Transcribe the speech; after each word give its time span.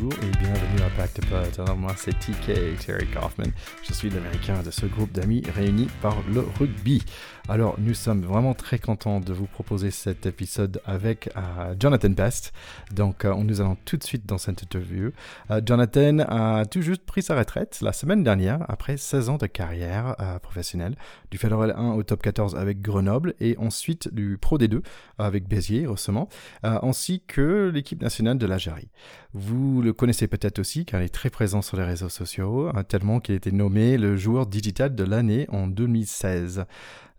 bonjour 0.00 0.12
et 0.22 0.30
bienvenue 0.38 0.82
à 0.82 0.96
Back 0.96 1.14
to 1.14 1.22
Pod. 1.28 1.78
moi 1.78 1.92
c'est 1.96 2.12
TK, 2.12 2.78
Terry 2.84 3.06
Kaufman. 3.06 3.50
Je 3.82 3.92
suis 3.92 4.10
l'américain 4.10 4.62
de 4.62 4.70
ce 4.70 4.86
groupe 4.86 5.12
d'amis 5.12 5.42
réunis 5.54 5.88
par 6.00 6.16
le 6.32 6.40
rugby. 6.58 7.02
Alors 7.48 7.76
nous 7.78 7.94
sommes 7.94 8.22
vraiment 8.22 8.52
très 8.52 8.78
contents 8.78 9.20
de 9.20 9.32
vous 9.32 9.46
proposer 9.46 9.90
cet 9.90 10.26
épisode 10.26 10.82
avec 10.84 11.30
euh, 11.36 11.74
Jonathan 11.80 12.10
Best. 12.10 12.52
Donc 12.92 13.24
euh, 13.24 13.34
nous 13.36 13.60
allons 13.60 13.76
tout 13.86 13.96
de 13.96 14.04
suite 14.04 14.26
dans 14.26 14.36
cette 14.36 14.62
interview. 14.62 15.12
Euh, 15.50 15.62
Jonathan 15.64 16.18
a 16.20 16.66
tout 16.66 16.82
juste 16.82 17.06
pris 17.06 17.22
sa 17.22 17.36
retraite 17.36 17.78
la 17.80 17.92
semaine 17.92 18.22
dernière 18.22 18.64
après 18.68 18.98
16 18.98 19.30
ans 19.30 19.38
de 19.38 19.46
carrière 19.46 20.14
professionnelle 20.42 20.96
du 21.30 21.38
Fédéral 21.38 21.74
1 21.76 21.92
au 21.92 22.02
top 22.02 22.22
14 22.22 22.54
avec 22.54 22.82
Grenoble 22.82 23.34
et 23.40 23.56
ensuite 23.58 24.12
du 24.12 24.36
Pro 24.38 24.58
D2 24.58 24.82
avec 25.18 25.48
Béziers 25.48 25.86
récemment, 25.86 26.28
ainsi 26.62 27.22
que 27.26 27.70
l'équipe 27.72 28.02
nationale 28.02 28.36
de 28.36 28.46
l'Algérie. 28.46 28.88
Vous 29.32 29.80
le 29.88 29.92
connaissez 29.94 30.28
peut-être 30.28 30.58
aussi 30.58 30.84
car 30.84 31.00
il 31.00 31.06
est 31.06 31.08
très 31.08 31.30
présent 31.30 31.62
sur 31.62 31.76
les 31.76 31.84
réseaux 31.84 32.10
sociaux, 32.10 32.70
hein, 32.74 32.84
tellement 32.84 33.20
qu'il 33.20 33.34
a 33.34 33.36
été 33.36 33.52
nommé 33.52 33.96
le 33.96 34.16
joueur 34.16 34.46
digital 34.46 34.94
de 34.94 35.04
l'année 35.04 35.46
en 35.50 35.66
2016. 35.66 36.66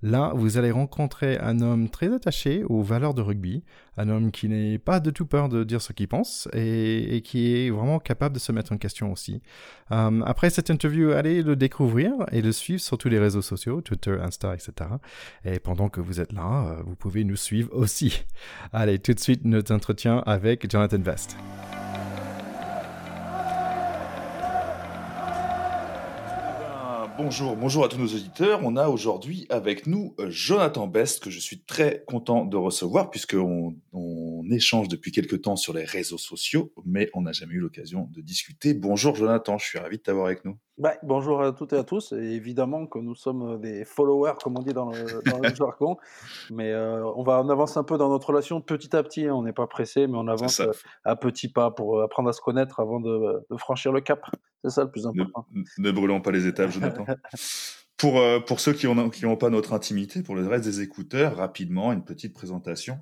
Là, 0.01 0.31
vous 0.33 0.57
allez 0.57 0.71
rencontrer 0.71 1.37
un 1.39 1.59
homme 1.59 1.89
très 1.89 2.13
attaché 2.13 2.63
aux 2.63 2.81
valeurs 2.81 3.13
de 3.13 3.21
rugby, 3.21 3.63
un 3.97 4.07
homme 4.07 4.31
qui 4.31 4.47
n'est 4.47 4.77
pas 4.77 5.01
de 5.01 5.09
tout 5.09 5.25
peur 5.25 5.49
de 5.49 5.65
dire 5.65 5.81
ce 5.81 5.91
qu'il 5.91 6.07
pense 6.07 6.47
et, 6.53 7.21
qui 7.25 7.53
est 7.53 7.69
vraiment 7.69 7.99
capable 7.99 8.35
de 8.35 8.39
se 8.39 8.53
mettre 8.53 8.71
en 8.71 8.77
question 8.77 9.11
aussi. 9.11 9.41
Euh, 9.91 10.21
après 10.25 10.51
cette 10.51 10.69
interview, 10.69 11.11
allez 11.11 11.41
le 11.41 11.57
découvrir 11.57 12.13
et 12.31 12.41
le 12.41 12.53
suivre 12.53 12.79
sur 12.79 12.97
tous 12.97 13.09
les 13.09 13.19
réseaux 13.19 13.41
sociaux, 13.41 13.81
Twitter, 13.81 14.17
Insta, 14.21 14.53
etc. 14.53 14.71
Et 15.43 15.59
pendant 15.59 15.89
que 15.89 15.99
vous 15.99 16.21
êtes 16.21 16.31
là, 16.31 16.67
euh, 16.67 16.83
vous 16.85 16.95
pouvez 16.95 17.25
nous 17.25 17.35
suivre 17.35 17.69
aussi. 17.73 18.23
Allez, 18.71 18.99
tout 18.99 19.13
de 19.13 19.19
suite, 19.19 19.43
notre 19.43 19.73
entretien 19.73 20.23
avec 20.25 20.71
Jonathan 20.71 20.99
Vest. 20.99 21.35
Bonjour, 27.21 27.57
bonjour 27.57 27.83
à 27.83 27.89
tous 27.89 27.97
nos 27.97 28.07
auditeurs. 28.07 28.61
On 28.63 28.77
a 28.77 28.87
aujourd'hui 28.87 29.45
avec 29.49 29.87
nous 29.87 30.15
euh, 30.19 30.29
Jonathan 30.29 30.87
Best, 30.87 31.21
que 31.21 31.29
je 31.29 31.41
suis 31.41 31.59
très 31.59 32.01
content 32.07 32.45
de 32.45 32.55
recevoir, 32.55 33.09
puisqu'on 33.09 33.75
on 33.91 34.49
échange 34.49 34.87
depuis 34.87 35.11
quelques 35.11 35.41
temps 35.41 35.57
sur 35.57 35.73
les 35.73 35.83
réseaux 35.83 36.17
sociaux, 36.17 36.71
mais 36.85 37.09
on 37.13 37.23
n'a 37.23 37.33
jamais 37.33 37.55
eu 37.55 37.59
l'occasion 37.59 38.07
de 38.13 38.21
discuter. 38.21 38.73
Bonjour 38.73 39.17
Jonathan, 39.17 39.57
je 39.57 39.65
suis 39.65 39.79
ravi 39.79 39.97
de 39.97 40.01
t'avoir 40.01 40.27
avec 40.27 40.45
nous. 40.45 40.57
Bah, 40.79 40.93
bonjour 41.03 41.41
à 41.41 41.51
toutes 41.51 41.73
et 41.73 41.77
à 41.77 41.83
tous. 41.83 42.13
Et 42.13 42.15
évidemment 42.15 42.87
que 42.87 42.99
nous 42.99 43.13
sommes 43.13 43.59
des 43.59 43.83
followers, 43.83 44.35
comme 44.41 44.57
on 44.57 44.61
dit 44.61 44.73
dans 44.73 44.89
le, 44.89 45.21
dans 45.29 45.39
le 45.39 45.53
jargon. 45.55 45.97
Mais 46.51 46.71
euh, 46.71 47.03
on 47.17 47.23
va 47.23 47.41
en 47.41 47.49
avance 47.49 47.75
un 47.75 47.83
peu 47.83 47.97
dans 47.97 48.07
notre 48.07 48.29
relation 48.29 48.61
petit 48.61 48.95
à 48.95 49.03
petit. 49.03 49.27
Hein. 49.27 49.33
On 49.33 49.43
n'est 49.43 49.51
pas 49.51 49.67
pressé, 49.67 50.07
mais 50.07 50.17
on 50.17 50.29
avance 50.29 50.61
euh, 50.61 50.71
à 51.03 51.17
petits 51.17 51.49
pas 51.49 51.69
pour 51.69 52.01
apprendre 52.01 52.29
à 52.29 52.33
se 52.33 52.39
connaître 52.39 52.79
avant 52.79 53.01
de, 53.01 53.45
de 53.49 53.57
franchir 53.57 53.91
le 53.91 53.99
cap. 53.99 54.25
C'est 54.63 54.69
ça 54.69 54.83
le 54.85 54.91
plus 54.91 55.05
important. 55.05 55.45
Ne, 55.77 55.91
brûlons 55.91 56.21
pas 56.21 56.31
les 56.31 56.47
étapes, 56.47 56.71
Jonathan. 56.71 57.05
pour, 57.99 58.19
euh, 58.19 58.39
pour 58.39 58.59
ceux 58.59 58.73
qui 58.73 58.87
n'ont 58.87 59.09
qui 59.09 59.25
ont 59.25 59.37
pas 59.37 59.49
notre 59.49 59.73
intimité, 59.73 60.23
pour 60.23 60.35
le 60.35 60.47
reste 60.47 60.63
des 60.63 60.81
écouteurs, 60.81 61.35
rapidement, 61.35 61.93
une 61.93 62.03
petite 62.03 62.33
présentation. 62.33 62.99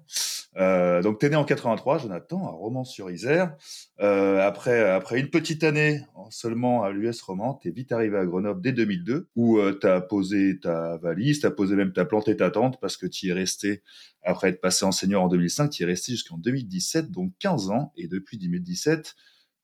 Euh, 0.58 1.04
donc, 1.04 1.20
tu 1.20 1.28
es 1.28 1.30
né 1.30 1.36
en 1.36 1.44
83, 1.44 2.00
Jonathan, 2.00 2.48
à 2.48 2.50
Romans-sur-Isère. 2.50 3.56
Euh, 4.02 4.46
après, 4.46 4.90
après 4.90 5.20
une 5.20 5.30
petite 5.30 5.64
année 5.64 6.02
seulement 6.32 6.84
à 6.84 6.92
l'US 6.92 7.22
Romans, 7.22 7.60
tu 7.62 7.70
es 7.70 7.72
vite 7.72 7.92
arrivé 7.92 8.18
à 8.18 8.26
Grenoble 8.26 8.62
dès 8.62 8.72
2002, 8.72 9.30
où 9.36 9.60
euh, 9.60 9.78
tu 9.80 9.88
as 9.88 10.02
posé 10.02 10.60
ta 10.60 10.98
valise, 10.98 11.42
tu 11.42 11.46
as 11.46 11.52
posé 11.52 11.76
même, 11.76 11.94
ta 11.94 12.06
planté 12.06 12.36
ta 12.36 12.50
tente 12.50 12.80
parce 12.82 12.98
que 12.98 13.06
tu 13.06 13.28
y 13.28 13.30
es 13.30 13.34
resté, 13.34 13.84
après 14.24 14.50
être 14.50 14.62
passé 14.62 14.84
enseignant 14.84 15.24
en 15.24 15.28
2005, 15.28 15.70
tu 15.70 15.84
y 15.84 15.86
es 15.86 15.88
resté 15.88 16.14
jusqu'en 16.14 16.38
2017, 16.38 17.12
donc 17.12 17.34
15 17.40 17.70
ans. 17.70 17.94
Et 17.96 18.08
depuis 18.08 18.40
2017, 18.40 19.16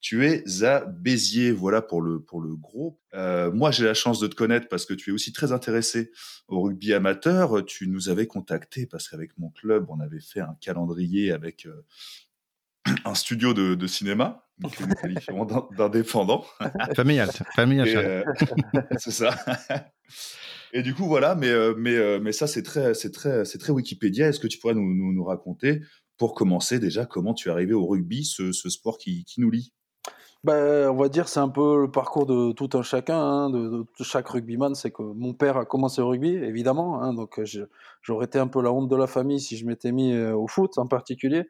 tu 0.03 0.27
es 0.27 0.63
à 0.63 0.81
Béziers, 0.81 1.53
voilà 1.53 1.81
pour 1.81 2.01
le, 2.01 2.19
pour 2.19 2.41
le 2.41 2.57
gros. 2.57 2.99
Euh, 3.13 3.49
moi, 3.53 3.71
j'ai 3.71 3.85
la 3.85 3.93
chance 3.93 4.19
de 4.19 4.27
te 4.27 4.35
connaître 4.35 4.67
parce 4.67 4.85
que 4.85 4.93
tu 4.93 5.11
es 5.11 5.13
aussi 5.13 5.31
très 5.31 5.53
intéressé 5.53 6.11
au 6.49 6.61
rugby 6.61 6.93
amateur. 6.93 7.63
Tu 7.65 7.87
nous 7.87 8.09
avais 8.09 8.27
contacté 8.27 8.85
parce 8.85 9.07
qu'avec 9.07 9.37
mon 9.37 9.49
club, 9.49 9.85
on 9.89 10.01
avait 10.01 10.19
fait 10.19 10.41
un 10.41 10.57
calendrier 10.59 11.31
avec 11.31 11.65
euh, 11.65 11.85
un 13.05 13.15
studio 13.15 13.53
de, 13.53 13.75
de 13.75 13.87
cinéma, 13.87 14.45
donc 14.59 14.77
d'indépendants. 15.77 16.45
familial, 16.97 17.29
familial. 17.55 17.87
Euh, 17.95 18.23
c'est 18.97 19.11
ça. 19.11 19.37
Et 20.73 20.83
du 20.83 20.93
coup, 20.93 21.05
voilà, 21.05 21.33
mais, 21.35 21.53
mais, 21.77 22.19
mais 22.19 22.33
ça, 22.33 22.45
c'est 22.45 22.63
très, 22.63 22.93
c'est 22.93 23.11
très, 23.11 23.45
c'est 23.45 23.57
très 23.57 23.71
Wikipédia. 23.71 24.27
Est-ce 24.27 24.41
que 24.41 24.47
tu 24.47 24.57
pourrais 24.57 24.73
nous, 24.73 24.93
nous, 24.93 25.13
nous, 25.13 25.23
raconter, 25.23 25.79
pour 26.17 26.33
commencer 26.33 26.79
déjà, 26.79 27.05
comment 27.05 27.33
tu 27.33 27.47
es 27.47 27.51
arrivé 27.53 27.71
au 27.71 27.87
rugby, 27.87 28.25
ce, 28.25 28.51
ce 28.51 28.69
sport 28.69 28.97
qui, 28.97 29.23
qui 29.23 29.39
nous 29.39 29.49
lie? 29.49 29.71
Bah, 30.43 30.91
on 30.91 30.95
va 30.97 31.07
dire 31.07 31.29
c'est 31.29 31.39
un 31.39 31.47
peu 31.47 31.79
le 31.79 31.89
parcours 31.89 32.25
de 32.25 32.51
tout 32.51 32.69
un 32.73 32.81
chacun, 32.81 33.17
hein, 33.17 33.49
de, 33.49 33.85
chaque 34.01 34.27
rugbyman. 34.27 34.75
C'est 34.75 34.91
que 34.91 35.01
mon 35.01 35.33
père 35.33 35.55
a 35.55 35.65
commencé 35.65 36.01
au 36.01 36.09
rugby, 36.09 36.35
évidemment, 36.35 37.01
hein, 37.01 37.13
donc 37.13 37.39
j'aurais 38.01 38.25
été 38.25 38.39
un 38.39 38.47
peu 38.47 38.61
la 38.61 38.73
honte 38.73 38.89
de 38.89 38.95
la 38.97 39.07
famille 39.07 39.39
si 39.39 39.55
je 39.55 39.65
m'étais 39.65 39.93
mis 39.93 40.17
au 40.17 40.47
foot 40.47 40.77
en 40.77 40.87
particulier. 40.87 41.47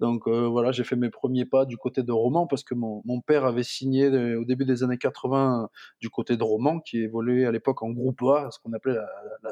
Donc 0.00 0.26
voilà, 0.26 0.72
j'ai 0.72 0.84
fait 0.84 0.96
mes 0.96 1.10
premiers 1.10 1.44
pas 1.44 1.66
du 1.66 1.76
côté 1.76 2.02
de 2.02 2.12
Romans 2.12 2.46
parce 2.46 2.64
que 2.64 2.74
mon, 2.74 3.02
père 3.26 3.44
avait 3.44 3.62
signé 3.62 4.08
au 4.36 4.44
début 4.46 4.64
des 4.64 4.82
années 4.82 4.96
80 4.96 5.68
du 6.00 6.08
côté 6.08 6.38
de 6.38 6.42
Romans, 6.42 6.80
qui 6.80 7.02
évoluait 7.02 7.44
à 7.44 7.52
l'époque 7.52 7.82
en 7.82 7.90
groupe 7.90 8.22
A, 8.22 8.50
ce 8.50 8.58
qu'on 8.60 8.72
appelait 8.72 8.94
la, 8.94 9.06
la, 9.42 9.50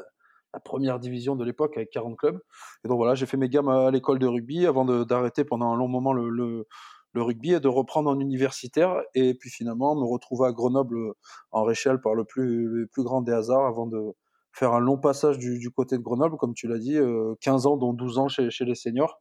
la, 0.53 0.59
première 0.61 0.99
division 0.99 1.35
de 1.35 1.45
l'époque 1.45 1.77
avec 1.77 1.91
40 1.91 2.17
clubs. 2.17 2.41
Et 2.83 2.87
donc 2.87 2.97
voilà, 2.97 3.13
j'ai 3.13 3.27
fait 3.27 3.37
mes 3.37 3.49
gammes 3.49 3.69
à, 3.69 3.91
l'école 3.91 4.17
de 4.17 4.25
rugby 4.25 4.65
avant 4.65 4.85
d'arrêter 5.05 5.43
pendant 5.43 5.71
un 5.71 5.77
long 5.77 5.87
moment 5.87 6.13
le, 6.13 6.29
le 6.29 6.67
le 7.13 7.23
rugby 7.23 7.53
et 7.53 7.59
de 7.59 7.67
reprendre 7.67 8.09
en 8.09 8.19
universitaire 8.19 9.01
et 9.15 9.33
puis 9.33 9.49
finalement 9.49 9.95
me 9.95 10.05
retrouver 10.05 10.47
à 10.47 10.51
Grenoble 10.51 11.13
en 11.51 11.63
Réchelle 11.63 11.99
par 12.01 12.13
le 12.13 12.23
plus, 12.23 12.87
plus 12.91 13.03
grand 13.03 13.21
des 13.21 13.31
hasards 13.31 13.65
avant 13.65 13.87
de 13.87 14.13
faire 14.51 14.73
un 14.73 14.79
long 14.79 14.97
passage 14.97 15.37
du, 15.37 15.71
côté 15.71 15.97
de 15.97 16.03
Grenoble, 16.03 16.37
comme 16.37 16.53
tu 16.53 16.67
l'as 16.67 16.79
dit, 16.79 16.97
15 17.41 17.65
euh, 17.65 17.69
ans 17.69 17.77
dont 17.77 17.93
12 17.93 18.17
ans 18.17 18.27
chez, 18.27 18.49
les 18.61 18.75
seniors. 18.75 19.19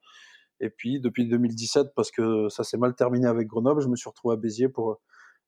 Et 0.60 0.71
puis 0.71 1.00
depuis 1.00 1.28
2017, 1.28 1.88
parce 1.94 2.10
que 2.10 2.48
ça 2.48 2.65
s'est 2.65 2.78
mal 2.78 2.94
terminé 2.94 3.27
avec 3.27 3.47
Grenoble, 3.47 3.81
je 3.81 3.88
me 3.88 3.97
suis 3.97 4.09
retrouvé 4.09 4.34
à 4.34 4.37
Béziers 4.37 4.69
pour 4.69 5.00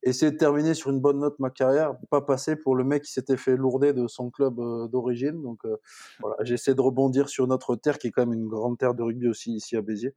essayer 0.02 0.30
de 0.30 0.36
terminer 0.36 0.72
sur 0.72 0.90
une 0.90 1.00
bonne 1.00 1.18
note 1.18 1.38
ma 1.40 1.50
carrière, 1.50 1.94
pas 2.10 2.22
passer 2.22 2.56
pour 2.56 2.74
le 2.74 2.84
mec 2.84 3.02
qui 3.02 3.12
s'était 3.12 3.36
fait 3.36 3.56
lourder 3.56 3.92
de 3.92 4.06
son 4.06 4.30
club 4.30 4.58
euh, 4.60 4.86
d'origine. 4.88 5.42
Donc 5.42 5.64
euh, 5.64 5.76
voilà, 6.20 6.36
j'essaie 6.42 6.74
de 6.74 6.80
rebondir 6.80 7.28
sur 7.28 7.46
notre 7.48 7.76
terre 7.76 7.98
qui 7.98 8.06
est 8.06 8.10
quand 8.10 8.24
même 8.24 8.32
une 8.32 8.48
grande 8.48 8.78
terre 8.78 8.94
de 8.94 9.02
rugby 9.02 9.28
aussi 9.28 9.52
ici 9.52 9.76
à 9.76 9.82
Béziers. 9.82 10.14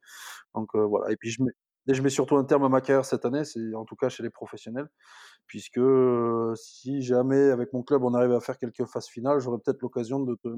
Donc 0.54 0.76
voilà, 0.76 1.12
et 1.12 1.18
puis 1.18 1.32
je 1.32 1.42
mets, 1.42 1.52
et 1.88 1.94
je 1.94 2.02
mets 2.02 2.10
surtout 2.10 2.38
un 2.38 2.44
terme 2.44 2.64
à 2.64 2.70
ma 2.70 2.82
carrière 2.82 3.06
cette 3.06 3.26
année, 3.26 3.44
c'est 3.44 3.74
en 3.76 3.86
tout 3.86 3.96
cas 3.96 4.10
chez 4.10 4.24
les 4.24 4.30
professionnels, 4.30 4.88
puisque 5.48 5.82
si 6.56 7.02
jamais 7.02 7.52
avec 7.52 7.74
mon 7.74 7.84
club 7.84 8.04
on 8.04 8.14
arrive 8.14 8.32
à 8.34 8.40
faire 8.40 8.58
quelques 8.58 8.86
phases 8.86 9.08
finales, 9.08 9.40
j'aurai 9.40 9.58
peut-être 9.64 9.82
l'occasion 9.82 10.20
de 10.20 10.36
te 10.36 10.50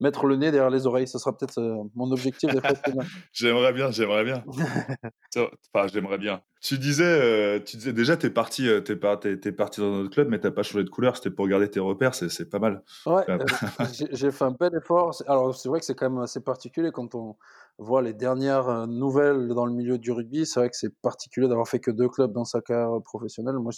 mettre 0.00 0.26
le 0.26 0.36
nez 0.36 0.50
derrière 0.50 0.70
les 0.70 0.86
oreilles. 0.86 1.06
Ce 1.06 1.18
sera 1.18 1.36
peut-être 1.36 1.60
mon 1.94 2.10
objectif 2.10 2.50
des 2.52 2.60
phases 2.60 2.80
finales. 2.84 3.06
j'aimerais 3.32 3.72
bien, 3.72 3.90
j'aimerais 3.90 4.24
bien. 4.24 4.44
enfin, 5.36 5.86
j'aimerais 5.92 6.18
bien. 6.18 6.40
Tu 6.62 6.78
disais, 6.78 7.62
tu 7.64 7.76
disais 7.76 7.92
déjà, 7.92 8.16
t'es 8.16 8.30
parti, 8.30 8.68
t'es, 8.84 8.92
es, 8.92 9.52
parti 9.52 9.80
dans 9.80 9.90
notre 9.90 10.10
club, 10.10 10.28
mais 10.28 10.38
t'as 10.38 10.50
pas 10.50 10.62
changé 10.62 10.84
de 10.84 10.90
couleur. 10.90 11.16
C'était 11.16 11.30
pour 11.30 11.48
garder 11.48 11.70
tes 11.70 11.80
repères, 11.80 12.14
c'est, 12.14 12.50
pas 12.50 12.58
mal. 12.58 12.82
Ouais, 13.06 13.24
j'ai, 14.12 14.30
fait 14.30 14.44
un 14.44 14.56
bel 14.58 14.74
effort. 14.74 15.14
Alors, 15.26 15.54
c'est 15.54 15.68
vrai 15.68 15.80
que 15.80 15.86
c'est 15.86 15.94
quand 15.94 16.10
même 16.10 16.22
assez 16.22 16.40
particulier 16.40 16.90
quand 16.92 17.14
on 17.14 17.36
voit 17.80 18.02
les 18.02 18.12
dernières 18.12 18.68
euh, 18.68 18.86
nouvelles 18.86 19.48
dans 19.48 19.64
le 19.64 19.72
milieu 19.72 19.98
du 19.98 20.12
rugby, 20.12 20.44
c'est 20.44 20.60
vrai 20.60 20.68
que 20.68 20.76
c'est 20.76 20.94
particulier 21.00 21.48
d'avoir 21.48 21.66
fait 21.66 21.80
que 21.80 21.90
deux 21.90 22.08
clubs 22.08 22.32
dans 22.32 22.44
sa 22.44 22.60
carrière 22.60 23.00
professionnelle. 23.02 23.56
Moi, 23.56 23.72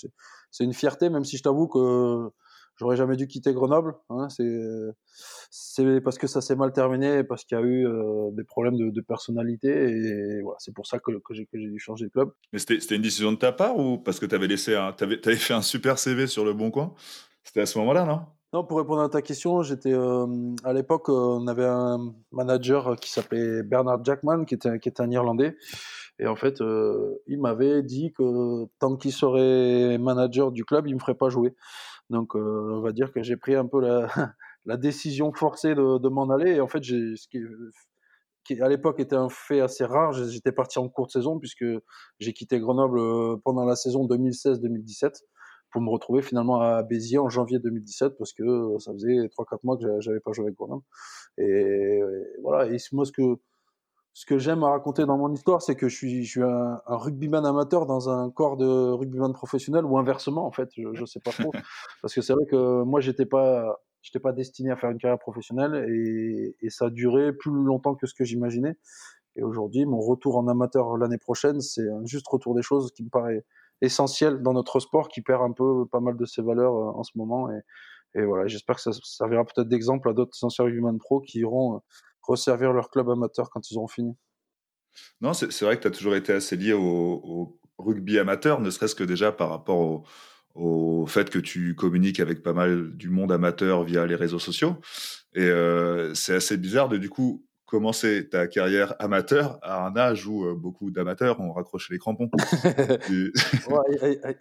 c'est 0.52 0.64
une 0.64 0.74
fierté, 0.74 1.10
même 1.10 1.24
si 1.24 1.36
je 1.36 1.42
t'avoue 1.42 1.66
que 1.66 2.30
j'aurais 2.76 2.96
jamais 2.96 3.16
dû 3.16 3.26
quitter 3.26 3.52
Grenoble. 3.52 3.94
Hein, 4.10 4.28
c'est 5.50 6.00
parce 6.00 6.18
que 6.18 6.26
ça 6.26 6.40
s'est 6.40 6.54
mal 6.54 6.72
terminé, 6.72 7.24
parce 7.24 7.44
qu'il 7.44 7.58
y 7.58 7.60
a 7.60 7.64
eu 7.64 7.86
euh, 7.86 8.30
des 8.32 8.44
problèmes 8.44 8.76
de, 8.76 9.00
personnalité, 9.00 9.68
et 9.68 10.42
voilà, 10.42 10.56
c'est 10.60 10.74
pour 10.74 10.86
ça 10.86 10.98
que, 10.98 11.10
que 11.10 11.34
j'ai 11.34 11.46
dû 11.52 11.78
changer 11.78 12.06
de 12.06 12.10
club. 12.10 12.30
Mais 12.52 12.58
c'était 12.58 12.94
une 12.94 13.02
décision 13.02 13.32
de 13.32 13.38
ta 13.38 13.50
part 13.50 13.76
ou 13.76 13.98
parce 13.98 14.20
que 14.20 14.26
tu 14.26 14.34
avais 14.34 14.46
laissé, 14.46 14.74
avais, 14.74 15.26
avais 15.26 15.36
fait 15.36 15.54
un 15.54 15.62
super 15.62 15.98
CV 15.98 16.26
sur 16.26 16.44
le 16.44 16.52
Bon 16.52 16.70
Coin? 16.70 16.94
C'était 17.42 17.62
à 17.62 17.66
ce 17.66 17.78
moment-là, 17.78 18.04
non? 18.04 18.20
Non, 18.52 18.64
pour 18.64 18.76
répondre 18.76 19.00
à 19.00 19.08
ta 19.08 19.22
question, 19.22 19.62
j'étais 19.62 19.94
euh, 19.94 20.26
à 20.62 20.74
l'époque, 20.74 21.08
on 21.08 21.46
avait 21.46 21.64
un 21.64 22.12
manager 22.32 22.96
qui 22.96 23.10
s'appelait 23.10 23.62
Bernard 23.62 24.04
Jackman, 24.04 24.44
qui 24.44 24.54
était, 24.54 24.78
qui 24.78 24.90
était 24.90 25.02
un 25.02 25.10
Irlandais. 25.10 25.56
Et 26.22 26.28
en 26.28 26.36
fait, 26.36 26.60
euh, 26.60 27.20
il 27.26 27.40
m'avait 27.40 27.82
dit 27.82 28.12
que 28.12 28.66
tant 28.78 28.96
qu'il 28.96 29.12
serait 29.12 29.98
manager 29.98 30.52
du 30.52 30.64
club, 30.64 30.86
il 30.86 30.94
me 30.94 31.00
ferait 31.00 31.16
pas 31.16 31.28
jouer. 31.28 31.56
Donc, 32.10 32.36
on 32.36 32.80
va 32.80 32.92
dire 32.92 33.12
que 33.12 33.22
j'ai 33.22 33.36
pris 33.36 33.56
un 33.56 33.66
peu 33.66 33.80
la, 33.80 34.06
décision 34.76 35.32
forcée 35.32 35.74
de, 35.74 36.08
m'en 36.08 36.30
aller. 36.30 36.52
Et 36.52 36.60
en 36.60 36.68
fait, 36.68 36.84
ce 36.84 37.26
qui, 37.28 38.60
à 38.60 38.68
l'époque 38.68 39.00
était 39.00 39.16
un 39.16 39.28
fait 39.28 39.60
assez 39.60 39.84
rare, 39.84 40.12
j'étais 40.12 40.52
parti 40.52 40.78
en 40.78 40.88
courte 40.88 41.10
saison 41.10 41.40
puisque 41.40 41.64
j'ai 42.20 42.32
quitté 42.32 42.60
Grenoble 42.60 43.40
pendant 43.42 43.64
la 43.64 43.74
saison 43.74 44.06
2016-2017 44.06 45.22
pour 45.72 45.82
me 45.82 45.90
retrouver 45.90 46.22
finalement 46.22 46.60
à 46.60 46.84
Béziers 46.84 47.18
en 47.18 47.30
janvier 47.30 47.58
2017 47.58 48.16
parce 48.16 48.32
que 48.32 48.44
euh, 48.44 48.78
ça 48.78 48.92
faisait 48.92 49.26
3-4 49.26 49.58
mois 49.64 49.76
que 49.76 50.00
j'avais 50.00 50.20
pas 50.20 50.30
joué 50.32 50.44
avec 50.44 50.56
Grenoble. 50.56 50.84
Et, 51.38 52.00
voilà. 52.42 52.72
Et 52.72 52.76
moi, 52.92 53.04
ce 53.04 53.10
que, 53.12 53.22
ce 54.14 54.26
que 54.26 54.38
j'aime 54.38 54.62
à 54.62 54.70
raconter 54.70 55.06
dans 55.06 55.16
mon 55.16 55.32
histoire, 55.32 55.62
c'est 55.62 55.74
que 55.74 55.88
je 55.88 55.96
suis, 55.96 56.24
je 56.24 56.30
suis 56.30 56.42
un, 56.42 56.80
rugbyman 56.86 57.44
amateur 57.46 57.86
dans 57.86 58.10
un 58.10 58.30
corps 58.30 58.56
de 58.56 58.66
rugbyman 58.66 59.32
professionnel 59.32 59.84
ou 59.84 59.96
inversement, 59.98 60.46
en 60.46 60.52
fait, 60.52 60.68
je 60.76 61.00
ne 61.00 61.06
sais 61.06 61.20
pas 61.20 61.30
trop. 61.30 61.50
Parce 62.02 62.14
que 62.14 62.20
c'est 62.20 62.34
vrai 62.34 62.44
que 62.46 62.82
moi, 62.82 63.00
j'étais 63.00 63.26
pas, 63.26 63.80
j'étais 64.02 64.20
pas 64.20 64.32
destiné 64.32 64.70
à 64.70 64.76
faire 64.76 64.90
une 64.90 64.98
carrière 64.98 65.18
professionnelle 65.18 65.86
et, 65.88 66.56
et 66.60 66.70
ça 66.70 66.86
a 66.86 66.90
duré 66.90 67.32
plus 67.32 67.52
longtemps 67.52 67.94
que 67.94 68.06
ce 68.06 68.14
que 68.14 68.24
j'imaginais. 68.24 68.76
Et 69.36 69.42
aujourd'hui, 69.42 69.86
mon 69.86 70.00
retour 70.00 70.36
en 70.36 70.46
amateur 70.46 70.96
l'année 70.98 71.18
prochaine, 71.18 71.60
c'est 71.60 71.88
un 71.88 72.04
juste 72.04 72.28
retour 72.28 72.54
des 72.54 72.62
choses 72.62 72.92
qui 72.92 73.02
me 73.02 73.08
paraît 73.08 73.44
essentiel 73.80 74.42
dans 74.42 74.52
notre 74.52 74.78
sport, 74.78 75.08
qui 75.08 75.22
perd 75.22 75.42
un 75.42 75.52
peu 75.52 75.86
pas 75.86 76.00
mal 76.00 76.16
de 76.16 76.24
ses 76.24 76.42
valeurs 76.42 76.74
euh, 76.74 76.98
en 76.98 77.02
ce 77.02 77.12
moment. 77.16 77.50
Et, 77.50 77.60
et 78.14 78.24
voilà, 78.24 78.46
j'espère 78.46 78.76
que 78.76 78.82
ça 78.82 78.92
servira 78.92 79.44
peut-être 79.44 79.68
d'exemple 79.68 80.08
à 80.10 80.12
d'autres 80.12 80.36
anciens 80.42 80.64
rugbyman 80.64 80.98
pro 80.98 81.20
qui 81.20 81.38
iront 81.40 81.76
euh, 81.76 81.78
resservir 82.22 82.72
leur 82.72 82.90
club 82.90 83.10
amateur 83.10 83.50
quand 83.50 83.70
ils 83.70 83.76
auront 83.76 83.88
fini. 83.88 84.16
Non, 85.20 85.32
c'est 85.32 85.62
vrai 85.62 85.76
que 85.76 85.82
tu 85.82 85.88
as 85.88 85.90
toujours 85.90 86.14
été 86.14 86.32
assez 86.32 86.56
lié 86.56 86.72
au, 86.72 87.58
rugby 87.78 88.18
amateur, 88.18 88.60
ne 88.60 88.70
serait-ce 88.70 88.94
que 88.94 89.04
déjà 89.04 89.32
par 89.32 89.48
rapport 89.48 90.04
au, 90.54 91.06
fait 91.06 91.30
que 91.30 91.38
tu 91.38 91.74
communiques 91.74 92.20
avec 92.20 92.42
pas 92.42 92.52
mal 92.52 92.96
du 92.96 93.08
monde 93.08 93.32
amateur 93.32 93.82
via 93.82 94.06
les 94.06 94.14
réseaux 94.14 94.38
sociaux. 94.38 94.76
Et 95.34 95.42
euh, 95.42 96.14
c'est 96.14 96.34
assez 96.34 96.56
bizarre 96.58 96.88
de 96.88 96.98
du 96.98 97.08
coup 97.08 97.44
commencer 97.72 98.28
ta 98.28 98.48
carrière 98.48 98.94
amateur 98.98 99.58
à 99.62 99.86
un 99.86 99.96
âge 99.96 100.26
où 100.26 100.44
euh, 100.44 100.54
beaucoup 100.54 100.90
d'amateurs 100.90 101.40
ont 101.40 101.54
raccroché 101.54 101.94
les 101.94 101.98
crampons. 101.98 102.28
Il 103.08 103.32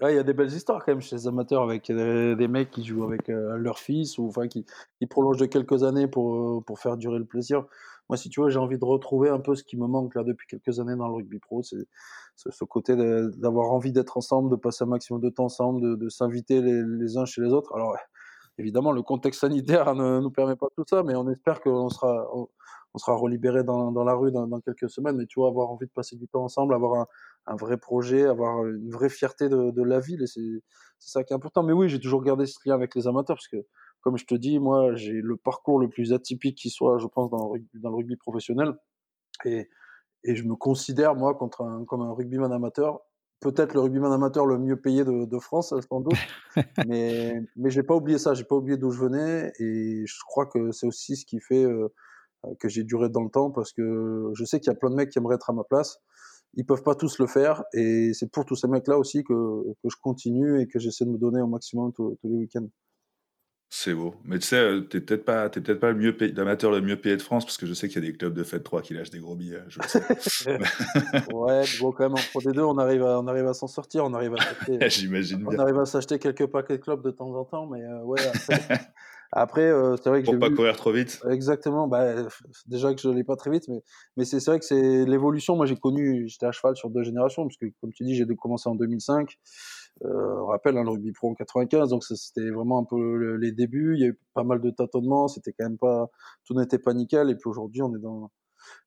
y, 0.01 0.17
a 0.17 0.23
des 0.23 0.33
belles 0.33 0.51
histoires 0.51 0.83
quand 0.83 0.91
même 0.91 0.99
chez 0.99 1.15
les 1.15 1.27
amateurs 1.27 1.63
avec 1.63 1.89
des, 1.89 2.47
mecs 2.49 2.71
qui 2.71 2.83
jouent 2.83 3.05
avec 3.05 3.29
euh, 3.29 3.55
leur 3.55 3.79
fils 3.79 4.17
ou 4.17 4.27
enfin 4.27 4.49
qui, 4.49 4.65
qui, 4.99 5.07
prolongent 5.07 5.39
de 5.39 5.45
quelques 5.45 5.83
années 5.83 6.07
pour, 6.07 6.61
pour 6.65 6.79
faire 6.79 6.97
durer 6.97 7.19
le 7.19 7.25
plaisir. 7.25 7.63
Moi, 8.09 8.17
si 8.17 8.27
tu 8.27 8.41
vois, 8.41 8.49
j'ai 8.49 8.59
envie 8.59 8.77
de 8.77 8.83
retrouver 8.83 9.29
un 9.29 9.39
peu 9.39 9.55
ce 9.55 9.63
qui 9.63 9.77
me 9.77 9.87
manque 9.87 10.13
là 10.15 10.23
depuis 10.25 10.45
quelques 10.45 10.81
années 10.81 10.97
dans 10.97 11.07
le 11.07 11.13
rugby 11.13 11.39
pro, 11.39 11.63
c'est 11.63 11.87
ce 12.35 12.65
côté 12.65 12.97
d'avoir 12.97 13.71
envie 13.71 13.93
d'être 13.93 14.17
ensemble, 14.17 14.51
de 14.51 14.57
passer 14.57 14.83
un 14.83 14.87
maximum 14.87 15.21
de 15.21 15.29
temps 15.29 15.45
ensemble, 15.45 15.97
de, 15.97 16.09
s'inviter 16.09 16.61
les, 16.61 17.17
uns 17.17 17.23
chez 17.23 17.41
les 17.41 17.53
autres. 17.53 17.73
Alors, 17.73 17.95
évidemment, 18.57 18.91
le 18.91 19.03
contexte 19.03 19.39
sanitaire 19.39 19.95
ne 19.95 20.19
nous 20.19 20.31
permet 20.31 20.57
pas 20.57 20.67
tout 20.75 20.83
ça, 20.85 21.03
mais 21.03 21.15
on 21.15 21.29
espère 21.29 21.61
qu'on 21.61 21.87
sera, 21.87 22.27
on, 22.33 22.49
sera 22.99 23.15
relibéré 23.15 23.63
dans, 23.63 23.91
dans 23.91 24.03
la 24.03 24.13
rue 24.13 24.31
dans, 24.31 24.59
quelques 24.61 24.89
semaines. 24.89 25.17
Mais 25.17 25.25
tu 25.25 25.39
vois, 25.39 25.49
avoir 25.49 25.69
envie 25.69 25.85
de 25.85 25.91
passer 25.91 26.15
du 26.15 26.27
temps 26.27 26.43
ensemble, 26.43 26.73
avoir 26.73 27.07
un, 27.47 27.55
vrai 27.55 27.77
projet, 27.77 28.25
avoir 28.25 28.65
une 28.65 28.91
vraie 28.91 29.09
fierté 29.09 29.49
de, 29.49 29.71
de 29.71 29.83
la 29.83 29.99
ville, 29.99 30.21
et 30.23 30.27
c'est 30.27 30.61
ça 30.99 31.23
qui 31.23 31.33
est 31.33 31.35
important. 31.35 31.63
Mais 31.63 31.73
oui, 31.73 31.89
j'ai 31.89 31.99
toujours 31.99 32.23
gardé 32.23 32.45
ce 32.45 32.57
lien 32.65 32.75
avec 32.75 32.95
les 32.95 33.07
amateurs 33.07 33.35
parce 33.35 33.47
que 33.47 33.65
comme 34.01 34.17
je 34.17 34.25
te 34.25 34.35
dis, 34.35 34.59
moi, 34.59 34.95
j'ai 34.95 35.21
le 35.21 35.37
parcours 35.37 35.79
le 35.79 35.87
plus 35.87 36.11
atypique 36.11 36.57
qui 36.57 36.69
soit, 36.69 36.97
je 36.97 37.07
pense, 37.07 37.29
dans 37.29 37.37
le 37.45 37.51
rugby, 37.51 37.79
dans 37.79 37.89
le 37.89 37.95
rugby 37.95 38.15
professionnel. 38.15 38.73
Et, 39.45 39.69
et 40.23 40.35
je 40.35 40.43
me 40.43 40.55
considère, 40.55 41.15
moi, 41.15 41.35
contre 41.35 41.61
un, 41.61 41.85
comme 41.85 42.01
un 42.01 42.13
rugbyman 42.13 42.51
amateur. 42.51 42.99
Peut-être 43.39 43.73
le 43.73 43.79
rugbyman 43.79 44.11
amateur 44.11 44.45
le 44.45 44.57
mieux 44.57 44.79
payé 44.79 45.03
de, 45.03 45.25
de 45.25 45.39
France, 45.39 45.73
sans 45.89 46.01
doute. 46.01 46.13
mais, 46.87 47.41
mais 47.55 47.69
j'ai 47.69 47.83
pas 47.83 47.95
oublié 47.95 48.17
ça. 48.17 48.33
J'ai 48.33 48.43
pas 48.43 48.55
oublié 48.55 48.77
d'où 48.77 48.91
je 48.91 48.99
venais. 48.99 49.51
Et 49.59 50.03
je 50.05 50.19
crois 50.25 50.47
que 50.47 50.71
c'est 50.71 50.87
aussi 50.87 51.15
ce 51.15 51.25
qui 51.25 51.39
fait 51.39 51.63
euh, 51.63 51.93
que 52.59 52.69
j'ai 52.69 52.83
duré 52.83 53.09
dans 53.09 53.23
le 53.23 53.29
temps 53.29 53.51
parce 53.51 53.71
que 53.73 54.31
je 54.33 54.45
sais 54.45 54.59
qu'il 54.59 54.71
y 54.71 54.75
a 54.75 54.77
plein 54.77 54.89
de 54.89 54.95
mecs 54.95 55.09
qui 55.09 55.19
aimeraient 55.19 55.35
être 55.35 55.49
à 55.49 55.53
ma 55.53 55.63
place. 55.63 55.97
Ils 56.55 56.65
peuvent 56.65 56.83
pas 56.83 56.95
tous 56.95 57.19
le 57.19 57.27
faire. 57.27 57.63
Et 57.73 58.13
c'est 58.13 58.29
pour 58.29 58.45
tous 58.45 58.55
ces 58.55 58.67
mecs-là 58.67 58.97
aussi 58.97 59.23
que, 59.23 59.33
que 59.33 59.89
je 59.89 59.95
continue 60.01 60.61
et 60.61 60.67
que 60.67 60.79
j'essaie 60.79 61.05
de 61.05 61.11
me 61.11 61.17
donner 61.17 61.41
au 61.41 61.47
maximum 61.47 61.93
tous 61.93 62.17
les 62.23 62.35
week-ends. 62.35 62.67
C'est 63.73 63.93
beau. 63.93 64.15
Mais 64.25 64.37
tu 64.37 64.47
sais, 64.47 64.57
euh, 64.57 64.81
t'es 64.81 64.99
peut-être 64.99 65.23
pas, 65.23 65.47
peut-être 65.47 65.79
pas 65.79 65.91
le 65.91 65.97
mieux 65.97 66.13
l'amateur 66.35 66.71
le 66.71 66.81
mieux 66.81 66.99
payé 66.99 67.15
de 67.15 67.21
France, 67.21 67.45
parce 67.45 67.55
que 67.55 67.65
je 67.65 67.73
sais 67.73 67.87
qu'il 67.87 68.03
y 68.03 68.05
a 68.05 68.11
des 68.11 68.17
clubs 68.17 68.33
de 68.33 68.43
fête 68.43 68.63
3 68.63 68.81
qui 68.81 68.93
lâchent 68.93 69.11
des 69.11 69.19
gros 69.19 69.33
billets. 69.33 69.63
Je 69.69 69.79
sais. 69.87 70.57
ouais, 71.33 71.63
bon, 71.79 71.93
quand 71.93 72.03
même, 72.03 72.11
en 72.11 72.21
Pro 72.31 72.41
D2, 72.41 72.59
on 72.59 72.77
arrive 72.77 73.01
à, 73.03 73.17
on 73.21 73.27
arrive 73.27 73.47
à 73.47 73.53
s'en 73.53 73.67
sortir, 73.67 74.03
on 74.03 74.13
arrive 74.13 74.33
à 74.33 74.41
s'acheter. 74.41 74.77
J'imagine 74.89 75.37
bien. 75.37 75.57
On 75.57 75.59
arrive 75.59 75.79
à 75.79 75.85
s'acheter 75.85 76.19
quelques 76.19 76.47
paquets 76.47 76.79
de 76.79 76.81
clubs 76.83 77.01
de 77.01 77.11
temps 77.11 77.33
en 77.33 77.45
temps, 77.45 77.65
mais 77.65 77.81
euh, 77.81 78.03
ouais, 78.03 78.19
après, 78.27 78.59
euh, 79.35 79.95
c'est 79.97 80.09
vrai 80.09 80.21
que 80.21 80.25
Pour 80.25 80.39
pas 80.39 80.49
courir 80.49 80.75
trop 80.75 80.91
vite. 80.91 81.21
Exactement. 81.29 81.87
Bah, 81.87 82.15
déjà 82.67 82.93
que 82.93 83.01
je 83.01 83.09
l'ai 83.09 83.23
pas 83.23 83.35
très 83.35 83.49
vite, 83.49 83.67
mais, 83.67 83.81
mais 84.17 84.25
c'est 84.25 84.43
vrai 84.45 84.59
que 84.59 84.65
c'est 84.65 85.05
l'évolution. 85.05 85.55
Moi, 85.55 85.65
j'ai 85.65 85.77
connu, 85.77 86.27
j'étais 86.27 86.45
à 86.45 86.51
cheval 86.51 86.75
sur 86.75 86.89
deux 86.89 87.03
générations, 87.03 87.43
parce 87.43 87.57
que, 87.57 87.65
comme 87.79 87.93
tu 87.93 88.03
dis, 88.03 88.15
j'ai 88.15 88.25
commencé 88.35 88.69
en 88.69 88.75
2005. 88.75 89.37
Euh, 90.03 90.41
on 90.41 90.45
rappelle 90.47 90.77
hein, 90.77 90.83
le 90.83 90.89
rugby 90.89 91.11
pro 91.11 91.29
en 91.29 91.35
95, 91.35 91.89
donc 91.89 92.03
c'était 92.03 92.49
vraiment 92.49 92.79
un 92.79 92.85
peu 92.85 93.35
les 93.35 93.51
débuts. 93.51 93.95
Il 93.95 94.01
y 94.01 94.05
a 94.05 94.07
eu 94.07 94.19
pas 94.33 94.43
mal 94.43 94.59
de 94.61 94.69
tâtonnements, 94.71 95.27
c'était 95.27 95.53
quand 95.53 95.65
même 95.65 95.77
pas, 95.77 96.09
tout 96.45 96.53
n'était 96.53 96.79
pas 96.79 96.93
nickel. 96.93 97.29
Et 97.29 97.35
puis 97.35 97.49
aujourd'hui, 97.49 97.81
on 97.81 97.95
est 97.95 97.99
dans, 97.99 98.31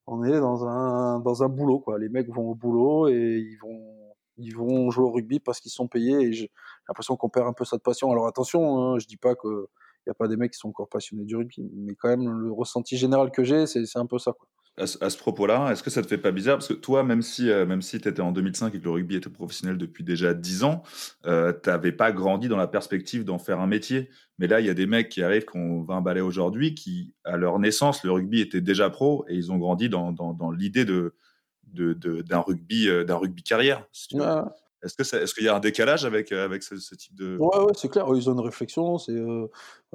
on 0.07 0.25
est 0.25 0.41
dans 0.41 0.67
un, 0.67 1.21
dans 1.21 1.43
un 1.43 1.49
boulot 1.49 1.81
quoi. 1.81 1.99
Les 1.99 2.09
mecs 2.09 2.29
vont 2.29 2.51
au 2.51 2.55
boulot 2.55 3.09
et 3.09 3.39
ils 3.39 3.59
vont, 3.63 3.95
ils 4.39 4.57
vont 4.57 4.91
jouer 4.91 5.05
au 5.05 5.13
rugby 5.13 5.41
parce 5.41 5.61
qu'ils 5.61 5.71
sont 5.71 5.89
payés. 5.89 6.21
Et 6.21 6.33
j'ai 6.33 6.51
l'impression 6.89 7.17
qu'on 7.17 7.29
perd 7.29 7.47
un 7.47 7.53
peu 7.53 7.65
cette 7.65 7.83
passion. 7.83 8.11
Alors 8.11 8.27
attention, 8.27 8.79
hein, 8.79 8.99
je 8.99 9.07
dis 9.07 9.19
pas 9.19 9.35
que 9.35 9.69
il 10.07 10.11
y 10.11 10.13
a 10.13 10.15
pas 10.15 10.29
des 10.29 10.37
mecs 10.37 10.53
qui 10.53 10.59
sont 10.59 10.69
encore 10.69 10.89
passionnés 10.89 11.25
du 11.25 11.37
rugby, 11.37 11.71
mais 11.75 11.95
quand 11.95 12.09
même 12.09 12.29
le 12.31 12.53
ressenti 12.53 12.97
général 12.97 13.31
que 13.31 13.45
j'ai, 13.45 13.67
c'est 13.67 13.99
un 13.99 14.07
peu 14.07 14.19
ça 14.19 14.33
quoi 14.33 14.49
à, 14.77 14.87
ce 14.87 15.17
propos-là, 15.17 15.71
est-ce 15.71 15.85
que 15.85 15.91
ça 15.91 16.03
te 16.03 16.09
fait 16.09 16.19
pas 16.19 16.33
bizarre? 16.33 16.57
Parce 16.57 16.67
que 16.67 16.75
toi, 16.75 17.05
même 17.05 17.23
si, 17.23 17.49
euh, 17.49 17.65
même 17.65 17.81
si 17.81 18.01
tu 18.01 18.09
étais 18.09 18.21
en 18.21 18.33
2005 18.33 18.75
et 18.75 18.81
que 18.81 18.85
le 18.85 18.91
rugby 18.91 19.15
était 19.15 19.31
professionnel 19.31 19.79
depuis 19.79 20.03
déjà 20.03 20.35
10 20.35 20.65
ans, 20.65 20.83
euh, 21.27 21.53
tu 21.53 21.69
n'avais 21.69 21.93
pas 21.93 22.11
grandi 22.11 22.49
dans 22.49 22.57
la 22.57 22.67
perspective 22.67 23.25
d'en 23.25 23.39
faire 23.39 23.61
un 23.61 23.69
métier. 23.69 24.11
Mais 24.39 24.49
là, 24.49 24.61
il 24.61 24.67
y 24.67 24.71
a 24.71 24.75
des 24.75 24.87
mecs 24.87 25.11
qui 25.11 25.23
arrivent, 25.23 25.45
qui 25.45 25.57
ont 25.57 25.83
20 25.83 26.01
balais 26.01 26.21
aujourd'hui, 26.21 26.75
qui, 26.75 27.15
à 27.23 27.37
leur 27.37 27.61
naissance, 27.61 28.03
le 28.03 28.11
rugby 28.11 28.41
était 28.41 28.61
déjà 28.61 28.91
pro 28.91 29.25
et 29.29 29.37
ils 29.37 29.53
ont 29.53 29.59
grandi 29.59 29.89
dans, 29.89 30.11
dans, 30.11 30.33
dans 30.33 30.51
l'idée 30.51 30.85
de, 30.85 31.15
d'un 31.73 31.93
de, 31.93 32.23
d'un 32.23 32.41
rugby, 32.41 32.89
euh, 32.89 33.05
d'un 33.05 33.17
rugby 33.17 33.45
carrière. 33.45 33.87
Est-ce 34.85 34.97
que 34.97 35.17
est-ce 35.17 35.35
qu'il 35.35 35.45
y 35.45 35.49
a 35.49 35.57
un 35.57 35.61
décalage 35.61 36.05
avec 36.05 36.31
euh, 36.33 36.45
avec 36.45 36.63
ce, 36.63 36.95
type 36.95 37.15
de 37.15 37.37
Ouais, 37.39 37.59
ouais 37.59 37.73
c'est 37.75 37.89
clair. 37.89 38.07
Ils 38.15 38.29
ont 38.29 38.35
une 38.35 38.41
réflexion, 38.41 38.99
c'est 38.99 39.13
euh, 39.13 39.47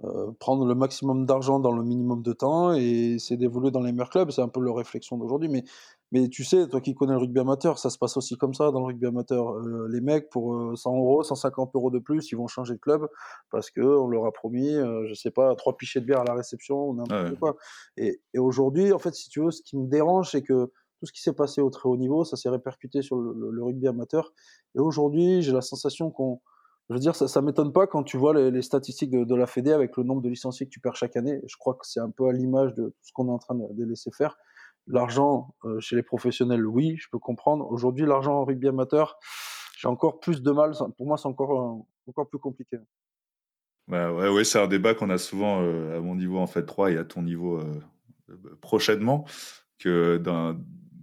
euh, 0.04 0.32
prendre 0.40 0.66
le 0.66 0.76
maximum 0.76 1.26
d'argent 1.26 1.60
dans 1.60 1.72
le 1.72 1.84
minimum 1.84 2.24
de 2.24 2.34
temps 2.34 2.74
et 2.74 3.18
c'est 3.20 3.38
d'évoluer 3.38 3.72
dans 3.72 3.82
les 3.82 3.92
meilleurs 3.92 4.10
clubs. 4.10 4.32
C'est 4.32 4.42
un 4.42 4.48
peu 4.48 4.60
leur 4.60 4.76
réflexion 4.76 5.18
d'aujourd'hui. 5.18 5.50
Mais 5.50 5.64
mais 6.12 6.28
tu 6.28 6.44
sais, 6.44 6.68
toi 6.68 6.82
qui 6.82 6.96
connais 6.96 7.14
le 7.14 7.20
rugby 7.20 7.40
amateur, 7.40 7.78
ça 7.78 7.92
se 7.92 8.00
passe 8.00 8.18
aussi 8.18 8.36
comme 8.36 8.56
ça 8.56 8.72
dans 8.72 8.80
le 8.80 8.86
rugby 8.88 9.06
amateur. 9.06 9.60
les 9.90 10.02
mecs 10.02 10.30
pour 10.32 10.76
100 10.76 10.96
euros, 10.96 11.22
150 11.22 11.76
euros 11.76 11.92
de 11.92 12.00
plus, 12.00 12.32
ils 12.32 12.36
vont 12.36 12.48
changer 12.48 12.74
de 12.74 12.80
club 12.80 13.08
parce 13.52 13.70
que 13.70 13.82
on 13.82 14.08
leur 14.08 14.26
a 14.26 14.32
promis, 14.32 14.74
je 14.74 15.14
sais 15.14 15.30
pas, 15.30 15.54
trois 15.56 15.78
pichets 15.78 16.00
de 16.00 16.06
bière 16.06 16.22
à 16.22 16.24
la 16.24 16.34
réception 16.34 16.90
ou 16.90 16.96
n'importe 16.96 17.38
quoi. 17.38 17.58
Et, 17.96 18.22
et 18.34 18.40
aujourd'hui, 18.40 18.92
en 18.92 18.98
fait, 18.98 19.14
si 19.14 19.30
tu 19.30 19.42
veux, 19.42 19.52
ce 19.52 19.62
qui 19.62 19.78
me 19.78 19.86
dérange, 19.88 20.32
c'est 20.32 20.42
que 20.42 20.72
tout 21.00 21.06
ce 21.06 21.14
qui 21.14 21.22
s'est 21.22 21.34
passé 21.34 21.62
au 21.62 21.70
très 21.70 21.88
haut 21.88 21.98
niveau, 21.98 22.26
ça 22.26 22.36
s'est 22.36 22.50
répercuté 22.50 23.02
sur 23.02 23.18
le, 23.18 23.64
rugby 23.64 23.88
amateur. 23.88 24.34
Et 24.76 24.80
aujourd'hui, 24.80 25.42
j'ai 25.42 25.54
la 25.54 25.62
sensation 25.62 26.12
qu'on, 26.12 26.42
je 26.90 26.96
veux 26.96 27.00
dire, 27.00 27.16
ça, 27.16 27.28
ça 27.28 27.42
m'étonne 27.42 27.72
pas 27.72 27.88
quand 27.88 28.04
tu 28.04 28.18
vois 28.18 28.34
les, 28.34 28.62
statistiques 28.62 29.12
de, 29.12 29.36
la 29.36 29.48
Fédé 29.48 29.72
avec 29.72 29.96
le 29.96 30.04
nombre 30.04 30.22
de 30.22 30.30
licenciés 30.30 30.66
que 30.66 30.72
tu 30.72 30.82
perds 30.82 30.98
chaque 30.98 31.16
année. 31.16 31.40
Je 31.48 31.56
crois 31.58 31.76
que 31.76 31.88
c'est 31.88 32.02
un 32.02 32.10
peu 32.10 32.28
à 32.28 32.34
l'image 32.34 32.74
de 32.76 32.88
tout 32.88 32.96
ce 33.02 33.14
qu'on 33.14 33.28
est 33.28 33.32
en 33.32 33.40
train 33.40 33.56
de, 33.56 33.84
laisser 33.86 34.12
faire. 34.12 34.38
L'argent 34.88 35.56
euh, 35.66 35.80
chez 35.80 35.96
les 35.96 36.04
professionnels, 36.04 36.66
oui, 36.66 36.98
je 36.98 37.08
peux 37.12 37.20
comprendre. 37.20 37.72
Aujourd'hui, 37.72 38.06
l'argent 38.06 38.34
en 38.34 38.46
rugby 38.46 38.68
amateur, 38.68 39.20
j'ai 39.78 39.88
encore 39.88 40.20
plus 40.20 40.42
de 40.42 40.52
mal. 40.52 40.74
Pour 40.98 41.06
moi, 41.08 41.18
c'est 41.18 41.28
encore, 41.28 41.52
euh, 41.52 42.10
encore 42.10 42.28
plus 42.28 42.40
compliqué. 42.40 42.78
Bah 43.88 44.12
ouais, 44.12 44.30
ouais 44.30 44.44
c'est 44.44 44.60
un 44.60 44.68
débat 44.68 44.94
qu'on 44.94 45.10
a 45.10 45.18
souvent 45.18 45.62
euh, 45.62 45.98
à 45.98 46.02
mon 46.02 46.16
niveau 46.16 46.38
en 46.38 46.46
fait 46.46 46.64
3 46.64 46.92
et 46.92 46.98
à 46.98 47.06
ton 47.06 47.24
niveau 47.24 47.60
prochainement 48.62 49.26
que 49.80 50.18
d'un 50.18 50.60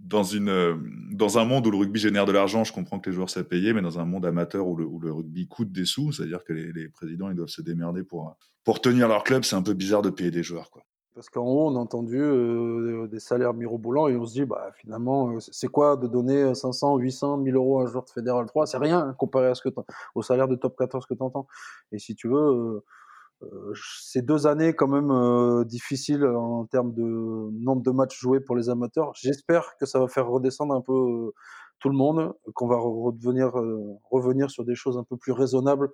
dans, 0.07 0.23
une, 0.23 0.49
euh, 0.49 0.75
dans 1.11 1.37
un 1.37 1.45
monde 1.45 1.67
où 1.67 1.71
le 1.71 1.77
rugby 1.77 1.99
génère 1.99 2.25
de 2.25 2.31
l'argent, 2.31 2.63
je 2.63 2.71
comprends 2.71 2.99
que 2.99 3.09
les 3.09 3.15
joueurs 3.15 3.29
savent 3.29 3.45
payer, 3.45 3.73
mais 3.73 3.81
dans 3.81 3.99
un 3.99 4.05
monde 4.05 4.25
amateur 4.25 4.65
où 4.67 4.75
le, 4.75 5.11
rugby 5.11 5.47
coûte 5.47 5.71
des 5.71 5.85
sous, 5.85 6.11
c'est-à-dire 6.11 6.43
que 6.43 6.53
les, 6.53 6.87
présidents 6.89 7.29
ils 7.29 7.35
doivent 7.35 7.49
se 7.49 7.61
démerder 7.61 8.03
pour, 8.03 8.35
pour 8.63 8.79
tenir 8.81 9.07
leur 9.07 9.23
club, 9.23 9.43
c'est 9.43 9.55
un 9.55 9.61
peu 9.61 9.73
bizarre 9.73 10.01
de 10.01 10.09
payer 10.09 10.31
des 10.31 10.43
joueurs. 10.43 10.69
Parce 11.13 11.29
qu'en 11.29 11.45
haut, 11.45 11.67
on 11.67 11.75
a 11.75 11.79
entendu 11.79 12.21
euh, 12.21 13.07
des 13.07 13.19
salaires 13.19 13.53
mirobolants 13.53 14.07
et 14.07 14.15
on 14.15 14.25
se 14.25 14.33
dit, 14.33 14.45
bah, 14.45 14.69
finalement, 14.75 15.31
euh, 15.31 15.39
c'est 15.39 15.67
quoi 15.67 15.97
de 15.97 16.07
donner 16.07 16.53
500, 16.53 16.97
800, 16.97 17.37
1000 17.37 17.55
euros 17.55 17.79
à 17.79 17.83
un 17.83 17.87
joueur 17.87 18.05
de 18.05 18.09
Fédéral 18.11 18.45
3 18.45 18.67
C'est 18.67 18.77
rien 18.77 19.13
comparé 19.17 19.47
à 19.47 19.55
ce 19.55 19.67
que 19.67 19.73
au 20.15 20.21
salaire 20.21 20.47
de 20.47 20.55
top 20.55 20.77
14 20.77 21.05
que 21.05 21.15
tu 21.15 21.23
entends. 21.23 21.47
Et 21.91 21.97
si 21.97 22.15
tu 22.15 22.27
veux, 22.29 22.83
ces 23.75 24.21
deux 24.21 24.47
années 24.47 24.73
quand 24.73 24.87
même 24.87 25.11
euh, 25.11 25.63
difficiles 25.63 26.25
en 26.25 26.65
termes 26.65 26.93
de 26.93 27.03
nombre 27.03 27.83
de 27.83 27.91
matchs 27.91 28.19
joués 28.19 28.39
pour 28.39 28.55
les 28.55 28.69
amateurs. 28.69 29.11
J'espère 29.15 29.75
que 29.77 29.85
ça 29.85 29.99
va 29.99 30.07
faire 30.07 30.27
redescendre 30.27 30.73
un 30.73 30.81
peu 30.81 30.93
euh, 30.93 31.33
tout 31.79 31.89
le 31.89 31.95
monde, 31.95 32.33
qu'on 32.55 32.67
va 32.67 32.77
revenir, 32.77 34.49
sur 34.49 34.65
des 34.65 34.75
choses 34.75 34.97
un 34.97 35.03
peu 35.03 35.17
plus 35.17 35.31
raisonnables 35.31 35.89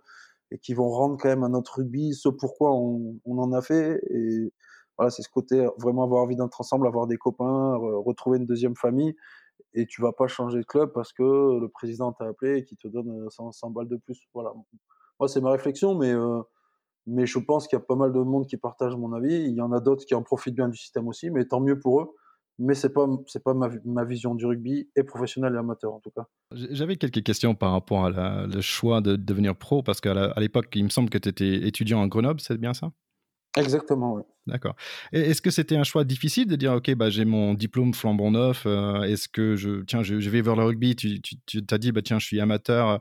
et 0.52 0.58
qui 0.58 0.74
vont 0.74 0.88
rendre 0.90 1.18
quand 1.20 1.28
même 1.28 1.44
à 1.44 1.50
notre 1.50 1.80
rugby 1.80 2.14
ce 2.14 2.30
pourquoi 2.30 2.72
on, 2.74 3.20
en 3.26 3.52
a 3.52 3.62
fait. 3.62 4.00
Et 4.10 4.54
voilà, 4.98 5.10
c'est 5.10 5.24
ce 5.24 5.30
côté 5.30 5.68
vraiment 5.78 6.04
avoir 6.04 6.24
envie 6.24 6.38
d'être 6.38 6.62
ensemble, 6.62 6.88
avoir 6.88 7.08
des 7.08 7.18
copains, 7.18 7.76
retrouver 7.76 8.38
une 8.38 8.46
deuxième 8.46 8.76
famille. 8.76 9.16
Et 9.74 9.86
tu 9.88 10.02
vas 10.02 10.14
pas 10.14 10.28
changer 10.28 10.60
de 10.60 10.66
club 10.66 10.94
parce 10.94 11.12
que 11.12 11.24
le 11.24 11.68
président 11.68 12.14
t'a 12.14 12.28
appelé 12.28 12.60
et 12.60 12.64
qui 12.64 12.78
te 12.78 12.88
donne 12.88 13.30
100, 13.30 13.52
100 13.52 13.72
balles 13.72 13.90
de 13.90 13.98
plus. 13.98 14.22
Voilà. 14.34 14.54
Moi, 15.20 15.28
c'est 15.28 15.42
ma 15.42 15.52
réflexion, 15.52 15.96
mais 15.96 16.14
mais 17.08 17.26
je 17.26 17.40
pense 17.40 17.68
qu'il 17.68 17.78
y 17.78 17.82
a 17.82 17.86
pas 17.86 17.96
mal 17.96 18.14
de 18.14 18.20
monde 18.20 18.48
qui 18.48 18.58
partage 18.58 18.96
mon 18.96 19.14
avis. 19.14 19.34
Il 19.34 19.56
y 19.56 19.62
en 19.62 19.72
a 19.72 19.80
d'autres 19.80 20.06
qui 20.06 20.16
en 20.16 20.24
profitent 20.24 20.56
bien 20.56 20.70
du 20.70 20.78
système 20.78 21.08
aussi, 21.08 21.30
mais 21.30 21.46
tant 21.46 21.60
mieux 21.60 21.80
pour 21.80 22.02
eux. 22.02 22.16
mais 22.60 22.76
c'est 22.76 22.94
pas 22.94 23.08
pas 23.44 23.54
ma, 23.54 23.70
ma, 23.84 24.06
vision 24.06 24.36
du 24.36 24.46
rugby 24.46 24.90
et 24.96 25.04
professionnel 25.04 25.54
et 25.56 25.58
amateur 25.58 25.94
en 25.94 26.00
tout 26.00 26.12
cas. 26.12 26.28
J'avais 26.52 26.96
quelques 26.98 27.24
questions 27.24 27.56
par 27.56 27.72
rapport 27.72 28.06
à 28.06 28.46
le 28.46 28.62
choix 28.62 29.02
de 29.02 29.16
devenir 29.16 29.56
pro 29.56 29.84
parce 29.84 30.02
qu'à 30.02 30.34
l'époque 30.40 30.68
il 30.76 30.84
me 30.84 30.90
semble 30.90 31.10
que 31.10 31.18
tu 31.18 31.30
étais 31.30 31.68
étudiant 31.68 32.02
à 32.02 32.08
Grenoble, 32.08 32.40
c'est 32.40 32.58
bien 32.58 32.74
ça? 32.74 32.92
Exactement, 33.58 34.14
oui. 34.14 34.24
D'accord. 34.46 34.76
Est-ce 35.14 35.42
que 35.42 35.52
c'était 35.52 35.78
un 35.78 35.84
choix 35.84 36.04
difficile 36.04 36.48
de 36.48 36.56
dire, 36.56 36.74
OK, 36.74 36.94
bah, 36.96 37.10
j'ai 37.10 37.24
mon 37.24 37.54
diplôme 37.54 37.94
flambant 37.94 38.32
neuf, 38.32 38.64
euh, 38.66 39.04
est-ce 39.04 39.30
que 39.30 39.56
je, 39.56 39.84
tiens, 39.84 40.04
je, 40.04 40.16
vais 40.16 40.42
vers 40.42 40.56
le 40.56 40.66
rugby 40.66 40.96
Tu, 40.96 41.22
tu, 41.22 41.66
t'as 41.66 41.78
dit, 41.78 41.92
bah, 41.92 42.02
tiens, 42.04 42.20
je 42.20 42.26
suis 42.26 42.42
amateur 42.42 43.00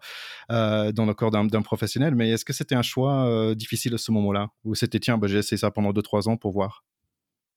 euh, 0.53 0.93
dans 0.93 1.05
le 1.05 1.15
corps 1.15 1.31
d'un, 1.31 1.63
professionnel, 1.63 2.15
mais 2.15 2.31
est-ce 2.31 2.45
que 2.45 2.53
c'était 2.53 2.75
un 2.75 2.83
choix 2.83 3.27
euh, 3.27 3.55
difficile 3.55 3.95
à 3.95 3.99
ce 3.99 4.13
moment-là? 4.13 4.51
Ou 4.65 4.75
c'était, 4.75 5.01
tiens, 5.01 5.19
bah, 5.19 5.27
j'ai 5.27 5.39
essayé 5.39 5.57
ça 5.59 5.71
pendant 5.71 5.91
2-3 5.91 6.29
ans 6.29 6.37
pour 6.37 6.53
voir? 6.53 6.85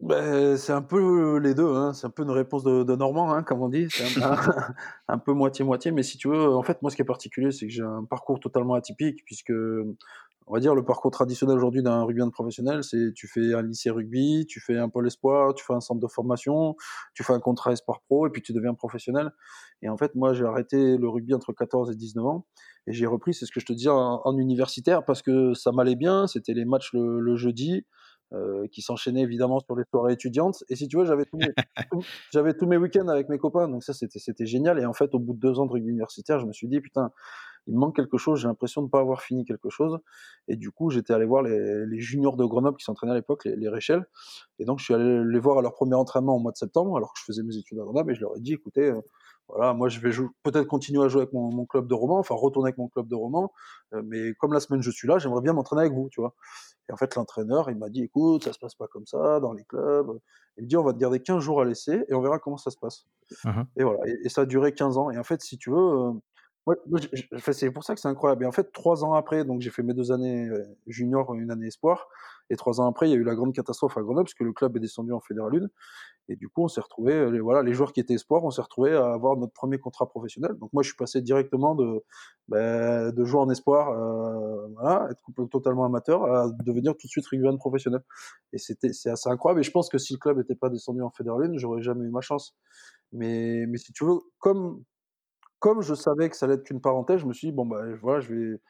Ben, 0.02 0.58
c'est 0.58 0.74
un 0.74 0.82
peu 0.82 1.38
les 1.38 1.54
deux, 1.54 1.74
hein. 1.74 1.94
c'est 1.94 2.06
un 2.06 2.10
peu 2.10 2.24
une 2.24 2.32
réponse 2.32 2.64
de, 2.64 2.96
Normand, 2.96 3.32
hein, 3.32 3.44
comme 3.44 3.62
on 3.62 3.70
dit, 3.70 3.88
c'est 3.90 4.22
un, 4.22 4.36
un 5.08 5.18
peu 5.18 5.32
moitié-moitié, 5.32 5.92
mais 5.92 6.04
si 6.04 6.18
tu 6.18 6.28
veux, 6.28 6.54
en 6.54 6.64
fait, 6.64 6.82
moi, 6.82 6.92
ce 6.92 6.98
qui 6.98 7.02
est 7.02 7.06
particulier, 7.06 7.52
c'est 7.52 7.68
que 7.68 7.72
j'ai 7.72 7.84
un 7.84 8.04
parcours 8.04 8.40
totalement 8.42 8.74
atypique, 8.74 9.24
puisque 9.26 9.54
on 10.48 10.54
va 10.54 10.60
dire, 10.60 10.76
le 10.76 10.86
parcours 10.86 11.10
traditionnel 11.10 11.58
aujourd'hui 11.58 11.82
d'un 11.82 12.04
rugbyman 12.04 12.30
professionnel, 12.30 12.84
c'est 12.84 13.14
tu 13.16 13.28
fais 13.28 13.54
un 13.56 13.64
lycée 13.64 13.90
rugby, 13.90 14.46
tu 14.48 14.60
fais 14.60 14.78
un 14.78 14.90
pôle 14.90 15.08
espoir, 15.08 15.56
tu 15.56 15.66
fais 15.66 15.74
un 15.74 15.82
centre 15.82 16.00
de 16.00 16.08
formation, 16.08 16.76
tu 17.16 17.24
fais 17.24 17.34
un 17.34 17.40
contrat 17.40 17.72
espoir 17.72 18.02
pro, 18.02 18.28
et 18.28 18.30
puis 18.30 18.44
tu 18.44 18.54
deviens 18.54 18.76
professionnel. 18.76 19.32
Et 19.82 19.90
en 19.90 19.98
fait, 19.98 20.14
moi, 20.14 20.34
j'ai 20.34 20.46
arrêté 20.46 20.98
le 20.98 21.10
rugby 21.10 21.34
entre 21.34 21.52
14 21.52 21.92
et 21.92 21.96
19 21.96 22.26
ans, 22.26 22.46
et 22.86 22.94
j'ai 22.94 23.08
repris, 23.08 23.34
c'est 23.34 23.46
ce 23.48 23.52
que 23.52 23.60
je 23.60 23.66
te 23.66 23.74
disais, 23.74 23.90
en, 23.90 24.38
universitaire, 24.38 25.04
parce 25.04 25.24
que 25.24 25.56
ça 25.56 25.72
m'allait 25.72 25.96
bien, 25.96 26.28
c'était 26.28 26.54
les 26.54 26.66
matchs 26.66 26.92
le, 26.94 27.36
jeudi, 27.36 27.84
euh, 28.34 28.68
qui 28.72 28.82
s'enchaînaient 28.82 29.22
évidemment 29.22 29.60
sur 29.60 29.76
les 29.76 29.84
soirées 29.90 30.14
étudiantes. 30.14 30.64
Et 30.70 30.76
si 30.76 30.88
tu 30.88 30.98
veux, 30.98 31.06
j'avais 31.06 31.26
tous 31.26 31.38
mes, 31.38 31.54
j'avais 32.32 32.54
tous 32.54 32.68
mes 32.68 32.78
week-ends 32.78 33.08
avec 33.08 33.30
mes 33.30 33.40
copains, 33.40 33.68
donc 33.68 33.84
ça, 33.84 33.94
c'était 33.94 34.46
génial. 34.46 34.80
Et 34.80 34.86
en 34.86 34.94
fait, 34.94 35.16
au 35.16 35.20
bout 35.20 35.34
de 35.34 35.40
deux 35.40 35.60
ans 35.60 35.66
de 35.66 35.72
rugby 35.72 35.90
universitaire, 35.90 36.40
je 36.40 36.46
me 36.46 36.54
suis 36.54 36.68
dit, 36.68 36.82
putain, 36.82 37.12
il 37.68 37.74
me 37.74 37.80
manque 37.80 37.96
quelque 37.96 38.18
chose, 38.18 38.40
j'ai 38.40 38.48
l'impression 38.48 38.82
de 38.82 38.88
ne 38.88 38.92
pas 38.92 39.00
avoir 39.00 39.22
fini 39.22 39.46
quelque 39.46 39.70
chose. 39.70 40.00
Et 40.48 40.56
du 40.56 40.72
coup, 40.72 40.90
j'étais 40.90 41.14
allé 41.14 41.26
voir 41.26 41.42
les, 41.42 41.86
les, 41.86 42.00
juniors 42.00 42.38
de 42.38 42.46
Grenoble 42.46 42.78
qui 42.78 42.84
s'entraînaient 42.84 43.14
à 43.14 43.16
l'époque, 43.16 43.46
les, 43.46 43.56
les 43.56 43.70
Réchelles. 43.70 44.06
Et 44.60 44.66
donc, 44.66 44.80
je 44.80 44.86
suis 44.86 44.94
allé 44.94 45.24
les 45.24 45.40
voir 45.40 45.58
à 45.58 45.62
leur 45.62 45.74
premier 45.74 45.96
entraînement 45.96 46.36
au 46.36 46.40
mois 46.40 46.52
de 46.52 46.58
septembre, 46.58 46.96
alors 46.98 47.14
que 47.14 47.20
je 47.20 47.26
faisais 47.26 47.44
mes 47.44 47.58
études 47.58 47.80
à 47.80 47.84
Grenoble, 47.84 48.12
et 48.12 48.16
je 48.16 48.22
leur 48.22 48.38
ai 48.38 48.40
dit, 48.40 48.54
écoutez, 48.54 48.90
euh, 48.92 49.02
voilà, 49.48 49.74
moi 49.74 49.90
je 49.90 50.00
vais 50.00 50.10
peut-être 50.42 50.66
continuer 50.66 51.04
à 51.04 51.08
jouer 51.08 51.22
avec 51.22 51.34
mon, 51.34 51.52
mon, 51.52 51.66
club 51.66 51.88
de 51.88 51.94
roman, 51.94 52.18
enfin 52.18 52.34
retourner 52.34 52.70
avec 52.70 52.80
mon 52.80 52.88
club 52.88 53.08
de 53.08 53.14
roman, 53.14 53.52
euh, 53.94 54.02
mais 54.04 54.34
comme 54.34 54.54
la 54.54 54.60
semaine 54.60 54.82
je 54.82 54.90
suis 54.90 55.08
là, 55.08 55.20
j'aimerais 55.20 55.42
bien 55.42 55.54
m'entraîner 55.54 55.82
avec 55.82 55.94
vous, 55.94 56.10
tu 56.12 56.20
vois. 56.20 56.34
Et 56.90 56.94
en 56.94 56.98
fait, 56.98 57.16
l'entraîneur, 57.16 57.70
il 57.70 57.78
m'a 57.78 57.90
dit, 57.90 58.04
écoute, 58.04 58.44
ça 58.44 58.54
se 58.54 58.60
passe 58.60 58.76
pas 58.76 58.88
comme 58.88 59.08
ça 59.08 59.40
dans 59.40 59.54
les 59.54 59.64
clubs. 59.64 60.20
Il 60.58 60.64
me 60.64 60.70
dit, 60.70 60.78
on 60.78 60.84
va 60.84 60.94
te 60.94 61.00
garder 61.00 61.20
15 61.20 61.42
jours 61.42 61.62
à 61.62 61.66
laisser 61.66 62.06
et 62.08 62.14
on 62.14 62.22
verra 62.22 62.40
comment 62.40 62.58
ça 62.58 62.70
se 62.70 62.78
passe. 62.78 63.06
Et 63.76 63.84
voilà. 63.84 64.00
Et, 64.24 64.30
ça 64.30 64.42
a 64.42 64.46
duré 64.46 64.74
15 64.74 64.98
ans. 64.98 65.10
Et 65.10 65.18
en 65.18 65.24
fait, 65.24 65.42
si 65.42 65.58
tu 65.58 65.72
veux, 65.72 65.78
euh, 65.78 66.12
C'est 67.50 67.70
pour 67.70 67.84
ça 67.84 67.94
que 67.94 68.02
c'est 68.02 68.08
incroyable. 68.08 68.44
Et 68.44 68.48
en 68.48 68.52
fait, 68.52 68.72
trois 68.72 69.06
ans 69.06 69.14
après, 69.14 69.46
donc 69.46 69.62
j'ai 69.62 69.70
fait 69.70 69.84
mes 69.84 69.94
deux 69.94 70.12
années 70.12 70.48
euh, 70.48 70.64
junior, 70.88 71.34
une 71.36 71.52
année 71.52 71.68
espoir, 71.68 72.08
et 72.50 72.56
trois 72.56 72.82
ans 72.82 72.88
après, 72.88 73.08
il 73.08 73.12
y 73.12 73.16
a 73.16 73.18
eu 73.18 73.24
la 73.24 73.36
grande 73.36 73.54
catastrophe 73.54 73.98
à 73.98 74.02
Grenoble, 74.02 74.26
parce 74.26 74.34
que 74.34 74.44
le 74.44 74.52
club 74.52 74.76
est 74.76 74.80
descendu 74.80 75.12
en 75.12 75.20
Fédéral 75.20 75.56
1, 75.56 75.68
et 76.28 76.36
du 76.36 76.50
coup, 76.50 76.64
on 76.64 76.68
s'est 76.68 76.82
retrouvé, 76.82 77.14
euh, 77.14 77.40
voilà, 77.40 77.62
les 77.62 77.74
joueurs 77.74 77.94
qui 77.94 78.00
étaient 78.00 78.16
espoirs, 78.16 78.44
on 78.44 78.50
s'est 78.50 78.64
retrouvé 78.64 78.94
à 78.96 79.14
avoir 79.14 79.38
notre 79.38 79.54
premier 79.54 79.78
contrat 79.78 80.08
professionnel. 80.08 80.54
Donc 80.60 80.74
moi, 80.74 80.82
je 80.82 80.88
suis 80.88 80.98
passé 80.98 81.22
directement 81.22 81.76
de, 81.76 82.04
ben, 82.48 83.12
de 83.12 83.26
joueur 83.26 83.44
en 83.44 83.50
espoir, 83.52 83.92
euh, 83.92 84.68
voilà, 84.74 85.08
être 85.12 85.48
totalement 85.52 85.86
amateur, 85.86 86.24
à 86.26 86.50
devenir 86.64 86.94
tout 86.94 87.06
de 87.06 87.12
suite 87.12 87.28
rugbyman 87.28 87.60
professionnel. 87.60 88.02
Et 88.54 88.58
c'était, 88.58 88.92
c'est 88.92 89.12
assez 89.12 89.30
incroyable. 89.30 89.60
Et 89.60 89.64
je 89.64 89.72
pense 89.72 89.88
que 89.88 90.00
si 90.00 90.14
le 90.14 90.20
club 90.20 90.38
n'était 90.38 90.56
pas 90.56 90.70
descendu 90.70 91.02
en 91.04 91.12
Fédéral 91.12 91.44
1, 91.44 91.58
j'aurais 91.58 91.84
jamais 91.84 92.06
eu 92.06 92.10
ma 92.12 92.22
chance. 92.22 92.56
Mais, 93.12 93.66
mais 93.68 93.78
si 93.78 93.94
tu 93.94 94.04
veux, 94.04 94.20
comme 94.40 94.84
comme 95.66 95.82
je 95.82 95.96
savais 95.96 96.30
que 96.30 96.36
ça 96.36 96.46
allait 96.46 96.54
être 96.54 96.64
qu'une 96.64 96.80
parenthèse, 96.80 97.22
je 97.22 97.26
me 97.26 97.34
suis 97.34 97.48
dit, 97.48 97.52
bon, 97.52 97.66
bah, 97.66 97.82
voilà, 98.00 98.20
je 98.20 98.32
vais 98.32 98.62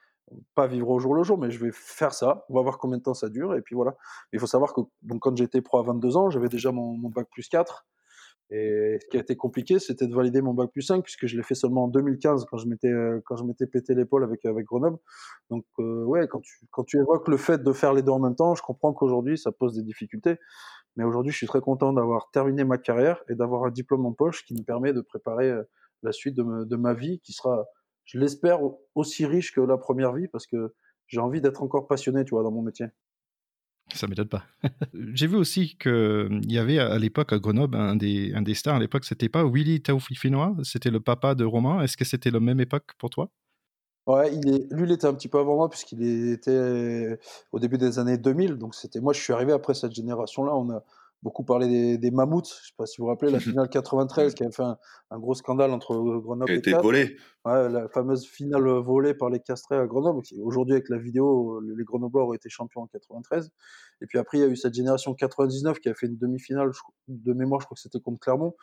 pas 0.56 0.66
vivre 0.66 0.90
au 0.90 0.98
jour 0.98 1.14
le 1.14 1.24
jour, 1.24 1.38
mais 1.38 1.52
je 1.52 1.60
vais 1.60 1.72
faire 1.74 2.14
ça. 2.14 2.46
On 2.48 2.56
va 2.56 2.62
voir 2.62 2.78
combien 2.78 2.98
de 2.98 3.04
temps 3.04 3.14
ça 3.14 3.28
dure. 3.28 3.54
Et 3.54 3.62
puis 3.62 3.76
voilà. 3.76 3.98
Il 4.32 4.40
faut 4.40 4.48
savoir 4.48 4.74
que 4.74 4.80
donc, 5.02 5.20
quand 5.20 5.36
j'étais 5.36 5.62
pro 5.62 5.80
à 5.80 5.84
22 5.84 6.16
ans, 6.16 6.30
j'avais 6.30 6.48
déjà 6.48 6.72
mon, 6.72 6.98
bac 7.10 7.28
plus 7.30 7.50
4. 7.50 7.86
Et 8.50 8.98
ce 9.02 9.08
qui 9.08 9.18
a 9.18 9.20
été 9.20 9.36
compliqué, 9.36 9.78
c'était 9.80 10.08
de 10.08 10.16
valider 10.16 10.42
mon 10.42 10.54
bac 10.54 10.72
plus 10.72 10.84
5, 10.84 11.04
puisque 11.04 11.26
je 11.28 11.36
l'ai 11.36 11.44
fait 11.44 11.54
seulement 11.54 11.84
en 11.84 11.88
2015, 11.90 12.46
quand 12.50 12.60
je 12.60 12.68
m'étais, 12.70 12.94
quand 13.26 13.36
je 13.36 13.44
m'étais 13.44 13.68
pété 13.68 13.94
l'épaule 13.94 14.24
avec, 14.24 14.46
avec 14.46 14.66
Grenoble. 14.66 14.98
Donc, 15.50 15.66
euh, 15.80 16.06
ouais, 16.06 16.30
quand 16.30 16.40
tu, 16.40 16.66
quand 16.72 16.86
tu 16.86 16.98
évoques 16.98 17.28
le 17.28 17.36
fait 17.36 17.62
de 17.62 17.74
faire 17.74 17.92
les 17.92 18.04
deux 18.04 18.14
en 18.14 18.20
même 18.20 18.36
temps, 18.36 18.56
je 18.56 18.62
comprends 18.62 18.94
qu'aujourd'hui, 18.94 19.38
ça 19.38 19.52
pose 19.52 19.76
des 19.76 19.84
difficultés. 19.84 20.38
Mais 20.96 21.04
aujourd'hui, 21.04 21.34
je 21.34 21.38
suis 21.40 21.48
très 21.48 21.60
content 21.60 21.92
d'avoir 21.92 22.32
terminé 22.32 22.64
ma 22.64 22.78
carrière 22.78 23.22
et 23.28 23.36
d'avoir 23.36 23.66
un 23.66 23.72
diplôme 23.72 24.06
en 24.06 24.14
poche 24.14 24.46
qui 24.46 24.54
me 24.54 24.64
permet 24.64 24.94
de 24.94 25.02
préparer 25.02 25.50
euh, 25.50 25.64
la 26.04 26.12
suite 26.12 26.36
de, 26.36 26.76
ma 26.76 26.94
vie 26.94 27.20
qui 27.22 27.34
sera, 27.34 27.66
je 28.04 28.20
l'espère, 28.20 28.60
aussi 28.94 29.26
riche 29.26 29.54
que 29.54 29.62
la 29.62 29.78
première 29.78 30.14
vie 30.14 30.28
parce 30.28 30.48
que 30.48 30.74
j'ai 31.08 31.20
envie 31.20 31.42
d'être 31.42 31.62
encore 31.64 31.88
passionné, 31.88 32.24
tu 32.24 32.32
vois, 32.32 32.44
dans 32.44 32.52
mon 32.52 32.62
métier. 32.62 32.88
Ça 33.94 34.08
m'étonne 34.08 34.28
pas. 34.28 34.44
J'ai 35.14 35.28
vu 35.28 35.36
aussi 35.36 35.78
qu'il 35.78 36.52
y 36.52 36.58
avait 36.58 36.80
à 36.80 36.98
l'époque 36.98 37.32
à 37.34 37.38
Grenoble 37.38 37.78
un 37.78 37.96
des, 37.96 38.34
un 38.34 38.42
des 38.42 38.56
stars 38.56 38.76
à 38.76 38.80
l'époque, 38.80 39.06
c'était 39.06 39.30
pas 39.30 39.46
Willy 39.46 39.82
Taoufifinois, 39.82 40.56
c'était 40.64 40.90
le 40.90 41.00
papa 41.00 41.36
de 41.36 41.46
Romain. 41.46 41.82
Est-ce 41.82 41.96
que 41.96 42.04
c'était 42.04 42.32
la 42.32 42.40
même 42.40 42.60
époque 42.60 42.94
pour 42.98 43.12
toi? 43.12 43.30
Ouais, 44.08 44.36
il 44.36 44.50
est, 44.50 44.74
lui, 44.74 44.88
il 44.88 44.92
était 44.92 45.06
un 45.06 45.14
petit 45.14 45.28
peu 45.28 45.40
avant 45.40 45.56
moi 45.56 45.70
puisqu'il 45.70 46.32
était 46.32 47.18
au 47.52 47.60
début 47.60 47.78
des 47.78 48.00
années 48.00 48.18
2000. 48.18 48.56
Donc 48.56 48.74
c'était 48.74 49.02
moi, 49.02 49.14
je 49.14 49.22
suis 49.22 49.34
arrivé 49.34 49.52
après 49.52 49.76
cette 49.76 49.94
génération-là. 49.94 50.56
On 50.56 50.72
a, 50.72 50.84
beaucoup 51.26 51.44
parlé 51.44 51.68
des, 51.68 51.98
des 51.98 52.12
mammouths. 52.12 52.48
Je 52.48 52.54
ne 52.54 52.66
sais 52.66 52.74
pas 52.78 52.86
si 52.86 52.98
vous 53.00 53.06
vous 53.06 53.10
rappelez 53.10 53.32
la 53.32 53.40
finale 53.66 53.68
93 53.68 54.36
qui 54.36 54.44
a 54.44 54.52
fait 54.52 54.62
un, 54.62 54.78
gros 55.20 55.34
scandale 55.34 55.72
entre 55.72 55.96
Grenoble 56.20 56.52
et 56.52 56.62
Castres. 56.62 56.84
volée. 56.84 57.18
Ouais, 57.46 57.68
la 57.68 57.90
fameuse 57.90 58.28
finale 58.28 58.64
volée 58.64 59.16
par 59.16 59.32
les 59.32 59.40
Castrés 59.40 59.76
à 59.76 59.88
Grenoble. 59.88 60.22
Aujourd'hui, 60.44 60.76
avec 60.76 60.88
la 60.90 61.00
vidéo, 61.00 61.60
les 61.62 61.84
Grenoblois 61.84 62.28
ont 62.28 62.34
été 62.34 62.48
champions 62.50 62.82
en 62.82 62.88
93. 62.88 63.50
Et 64.02 64.06
puis 64.06 64.20
après, 64.20 64.38
il 64.38 64.42
y 64.42 64.44
a 64.44 64.48
eu 64.48 64.56
cette 64.56 64.76
génération 64.76 65.16
99 65.16 65.80
qui 65.80 65.90
a 65.90 65.96
fait 65.96 66.06
une 66.06 66.18
demi-finale 66.18 66.72
de 67.08 67.34
mémoire, 67.34 67.60
je 67.60 67.66
crois 67.66 67.76
que 67.76 67.82
c'était 67.82 68.00
contre 68.00 68.20
Clermont, 68.20 68.54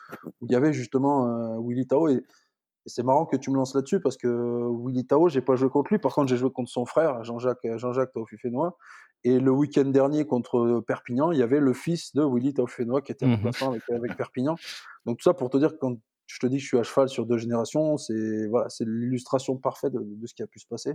où 0.40 0.46
il 0.46 0.52
y 0.52 0.54
avait 0.54 0.72
justement 0.72 1.26
euh, 1.26 1.58
Willy 1.60 1.88
Tao. 1.88 2.08
Et, 2.08 2.22
c'est 2.86 3.02
marrant 3.02 3.26
que 3.26 3.36
tu 3.36 3.50
me 3.50 3.56
lances 3.56 3.74
là-dessus 3.74 4.00
parce 4.00 4.16
que 4.16 4.28
Willy 4.84 5.06
Tao, 5.06 5.28
j'ai 5.28 5.40
pas 5.40 5.54
joué 5.54 5.68
contre 5.68 5.92
lui. 5.92 5.98
Par 5.98 6.14
contre, 6.14 6.28
j'ai 6.28 6.36
joué 6.36 6.50
contre 6.50 6.70
son 6.70 6.84
frère, 6.84 7.22
Jean-Jacques 7.24 7.66
Jean-Jacques 7.76 8.12
Taufifénois. 8.12 8.76
Et 9.24 9.38
le 9.38 9.52
week-end 9.52 9.84
dernier 9.84 10.26
contre 10.26 10.82
Perpignan, 10.86 11.30
il 11.30 11.38
y 11.38 11.42
avait 11.42 11.60
le 11.60 11.72
fils 11.72 12.14
de 12.14 12.24
Willy 12.24 12.54
Taufénois 12.54 13.02
qui 13.02 13.12
était 13.12 13.26
en 13.26 13.36
mmh 13.36 13.50
avec, 13.62 13.82
avec, 13.90 14.16
Perpignan. 14.16 14.56
Donc 15.06 15.18
tout 15.18 15.24
ça 15.24 15.34
pour 15.34 15.48
te 15.48 15.58
dire 15.58 15.72
que 15.72 15.78
quand 15.78 15.96
je 16.26 16.38
te 16.38 16.46
dis 16.46 16.56
que 16.56 16.62
je 16.62 16.66
suis 16.66 16.78
à 16.78 16.82
cheval 16.82 17.08
sur 17.08 17.26
deux 17.26 17.38
générations, 17.38 17.96
c'est 17.98 18.48
voilà, 18.48 18.68
c'est 18.68 18.84
l'illustration 18.86 19.56
parfaite 19.56 19.92
de, 19.92 20.00
de, 20.02 20.26
ce 20.26 20.34
qui 20.34 20.42
a 20.42 20.46
pu 20.46 20.58
se 20.58 20.66
passer. 20.66 20.94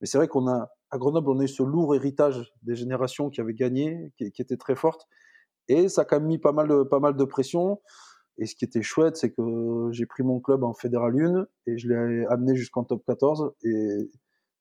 Mais 0.00 0.06
c'est 0.06 0.18
vrai 0.18 0.28
qu'on 0.28 0.48
a 0.48 0.70
à 0.90 0.98
Grenoble, 0.98 1.30
on 1.30 1.38
a 1.38 1.44
eu 1.44 1.48
ce 1.48 1.62
lourd 1.62 1.94
héritage 1.94 2.52
des 2.62 2.74
générations 2.74 3.30
qui 3.30 3.40
avaient 3.40 3.54
gagné, 3.54 4.12
qui, 4.16 4.32
qui 4.32 4.42
était 4.42 4.56
très 4.56 4.74
forte, 4.74 5.06
et 5.68 5.88
ça 5.88 6.02
a 6.02 6.04
quand 6.04 6.16
même 6.16 6.26
mis 6.26 6.38
pas 6.38 6.52
mal 6.52 6.68
de 6.68 6.82
pas 6.82 7.00
mal 7.00 7.16
de 7.16 7.24
pression. 7.24 7.80
Et 8.38 8.46
ce 8.46 8.54
qui 8.54 8.64
était 8.64 8.82
chouette, 8.82 9.16
c'est 9.16 9.30
que 9.30 9.88
j'ai 9.90 10.06
pris 10.06 10.22
mon 10.22 10.40
club 10.40 10.62
en 10.62 10.72
Fédéral 10.72 11.20
1 11.20 11.46
et 11.66 11.76
je 11.76 11.88
l'ai 11.88 12.26
amené 12.26 12.54
jusqu'en 12.54 12.84
top 12.84 13.04
14. 13.04 13.52
Et 13.64 14.10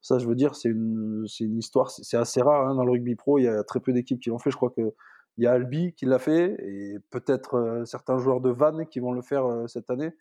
ça, 0.02 0.18
je 0.18 0.28
veux 0.28 0.36
dire, 0.36 0.56
c'est 0.56 0.70
une, 0.70 1.26
une 1.40 1.58
histoire, 1.58 1.92
c'est 1.92 2.18
assez 2.18 2.42
rare 2.42 2.68
hein, 2.68 2.76
dans 2.76 2.84
le 2.84 2.92
rugby 2.92 3.16
pro. 3.16 3.38
Il 3.38 3.44
y 3.44 3.48
a 3.48 3.64
très 3.64 3.80
peu 3.80 3.94
d'équipes 3.94 4.20
qui 4.20 4.30
l'ont 4.30 4.40
fait. 4.40 4.50
Je 4.50 4.56
crois 4.56 4.72
qu'il 4.72 4.92
y 5.38 5.46
a 5.46 5.52
Albi 5.52 5.94
qui 5.94 6.06
l'a 6.06 6.18
fait 6.18 6.56
et 6.60 6.98
peut-être 7.12 7.56
euh, 7.56 7.86
certains 7.86 8.18
joueurs 8.18 8.42
de 8.42 8.50
Vannes 8.50 8.88
qui 8.88 9.00
vont 9.00 9.12
le 9.12 9.22
faire 9.22 9.46
euh, 9.46 9.68
cette 9.68 9.90
année. 9.92 10.12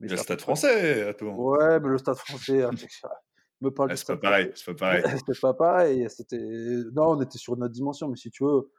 Mais 0.00 0.08
le 0.08 0.16
Stade 0.16 0.40
français, 0.40 1.08
attends. 1.08 1.34
Ouais, 1.36 1.78
mais 1.80 1.88
le 1.88 1.98
Stade 1.98 2.16
français, 2.16 2.64
hein, 2.64 2.70
me 3.60 3.70
parle 3.70 3.90
ah, 3.92 3.96
c'est 3.96 4.06
pas 4.06 4.16
pareil, 4.16 4.50
c'est 4.54 4.66
pas 4.66 4.74
pareil. 4.74 5.02
c'est 5.26 5.40
pas 5.40 5.54
pareil. 5.54 6.06
C'était 6.10 6.38
non, 6.92 7.10
on 7.12 7.20
était 7.22 7.38
sur 7.38 7.54
une 7.54 7.64
autre 7.64 7.72
dimension, 7.72 8.08
mais 8.08 8.16
si 8.16 8.30
tu 8.30 8.44
veux, 8.44 8.70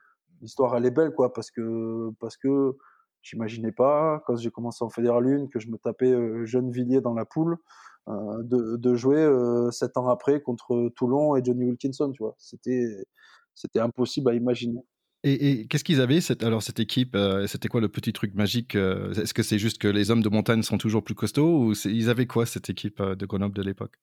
l'histoire 0.41 0.75
elle 0.75 0.86
est 0.86 0.91
belle 0.91 1.12
quoi, 1.12 1.34
parce 1.34 1.50
que 1.50 2.12
parce 2.19 2.38
que 2.38 2.77
j'imaginais 3.27 3.72
pas 3.72 4.24
quand 4.25 4.36
j'ai 4.38 4.51
commencé 4.51 4.84
en 4.84 4.89
Fédéral 4.89 5.27
1 5.27 5.48
que 5.48 5.60
je 5.60 5.67
me 5.69 5.77
tapais 5.77 6.12
euh, 6.12 6.46
jeune 6.46 6.72
Villiers 6.72 7.01
dans 7.01 7.13
la 7.13 7.25
poule. 7.25 7.57
Euh, 8.10 8.41
de, 8.43 8.96
jouer 8.96 9.17
euh, 9.17 9.69
sept 9.69 9.98
ans 9.98 10.07
après 10.07 10.41
contre 10.41 10.89
Toulon 10.96 11.36
et 11.36 11.43
Johnny 11.43 11.65
Wilkinson, 11.65 12.10
tu 12.13 12.24
vois. 12.24 12.36
C'était, 12.38 12.86
c'était 13.53 13.79
impossible 13.79 14.29
à 14.29 14.34
imaginer. 14.34 14.79
Et, 15.24 15.67
qu'est-ce 15.67 15.84
qu'ils 15.84 16.00
avaient 16.00 16.22
cette, 16.22 16.41
alors 16.41 16.63
cette 16.63 16.79
équipe 16.79 17.15
euh, 17.15 17.48
C'était 17.48 17.67
quoi 17.67 17.81
le 17.81 17.89
petit 17.89 18.13
truc 18.13 18.34
magique 18.34 18.75
Est-ce 18.75 19.34
que 19.34 19.43
c'est 19.43 19.60
juste 19.60 19.77
que 19.77 19.89
les 19.89 20.10
hommes 20.10 20.22
de 20.22 20.29
montagne 20.29 20.62
sont 20.62 20.77
toujours 20.77 21.03
plus 21.03 21.15
costauds 21.15 21.65
ou 21.65 21.74
ils 21.84 22.10
avaient 22.10 22.27
quoi 22.27 22.46
cette 22.46 22.69
équipe 22.69 23.01
de 23.01 23.25
Grenoble 23.25 23.55
de 23.55 23.63
l'époque? 23.63 23.96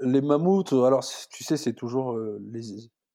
Les 0.00 0.20
mammouths, 0.20 0.72
alors 0.72 1.04
tu 1.30 1.44
sais, 1.44 1.56
c'est 1.56 1.74
toujours 1.74 2.18
les, 2.18 2.62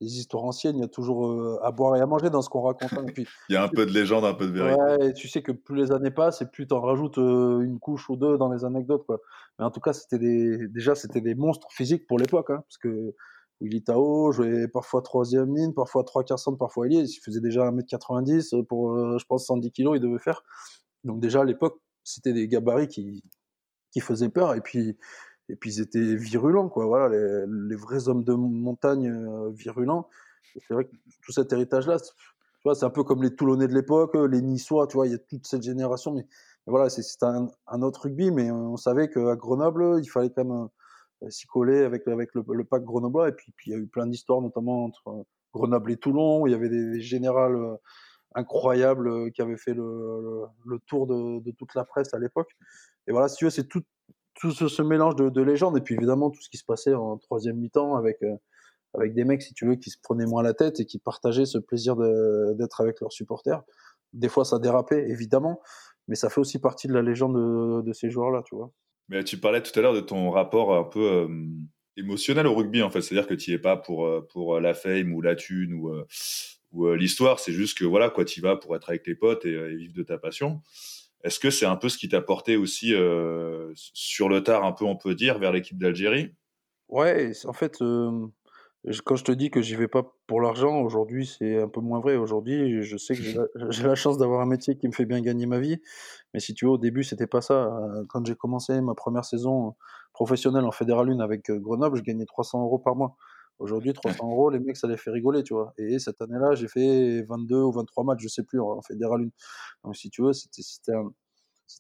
les 0.02 0.18
histoires 0.18 0.44
anciennes, 0.44 0.78
il 0.78 0.82
y 0.82 0.86
a 0.86 0.88
toujours 0.88 1.28
euh, 1.28 1.60
à 1.62 1.72
boire 1.72 1.96
et 1.98 2.02
à 2.02 2.06
manger 2.06 2.30
dans 2.30 2.42
ce 2.42 2.50
qu'on 2.50 2.62
raconte. 2.62 2.94
Hein, 2.94 3.06
puis, 3.14 3.28
il 3.50 3.54
y 3.54 3.56
a 3.58 3.64
un 3.64 3.68
peu 3.68 3.86
de 3.86 3.92
légende, 3.92 4.26
un 4.26 4.34
peu 4.34 4.48
de 4.48 4.52
vérité. 4.52 4.82
Ouais, 4.82 5.14
tu 5.14 5.28
sais 5.28 5.42
que 5.42 5.52
plus 5.52 5.76
les 5.76 5.92
années 5.92 6.12
passent 6.12 6.42
et 6.42 6.46
plus 6.46 6.68
tu 6.68 6.74
en 6.74 6.82
rajoutes 6.82 7.18
euh, 7.18 7.62
une 7.62 7.80
couche 7.80 8.10
ou 8.10 8.16
deux 8.16 8.38
dans 8.38 8.52
les 8.52 8.64
anecdotes. 8.64 9.06
Quoi. 9.06 9.20
Mais 9.58 9.66
en 9.66 9.72
tout 9.72 9.82
cas, 9.82 9.94
c'était 9.94 10.20
des, 10.20 10.68
déjà, 10.70 10.96
c'était 10.96 11.22
des 11.22 11.36
monstres 11.36 11.68
physiques 11.72 12.08
pour 12.08 12.18
l'époque. 12.18 12.50
Hein, 12.50 12.64
parce 12.68 12.78
que 12.78 13.14
Willy 13.62 13.84
Tao 13.84 14.32
jouait 14.32 14.68
parfois 14.70 15.02
troisième 15.02 15.54
ligne, 15.54 15.74
parfois 15.74 16.04
trois 16.04 16.24
quarts 16.24 16.40
centre, 16.40 16.58
parfois 16.58 16.88
ailier. 16.88 17.04
Il 17.04 17.20
faisait 17.20 17.42
déjà 17.42 17.70
1m90 17.70 18.66
pour, 18.66 18.94
euh, 18.94 19.18
je 19.18 19.26
pense, 19.26 19.46
110 19.48 19.72
kg, 19.72 19.92
il 19.96 20.00
devait 20.00 20.20
faire. 20.20 20.44
Donc 21.04 21.20
déjà 21.20 21.42
à 21.42 21.46
l'époque, 21.46 21.80
c'était 22.04 22.34
des 22.34 22.48
gabarits 22.48 22.88
qui, 22.88 23.24
qui 23.92 24.00
faisaient 24.00 24.30
peur 24.30 24.56
et 24.56 24.62
puis, 24.62 24.98
et 25.50 25.56
puis 25.56 25.76
ils 25.76 25.82
étaient 25.82 26.16
virulents, 26.16 26.70
quoi. 26.70 26.86
Voilà, 26.86 27.10
les, 27.48 27.76
vrais 27.76 28.08
hommes 28.08 28.24
de 28.24 28.34
montagne 28.34 29.10
euh, 29.10 29.50
virulents. 29.50 30.08
C'est 30.68 30.74
vrai 30.74 30.86
que 30.86 30.96
tout 31.24 31.32
cet 31.32 31.52
héritage-là, 31.54 31.98
c'est 32.00 32.86
un 32.86 32.90
peu 32.90 33.04
comme 33.04 33.24
les 33.24 33.36
Toulonnais 33.36 33.68
de 33.68 33.74
l'époque, 33.74 34.16
les 34.16 34.42
Niçois, 34.42 34.88
tu 34.88 34.98
vois, 34.98 35.08
il 35.08 35.12
y 35.12 35.16
a 35.16 35.20
toute 35.20 35.48
cette 35.48 35.64
génération, 35.64 36.14
mais, 36.14 36.26
voilà, 36.66 36.90
c'est 36.90 37.24
un, 37.24 37.82
autre 37.82 38.04
rugby, 38.04 38.32
mais 38.32 38.52
on 38.52 38.78
savait 38.78 39.10
qu'à 39.10 39.36
Grenoble, 39.36 40.00
il 40.02 40.08
fallait 40.08 40.30
quand 40.30 40.46
même 40.46 40.68
euh, 41.24 41.30
s'y 41.30 41.48
coller 41.48 41.84
avec, 41.84 42.08
avec 42.08 42.34
le, 42.36 42.44
le 42.48 42.64
pack 42.64 42.84
grenoblois, 42.84 43.30
et 43.30 43.32
puis, 43.32 43.54
il 43.66 43.72
y 43.72 43.76
a 43.76 43.78
eu 43.78 43.88
plein 43.88 44.06
d'histoires, 44.06 44.42
notamment 44.42 44.86
entre 44.86 45.26
Grenoble 45.54 45.92
et 45.92 45.98
Toulon, 45.98 46.42
où 46.42 46.48
il 46.48 46.52
y 46.52 46.56
avait 46.56 46.70
des, 46.70 46.92
des 46.92 47.02
générales 47.02 47.56
euh, 47.56 47.76
incroyables 48.36 49.08
euh, 49.08 49.30
qui 49.30 49.42
avaient 49.42 49.58
fait 49.58 49.74
le, 49.74 50.46
le, 50.66 50.80
tour 50.80 51.08
de, 51.08 51.40
de, 51.40 51.52
toute 51.52 51.74
la 51.76 51.86
presse 51.86 52.14
à 52.14 52.20
l'époque. 52.20 52.52
Et 53.08 53.12
voilà, 53.12 53.28
si 53.28 53.38
tu 53.38 53.46
veux, 53.46 53.52
c'est 53.52 53.68
tout, 53.68 53.84
tout 54.40 54.52
ce, 54.52 54.82
mélange 54.82 55.16
de, 55.16 55.30
de, 55.30 55.42
légendes, 55.42 55.78
et 55.78 55.82
puis 55.82 55.96
évidemment 55.96 56.30
tout 56.30 56.42
ce 56.42 56.50
qui 56.50 56.58
se 56.58 56.64
passait 56.64 56.94
en 56.94 57.18
troisième 57.18 57.58
mi-temps 57.58 57.96
avec, 57.96 58.24
euh, 58.24 58.36
avec 58.94 59.14
des 59.14 59.26
mecs, 59.26 59.42
si 59.42 59.54
tu 59.54 59.66
veux, 59.66 59.76
qui 59.76 59.90
se 59.90 59.98
prenaient 60.02 60.26
moins 60.26 60.42
la 60.42 60.54
tête 60.54 60.80
et 60.80 60.86
qui 60.86 60.98
partageaient 60.98 61.46
ce 61.46 61.58
plaisir 61.58 61.96
d'être 62.56 62.82
avec 62.82 63.02
leurs 63.02 63.12
supporters. 63.12 63.62
Des 64.14 64.30
fois, 64.30 64.46
ça 64.46 64.58
dérapait, 64.58 65.10
évidemment, 65.10 65.62
mais 66.08 66.16
ça 66.16 66.30
fait 66.30 66.40
aussi 66.40 66.60
partie 66.60 66.88
de 66.88 66.94
la 66.94 67.02
légende 67.02 67.86
de, 67.86 67.94
ces 67.94 68.10
joueurs-là, 68.10 68.42
tu 68.46 68.56
vois. 68.56 68.72
Mais 69.10 69.24
tu 69.24 69.38
parlais 69.38 69.62
tout 69.62 69.78
à 69.78 69.82
l'heure 69.82 69.94
de 69.94 70.00
ton 70.00 70.32
rapport 70.32 70.74
un 70.74 70.84
peu 70.84 71.04
euh, 71.04 71.28
émotionnel 71.98 72.48
au 72.48 72.56
rugby, 72.56 72.82
en 72.82 72.90
fait. 72.90 73.02
C'est-à-dire 73.02 73.28
que 73.28 73.34
tu 73.34 73.52
n'y 73.52 73.56
es 73.56 73.60
pas 73.60 73.76
pour, 73.76 74.10
pour 74.30 74.60
la 74.60 74.74
fame 74.74 75.14
ou 75.14 75.22
la 75.22 75.36
thune 75.36 75.74
ou, 75.74 75.90
euh, 75.90 76.96
l'histoire, 76.96 77.40
c'est 77.40 77.52
juste 77.52 77.78
que 77.78 77.86
voilà, 77.86 78.10
quoi, 78.10 78.26
tu 78.26 78.42
vas 78.42 78.56
pour 78.56 78.76
être 78.76 78.90
avec 78.90 79.04
tes 79.04 79.16
potes 79.16 79.46
et 79.46 79.76
vivre 79.76 79.94
de 79.94 80.04
ta 80.04 80.18
passion. 80.18 80.62
Est-ce 81.24 81.40
que 81.40 81.50
c'est 81.50 81.66
un 81.66 81.76
peu 81.76 81.90
ce 81.90 81.98
qui 81.98 82.08
t'a 82.08 82.22
porté 82.22 82.56
aussi 82.56 82.94
euh, 82.94 83.72
sur 83.76 84.30
le 84.30 84.42
tard, 84.42 84.64
un 84.64 84.72
peu, 84.72 84.86
on 84.86 84.96
peut 84.96 85.16
dire, 85.16 85.38
vers 85.38 85.52
l'équipe 85.52 85.78
d'Algérie? 85.78 86.34
Ouais, 86.88 87.32
en 87.46 87.54
fait, 87.54 87.82
euh, 87.82 88.28
quand 89.04 89.16
je 89.16 89.24
te 89.26 89.32
dis 89.32 89.52
que 89.52 89.62
j'y 89.62 89.76
vais 89.76 89.90
pas 89.90 90.04
pour 90.28 90.42
l'argent, 90.42 90.80
aujourd'hui, 90.82 91.26
c'est 91.26 91.62
un 91.62 91.68
peu 91.68 91.82
moins 91.82 92.00
vrai. 92.00 92.16
Aujourd'hui, 92.16 92.84
je 92.84 92.98
sais 92.98 93.16
que 93.16 93.22
j'ai 93.22 93.84
la, 93.84 93.96
chance 93.96 94.18
d'avoir 94.18 94.42
un 94.42 94.46
métier 94.46 94.78
qui 94.78 94.88
me 94.88 94.94
fait 94.94 95.06
bien 95.06 95.22
gagner 95.22 95.46
ma 95.46 95.60
vie. 95.60 95.82
Mais 96.34 96.40
si 96.40 96.54
tu 96.54 96.66
veux, 96.66 96.72
au 96.72 96.78
début, 96.78 97.04
c'était 97.04 97.28
pas 97.28 97.42
ça. 97.42 97.70
Quand 98.08 98.26
j'ai 98.26 98.36
commencé 98.36 98.80
ma 98.82 98.96
première 98.96 99.26
saison 99.26 99.76
professionnelle 100.14 100.64
en 100.64 100.72
Fédéral 100.72 101.10
1 101.10 101.20
avec 101.20 101.52
Grenoble, 101.52 101.98
je 101.98 102.04
gagnais 102.04 102.26
300 102.26 102.64
euros 102.64 102.80
par 102.80 102.96
mois. 102.96 103.18
Aujourd'hui, 103.60 103.92
300 103.92 104.26
euros, 104.32 104.50
les 104.50 104.60
mecs, 104.60 104.78
ça 104.78 104.88
les 104.88 104.96
fait 104.96 105.12
rigoler, 105.12 105.44
tu 105.44 105.54
vois. 105.54 105.74
Et 105.78 106.00
cette 106.00 106.22
année-là, 106.22 106.56
j'ai 106.56 106.70
fait 106.70 107.24
22 107.24 107.58
ou 107.58 107.72
23 107.74 108.06
matchs, 108.06 108.22
je 108.22 108.30
sais 108.30 108.44
plus, 108.44 108.62
en 108.62 108.82
fédéral 108.82 109.22
1. 109.22 109.30
Donc, 109.84 109.98
si 109.98 110.10
tu 110.10 110.22
veux, 110.22 110.32
c'était 110.32 110.94
un, 110.94 111.12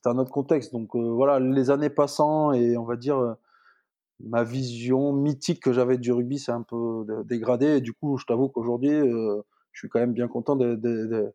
un, 0.06 0.18
autre 0.18 0.32
contexte. 0.32 0.74
Donc, 0.74 0.94
euh, 0.96 1.00
voilà, 1.00 1.40
les 1.40 1.70
années 1.72 1.90
passant 1.90 2.52
et 2.52 2.76
on 2.78 2.84
va 2.84 2.98
dire, 2.98 3.18
euh, 3.18 3.34
ma 4.20 4.44
vision 4.44 5.14
mythique 5.14 5.64
que 5.64 5.72
j'avais 5.72 5.98
du 5.98 6.12
rugby 6.12 6.38
s'est 6.38 6.52
un 6.52 6.64
peu 6.64 7.06
dégradée. 7.26 7.78
Et 7.78 7.82
du 7.82 7.94
coup, 7.94 8.18
je 8.18 8.26
t'avoue 8.26 8.50
qu'aujourd'hui, 8.50 8.92
euh, 8.92 9.42
je 9.72 9.80
suis 9.80 9.90
quand 9.90 10.00
même 10.00 10.14
bien 10.14 10.28
content 10.28 10.58
d'être 10.58 11.34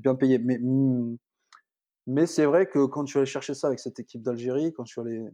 bien 0.00 0.14
payé. 0.16 0.38
Mais, 0.38 0.60
mais 2.06 2.26
c'est 2.26 2.44
vrai 2.44 2.66
que 2.66 2.84
quand 2.84 3.06
je 3.06 3.10
suis 3.10 3.18
allé 3.20 3.26
chercher 3.26 3.54
ça 3.54 3.68
avec 3.68 3.80
cette 3.80 3.98
équipe 4.00 4.22
d'Algérie, 4.22 4.74
quand 4.74 4.84
je 4.84 4.92
suis 4.92 5.00
allé 5.00 5.24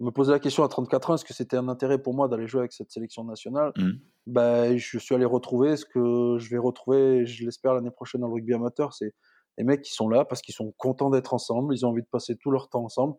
me 0.00 0.10
poser 0.10 0.32
la 0.32 0.38
question 0.38 0.64
à 0.64 0.68
34 0.68 1.10
ans, 1.10 1.14
est-ce 1.14 1.24
que 1.24 1.34
c'était 1.34 1.56
un 1.56 1.68
intérêt 1.68 1.98
pour 1.98 2.14
moi 2.14 2.28
d'aller 2.28 2.46
jouer 2.46 2.60
avec 2.60 2.72
cette 2.72 2.90
sélection 2.90 3.24
nationale? 3.24 3.72
Mmh. 3.76 3.90
ben, 4.26 4.76
Je 4.76 4.98
suis 4.98 5.14
allé 5.14 5.26
retrouver 5.26 5.76
ce 5.76 5.84
que 5.84 6.36
je 6.38 6.50
vais 6.50 6.58
retrouver, 6.58 7.26
je 7.26 7.44
l'espère, 7.44 7.74
l'année 7.74 7.90
prochaine 7.90 8.22
dans 8.22 8.28
le 8.28 8.34
rugby 8.34 8.54
amateur. 8.54 8.94
C'est 8.94 9.14
les 9.58 9.64
mecs 9.64 9.82
qui 9.82 9.92
sont 9.92 10.08
là 10.08 10.24
parce 10.24 10.40
qu'ils 10.40 10.54
sont 10.54 10.72
contents 10.78 11.10
d'être 11.10 11.34
ensemble, 11.34 11.74
ils 11.74 11.84
ont 11.84 11.90
envie 11.90 12.02
de 12.02 12.08
passer 12.10 12.36
tout 12.36 12.50
leur 12.50 12.68
temps 12.68 12.84
ensemble. 12.84 13.14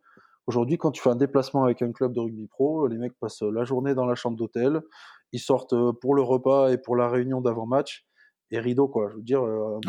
Aujourd'hui, 0.47 0.79
quand 0.79 0.89
tu 0.89 1.01
fais 1.01 1.09
un 1.09 1.15
déplacement 1.15 1.63
avec 1.63 1.83
un 1.83 1.91
club 1.91 2.13
de 2.13 2.19
rugby 2.19 2.47
pro, 2.47 2.87
les 2.87 2.97
mecs 2.97 3.17
passent 3.19 3.43
la 3.43 3.63
journée 3.63 3.93
dans 3.93 4.05
la 4.05 4.15
chambre 4.15 4.35
d'hôtel, 4.35 4.81
ils 5.33 5.39
sortent 5.39 5.75
pour 6.01 6.15
le 6.15 6.23
repas 6.23 6.71
et 6.71 6.79
pour 6.79 6.95
la 6.95 7.09
réunion 7.09 7.41
d'avant-match 7.41 8.07
et 8.49 8.59
rideau 8.59 8.87
quoi. 8.87 9.07
Je 9.11 9.17
veux 9.17 9.21
dire, 9.21 9.43
euh, 9.45 9.79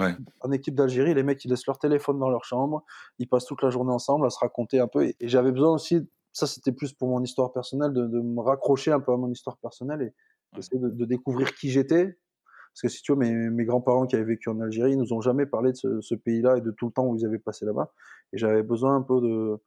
en 0.40 0.52
équipe 0.52 0.74
d'Algérie, 0.74 1.14
les 1.14 1.22
mecs 1.22 1.42
ils 1.44 1.48
laissent 1.48 1.66
leur 1.66 1.78
téléphone 1.78 2.18
dans 2.18 2.28
leur 2.28 2.44
chambre, 2.44 2.84
ils 3.18 3.26
passent 3.28 3.46
toute 3.46 3.62
la 3.62 3.70
journée 3.70 3.92
ensemble 3.92 4.26
à 4.26 4.30
se 4.30 4.38
raconter 4.38 4.78
un 4.78 4.88
peu. 4.88 5.04
et 5.04 5.16
j'avais 5.22 5.52
besoin 5.52 5.72
aussi 5.72 6.06
ça, 6.32 6.46
c'était 6.46 6.72
plus 6.72 6.92
pour 6.92 7.08
mon 7.08 7.22
histoire 7.22 7.52
personnelle, 7.52 7.92
de, 7.92 8.06
de, 8.06 8.20
me 8.20 8.40
raccrocher 8.40 8.90
un 8.90 9.00
peu 9.00 9.12
à 9.12 9.16
mon 9.16 9.30
histoire 9.30 9.58
personnelle 9.58 10.02
et 10.02 10.58
essayer 10.58 10.80
de, 10.80 10.88
de, 10.88 11.04
découvrir 11.04 11.54
qui 11.54 11.70
j'étais. 11.70 12.06
Parce 12.06 12.82
que 12.82 12.88
si 12.88 13.02
tu 13.02 13.12
veux, 13.12 13.18
mes, 13.18 13.32
mes 13.32 13.64
grands-parents 13.64 14.06
qui 14.06 14.16
avaient 14.16 14.24
vécu 14.24 14.48
en 14.48 14.58
Algérie, 14.60 14.92
ils 14.92 14.98
nous 14.98 15.12
ont 15.12 15.20
jamais 15.20 15.44
parlé 15.44 15.72
de 15.72 15.76
ce, 15.76 16.00
ce 16.00 16.14
pays-là 16.14 16.56
et 16.56 16.60
de 16.62 16.70
tout 16.70 16.86
le 16.86 16.92
temps 16.92 17.06
où 17.06 17.16
ils 17.16 17.26
avaient 17.26 17.38
passé 17.38 17.66
là-bas. 17.66 17.92
Et 18.32 18.38
j'avais 18.38 18.62
besoin 18.62 18.96
un 18.96 19.02
peu 19.02 19.20
de, 19.20 19.60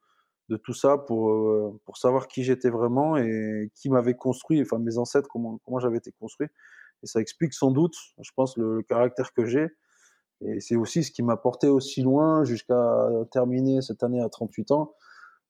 de 0.48 0.56
tout 0.56 0.74
ça 0.74 0.98
pour, 0.98 1.30
euh, 1.30 1.80
pour 1.84 1.98
savoir 1.98 2.26
qui 2.26 2.42
j'étais 2.42 2.68
vraiment 2.70 3.16
et 3.16 3.70
qui 3.76 3.90
m'avait 3.90 4.14
construit, 4.14 4.60
enfin 4.60 4.78
mes 4.78 4.98
ancêtres, 4.98 5.28
comment, 5.32 5.60
comment 5.64 5.78
j'avais 5.78 5.98
été 5.98 6.10
construit. 6.18 6.48
Et 7.04 7.06
ça 7.06 7.20
explique 7.20 7.54
sans 7.54 7.70
doute, 7.70 7.94
je 8.20 8.30
pense, 8.34 8.56
le, 8.56 8.76
le 8.76 8.82
caractère 8.82 9.32
que 9.32 9.44
j'ai. 9.44 9.68
Et 10.40 10.60
c'est 10.60 10.76
aussi 10.76 11.04
ce 11.04 11.12
qui 11.12 11.22
m'a 11.22 11.36
porté 11.36 11.68
aussi 11.68 12.02
loin 12.02 12.44
jusqu'à 12.44 13.08
terminer 13.30 13.82
cette 13.82 14.02
année 14.02 14.20
à 14.20 14.28
38 14.28 14.72
ans 14.72 14.94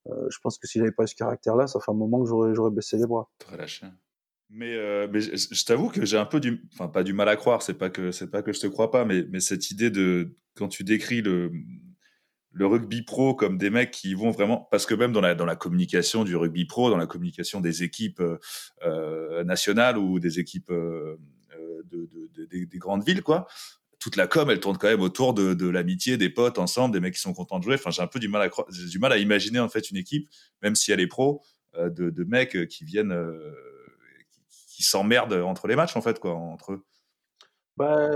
euh, 0.09 0.27
je 0.29 0.37
pense 0.41 0.57
que 0.57 0.67
s'il 0.67 0.81
n'avait 0.81 0.93
pas 0.93 1.03
eu 1.03 1.07
ce 1.07 1.15
caractère-là, 1.15 1.67
ça 1.67 1.79
fait 1.79 1.91
un 1.91 1.95
moment 1.95 2.23
que 2.23 2.29
j'aurais, 2.29 2.71
baissé 2.71 2.97
les 2.97 3.05
bras. 3.05 3.29
Très 3.39 3.57
lâché. 3.57 3.85
Mais, 4.49 4.75
euh, 4.75 5.07
je, 5.13 5.65
t'avoue 5.65 5.89
que 5.89 6.05
j'ai 6.05 6.17
un 6.17 6.25
peu 6.25 6.39
du, 6.39 6.63
enfin 6.73 6.87
pas 6.87 7.03
du 7.03 7.13
mal 7.13 7.27
à 7.27 7.35
croire, 7.35 7.61
c'est 7.61 7.73
pas 7.73 7.89
que 7.89 8.11
c'est 8.11 8.31
pas 8.31 8.41
que 8.41 8.53
je 8.53 8.61
te 8.61 8.67
crois 8.67 8.91
pas, 8.91 9.03
mais, 9.03 9.25
cette 9.41 9.71
idée 9.71 9.89
de 9.89 10.37
quand 10.55 10.69
tu 10.69 10.85
décris 10.85 11.21
le 11.21 11.51
rugby 12.65 13.03
pro 13.03 13.35
comme 13.35 13.57
des 13.57 13.69
mecs 13.69 13.91
qui 13.91 14.13
vont 14.13 14.31
vraiment, 14.31 14.67
parce 14.71 14.85
que 14.85 14.95
même 14.95 15.11
dans 15.11 15.21
la 15.21 15.55
communication 15.57 16.23
du 16.23 16.35
rugby 16.37 16.65
pro, 16.65 16.89
dans 16.89 16.97
la 16.97 17.07
communication 17.07 17.59
des 17.59 17.83
équipes 17.83 18.23
euh, 18.83 19.43
nationales 19.43 19.97
ou 19.97 20.19
des 20.19 20.39
équipes 20.39 20.71
de, 20.71 21.19
de, 21.85 22.29
de, 22.33 22.45
des, 22.45 22.65
des 22.65 22.77
grandes 22.77 23.05
villes, 23.05 23.23
quoi, 23.23 23.47
toute 24.07 24.15
la 24.15 24.27
com, 24.27 24.49
elle 24.49 24.61
tourne 24.61 24.77
quand 24.77 24.87
même 24.87 25.01
autour 25.01 25.33
de, 25.33 25.67
l'amitié, 25.67 26.15
des 26.15 26.29
potes 26.29 26.59
ensemble, 26.59 26.93
des 26.93 27.01
mecs 27.01 27.15
qui 27.15 27.19
sont 27.19 27.33
contents 27.33 27.59
de 27.59 27.65
jouer. 27.65 27.73
Enfin, 27.75 27.89
j'ai 27.89 28.01
un 28.01 28.07
peu 28.07 28.19
du 28.19 28.29
mal 28.29 28.41
à 28.41 28.63
j'ai 28.69 28.87
du 28.87 28.99
mal 28.99 29.11
à 29.11 29.17
imaginer 29.17 29.59
en 29.59 29.67
fait 29.67 29.91
une 29.91 29.97
équipe, 29.97 30.29
même 30.63 30.75
si 30.75 30.93
elle 30.93 31.01
est 31.01 31.07
pro, 31.07 31.41
euh, 31.75 31.89
de, 31.89 32.23
mecs 32.23 32.69
qui 32.69 32.85
viennent, 32.85 33.11
euh, 33.11 33.53
qui, 34.69 34.83
s'emmerdent 34.83 35.33
entre 35.33 35.67
les 35.67 35.75
matchs 35.75 35.97
en 35.97 36.01
fait, 36.01 36.19
quoi, 36.19 36.35
entre 36.35 36.71
eux. 36.71 36.85
Bah, 37.75 38.11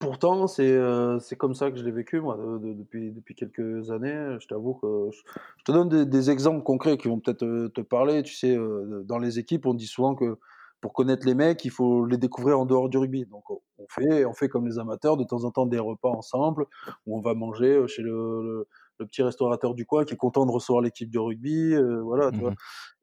pourtant, 0.00 0.48
c'est 0.48 0.72
euh, 0.72 1.20
comme 1.38 1.54
ça 1.54 1.70
que 1.70 1.78
je 1.78 1.84
l'ai 1.84 1.92
vécu 1.92 2.20
moi 2.20 2.36
de, 2.36 2.72
depuis 2.72 3.12
depuis 3.12 3.36
quelques 3.36 3.92
années. 3.92 4.38
Je 4.40 4.48
t'avoue 4.48 4.74
que 4.74 5.10
je, 5.12 5.62
te 5.62 5.70
donne 5.70 6.04
des, 6.04 6.30
exemples 6.30 6.64
concrets 6.64 6.98
qui 6.98 7.06
vont 7.06 7.20
peut-être 7.20 7.38
te, 7.38 7.68
te, 7.68 7.80
parler. 7.80 8.24
Tu 8.24 8.34
sais, 8.34 8.56
euh, 8.56 9.04
dans 9.04 9.18
les 9.18 9.38
équipes, 9.38 9.66
on 9.66 9.74
dit 9.74 9.86
souvent 9.86 10.16
que 10.16 10.36
pour 10.80 10.92
connaître 10.92 11.26
les 11.26 11.34
mecs, 11.34 11.64
il 11.64 11.70
faut 11.70 12.06
les 12.06 12.18
découvrir 12.18 12.58
en 12.58 12.66
dehors 12.66 12.88
du 12.88 12.98
rugby. 12.98 13.26
Donc 13.26 13.50
on 13.50 13.86
fait, 13.88 14.24
on 14.24 14.32
fait 14.32 14.48
comme 14.48 14.66
les 14.66 14.78
amateurs, 14.78 15.16
de 15.16 15.24
temps 15.24 15.44
en 15.44 15.50
temps 15.50 15.66
des 15.66 15.78
repas 15.78 16.10
ensemble, 16.10 16.66
où 17.06 17.16
on 17.16 17.20
va 17.20 17.34
manger 17.34 17.74
euh, 17.74 17.86
chez 17.86 18.02
le, 18.02 18.66
le, 18.98 19.06
petit 19.06 19.22
restaurateur 19.22 19.74
du 19.74 19.86
coin 19.86 20.04
qui 20.04 20.14
est 20.14 20.18
content 20.18 20.46
de 20.46 20.50
recevoir 20.50 20.82
l'équipe 20.82 21.10
de 21.10 21.18
rugby, 21.18 21.74
euh, 21.74 22.00
voilà. 22.02 22.30
Tu 22.30 22.38
vois. 22.38 22.50
Mmh 22.50 22.56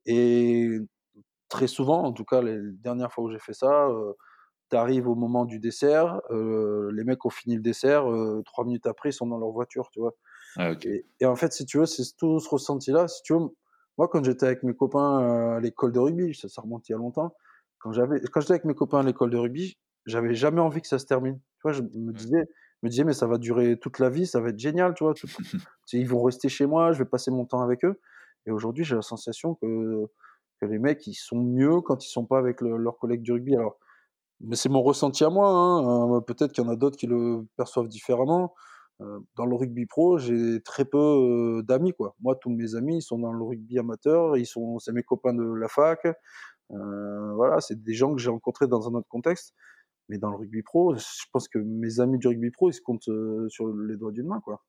Et 0.07 0.77
très 1.49 1.67
souvent, 1.67 2.03
en 2.03 2.11
tout 2.11 2.25
cas 2.25 2.41
les 2.41 2.59
dernières 2.79 3.11
fois 3.11 3.25
où 3.25 3.31
j'ai 3.31 3.39
fait 3.39 3.53
ça, 3.53 3.88
euh, 3.88 4.13
tu 4.71 4.77
arrives 4.77 5.07
au 5.07 5.15
moment 5.15 5.45
du 5.45 5.59
dessert, 5.59 6.21
euh, 6.31 6.91
les 6.93 7.03
mecs 7.03 7.25
ont 7.25 7.29
fini 7.29 7.55
le 7.55 7.61
dessert, 7.61 8.05
trois 8.45 8.65
minutes 8.65 8.88
après 8.88 9.09
ils 9.09 9.13
sont 9.13 9.27
dans 9.27 9.38
leur 9.38 9.51
voiture, 9.51 9.89
tu 9.91 9.99
vois. 9.99 10.13
Ah, 10.57 10.71
okay. 10.71 10.89
et, 10.89 11.05
et, 11.19 11.25
en 11.25 11.35
fait, 11.35 11.51
si 11.51 11.65
tu 11.65 11.79
veux, 11.79 11.85
c'est 11.85 12.03
tout 12.17 12.39
ce 12.39 12.49
ressenti-là. 12.49 13.09
Si 13.09 13.21
tu 13.23 13.33
veux, 13.33 13.39
moi 13.97 14.07
quand 14.07 14.23
j'étais 14.23 14.45
avec 14.45 14.63
mes 14.63 14.73
copains 14.73 15.55
à 15.55 15.59
l'école 15.59 15.91
de 15.91 15.99
rugby, 15.99 16.33
ça, 16.33 16.47
ça 16.47 16.61
remonte 16.61 16.88
il 16.88 16.93
y 16.93 16.95
a 16.95 16.97
longtemps 16.97 17.33
quand 17.86 17.91
j'avais, 17.91 18.19
quand 18.19 18.41
j'étais 18.41 18.54
avec 18.54 18.65
mes 18.65 18.74
copains 18.74 19.02
à 19.02 19.04
l'école 19.04 19.30
de 19.30 19.38
rugby, 19.38 19.78
j'avais 20.08 20.34
jamais 20.34 20.60
envie 20.60 20.82
que 20.82 20.88
ça 20.88 20.98
se 20.98 21.06
termine. 21.06 21.36
Tu 21.36 21.62
vois, 21.62 21.71
je 21.71 21.84
me 21.84 22.12
disais, 22.13 22.48
me 22.82 22.89
disais, 22.89 23.04
mais 23.04 23.13
ça 23.13 23.28
va 23.28 23.38
durer 23.38 23.78
toute 23.78 24.00
la 24.00 24.10
vie, 24.10 24.26
ça 24.26 24.41
va 24.41 24.50
être 24.50 24.58
génial, 24.58 24.95
tu 24.95 25.04
vois. 25.04 25.13
Ils 25.93 26.08
vont 26.08 26.24
rester 26.24 26.50
chez 26.50 26.65
moi, 26.65 26.93
je 26.93 26.98
vais 26.98 27.06
passer 27.06 27.30
mon 27.30 27.45
temps 27.45 27.62
avec 27.62 27.86
eux. 27.86 28.02
Et 28.48 28.52
aujourd'hui, 28.52 28.84
j'ai 28.84 28.95
la 28.95 29.04
sensation 29.04 29.54
que, 29.54 30.08
que 30.60 30.65
les 30.65 30.80
mecs, 30.80 31.06
ils 31.06 31.13
sont 31.13 31.39
mieux 31.39 31.80
quand 31.82 32.04
ils 32.04 32.10
sont 32.10 32.26
pas 32.26 32.39
avec 32.39 32.60
le, 32.60 32.76
leurs 32.78 32.98
collègues 32.98 33.21
du 33.21 33.34
rugby. 33.34 33.56
Alors, 33.56 33.78
mais 34.41 34.56
c'est 34.56 34.69
mon 34.69 34.82
ressenti 34.82 35.24
à 35.24 35.30
moi. 35.30 35.48
Hein. 35.48 36.17
Euh, 36.17 36.21
peut-être 36.21 36.54
qu'il 36.54 36.63
y 36.63 36.67
en 36.67 36.71
a 36.71 36.76
d'autres 36.76 36.98
qui 36.98 37.06
le 37.06 37.45
perçoivent 37.56 37.88
différemment. 37.88 38.56
Euh, 39.02 39.19
dans 39.36 39.45
le 39.45 39.56
rugby 39.56 39.86
pro, 39.86 40.17
j'ai 40.17 40.60
très 40.63 40.86
peu 40.86 40.98
euh, 40.98 41.62
d'amis, 41.62 41.93
quoi. 41.93 42.15
Moi, 42.19 42.36
tous 42.36 42.50
mes 42.50 42.74
amis, 42.74 42.98
ils 42.98 43.02
sont 43.04 43.19
dans 43.19 43.32
le 43.32 43.43
rugby 43.43 43.78
amateur, 43.78 44.38
ils 44.38 44.45
sont, 44.48 44.80
c'est 44.80 44.93
mes 44.93 45.04
copains 45.04 45.34
de 45.34 45.43
la 45.43 45.67
fac. 45.67 46.08
Euh, 46.71 47.34
voilà, 47.34 47.62
c'est 47.62 47.82
des 47.84 47.93
gens 47.93 48.13
que 48.13 48.21
j'ai 48.21 48.30
rencontrés 48.30 48.67
dans 48.67 48.88
un 48.88 48.93
autre 48.93 49.08
contexte. 49.08 49.54
Mais 50.10 50.17
dans 50.17 50.30
le 50.30 50.38
rugby 50.38 50.62
pro, 50.62 50.95
je 50.95 51.25
pense 51.32 51.47
que 51.47 51.58
mes 51.58 51.99
amis 51.99 52.19
du 52.19 52.28
rugby 52.28 52.51
pro, 52.51 52.69
ils 52.69 52.73
se 52.73 52.82
comptent 52.82 53.10
euh, 53.10 53.47
sur 53.49 53.67
les 53.67 53.97
doigts 53.97 54.12
d'une 54.12 54.28
main, 54.28 54.39
quoi. 54.39 54.63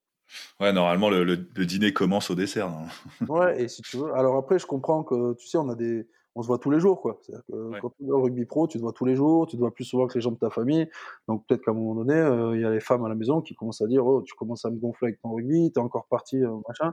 Ouais, 0.61 0.73
normalement, 0.73 1.09
le, 1.09 1.25
le, 1.25 1.47
le, 1.55 1.67
dîner 1.67 1.93
commence 1.93 2.31
au 2.31 2.35
dessert. 2.35 2.69
Non 2.71 2.87
ouais, 3.29 3.63
et 3.63 3.69
si 3.69 3.83
tu 3.83 3.99
veux. 3.99 4.13
Alors 4.15 4.37
après, 4.37 4.59
je 4.59 4.67
comprends 4.67 5.05
que, 5.05 5.35
tu 5.35 5.47
sais, 5.47 5.59
on 5.59 5.69
a 5.69 5.75
des, 5.75 6.09
on 6.35 6.43
se 6.43 6.49
voit 6.49 6.59
tous 6.59 6.71
les 6.71 6.81
jours, 6.81 7.01
quoi. 7.01 7.19
C'est-à-dire 7.23 7.45
que 7.47 7.81
quand 7.81 7.91
tu 7.91 8.07
es 8.07 8.11
au 8.11 8.23
rugby 8.23 8.45
pro, 8.45 8.67
tu 8.67 8.79
te 8.79 8.83
vois 8.83 8.93
tous 8.93 9.05
les 9.05 9.15
jours, 9.15 9.47
tu 9.47 9.57
te 9.57 9.61
vois 9.61 9.73
plus 9.73 9.85
souvent 9.85 10.07
que 10.07 10.15
les 10.15 10.21
gens 10.21 10.33
de 10.33 10.39
ta 10.39 10.51
famille. 10.51 10.89
Donc 11.29 11.47
peut-être 11.47 11.63
qu'à 11.63 11.71
un 11.71 11.75
moment 11.75 11.95
donné, 11.95 12.15
il 12.57 12.61
y 12.61 12.65
a 12.65 12.71
les 12.71 12.81
femmes 12.81 13.05
à 13.05 13.09
la 13.09 13.15
maison 13.15 13.41
qui 13.41 13.55
commencent 13.55 13.83
à 13.83 13.87
dire, 13.87 14.05
oh, 14.07 14.23
tu 14.23 14.35
commences 14.35 14.65
à 14.65 14.71
me 14.71 14.77
gonfler 14.77 15.09
avec 15.09 15.21
ton 15.21 15.35
rugby, 15.35 15.71
t'es 15.73 15.81
encore 15.81 16.07
parti, 16.09 16.39
machin. 16.67 16.93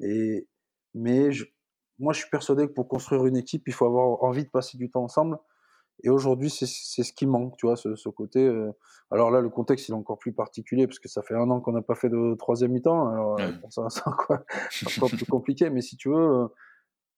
Et, 0.00 0.46
mais 0.94 1.30
je, 1.32 1.44
moi, 1.98 2.12
je 2.12 2.20
suis 2.20 2.30
persuadé 2.30 2.66
que 2.66 2.72
pour 2.72 2.88
construire 2.88 3.26
une 3.26 3.36
équipe, 3.36 3.62
il 3.66 3.72
faut 3.72 3.86
avoir 3.86 4.22
envie 4.22 4.44
de 4.44 4.50
passer 4.50 4.76
du 4.78 4.90
temps 4.90 5.04
ensemble. 5.04 5.38
Et 6.04 6.10
aujourd'hui, 6.10 6.50
c'est 6.50 6.66
ce 6.66 7.12
qui 7.12 7.26
manque, 7.26 7.56
tu 7.56 7.66
vois, 7.66 7.76
ce, 7.76 7.94
ce 7.94 8.08
côté. 8.08 8.44
Euh... 8.44 8.72
Alors 9.10 9.30
là, 9.30 9.40
le 9.40 9.50
contexte, 9.50 9.88
il 9.88 9.92
est 9.92 9.94
encore 9.94 10.18
plus 10.18 10.32
particulier 10.32 10.86
parce 10.86 10.98
que 10.98 11.08
ça 11.08 11.22
fait 11.22 11.34
un 11.34 11.48
an 11.50 11.60
qu'on 11.60 11.72
n'a 11.72 11.82
pas 11.82 11.94
fait 11.94 12.08
de 12.08 12.34
troisième 12.34 12.72
mi-temps. 12.72 13.08
Alors, 13.08 13.34
ouais. 13.34 13.52
ça, 13.70 13.86
c'est 13.88 14.06
encore, 14.06 14.38
encore 14.96 15.10
plus 15.10 15.26
compliqué. 15.26 15.70
Mais 15.70 15.80
si 15.80 15.96
tu 15.96 16.08
veux, 16.08 16.16
euh, 16.16 16.48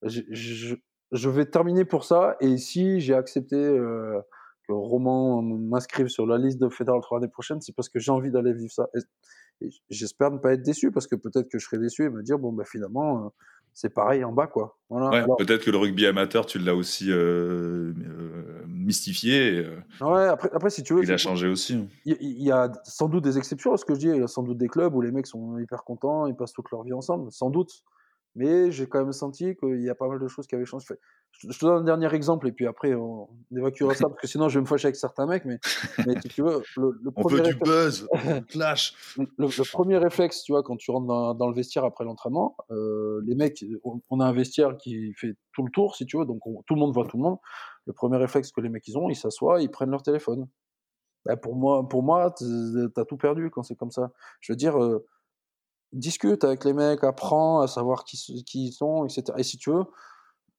je, 0.02 0.20
je, 0.30 0.74
je, 1.12 1.28
vais 1.30 1.46
terminer 1.46 1.84
pour 1.84 2.04
ça. 2.04 2.36
Et 2.40 2.58
si 2.58 3.00
j'ai 3.00 3.14
accepté 3.14 3.56
euh, 3.56 4.20
que 4.68 4.72
Roman 4.72 5.40
m'inscrive 5.40 6.08
sur 6.08 6.26
la 6.26 6.36
liste 6.36 6.60
de 6.60 6.68
Fédéral 6.68 7.00
3 7.00 7.20
l'année 7.20 7.30
prochaine, 7.30 7.60
c'est 7.62 7.74
parce 7.74 7.88
que 7.88 7.98
j'ai 7.98 8.10
envie 8.10 8.30
d'aller 8.30 8.52
vivre 8.52 8.72
ça. 8.72 8.88
Et, 8.94 9.66
et 9.66 9.70
j'espère 9.88 10.30
ne 10.30 10.38
pas 10.38 10.52
être 10.52 10.62
déçu 10.62 10.90
parce 10.90 11.06
que 11.06 11.16
peut-être 11.16 11.48
que 11.48 11.58
je 11.58 11.64
serai 11.64 11.78
déçu 11.78 12.04
et 12.04 12.10
me 12.10 12.22
dire, 12.22 12.38
bon, 12.38 12.52
bah, 12.52 12.64
finalement, 12.64 13.26
euh, 13.26 13.28
c'est 13.74 13.92
pareil 13.92 14.22
en 14.24 14.32
bas, 14.32 14.46
quoi. 14.46 14.78
Voilà. 14.88 15.10
Ouais, 15.10 15.16
Alors, 15.24 15.36
peut-être 15.36 15.64
que 15.64 15.70
le 15.70 15.76
rugby 15.78 16.06
amateur, 16.06 16.46
tu 16.46 16.60
l'as 16.60 16.76
aussi 16.76 17.10
euh, 17.10 17.92
euh, 17.92 18.64
mystifié. 18.68 19.56
Et, 19.56 19.58
euh, 19.58 19.80
ouais, 20.00 20.28
après, 20.28 20.48
après, 20.54 20.70
si 20.70 20.84
tu 20.84 20.94
veux. 20.94 21.02
Il 21.02 21.12
a 21.12 21.16
changé 21.16 21.48
aussi. 21.48 21.74
hein. 21.74 21.86
Il 22.04 22.12
y, 22.12 22.16
il 22.20 22.42
y, 22.42 22.52
a 22.52 22.70
sans 22.84 23.08
doute 23.08 23.24
des 23.24 23.36
exceptions 23.36 23.72
à 23.74 23.76
ce 23.76 23.84
que 23.84 23.94
je 23.94 23.98
dis. 23.98 24.06
Il 24.08 24.16
y 24.16 24.22
a 24.22 24.28
sans 24.28 24.44
doute 24.44 24.58
des 24.58 24.68
clubs 24.68 24.94
où 24.94 25.00
les 25.00 25.10
mecs 25.10 25.26
sont 25.26 25.58
hyper 25.58 25.82
contents, 25.82 26.28
ils 26.28 26.36
passent 26.36 26.52
toute 26.52 26.70
leur 26.70 26.84
vie 26.84 26.92
ensemble, 26.92 27.32
sans 27.32 27.50
doute. 27.50 27.82
Mais 28.36 28.72
j'ai 28.72 28.88
quand 28.88 29.00
même 29.00 29.12
senti 29.12 29.54
qu'il 29.56 29.82
y 29.82 29.88
a 29.88 29.94
pas 29.94 30.08
mal 30.08 30.18
de 30.18 30.26
choses 30.26 30.46
qui 30.46 30.54
avaient 30.54 30.64
changé. 30.64 30.86
Je 31.38 31.58
te 31.58 31.64
donne 31.64 31.82
un 31.82 31.84
dernier 31.84 32.12
exemple 32.14 32.46
et 32.48 32.52
puis 32.52 32.66
après 32.66 32.94
on 32.94 33.28
évacuera 33.56 33.94
ça 33.94 34.08
parce 34.08 34.20
que 34.20 34.26
sinon 34.26 34.48
je 34.48 34.58
vais 34.58 34.62
me 34.62 34.66
fâcher 34.66 34.86
avec 34.86 34.96
certains 34.96 35.26
mecs. 35.26 35.44
Mais, 35.44 35.58
mais 36.06 36.20
si 36.20 36.28
tu 36.28 36.42
veux, 36.42 36.62
le, 36.76 36.98
le 37.02 37.10
on 37.14 37.28
veut 37.28 37.40
du 37.40 37.54
buzz, 37.54 38.08
clash. 38.48 38.94
Le, 39.16 39.26
le, 39.38 39.70
premier 39.70 39.98
réflexe, 39.98 40.42
tu 40.42 40.52
vois, 40.52 40.62
quand 40.62 40.76
tu 40.76 40.90
rentres 40.90 41.06
dans, 41.06 41.34
dans 41.34 41.48
le 41.48 41.54
vestiaire 41.54 41.84
après 41.84 42.04
l'entraînement, 42.04 42.56
euh, 42.70 43.20
les 43.24 43.34
mecs, 43.34 43.64
on, 43.84 44.00
on, 44.10 44.20
a 44.20 44.26
un 44.26 44.32
vestiaire 44.32 44.76
qui 44.76 45.12
fait 45.14 45.34
tout 45.52 45.64
le 45.64 45.70
tour, 45.70 45.96
si 45.96 46.06
tu 46.06 46.18
veux, 46.18 46.24
donc 46.24 46.46
on, 46.46 46.62
tout 46.66 46.74
le 46.74 46.80
monde 46.80 46.92
voit 46.92 47.06
tout 47.06 47.16
le 47.16 47.22
monde. 47.22 47.38
Le 47.86 47.92
premier 47.92 48.16
réflexe 48.16 48.50
que 48.50 48.60
les 48.60 48.68
mecs 48.68 48.86
ils 48.88 48.96
ont, 48.96 49.10
ils 49.10 49.16
s'assoient, 49.16 49.60
ils 49.60 49.70
prennent 49.70 49.90
leur 49.90 50.02
téléphone. 50.02 50.48
Ben 51.24 51.36
pour 51.36 51.56
moi, 51.56 51.88
pour 51.88 52.02
moi, 52.02 52.34
t'as 52.94 53.04
tout 53.04 53.16
perdu 53.16 53.50
quand 53.50 53.62
c'est 53.62 53.76
comme 53.76 53.90
ça. 53.90 54.12
Je 54.40 54.52
veux 54.52 54.56
dire. 54.56 54.82
Euh, 54.82 55.06
discute 55.94 56.44
avec 56.44 56.64
les 56.64 56.72
mecs, 56.72 57.04
apprends 57.04 57.60
à 57.60 57.66
savoir 57.66 58.04
qui, 58.04 58.16
ils 58.54 58.72
sont, 58.72 59.04
etc. 59.04 59.24
Et 59.38 59.42
si 59.42 59.56
tu 59.56 59.70
veux, 59.70 59.84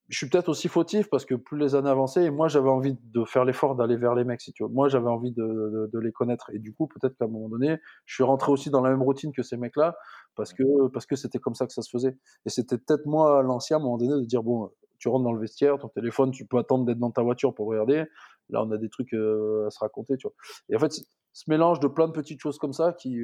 je 0.08 0.18
suis 0.18 0.30
peut-être 0.30 0.50
aussi 0.50 0.68
fautif 0.68 1.10
parce 1.10 1.26
que 1.26 1.34
plus 1.34 1.58
les 1.58 1.74
années 1.74 1.90
avançaient, 1.90 2.30
moi 2.30 2.48
j'avais 2.48 2.70
envie 2.70 2.96
de 3.02 3.24
faire 3.26 3.44
l'effort 3.44 3.76
d'aller 3.76 3.98
vers 3.98 4.14
les 4.14 4.24
mecs, 4.24 4.42
si 4.42 4.54
tu 4.54 4.64
veux. 4.64 4.70
Moi 4.70 4.88
j'avais 4.88 5.10
envie 5.10 5.32
de, 5.32 5.44
de, 5.44 5.90
de, 5.92 6.00
les 6.00 6.12
connaître. 6.12 6.52
Et 6.54 6.60
du 6.60 6.74
coup, 6.74 6.88
peut-être 6.88 7.18
qu'à 7.18 7.26
un 7.26 7.28
moment 7.28 7.50
donné, 7.50 7.78
je 8.06 8.14
suis 8.14 8.24
rentré 8.24 8.52
aussi 8.52 8.70
dans 8.70 8.82
la 8.82 8.92
même 8.92 9.02
routine 9.02 9.32
que 9.34 9.42
ces 9.42 9.58
mecs-là 9.58 9.96
parce 10.36 10.54
que 10.54 10.88
parce 10.90 11.06
que 11.08 11.16
c'était 11.16 11.40
comme 11.40 11.56
ça 11.56 11.66
que 11.66 11.74
ça 11.74 11.82
se 11.82 11.90
faisait. 11.90 12.16
Et 12.46 12.50
c'était 12.50 12.78
peut-être 12.78 13.06
moi 13.08 13.42
l'ancien 13.42 13.78
à 13.78 13.80
un 13.80 13.84
moment 13.84 13.98
donné 13.98 14.14
de 14.14 14.26
dire 14.28 14.44
bon, 14.44 14.70
tu 15.00 15.10
rentres 15.10 15.24
dans 15.24 15.34
le 15.34 15.40
vestiaire, 15.40 15.80
ton 15.80 15.90
téléphone, 15.90 16.32
tu 16.32 16.46
peux 16.46 16.58
attendre 16.58 16.86
d'être 16.86 17.00
dans 17.00 17.12
ta 17.12 17.24
voiture 17.24 17.54
pour 17.54 17.68
regarder. 17.68 18.06
Là, 18.50 18.64
on 18.64 18.72
a 18.72 18.78
des 18.78 18.90
trucs 18.90 19.14
euh, 19.14 19.66
à 19.66 19.70
se 19.72 19.80
raconter, 19.80 20.18
tu 20.18 20.28
vois. 20.28 20.36
Et 20.70 20.76
en 20.76 20.80
fait, 20.80 20.92
ce 20.92 21.44
mélange 21.48 21.80
de 21.80 21.88
plein 21.88 22.08
de 22.08 22.14
petites 22.14 22.40
choses 22.40 22.60
comme 22.60 22.74
ça 22.74 22.94
qui 22.94 23.24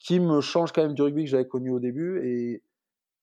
qui 0.00 0.18
me 0.18 0.40
change 0.40 0.72
quand 0.72 0.82
même 0.82 0.94
du 0.94 1.02
rugby 1.02 1.24
que 1.24 1.30
j'avais 1.30 1.46
connu 1.46 1.70
au 1.70 1.78
début 1.78 2.20
et, 2.26 2.62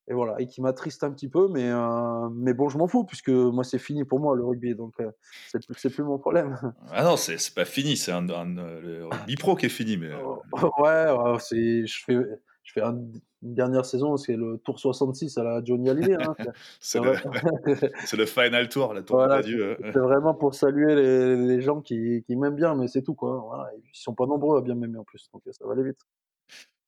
et 0.08 0.14
voilà 0.14 0.40
et 0.40 0.46
qui 0.46 0.62
m'attriste 0.62 1.04
un 1.04 1.10
petit 1.10 1.28
peu 1.28 1.48
mais 1.48 1.68
euh, 1.68 2.28
mais 2.30 2.54
bon 2.54 2.68
je 2.68 2.78
m'en 2.78 2.86
fous 2.86 3.04
puisque 3.04 3.28
moi 3.28 3.64
c'est 3.64 3.78
fini 3.78 4.04
pour 4.04 4.20
moi 4.20 4.36
le 4.36 4.44
rugby 4.44 4.74
donc 4.74 4.94
euh, 5.00 5.10
c'est 5.48 5.66
plus, 5.66 5.92
plus 5.92 6.04
mon 6.04 6.18
problème 6.18 6.56
ah 6.90 7.02
non 7.02 7.16
c'est 7.16 7.36
pas 7.54 7.64
fini 7.64 7.96
c'est 7.96 8.12
un, 8.12 8.28
un, 8.30 8.54
le 8.54 9.06
rugby 9.06 9.34
pro 9.34 9.56
qui 9.56 9.66
est 9.66 9.70
fini 9.70 9.96
mais 9.96 10.10
ouais, 10.14 11.10
ouais 11.10 11.36
c'est 11.40 11.86
je 11.86 12.04
fais 12.04 12.16
je 12.62 12.72
fais 12.72 12.82
un, 12.82 12.96
une 13.42 13.54
dernière 13.54 13.84
saison 13.84 14.16
c'est 14.16 14.36
le 14.36 14.58
tour 14.58 14.78
66 14.78 15.36
à 15.36 15.42
la 15.42 15.64
Johnny 15.64 15.90
Hallyday 15.90 16.14
hein. 16.14 16.36
c'est 16.80 17.00
le, 17.02 17.14
le, 18.16 18.26
final 18.26 18.68
tour 18.68 18.94
la 18.94 19.02
tour 19.02 19.16
voilà, 19.16 19.42
c'est 19.42 19.98
vraiment 19.98 20.34
pour 20.34 20.54
saluer 20.54 20.94
les, 20.94 21.36
les 21.36 21.60
gens 21.60 21.80
qui, 21.80 22.22
qui 22.24 22.36
m'aiment 22.36 22.56
bien 22.56 22.76
mais 22.76 22.86
c'est 22.86 23.02
tout 23.02 23.14
quoi 23.14 23.44
voilà. 23.48 23.70
ils 23.76 23.98
sont 23.98 24.14
pas 24.14 24.26
nombreux 24.26 24.58
à 24.58 24.60
bien 24.60 24.76
m'aimer 24.76 24.98
en 24.98 25.04
plus 25.04 25.28
donc 25.32 25.42
ça 25.50 25.66
va 25.66 25.72
aller 25.72 25.82
vite 25.82 25.98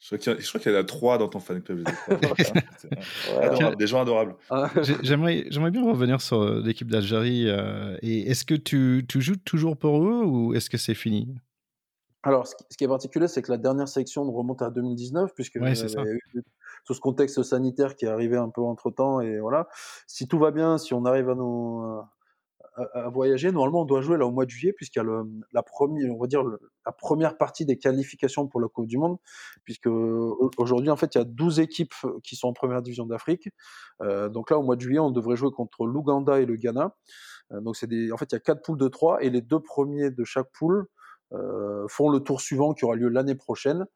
je 0.00 0.16
crois 0.16 0.60
qu'il 0.60 0.72
y, 0.72 0.74
en 0.74 0.78
a 0.78 0.84
trois 0.84 1.18
dans 1.18 1.28
ton 1.28 1.40
fan 1.40 1.60
club. 1.62 1.86
ouais, 2.08 3.76
des 3.76 3.86
gens 3.86 4.00
adorables. 4.00 4.34
J'aimerais, 5.02 5.44
j'aimerais 5.50 5.70
bien 5.70 5.84
revenir 5.84 6.22
sur 6.22 6.42
l'équipe 6.42 6.90
d'Algérie. 6.90 7.48
Euh, 7.48 7.98
et 8.00 8.30
est-ce 8.30 8.46
que 8.46 8.54
tu, 8.54 9.04
tu, 9.06 9.20
joues 9.20 9.36
toujours 9.36 9.76
pour 9.76 10.02
eux 10.02 10.24
ou 10.24 10.54
est-ce 10.54 10.70
que 10.70 10.78
c'est 10.78 10.94
fini? 10.94 11.36
Alors, 12.22 12.46
ce 12.46 12.76
qui 12.78 12.84
est 12.84 12.88
particulier, 12.88 13.28
c'est 13.28 13.42
que 13.42 13.50
la 13.50 13.58
dernière 13.58 13.88
sélection 13.88 14.30
remonte 14.30 14.62
à 14.62 14.70
2019, 14.70 15.34
puisque 15.34 15.56
ouais, 15.56 15.72
il 15.72 15.90
y 15.90 15.96
a 15.96 16.04
eu 16.04 16.20
tout 16.86 16.94
ce 16.94 17.00
contexte 17.00 17.42
sanitaire 17.42 17.94
qui 17.94 18.06
est 18.06 18.08
arrivé 18.08 18.38
un 18.38 18.48
peu 18.48 18.62
entre 18.62 18.90
temps. 18.90 19.20
Et 19.20 19.38
voilà. 19.38 19.68
Si 20.06 20.26
tout 20.26 20.38
va 20.38 20.50
bien, 20.50 20.78
si 20.78 20.94
on 20.94 21.04
arrive 21.04 21.28
à 21.28 21.34
nous 21.34 22.02
à, 22.76 23.08
voyager. 23.08 23.52
Normalement, 23.52 23.82
on 23.82 23.84
doit 23.84 24.00
jouer 24.00 24.16
là 24.16 24.26
au 24.26 24.30
mois 24.30 24.44
de 24.44 24.50
juillet, 24.50 24.72
puisqu'il 24.72 24.98
y 24.98 25.02
a 25.02 25.04
le, 25.04 25.22
la 25.52 25.62
première, 25.62 26.14
on 26.14 26.18
va 26.18 26.26
dire 26.26 26.42
la 26.86 26.92
première 26.92 27.36
partie 27.36 27.66
des 27.66 27.76
qualifications 27.76 28.46
pour 28.46 28.60
la 28.60 28.68
Coupe 28.68 28.86
du 28.86 28.98
Monde, 28.98 29.18
puisque 29.64 29.86
aujourd'hui, 29.86 30.90
en 30.90 30.96
fait, 30.96 31.14
il 31.14 31.18
y 31.18 31.20
a 31.20 31.24
12 31.24 31.60
équipes 31.60 31.94
qui 32.22 32.36
sont 32.36 32.48
en 32.48 32.52
première 32.52 32.82
division 32.82 33.06
d'Afrique. 33.06 33.48
Euh, 34.02 34.28
donc 34.28 34.50
là, 34.50 34.58
au 34.58 34.62
mois 34.62 34.76
de 34.76 34.80
juillet, 34.80 35.00
on 35.00 35.10
devrait 35.10 35.36
jouer 35.36 35.50
contre 35.50 35.86
l'Ouganda 35.86 36.40
et 36.40 36.46
le 36.46 36.56
Ghana. 36.56 36.94
Euh, 37.52 37.60
donc 37.60 37.76
c'est 37.76 37.86
des, 37.86 38.12
en 38.12 38.16
fait, 38.16 38.32
il 38.32 38.34
y 38.34 38.36
a 38.36 38.40
quatre 38.40 38.62
poules 38.62 38.78
de 38.78 38.88
trois 38.88 39.22
et 39.22 39.30
les 39.30 39.40
deux 39.40 39.60
premiers 39.60 40.10
de 40.10 40.24
chaque 40.24 40.50
poule 40.52 40.86
euh, 41.32 41.86
font 41.88 42.08
le 42.08 42.20
tour 42.20 42.40
suivant 42.40 42.74
qui 42.74 42.84
aura 42.84 42.96
lieu 42.96 43.08
l'année 43.08 43.34
prochaine. 43.34 43.86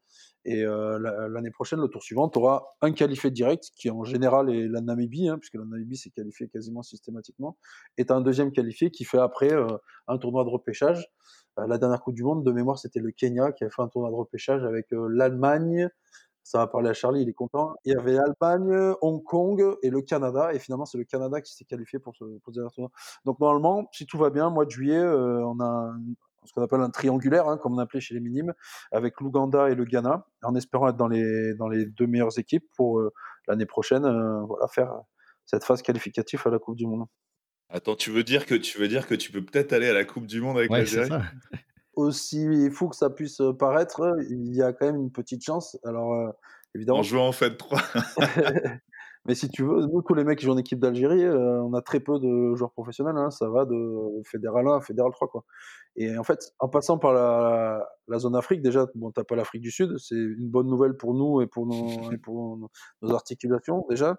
Et 0.45 0.63
euh, 0.63 0.99
l'année 1.29 1.49
prochaine, 1.49 1.79
le 1.79 1.87
tour 1.87 2.03
suivant, 2.03 2.29
tu 2.29 2.37
auras 2.37 2.63
un 2.81 2.91
qualifié 2.91 3.31
direct, 3.31 3.71
qui 3.75 3.89
en 3.89 4.03
général 4.03 4.51
est 4.51 4.67
la 4.67 4.79
Namibie, 4.79 5.27
hein, 5.27 5.39
puisque 5.39 5.55
la 5.55 5.65
Namibie 5.65 5.97
s'est 5.97 6.11
qualifiée 6.11 6.47
quasiment 6.47 6.83
systématiquement, 6.83 7.57
et 7.97 8.05
tu 8.05 8.13
un 8.13 8.21
deuxième 8.21 8.51
qualifié 8.51 8.91
qui 8.91 9.05
fait 9.05 9.17
après 9.17 9.51
euh, 9.51 9.65
un 10.07 10.19
tournoi 10.19 10.43
de 10.43 10.49
repêchage. 10.49 11.07
Euh, 11.57 11.65
la 11.65 11.79
dernière 11.79 11.99
Coupe 11.99 12.13
du 12.13 12.23
Monde, 12.23 12.43
de 12.43 12.51
mémoire, 12.51 12.77
c'était 12.77 12.99
le 12.99 13.11
Kenya 13.11 13.51
qui 13.53 13.63
a 13.63 13.69
fait 13.71 13.81
un 13.81 13.87
tournoi 13.87 14.11
de 14.11 14.15
repêchage 14.15 14.63
avec 14.63 14.85
l'Allemagne, 14.91 15.89
ça 16.43 16.59
va 16.59 16.67
parler 16.67 16.89
à 16.89 16.93
Charlie, 16.93 17.23
il 17.23 17.29
est 17.29 17.33
content. 17.33 17.73
Il 17.85 17.93
y 17.93 17.95
avait 17.97 18.13
l'Allemagne, 18.13 18.93
Hong 19.01 19.23
Kong 19.23 19.77
et 19.81 19.89
le 19.89 20.01
Canada, 20.03 20.53
et 20.53 20.59
finalement 20.59 20.85
c'est 20.85 20.99
le 20.99 21.05
Canada 21.05 21.41
qui 21.41 21.55
s'est 21.55 21.65
qualifié 21.65 21.97
pour 21.97 22.15
ce, 22.15 22.23
pour 22.43 22.53
ce 22.53 22.59
tournoi. 22.75 22.91
Donc 23.25 23.39
normalement, 23.39 23.89
si 23.91 24.05
tout 24.05 24.19
va 24.19 24.29
bien, 24.29 24.51
mois 24.51 24.65
de 24.65 24.69
juillet, 24.69 25.03
on 25.03 25.59
a 25.59 25.91
ce 26.45 26.53
qu'on 26.53 26.63
appelle 26.63 26.81
un 26.81 26.89
triangulaire, 26.89 27.47
hein, 27.47 27.57
comme 27.57 27.73
on 27.73 27.77
appelait 27.77 27.99
chez 27.99 28.13
les 28.13 28.19
minimes, 28.19 28.53
avec 28.91 29.19
l'Ouganda 29.19 29.69
et 29.69 29.75
le 29.75 29.85
Ghana, 29.85 30.25
en 30.43 30.55
espérant 30.55 30.89
être 30.89 30.97
dans 30.97 31.07
les, 31.07 31.53
dans 31.55 31.67
les 31.67 31.85
deux 31.85 32.07
meilleures 32.07 32.37
équipes 32.39 32.65
pour 32.75 32.99
euh, 32.99 33.13
l'année 33.47 33.65
prochaine 33.65 34.05
euh, 34.05 34.41
voilà, 34.45 34.67
faire 34.67 34.93
cette 35.45 35.63
phase 35.63 35.81
qualificative 35.81 36.41
à 36.45 36.49
la 36.49 36.59
Coupe 36.59 36.75
du 36.75 36.87
Monde. 36.87 37.05
Attends, 37.69 37.95
tu 37.95 38.11
veux 38.11 38.23
dire 38.23 38.45
que 38.45 38.55
tu 38.55 38.77
veux 38.77 38.87
dire 38.87 39.07
que 39.07 39.15
tu 39.15 39.31
peux 39.31 39.43
peut-être 39.43 39.73
aller 39.73 39.89
à 39.89 39.93
la 39.93 40.05
Coupe 40.05 40.27
du 40.27 40.41
Monde 40.41 40.57
avec 40.57 40.71
ouais, 40.71 40.79
l'Algérie 40.79 41.09
Aussi 41.95 42.69
fou 42.71 42.89
que 42.89 42.95
ça 42.95 43.09
puisse 43.09 43.41
paraître, 43.57 44.17
il 44.29 44.53
y 44.53 44.61
a 44.61 44.73
quand 44.73 44.85
même 44.85 44.97
une 44.97 45.11
petite 45.11 45.43
chance. 45.43 45.77
Alors 45.83 46.13
euh, 46.13 46.29
évidemment. 46.75 46.99
En 46.99 47.03
jouant 47.03 47.27
en 47.27 47.31
fait 47.31 47.57
3. 47.57 47.81
Mais 49.25 49.33
si 49.33 49.49
tu 49.49 49.63
veux, 49.63 49.87
nous, 49.87 50.03
tous 50.03 50.13
les 50.13 50.23
mecs 50.23 50.37
qui 50.37 50.45
jouent 50.45 50.51
en 50.51 50.57
équipe 50.57 50.79
d'Algérie, 50.79 51.23
euh, 51.23 51.59
on 51.63 51.73
a 51.73 51.81
très 51.81 51.99
peu 51.99 52.19
de 52.19 52.53
joueurs 52.55 52.71
professionnels. 52.71 53.17
Hein, 53.17 53.31
ça 53.31 53.49
va 53.49 53.65
de 53.65 54.21
Fédéral 54.23 54.67
1 54.67 54.77
à 54.77 54.81
Fédéral 54.81 55.11
3. 55.11 55.27
Quoi. 55.29 55.43
Et 55.95 56.15
en 56.15 56.23
fait, 56.23 56.53
en 56.59 56.69
passant 56.69 56.99
par 56.99 57.11
la, 57.11 57.83
la 58.07 58.19
zone 58.19 58.35
Afrique, 58.35 58.61
déjà, 58.61 58.85
bon, 58.93 59.11
t'as 59.11 59.23
pas 59.23 59.35
l'Afrique 59.35 59.63
du 59.63 59.71
Sud, 59.71 59.97
c'est 59.97 60.15
une 60.15 60.47
bonne 60.47 60.67
nouvelle 60.67 60.95
pour 60.95 61.15
nous 61.15 61.41
et 61.41 61.47
pour 61.47 61.65
nos, 61.65 61.87
et 62.11 62.17
pour 62.19 62.57
nos, 62.57 62.69
nos, 63.01 63.13
articulations, 63.15 63.85
déjà. 63.89 64.17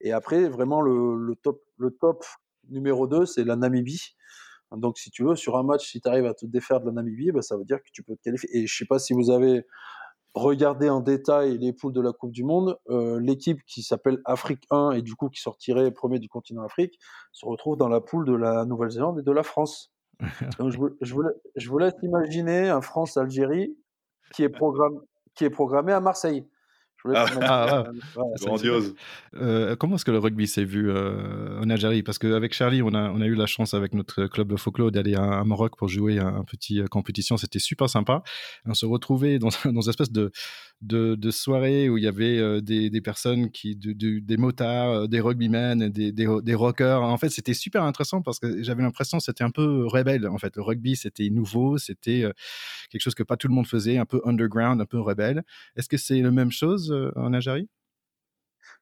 Et 0.00 0.10
après, 0.10 0.48
vraiment, 0.48 0.80
le, 0.80 1.16
le, 1.16 1.36
top, 1.36 1.62
le 1.76 1.92
top 1.92 2.24
numéro 2.68 3.06
2, 3.06 3.26
c'est 3.26 3.44
la 3.44 3.54
Namibie. 3.54 4.16
Donc, 4.72 4.98
si 4.98 5.10
tu 5.10 5.22
veux, 5.22 5.36
sur 5.36 5.56
un 5.56 5.62
match, 5.62 5.88
si 5.88 6.00
tu 6.00 6.08
arrives 6.08 6.26
à 6.26 6.34
te 6.34 6.44
défaire 6.46 6.80
de 6.80 6.86
la 6.86 6.92
Namibie, 6.92 7.30
bah, 7.30 7.42
ça 7.42 7.56
veut 7.56 7.64
dire 7.64 7.78
que 7.78 7.90
tu 7.92 8.02
peux 8.02 8.16
te 8.16 8.22
qualifier. 8.22 8.50
Et 8.52 8.66
je 8.66 8.76
sais 8.76 8.86
pas 8.86 8.98
si 8.98 9.14
vous 9.14 9.30
avez 9.30 9.64
regarder 10.38 10.88
en 10.88 11.00
détail 11.00 11.58
les 11.58 11.72
poules 11.72 11.92
de 11.92 12.00
la 12.00 12.12
Coupe 12.12 12.32
du 12.32 12.44
Monde, 12.44 12.78
euh, 12.88 13.20
l'équipe 13.20 13.62
qui 13.66 13.82
s'appelle 13.82 14.18
Afrique 14.24 14.64
1 14.70 14.92
et 14.92 15.02
du 15.02 15.14
coup 15.14 15.28
qui 15.28 15.40
sortirait 15.40 15.90
premier 15.90 16.18
du 16.18 16.28
continent 16.28 16.62
Afrique 16.62 16.98
se 17.32 17.46
retrouve 17.46 17.76
dans 17.76 17.88
la 17.88 18.00
poule 18.00 18.26
de 18.26 18.34
la 18.34 18.64
Nouvelle-Zélande 18.64 19.20
et 19.20 19.22
de 19.22 19.32
la 19.32 19.42
France. 19.42 19.92
Donc 20.58 20.70
je, 20.70 20.78
vous, 20.78 20.90
je, 21.00 21.14
vous, 21.14 21.22
je 21.56 21.68
vous 21.68 21.78
laisse 21.78 21.94
imaginer 22.02 22.68
un 22.68 22.80
France-Algérie 22.80 23.76
qui 24.32 24.42
est 24.42 24.48
programme, 24.48 25.00
qui 25.34 25.44
est 25.44 25.50
programmé 25.50 25.92
à 25.92 26.00
Marseille. 26.00 26.46
Ah, 27.04 27.26
ah, 27.42 27.84
grandiose. 28.40 28.94
Euh, 29.36 29.76
comment 29.76 29.94
est-ce 29.96 30.04
que 30.04 30.10
le 30.10 30.18
rugby 30.18 30.48
s'est 30.48 30.64
vu 30.64 30.90
euh, 30.90 31.60
en 31.60 31.70
Algérie? 31.70 32.02
Parce 32.02 32.18
qu'avec 32.18 32.52
Charlie, 32.52 32.82
on 32.82 32.92
a, 32.92 33.10
on 33.10 33.20
a 33.20 33.26
eu 33.26 33.34
la 33.34 33.46
chance 33.46 33.72
avec 33.72 33.94
notre 33.94 34.26
club 34.26 34.48
de 34.48 34.56
folklore 34.56 34.90
d'aller 34.90 35.14
à, 35.14 35.44
Maroc 35.44 35.76
pour 35.76 35.88
jouer 35.88 36.18
un, 36.18 36.44
petit 36.44 36.82
compétition. 36.90 37.36
C'était 37.36 37.60
super 37.60 37.88
sympa. 37.88 38.22
On 38.66 38.74
se 38.74 38.84
retrouvait 38.84 39.38
dans, 39.38 39.48
dans 39.64 39.80
une 39.80 39.88
espèce 39.88 40.10
de, 40.10 40.32
de, 40.82 41.14
de, 41.14 41.30
soirée 41.30 41.88
où 41.88 41.98
il 41.98 42.04
y 42.04 42.08
avait 42.08 42.60
des, 42.62 42.90
des, 42.90 43.00
personnes, 43.00 43.50
qui, 43.50 43.76
des 43.76 44.36
motards, 44.36 45.08
des 45.08 45.20
rugbymen, 45.20 45.88
des, 45.90 46.12
des, 46.12 46.26
des 46.42 46.54
rockers. 46.54 47.02
En 47.02 47.16
fait, 47.16 47.30
c'était 47.30 47.54
super 47.54 47.84
intéressant 47.84 48.22
parce 48.22 48.40
que 48.40 48.62
j'avais 48.62 48.82
l'impression 48.82 49.18
que 49.18 49.24
c'était 49.24 49.44
un 49.44 49.50
peu 49.50 49.86
rebelle. 49.86 50.26
En 50.26 50.38
fait, 50.38 50.56
le 50.56 50.62
rugby, 50.62 50.96
c'était 50.96 51.30
nouveau, 51.30 51.78
c'était 51.78 52.24
quelque 52.90 53.02
chose 53.02 53.14
que 53.14 53.22
pas 53.22 53.36
tout 53.36 53.48
le 53.48 53.54
monde 53.54 53.66
faisait, 53.66 53.98
un 53.98 54.06
peu 54.06 54.20
underground, 54.24 54.80
un 54.80 54.86
peu 54.86 55.00
rebelle. 55.00 55.44
Est-ce 55.76 55.88
que 55.88 55.96
c'est 55.96 56.20
la 56.20 56.30
même 56.30 56.50
chose 56.50 56.87
euh, 56.90 57.10
en 57.16 57.32
Algérie? 57.32 57.68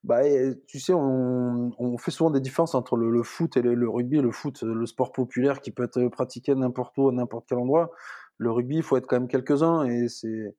Bah, 0.04 0.20
tu 0.68 0.78
sais, 0.78 0.92
on, 0.94 1.98
fait 1.98 2.10
souvent 2.10 2.30
des 2.30 2.40
différences 2.40 2.74
entre 2.74 2.96
le, 2.96 3.22
foot 3.22 3.56
et 3.56 3.62
le, 3.62 3.88
rugby. 3.88 4.20
Le 4.20 4.30
foot, 4.30 4.62
le 4.62 4.86
sport 4.86 5.12
populaire 5.12 5.60
qui 5.60 5.70
peut 5.72 5.84
être 5.84 6.08
pratiqué 6.08 6.54
n'importe 6.54 6.96
où, 6.98 7.08
à 7.08 7.12
n'importe 7.12 7.46
quel 7.48 7.58
endroit. 7.58 7.90
Le 8.38 8.50
rugby, 8.50 8.76
il 8.76 8.82
faut 8.82 8.96
être 8.96 9.06
quand 9.06 9.18
même 9.18 9.28
quelques-uns. 9.28 9.84
Et 9.84 10.08
c'est, 10.08 10.54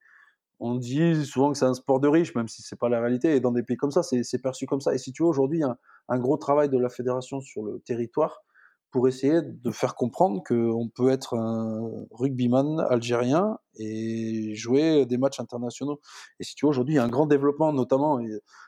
on 0.60 0.76
dit 0.76 1.26
souvent 1.26 1.52
que 1.52 1.58
c'est 1.58 1.66
un 1.66 1.74
sport 1.74 2.00
de 2.00 2.08
riches, 2.08 2.36
même 2.36 2.48
si 2.48 2.62
c'est 2.62 2.78
pas 2.78 2.90
la 2.90 3.00
réalité. 3.00 3.36
Et 3.36 3.40
dans 3.40 3.52
des 3.52 3.64
pays 3.64 3.78
comme 3.78 3.92
ça, 3.92 4.04
c'est 4.04 4.42
perçu 4.42 4.66
comme 4.66 4.82
ça. 4.82 4.94
Et 4.94 4.98
si 4.98 5.12
tu 5.12 5.24
veux, 5.24 5.30
aujourd'hui, 5.30 5.60
il 5.60 5.62
y 5.62 5.66
a 5.66 5.78
un, 6.10 6.20
gros 6.20 6.38
travail 6.38 6.70
de 6.70 6.78
la 6.78 6.90
fédération 6.90 7.40
sur 7.42 7.64
le 7.64 7.80
territoire 7.80 8.44
pour 8.92 9.08
essayer 9.08 9.42
de 9.42 9.72
faire 9.72 9.96
comprendre 9.96 10.42
qu'on 10.48 10.90
peut 10.94 11.10
être 11.10 11.38
un 11.38 12.06
rugbyman 12.12 12.80
algérien 12.90 13.58
et 13.76 14.56
jouer 14.56 15.06
des 15.06 15.18
matchs 15.18 15.40
internationaux. 15.40 16.00
Et 16.40 16.44
si 16.44 16.56
tu 16.56 16.66
vois, 16.66 16.72
aujourd'hui, 16.72 16.96
il 16.96 16.98
y 16.98 17.00
a 17.00 17.04
un 17.04 17.10
grand 17.10 17.26
développement, 17.26 17.74
notamment 17.74 18.20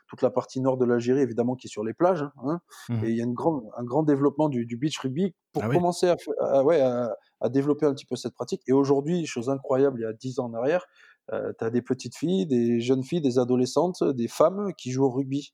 toute 0.08 0.22
la 0.22 0.30
partie 0.30 0.60
nord 0.60 0.76
de 0.76 0.84
l'Algérie, 0.84 1.20
évidemment, 1.20 1.56
qui 1.56 1.68
est 1.68 1.70
sur 1.70 1.84
les 1.84 1.94
plages. 1.94 2.24
Hein, 2.44 2.60
mmh. 2.88 3.04
Et 3.04 3.10
il 3.10 3.16
y 3.16 3.20
a 3.20 3.24
une 3.24 3.32
grande, 3.32 3.62
un 3.76 3.84
grand 3.84 4.02
développement 4.02 4.48
du, 4.48 4.66
beach 4.76 4.98
rugby 4.98 5.34
pour 5.52 5.64
ah 5.64 5.68
commencer 5.68 6.12
à, 6.40 6.64
ouais, 6.64 6.80
à, 6.80 7.48
développer 7.48 7.86
un 7.86 7.94
petit 7.94 8.06
peu 8.06 8.16
cette 8.16 8.34
pratique. 8.34 8.62
Et 8.66 8.72
aujourd'hui, 8.72 9.24
chose 9.26 9.48
incroyable, 9.48 10.00
il 10.00 10.02
y 10.02 10.06
a 10.06 10.12
dix 10.12 10.38
ans 10.38 10.46
en 10.46 10.54
arrière, 10.54 10.86
euh, 11.32 11.52
tu 11.58 11.64
as 11.64 11.70
des 11.70 11.82
petites 11.82 12.16
filles, 12.16 12.46
des 12.46 12.80
jeunes 12.80 13.04
filles, 13.04 13.20
des 13.20 13.38
adolescentes, 13.38 14.02
des 14.02 14.28
femmes 14.28 14.72
qui 14.76 14.90
jouent 14.90 15.04
au 15.04 15.10
rugby. 15.10 15.52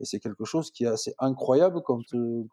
Et 0.00 0.04
c'est 0.04 0.18
quelque 0.18 0.44
chose 0.44 0.70
qui 0.70 0.84
est 0.84 0.88
assez 0.88 1.14
incroyable 1.18 1.80
quand, 1.84 2.02
euh, 2.14 2.44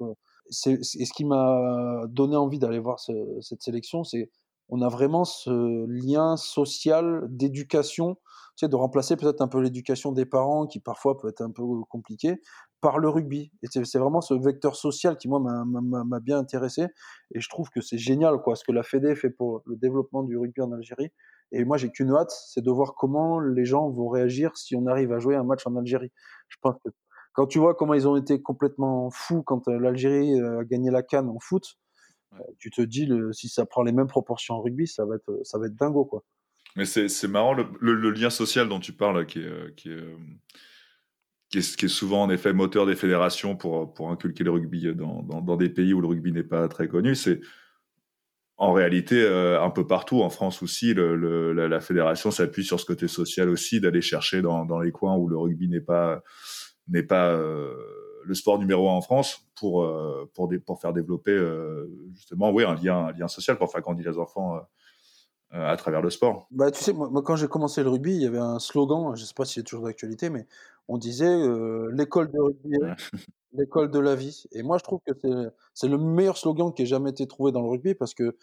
c'est, 0.52 0.84
ce 0.84 1.14
qui 1.14 1.26
m'a 1.26 2.04
donné 2.08 2.36
envie 2.36 2.60
d'aller 2.60 2.80
voir 2.80 3.00
cette 3.00 3.62
sélection, 3.62 4.04
c'est 4.04 4.30
on 4.70 4.82
a 4.82 4.88
vraiment 4.88 5.26
ce 5.26 5.86
lien 5.88 6.38
social 6.38 7.26
d'éducation, 7.30 8.16
tu 8.56 8.66
sais, 8.66 8.70
de 8.70 8.76
remplacer 8.76 9.18
peut-être 9.18 9.42
un 9.42 9.50
peu 9.50 9.60
l'éducation 9.60 10.14
des 10.14 10.26
parents, 10.26 10.66
qui 10.66 10.80
parfois 10.80 11.18
peut 11.18 11.28
être 11.28 11.42
un 11.42 11.52
peu 11.52 11.64
compliqué, 11.90 12.40
par 12.80 12.98
le 12.98 13.10
rugby. 13.10 13.52
Et 13.64 13.68
c'est, 13.70 13.98
vraiment 13.98 14.22
ce 14.22 14.34
vecteur 14.34 14.76
social 14.78 15.18
qui, 15.18 15.28
moi, 15.28 15.40
m'a, 15.42 16.20
bien 16.22 16.38
intéressé. 16.38 16.88
Et 17.36 17.42
je 17.42 17.50
trouve 17.50 17.70
que 17.70 17.82
c'est 17.82 17.98
génial, 17.98 18.42
quoi, 18.42 18.56
ce 18.56 18.64
que 18.64 18.72
la 18.72 18.84
Fédé 18.84 19.14
fait 19.16 19.30
pour 19.30 19.62
le 19.66 19.76
développement 19.76 20.24
du 20.24 20.38
rugby 20.38 20.62
en 20.62 20.72
Algérie. 20.72 21.12
Et 21.52 21.66
moi, 21.66 21.76
j'ai 21.76 21.92
qu'une 21.92 22.12
hâte, 22.12 22.32
c'est 22.32 22.64
de 22.64 22.72
voir 22.72 22.96
comment 22.96 23.42
les 23.42 23.66
gens 23.66 23.90
vont 23.90 24.08
réagir 24.08 24.56
si 24.56 24.76
on 24.78 24.88
arrive 24.88 25.12
à 25.12 25.20
jouer 25.20 25.36
un 25.36 25.44
match 25.44 25.68
en 25.68 25.76
Algérie. 25.76 26.12
Je 26.48 26.58
pense 26.62 26.76
que 26.84 26.90
quand 27.34 27.48
tu 27.48 27.60
vois 27.60 27.76
comment 27.76 27.94
ils 27.94 28.08
ont 28.08 28.17
été 28.17 28.41
complètement 28.41 29.10
fous 29.10 29.44
quand 29.44 29.67
euh, 29.67 29.80
l'Algérie 29.80 30.39
euh, 30.39 30.60
a 30.60 30.63
gagné 30.63 30.91
la 30.91 31.04
canne 31.04 31.30
en 31.30 31.39
foot, 31.39 31.78
euh, 32.34 32.38
tu 32.60 32.70
te 32.72 32.82
dis 32.82 33.10
si 33.32 33.50
ça 33.50 33.65
prend 33.65 33.84
les 33.84 33.91
mêmes 33.91 34.08
proportions 34.08 34.56
en 34.56 34.62
rugby, 34.62 34.88
ça 34.88 35.06
va 35.06 35.15
être 35.15 35.39
ça 35.44 35.58
va 35.58 35.67
être 35.67 35.76
dingo 35.76 36.06
quoi. 36.06 36.24
Mais 36.78 36.86
c'est 36.86 37.28
marrant 37.28 37.54
le, 37.54 38.12
lien 38.12 38.30
social 38.30 38.70
dont 38.70 38.80
tu 38.80 38.94
parles 38.94 39.26
qui 39.26 39.39
est, 39.39 39.76
qui 39.76 39.89
est, 39.89 40.15
qui 41.50 41.58
est, 41.58 41.76
qui 41.76 41.86
est 41.86 41.89
souvent 41.89 42.24
en 42.24 42.30
effet 42.30 42.54
moteur 42.54 42.86
des 42.86 42.96
fédérations 42.96 43.58
pour, 43.58 43.94
pour 43.94 44.10
inculquer 44.10 44.46
le 44.46 44.52
rugby 44.52 44.96
dans, 44.96 45.22
dans, 45.22 45.58
des 45.58 45.67
pays 45.67 45.94
où 45.94 46.00
le 46.00 46.08
rugby 46.08 46.32
n'est 46.32 46.44
pas 46.44 46.70
très 46.70 46.88
connu. 46.88 47.13
C'est 47.13 47.41
en 48.56 48.72
réalité 48.72 49.28
un 49.28 49.70
peu 49.70 49.86
partout 49.86 50.22
en 50.22 50.30
France 50.30 50.63
aussi, 50.63 50.94
le, 50.94 51.52
la, 51.52 51.67
la, 51.67 51.82
fédération 51.82 52.32
s'appuie 52.32 52.63
sur 52.63 52.80
ce 52.80 52.86
côté 52.86 53.10
social 53.10 53.50
aussi 53.50 53.82
d'aller 53.82 54.02
chercher 54.02 54.41
dans, 54.41 54.63
dans 54.63 54.80
les 54.80 54.91
coins 54.91 55.17
où 55.17 55.28
le 55.28 55.38
rugby 55.38 55.67
n'est 55.67 55.82
pas 55.82 56.24
n'est 56.88 57.04
pas 57.04 57.32
euh, 57.32 57.76
le 58.26 58.34
sport 58.34 58.60
numéro 58.60 58.89
un 58.89 58.94
en 58.94 59.02
France 59.02 59.48
pour 59.56 59.84
euh, 59.84 60.30
pour 60.65 60.80
faire 60.80 60.94
développer 60.94 61.32
euh, 61.32 61.89
justement 62.13 62.52
oui 62.52 62.63
un 62.63 62.76
lien 62.76 63.08
un 63.08 63.12
lien 63.12 63.28
social 63.28 63.58
pour 63.58 63.72
faire 63.72 63.82
grandir 63.82 64.12
les 64.12 64.17
enfants 64.17 64.60
à 65.54 65.76
travers 65.76 66.02
le 66.02 66.10
sport. 66.10 66.48
Bah 66.52 66.72
tu 66.72 66.82
sais 66.82 66.94
moi, 66.94 67.10
quand 67.24 67.36
j'ai 67.36 67.50
commencé 67.50 67.84
le 67.84 67.89
rugby 67.89 68.15
il 68.15 68.22
y 68.22 68.26
avait 68.26 68.38
un 68.38 68.60
slogan 68.60 69.15
je 69.15 69.26
sais 69.26 69.34
pas 69.36 69.46
si 69.46 69.56
c'est 69.56 69.63
toujours 69.63 69.86
d'actualité 69.86 70.30
mais 70.30 70.48
on 70.91 70.97
disait 70.97 71.38
l'école 71.93 72.32
de 72.32 72.39
rugby 72.39 72.77
l'école 73.54 73.91
de 73.91 73.99
la 73.99 74.15
vie 74.15 74.45
et 74.51 74.63
moi 74.63 74.77
je 74.77 74.84
trouve 74.84 74.99
que 75.06 75.12
c'est 75.73 75.88
le 75.88 75.97
meilleur 75.97 76.38
slogan 76.38 76.73
qui 76.73 76.84
ait 76.84 76.86
jamais 76.86 77.10
été 77.10 77.27
trouvé 77.27 77.51
dans 77.51 77.62
le 77.62 77.69
rugby 77.69 77.95
parce 77.95 78.13
que 78.13 78.38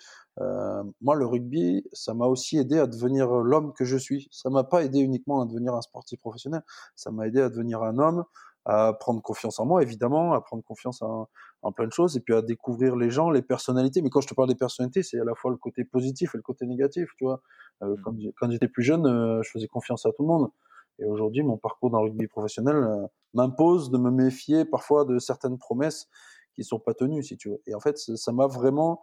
moi 1.00 1.14
le 1.14 1.26
rugby 1.26 1.84
ça 1.92 2.14
m'a 2.14 2.26
aussi 2.26 2.58
aidé 2.58 2.78
à 2.78 2.86
devenir 2.86 3.30
l'homme 3.30 3.72
que 3.72 3.84
je 3.84 3.96
suis 3.96 4.28
ça 4.30 4.50
m'a 4.50 4.64
pas 4.64 4.84
aidé 4.84 5.00
uniquement 5.00 5.42
à 5.42 5.46
devenir 5.46 5.74
un 5.74 5.82
sportif 5.82 6.20
professionnel 6.20 6.62
ça 6.94 7.10
m'a 7.10 7.26
aidé 7.26 7.40
à 7.40 7.48
devenir 7.48 7.82
un 7.82 7.98
homme 7.98 8.24
à 8.68 8.92
prendre 8.92 9.22
confiance 9.22 9.58
en 9.60 9.64
moi, 9.64 9.82
évidemment, 9.82 10.34
à 10.34 10.42
prendre 10.42 10.62
confiance 10.62 11.00
en, 11.00 11.26
plein 11.72 11.86
de 11.86 11.92
choses, 11.92 12.16
et 12.16 12.20
puis 12.20 12.34
à 12.34 12.42
découvrir 12.42 12.96
les 12.96 13.10
gens, 13.10 13.30
les 13.30 13.40
personnalités. 13.40 14.02
Mais 14.02 14.10
quand 14.10 14.20
je 14.20 14.28
te 14.28 14.34
parle 14.34 14.48
des 14.48 14.54
personnalités, 14.54 15.02
c'est 15.02 15.18
à 15.18 15.24
la 15.24 15.34
fois 15.34 15.50
le 15.50 15.56
côté 15.56 15.84
positif 15.84 16.34
et 16.34 16.38
le 16.38 16.42
côté 16.42 16.66
négatif, 16.66 17.08
tu 17.16 17.24
vois. 17.24 17.40
Euh, 17.82 17.96
mmh. 17.96 18.32
quand, 18.36 18.50
j'étais 18.50 18.68
plus 18.68 18.82
jeune, 18.82 19.40
je 19.42 19.50
faisais 19.50 19.68
confiance 19.68 20.04
à 20.04 20.10
tout 20.10 20.22
le 20.22 20.28
monde. 20.28 20.50
Et 20.98 21.04
aujourd'hui, 21.04 21.42
mon 21.42 21.56
parcours 21.56 21.90
dans 21.90 22.02
le 22.02 22.10
rugby 22.10 22.26
professionnel 22.26 22.76
euh, 22.76 23.06
m'impose 23.34 23.90
de 23.90 23.98
me 23.98 24.10
méfier 24.10 24.64
parfois 24.64 25.04
de 25.04 25.18
certaines 25.18 25.58
promesses 25.58 26.08
qui 26.54 26.64
sont 26.64 26.80
pas 26.80 26.94
tenues, 26.94 27.22
si 27.22 27.36
tu 27.36 27.50
veux. 27.50 27.62
Et 27.66 27.74
en 27.74 27.80
fait, 27.80 27.98
ça 27.98 28.32
m'a 28.32 28.46
vraiment 28.46 29.02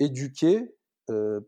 éduqué 0.00 0.74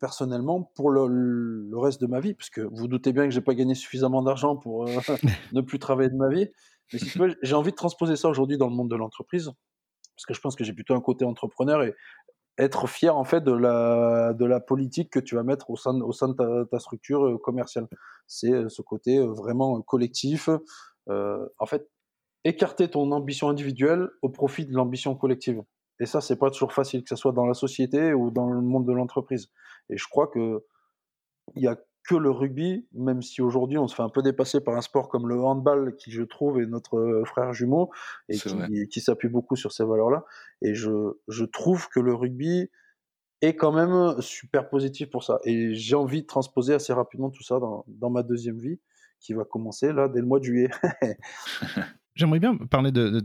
personnellement 0.00 0.62
pour 0.74 0.88
le, 0.90 1.68
reste 1.74 2.00
de 2.00 2.07
ma 2.07 2.20
vie, 2.20 2.33
parce 2.33 2.48
que 2.48 2.62
vous 2.72 2.88
doutez 2.88 3.12
bien 3.12 3.24
que 3.24 3.31
j'ai 3.31 3.42
pas 3.42 3.55
gagné 3.55 3.74
suffisamment 3.74 4.22
d'argent 4.22 4.57
pour 4.57 4.87
ne 5.53 5.61
plus 5.61 5.79
travailler 5.79 6.09
de 6.09 6.16
ma 6.16 6.29
vie. 6.29 6.48
Mais 6.92 6.98
si 6.98 7.11
tu 7.11 7.18
veux, 7.18 7.37
j'ai 7.42 7.55
envie 7.55 7.70
de 7.70 7.76
transposer 7.76 8.16
ça 8.16 8.29
aujourd'hui 8.29 8.57
dans 8.57 8.68
le 8.68 8.74
monde 8.74 8.90
de 8.90 8.96
l'entreprise, 8.96 9.50
parce 10.16 10.26
que 10.26 10.35
je 10.35 10.40
pense 10.40 10.57
que 10.57 10.64
j'ai 10.64 10.72
plutôt 10.72 10.94
un 10.94 11.00
côté 11.00 11.24
entrepreneur 11.24 11.83
et 11.83 11.94
être 12.61 12.87
fier 12.87 13.16
en 13.16 13.25
fait 13.25 13.42
de 13.42 13.53
la, 13.53 14.35
de 14.35 14.44
la 14.44 14.61
politique 14.61 15.11
que 15.11 15.20
tu 15.20 15.35
vas 15.35 15.42
mettre 15.42 15.70
au 15.70 15.77
sein, 15.77 15.99
au 16.01 16.12
sein 16.12 16.29
de 16.29 16.64
ta, 16.64 16.79
structure 16.79 17.27
euh, 17.27 17.38
commerciale. 17.38 17.88
C'est 18.27 18.53
euh, 18.53 18.68
ce 18.68 18.83
côté 18.83 19.18
euh, 19.18 19.27
vraiment 19.27 19.81
collectif. 19.83 20.49
en 21.09 21.66
fait, 21.66 21.88
écarter 22.44 22.88
ton 22.88 23.11
ambition 23.12 23.49
individuelle 23.49 24.09
au 24.23 24.29
profit 24.29 24.66
de 24.66 24.73
l'ambition 24.73 25.14
collective. 25.16 25.62
Et 25.99 26.07
ça, 26.07 26.20
c'est 26.20 26.37
pas 26.37 26.51
toujours 26.51 26.73
facile, 26.73 27.03
que 27.03 27.09
ce 27.09 27.16
soit 27.16 27.33
dans 27.33 27.46
la 27.46 27.55
société 27.55 28.14
ou 28.14 28.31
dans 28.31 28.51
le 28.51 28.61
monde 28.61 28.87
de 28.87 28.92
l'entreprise. 28.92 29.51
Et 29.90 29.96
je 29.96 30.07
crois 30.09 30.29
que 30.29 30.64
il 31.57 31.64
y 31.64 31.66
a 31.66 31.77
que 32.11 32.16
le 32.16 32.31
rugby, 32.33 32.88
même 32.92 33.23
si 33.23 33.40
aujourd'hui 33.40 33.79
on 33.79 33.87
se 33.87 33.94
fait 33.94 34.03
un 34.03 34.09
peu 34.09 34.20
dépasser 34.20 34.61
par 34.61 34.77
un 34.77 34.81
sport 34.81 35.09
comme 35.09 35.29
le 35.29 35.40
handball, 35.40 35.94
qui 35.94 36.11
je 36.11 36.23
trouve 36.23 36.61
est 36.61 36.66
notre 36.66 36.99
euh, 36.99 37.25
frère 37.25 37.53
jumeau 37.53 37.90
et 38.29 38.37
qui, 38.88 39.01
s'appuie 39.01 39.29
beaucoup 39.29 39.55
sur 39.55 39.70
ces 39.70 39.85
valeurs-là. 39.85 40.25
Et 40.61 40.75
je, 40.75 40.90
je 41.29 41.44
trouve 41.44 41.88
que 41.88 42.01
le 42.01 42.12
rugby 42.12 42.68
est 43.42 43.55
quand 43.55 43.70
même 43.70 44.20
super 44.20 44.68
positif 44.68 45.09
pour 45.09 45.23
ça. 45.23 45.38
Et 45.44 45.73
j'ai 45.73 45.94
envie 45.94 46.23
de 46.23 46.27
transposer 46.27 46.75
assez 46.75 46.92
rapidement 46.92 47.31
tout 47.31 47.44
ça 47.44 47.61
dans, 47.61 47.85
dans 47.87 48.11
ma 48.11 48.25
deuxième 48.25 48.59
vie, 48.59 48.81
qui 49.20 49.33
va 49.33 49.44
commencer 49.44 49.92
là 49.92 50.09
dès 50.09 50.20
le 50.20 50.27
mois 50.27 50.40
de 50.40 50.44
juillet. 50.44 50.70
J'aimerais 52.16 52.40
bien 52.40 52.57
parler 52.57 52.90
de, 52.90 53.20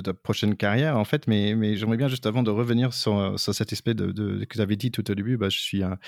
ta 0.00 0.14
prochaine 0.14 0.54
carrière, 0.54 0.96
en 0.96 1.04
fait, 1.04 1.26
mais, 1.26 1.76
j'aimerais 1.76 1.96
bien 1.96 2.06
juste 2.08 2.26
avant 2.26 2.44
de 2.44 2.50
revenir 2.50 2.94
sur, 2.94 3.38
sur 3.38 3.54
cet 3.54 3.72
aspect 3.72 3.94
que 3.94 4.44
tu 4.48 4.60
avais 4.60 4.76
dit 4.76 4.92
tout 4.92 5.10
au 5.10 5.14
début, 5.14 5.36
bah, 5.36 5.48
je 5.48 5.58
suis 5.58 5.82
un, 5.82 5.98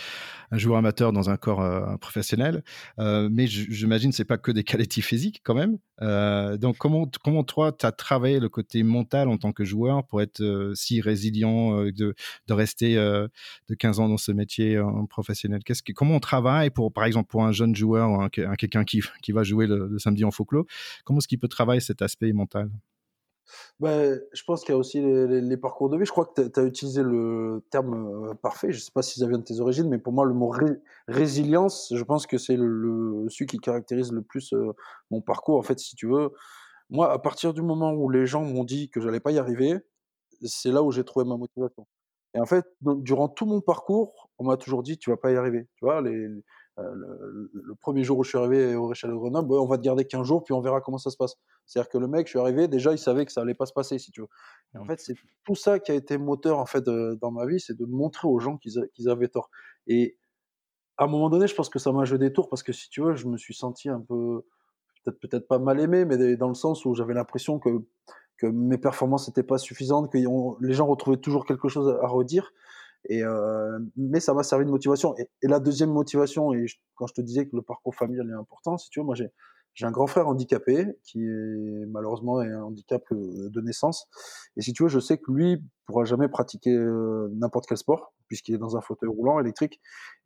joueur 0.53 0.79
amateur 0.79 1.13
dans 1.13 1.31
un 1.31 1.37
corps 1.37 1.63
euh, 1.63 1.97
professionnel, 1.97 2.63
euh, 3.01 3.29
mais 3.31 3.47
j'imagine 3.49 4.11
que 4.11 4.17
ce 4.17 4.23
n'est 4.23 4.27
pas 4.27 4.39
que 4.39 4.53
des 4.53 4.63
qualités 4.63 5.03
physiques 5.03 5.41
quand 5.45 5.55
même. 5.55 5.79
Euh, 6.01 6.57
donc, 6.57 6.79
comment, 6.79 7.07
toi, 7.45 7.73
tu 7.73 7.87
as 7.87 7.93
travaillé 7.93 8.39
le 8.39 8.49
côté 8.49 8.83
mental 8.85 9.29
en 9.29 9.37
tant 9.37 9.53
que 9.53 9.65
joueur 9.65 10.07
pour 10.07 10.23
être 10.23 10.73
si 10.75 11.01
résilient, 11.01 11.85
de, 11.85 12.15
rester 12.51 12.95
de 12.95 13.75
15 13.77 14.01
ans 14.01 14.09
dans 14.09 14.17
ce 14.17 14.31
métier 14.31 14.81
professionnel? 15.09 15.63
Que, 15.65 15.73
Comment 15.93 16.17
on 16.17 16.21
travaille, 16.21 16.71
pour, 16.71 16.93
par 16.93 17.05
exemple, 17.05 17.29
pour 17.29 17.45
un 17.45 17.53
jeune 17.53 17.75
joueur 17.75 18.11
ou 18.11 18.23
un, 18.23 18.29
quelqu'un 18.29 18.85
qui, 18.85 19.03
qui 19.23 19.33
va 19.33 19.43
jouer 19.43 19.67
le, 19.67 19.89
le 19.89 19.99
samedi 19.99 20.25
en 20.25 20.31
folklore 20.31 20.65
Comment 21.05 21.19
est-ce 21.19 21.29
qu'il 21.29 21.39
peut 21.39 21.49
travailler 21.49 21.81
cet 21.81 22.01
aspect 22.03 22.22
aspect 22.23 22.33
mental 22.33 22.71
bah, 23.81 24.15
je 24.33 24.43
pense 24.45 24.63
qu'il 24.63 24.73
y 24.73 24.77
a 24.77 24.79
aussi 24.79 25.01
les, 25.01 25.57
parcours 25.57 25.91
de 25.91 25.99
vie. 25.99 26.07
Je 26.07 26.11
crois 26.11 26.25
que 26.25 26.49
tu 26.49 26.61
as 26.61 26.63
utilisé 26.63 27.03
le 27.03 27.63
terme 27.71 28.31
euh, 28.31 28.35
parfait. 28.35 28.71
Je 28.71 28.79
ne 28.79 28.81
sais 28.81 28.93
pas 28.93 29.03
si 29.03 29.19
ça 29.19 29.27
vient 29.27 29.39
de 29.39 29.43
tes 29.43 29.61
origines, 29.61 29.89
mais 29.89 29.99
pour 29.99 30.13
moi, 30.13 30.25
le 30.25 30.33
mot 30.33 30.55
résilience, 31.09 31.93
je 31.95 32.03
pense 32.05 32.27
que 32.27 32.39
c'est 32.39 32.57
le, 32.57 33.27
celui 33.29 33.47
qui 33.47 33.59
caractérise 33.59 34.13
le 34.13 34.23
plus 34.23 34.55
euh, 34.55 34.73
mon 35.11 35.21
parcours. 35.21 35.59
En 35.59 35.63
fait, 35.63 35.79
si 35.81 35.97
tu 35.97 36.07
veux, 36.07 36.31
moi, 36.89 37.13
à 37.13 37.19
partir 37.19 37.53
du 37.53 37.61
moment 37.61 37.93
où 37.93 38.09
les 38.09 38.25
gens 38.27 38.43
m'ont 38.43 38.65
dit 38.65 38.89
que 38.89 39.01
j'allais 39.01 39.21
pas 39.21 39.33
y 39.33 39.39
arriver, 39.39 39.75
c'est 40.45 40.71
là 40.71 40.83
où 40.83 40.93
j'ai 40.93 41.05
trouvé 41.05 41.27
ma 41.27 41.37
motivation. 41.37 41.87
Et 42.35 42.41
en 42.41 42.47
fait, 42.47 42.65
durant 42.81 43.29
tout 43.29 43.45
mon 43.45 43.61
parcours, 43.61 44.31
on 44.39 44.45
m'a 44.45 44.57
toujours 44.57 44.83
dit 44.83 44.97
tu 44.97 45.11
vas 45.11 45.19
pas 45.19 45.33
y 45.33 45.37
arriver. 45.37 45.69
Tu 45.77 45.85
vois, 45.85 46.01
les, 46.01 46.29
le, 46.79 47.75
premier 47.81 48.05
jour 48.05 48.19
où 48.19 48.25
je 48.25 48.31
suis 48.31 48.39
arrivé 48.39 48.75
au 48.75 48.87
Réchal 48.87 49.11
de 49.11 49.17
Grenoble, 49.17 49.55
on 49.55 49.67
va 49.67 49.77
te 49.77 49.83
garder 49.83 50.05
15 50.07 50.27
jours, 50.27 50.43
puis 50.43 50.55
on 50.55 50.61
verra 50.61 50.81
comment 50.81 50.99
ça 50.99 51.11
se 51.11 51.17
passe. 51.17 51.37
C'est-à-dire 51.67 51.91
que 51.91 51.99
le 51.99 52.09
mec, 52.09 52.27
je 52.27 52.31
suis 52.31 52.39
arrivé, 52.39 52.69
déjà, 52.69 52.93
il 52.93 52.99
savait 52.99 53.27
que 53.27 53.33
ça 53.33 53.43
allait 53.43 53.55
pas 53.55 53.67
se 53.67 53.73
passer, 53.73 53.99
si 53.99 54.11
tu 54.11 54.23
veux. 54.23 54.29
Et 54.75 54.79
en 54.79 54.85
mmh. 54.85 54.87
fait, 54.89 55.01
c'est 55.01 55.15
tout 55.45 55.55
ça 55.55 55.79
qui 55.79 55.93
a 55.93 55.95
été 55.95 56.17
moteur, 56.17 56.59
en 56.59 56.67
fait, 56.67 56.85
dans 56.85 57.31
ma 57.31 57.47
vie, 57.47 57.61
c'est 57.61 57.77
de 57.77 57.85
montrer 57.85 58.29
aux 58.29 58.39
gens 58.39 58.57
qu'ils 58.57 59.09
avaient 59.09 59.29
tort. 59.29 59.51
Et 59.87 60.17
à 60.97 61.05
un 61.05 61.09
moment 61.09 61.31
donné, 61.31 61.47
je 61.47 61.55
pense 61.55 61.69
que 61.69 61.79
ça 61.79 61.93
m'a 61.93 62.05
joué 62.05 62.19
des 62.19 62.33
tours, 62.33 62.49
parce 62.49 62.63
que 62.63 62.73
si 62.73 62.89
tu 62.89 63.03
veux, 63.03 63.15
je 63.15 63.27
me 63.27 63.37
suis 63.37 63.55
senti 63.55 63.89
un 63.89 64.01
peu, 64.01 64.45
peut-être 65.05 65.21
peut-être 65.21 65.49
pas 65.49 65.59
mal 65.59 65.81
aimé, 65.81 66.05
mais 66.05 66.37
dans 66.37 66.49
le 66.49 66.55
sens 66.55 66.85
où 66.85 66.95
j'avais 66.95 67.15
l'impression 67.15 67.59
que, 67.59 67.85
que 68.39 68.47
mes 68.47 68.79
performances 68.79 69.29
n'étaient 69.29 69.43
pas 69.43 69.59
suffisantes, 69.59 70.11
que 70.11 70.19
les 70.19 70.73
gens 70.75 70.87
retrouvaient 70.87 71.19
toujours 71.19 71.45
quelque 71.45 71.69
chose 71.69 71.89
à 72.03 72.07
redire. 72.07 72.53
Et 73.13 73.23
euh, 73.23 73.79
mais 73.97 74.21
ça 74.21 74.33
m'a 74.33 74.43
servi 74.43 74.65
de 74.65 74.71
motivation. 74.71 75.15
Et, 75.19 75.29
la 75.43 75.61
deuxième 75.61 75.91
motivation, 75.91 76.55
et 76.55 76.65
quand 76.95 77.07
je 77.07 77.13
te 77.13 77.21
disais 77.21 77.47
que 77.47 77.55
le 77.55 77.61
parcours 77.61 77.95
familial 77.95 78.27
est 78.31 78.41
important, 78.41 78.79
si 78.79 78.89
tu 78.89 79.01
veux, 79.01 79.05
moi 79.05 79.15
j'ai 79.15 79.31
j'ai 79.75 79.87
un 79.87 79.91
grand 79.91 80.07
frère 80.07 80.29
handicapé 80.29 80.87
qui 81.03 81.23
est 81.23 81.87
malheureusement 81.89 82.39
un 82.39 82.63
handicap 82.63 83.03
euh, 83.13 83.49
de 83.51 83.61
naissance. 83.61 84.07
Et 84.57 84.63
si 84.63 84.73
tu 84.73 84.83
veux, 84.83 84.89
je 84.89 84.99
sais 84.99 85.19
que 85.19 85.31
lui 85.31 85.63
pourra 85.87 86.05
jamais 86.05 86.29
pratiquer 86.29 86.75
euh, 86.75 87.29
n'importe 87.35 87.67
quel 87.67 87.79
sport 87.79 88.15
puisqu'il 88.29 88.55
est 88.55 88.59
dans 88.59 88.79
un 88.79 88.81
fauteuil 88.81 89.11
roulant 89.11 89.41
électrique. 89.41 89.79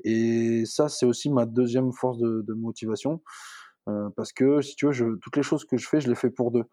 Et 0.04 0.64
ça, 0.64 0.88
c'est 0.88 1.06
aussi 1.06 1.28
ma 1.28 1.44
deuxième 1.44 1.92
force 1.92 2.18
de, 2.18 2.44
de 2.46 2.54
motivation 2.54 3.20
euh, 3.88 4.10
parce 4.16 4.32
que 4.32 4.62
si 4.62 4.76
tu 4.76 4.86
veux, 4.86 4.92
je, 4.92 5.16
toutes 5.20 5.36
les 5.36 5.42
choses 5.42 5.64
que 5.64 5.76
je 5.76 5.88
fais, 5.88 6.00
je 6.00 6.08
les 6.08 6.14
fais 6.14 6.30
pour 6.30 6.52
deux. 6.52 6.64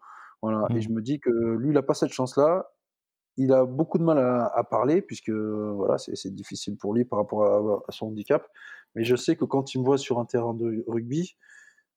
Voilà. 0.42 0.66
Et 0.70 0.74
mmh. 0.74 0.80
je 0.80 0.88
me 0.90 1.02
dis 1.02 1.20
que 1.20 1.30
lui, 1.30 1.70
il 1.70 1.76
a 1.76 1.82
pas 1.82 1.94
cette 1.94 2.12
chance-là 2.12 2.66
il 3.36 3.52
a 3.52 3.64
beaucoup 3.64 3.98
de 3.98 4.04
mal 4.04 4.18
à, 4.18 4.64
parler 4.64 5.02
puisque 5.02 5.30
voilà, 5.30 5.98
c'est 5.98 6.34
difficile 6.34 6.76
pour 6.76 6.94
lui 6.94 7.04
par 7.04 7.18
rapport 7.18 7.82
à, 7.86 7.92
son 7.92 8.06
handicap. 8.06 8.46
Mais 8.94 9.04
je 9.04 9.16
sais 9.16 9.36
que 9.36 9.44
quand 9.44 9.74
il 9.74 9.80
me 9.80 9.84
voit 9.84 9.98
sur 9.98 10.18
un 10.18 10.24
terrain 10.24 10.54
de 10.54 10.84
rugby, 10.86 11.36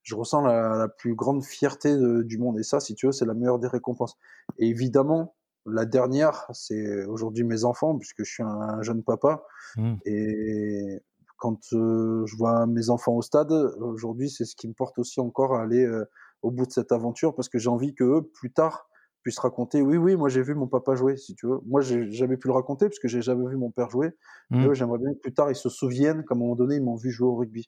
je 0.01 0.15
ressens 0.15 0.41
la, 0.41 0.87
plus 0.87 1.15
grande 1.15 1.43
fierté 1.43 1.95
du 2.23 2.37
monde. 2.37 2.57
Et 2.59 2.63
ça, 2.63 2.79
si 2.79 2.95
tu 2.95 3.05
veux, 3.05 3.11
c'est 3.11 3.25
la 3.25 3.33
meilleure 3.33 3.59
des 3.59 3.67
récompenses. 3.67 4.17
Et 4.57 4.67
évidemment, 4.67 5.35
la 5.67 5.85
dernière, 5.85 6.45
c'est 6.53 7.05
aujourd'hui 7.05 7.43
mes 7.43 7.65
enfants, 7.65 7.97
puisque 7.97 8.23
je 8.23 8.31
suis 8.31 8.43
un, 8.43 8.81
jeune 8.81 9.03
papa. 9.03 9.43
Mmh. 9.75 9.95
Et 10.05 11.01
quand 11.37 11.73
euh, 11.73 12.25
je 12.25 12.35
vois 12.35 12.65
mes 12.65 12.89
enfants 12.89 13.13
au 13.13 13.21
stade, 13.21 13.51
aujourd'hui, 13.51 14.29
c'est 14.29 14.45
ce 14.45 14.55
qui 14.55 14.67
me 14.67 14.73
porte 14.73 14.97
aussi 14.97 15.19
encore 15.19 15.55
à 15.55 15.61
aller 15.61 15.85
euh, 15.85 16.05
au 16.41 16.51
bout 16.51 16.65
de 16.65 16.71
cette 16.71 16.91
aventure, 16.91 17.35
parce 17.35 17.49
que 17.49 17.59
j'ai 17.59 17.69
envie 17.69 17.93
que 17.93 18.03
eux, 18.03 18.21
plus 18.21 18.51
tard, 18.51 18.89
puisse 19.27 19.39
raconter 19.39 19.81
oui 19.81 19.97
oui 19.97 20.15
moi 20.15 20.29
j'ai 20.29 20.41
vu 20.41 20.55
mon 20.55 20.67
papa 20.67 20.95
jouer 20.95 21.17
si 21.17 21.35
tu 21.35 21.47
veux 21.47 21.59
moi 21.65 21.81
j'ai 21.81 22.09
jamais 22.13 22.37
pu 22.37 22.47
le 22.47 22.53
raconter 22.53 22.85
parce 22.85 22.97
que 22.97 23.09
j'ai 23.09 23.21
jamais 23.21 23.45
vu 23.45 23.57
mon 23.57 23.71
père 23.71 23.89
jouer 23.89 24.11
mmh. 24.51 24.71
j'aimerais 24.71 24.99
bien 24.99 25.13
que 25.13 25.19
plus 25.19 25.33
tard 25.33 25.51
ils 25.51 25.55
se 25.55 25.67
souviennent 25.67 26.23
qu'à 26.23 26.33
un 26.33 26.37
moment 26.37 26.55
donné 26.55 26.75
ils 26.75 26.81
m'ont 26.81 26.95
vu 26.95 27.11
jouer 27.11 27.27
au 27.27 27.35
rugby 27.35 27.67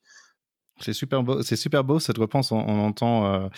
c'est 0.80 0.94
super 0.94 1.22
beau, 1.22 1.42
c'est 1.42 1.58
super 1.58 1.84
beau 1.84 2.00
cette 2.00 2.18
réponse. 2.18 2.54
On, 2.54 2.62
entend, 2.62 3.26
euh, 3.26 3.50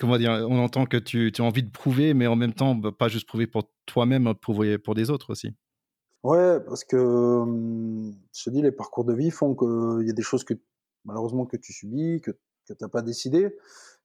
comment 0.00 0.16
dire, 0.16 0.46
on 0.48 0.58
entend 0.60 0.86
que 0.86 0.96
tu, 0.96 1.30
tu, 1.30 1.42
as 1.42 1.44
envie 1.44 1.62
de 1.62 1.70
prouver, 1.70 2.14
mais 2.14 2.26
en 2.26 2.36
même 2.36 2.54
temps, 2.54 2.74
bah, 2.74 2.90
pas 2.90 3.08
juste 3.08 3.28
prouver 3.28 3.46
pour 3.46 3.64
toi-même, 3.84 4.32
prouver 4.32 4.78
pour 4.78 4.94
des 4.94 5.10
autres 5.10 5.28
aussi. 5.28 5.50
Ouais, 6.22 6.58
parce 6.60 6.84
que 6.84 6.96
hum, 6.96 8.14
je 8.34 8.44
te 8.44 8.48
dis, 8.48 8.62
les 8.62 8.72
parcours 8.72 9.04
de 9.04 9.12
vie 9.12 9.30
font 9.30 9.54
qu'il 9.54 10.06
y 10.06 10.10
a 10.10 10.14
des 10.14 10.22
choses 10.22 10.42
que 10.42 10.54
malheureusement 11.04 11.44
que 11.44 11.58
tu 11.58 11.74
subis, 11.74 12.22
que, 12.22 12.30
que 12.30 12.72
tu 12.72 12.76
n'as 12.80 12.88
pas 12.88 13.02
décidé. 13.02 13.54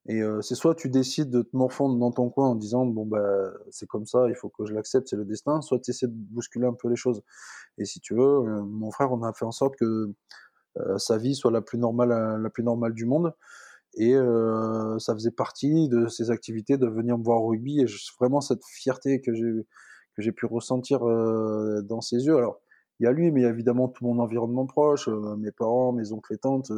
Et 0.07 0.21
c'est 0.41 0.55
soit 0.55 0.75
tu 0.75 0.89
décides 0.89 1.29
de 1.29 1.43
te 1.43 1.55
morfondre 1.55 1.97
dans 1.97 2.11
ton 2.11 2.29
coin 2.29 2.49
en 2.49 2.55
disant 2.55 2.85
bon 2.85 3.05
bah 3.05 3.53
c'est 3.71 3.87
comme 3.87 4.05
ça, 4.05 4.27
il 4.27 4.35
faut 4.35 4.49
que 4.49 4.65
je 4.65 4.73
l'accepte, 4.73 5.07
c'est 5.07 5.15
le 5.15 5.23
destin, 5.23 5.61
soit 5.61 5.79
tu 5.79 5.91
essaies 5.91 6.07
de 6.07 6.13
bousculer 6.13 6.65
un 6.67 6.73
peu 6.73 6.89
les 6.89 6.97
choses. 6.97 7.23
Et 7.77 7.85
si 7.85 8.01
tu 8.01 8.13
veux, 8.13 8.41
mon 8.63 8.91
frère, 8.91 9.13
on 9.13 9.23
a 9.23 9.31
fait 9.31 9.45
en 9.45 9.51
sorte 9.51 9.75
que 9.77 10.11
sa 10.97 11.17
vie 11.17 11.35
soit 11.35 11.51
la 11.51 11.61
plus 11.61 11.77
normale, 11.77 12.41
la 12.41 12.49
plus 12.49 12.63
normale 12.63 12.93
du 12.93 13.05
monde. 13.05 13.33
Et 13.95 14.13
ça 14.99 15.13
faisait 15.13 15.31
partie 15.31 15.87
de 15.87 16.07
ses 16.07 16.31
activités 16.31 16.77
de 16.77 16.87
venir 16.87 17.17
me 17.17 17.23
voir 17.23 17.41
au 17.41 17.47
rugby. 17.47 17.79
Et 17.79 17.85
vraiment 18.19 18.41
cette 18.41 18.65
fierté 18.65 19.21
que 19.21 19.33
j'ai 19.33 19.65
que 20.15 20.21
j'ai 20.21 20.31
pu 20.33 20.45
ressentir 20.45 20.99
dans 20.99 22.01
ses 22.01 22.25
yeux. 22.25 22.35
Alors 22.35 22.59
il 22.99 23.05
y 23.05 23.07
a 23.07 23.11
lui, 23.11 23.31
mais 23.31 23.41
y 23.41 23.45
a 23.45 23.49
évidemment 23.49 23.87
tout 23.87 24.03
mon 24.05 24.19
environnement 24.19 24.65
proche, 24.65 25.07
mes 25.37 25.51
parents, 25.51 25.93
mes 25.93 26.11
oncles 26.11 26.33
et 26.33 26.37
tantes. 26.37 26.71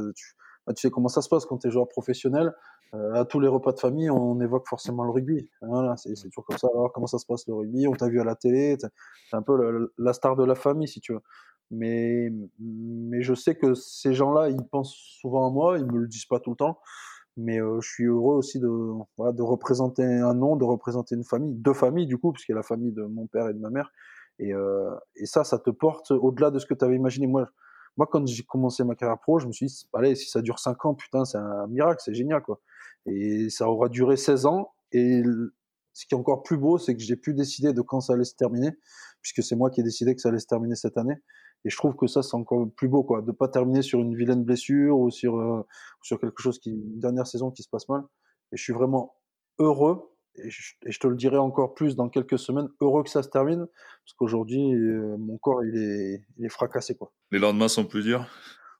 Bah, 0.65 0.73
tu 0.73 0.81
sais 0.81 0.89
comment 0.89 1.07
ça 1.07 1.21
se 1.21 1.29
passe 1.29 1.45
quand 1.45 1.57
tu 1.59 1.67
es 1.67 1.71
joueur 1.71 1.87
professionnel. 1.87 2.53
Euh, 2.93 3.13
à 3.13 3.25
tous 3.25 3.39
les 3.39 3.47
repas 3.47 3.71
de 3.71 3.79
famille, 3.79 4.09
on 4.09 4.39
évoque 4.39 4.67
forcément 4.67 5.03
le 5.03 5.11
rugby. 5.11 5.49
Voilà, 5.61 5.97
c'est 5.97 6.13
toujours 6.13 6.45
comme 6.45 6.57
ça. 6.57 6.67
Alors, 6.73 6.91
comment 6.93 7.07
ça 7.07 7.17
se 7.17 7.25
passe 7.25 7.47
le 7.47 7.53
rugby? 7.53 7.87
On 7.87 7.93
t'a 7.93 8.07
vu 8.07 8.21
à 8.21 8.23
la 8.23 8.35
télé. 8.35 8.77
C'est 8.79 9.35
un 9.35 9.41
peu 9.41 9.89
la 9.97 10.13
star 10.13 10.35
de 10.35 10.43
la 10.43 10.55
famille, 10.55 10.87
si 10.87 10.99
tu 11.01 11.13
veux. 11.13 11.21
Mais, 11.71 12.31
mais 12.59 13.21
je 13.21 13.33
sais 13.33 13.55
que 13.55 13.73
ces 13.73 14.13
gens-là, 14.13 14.49
ils 14.49 14.63
pensent 14.63 14.95
souvent 15.19 15.47
à 15.47 15.51
moi. 15.51 15.77
Ils 15.79 15.85
me 15.85 15.99
le 15.99 16.07
disent 16.07 16.27
pas 16.27 16.39
tout 16.39 16.51
le 16.51 16.55
temps. 16.55 16.79
Mais 17.37 17.59
euh, 17.59 17.81
je 17.81 17.89
suis 17.89 18.05
heureux 18.05 18.35
aussi 18.35 18.59
de, 18.59 18.67
de 18.67 19.41
représenter 19.41 20.05
un 20.05 20.33
nom, 20.33 20.55
de 20.55 20.63
représenter 20.63 21.15
une 21.15 21.25
famille, 21.25 21.53
deux 21.53 21.73
familles 21.73 22.07
du 22.07 22.17
coup, 22.17 22.31
puisqu'il 22.31 22.53
y 22.53 22.55
a 22.55 22.57
la 22.57 22.63
famille 22.63 22.93
de 22.93 23.03
mon 23.03 23.27
père 23.27 23.49
et 23.49 23.53
de 23.53 23.59
ma 23.59 23.69
mère. 23.69 23.91
Et, 24.39 24.53
euh, 24.53 24.89
et 25.17 25.25
ça, 25.25 25.43
ça 25.43 25.59
te 25.59 25.69
porte 25.69 26.11
au-delà 26.11 26.49
de 26.49 26.59
ce 26.59 26.65
que 26.65 26.73
tu 26.73 26.85
avais 26.85 26.95
imaginé. 26.95 27.27
Moi, 27.27 27.45
moi, 27.97 28.07
quand 28.11 28.25
j'ai 28.27 28.43
commencé 28.43 28.83
ma 28.83 28.95
carrière 28.95 29.19
pro, 29.19 29.39
je 29.39 29.47
me 29.47 29.51
suis 29.51 29.67
dit, 29.67 29.87
allez, 29.93 30.15
si 30.15 30.29
ça 30.29 30.41
dure 30.41 30.59
5 30.59 30.85
ans, 30.85 30.95
putain, 30.95 31.25
c'est 31.25 31.37
un 31.37 31.67
miracle, 31.67 32.01
c'est 32.03 32.13
génial, 32.13 32.41
quoi. 32.41 32.59
Et 33.05 33.49
ça 33.49 33.69
aura 33.69 33.87
duré 33.89 34.17
16 34.17 34.45
ans. 34.45 34.73
Et 34.91 35.23
ce 35.93 36.05
qui 36.05 36.13
est 36.13 36.17
encore 36.17 36.43
plus 36.43 36.57
beau, 36.57 36.77
c'est 36.77 36.95
que 36.95 37.01
j'ai 37.01 37.15
pu 37.15 37.33
décider 37.33 37.73
de 37.73 37.81
quand 37.81 38.01
ça 38.01 38.13
allait 38.13 38.25
se 38.25 38.35
terminer, 38.35 38.71
puisque 39.21 39.43
c'est 39.43 39.55
moi 39.55 39.69
qui 39.69 39.79
ai 39.79 39.83
décidé 39.83 40.13
que 40.15 40.21
ça 40.21 40.29
allait 40.29 40.39
se 40.39 40.47
terminer 40.47 40.75
cette 40.75 40.97
année. 40.97 41.15
Et 41.63 41.69
je 41.69 41.77
trouve 41.77 41.95
que 41.95 42.05
ça, 42.05 42.21
c'est 42.21 42.35
encore 42.35 42.67
plus 42.75 42.89
beau, 42.89 43.03
quoi, 43.03 43.21
de 43.21 43.31
pas 43.31 43.47
terminer 43.47 43.81
sur 43.81 43.99
une 43.99 44.15
vilaine 44.15 44.43
blessure 44.43 44.99
ou 44.99 45.09
sur, 45.09 45.37
euh, 45.39 45.65
sur 46.01 46.19
quelque 46.19 46.41
chose 46.41 46.59
qui, 46.59 46.71
une 46.71 46.99
dernière 46.99 47.25
saison 47.25 47.49
qui 47.49 47.63
se 47.63 47.69
passe 47.69 47.87
mal. 47.89 48.03
Et 48.51 48.57
je 48.57 48.63
suis 48.63 48.73
vraiment 48.73 49.15
heureux 49.57 50.14
et 50.37 50.49
je, 50.49 50.99
te 50.99 51.07
le 51.07 51.15
dirai 51.15 51.37
encore 51.37 51.73
plus 51.73 51.95
dans 51.95 52.09
quelques 52.09 52.39
semaines, 52.39 52.67
heureux 52.81 53.03
que 53.03 53.09
ça 53.09 53.23
se 53.23 53.29
termine, 53.29 53.67
parce 53.67 54.13
qu'aujourd'hui, 54.17 54.73
euh, 54.73 55.15
mon 55.17 55.37
corps, 55.37 55.63
il 55.63 55.77
est, 55.77 56.25
il 56.37 56.45
est 56.45 56.49
fracassé. 56.49 56.95
Quoi. 56.95 57.11
Les 57.31 57.39
lendemains 57.39 57.67
sont 57.67 57.85
plus 57.85 58.03
durs? 58.03 58.25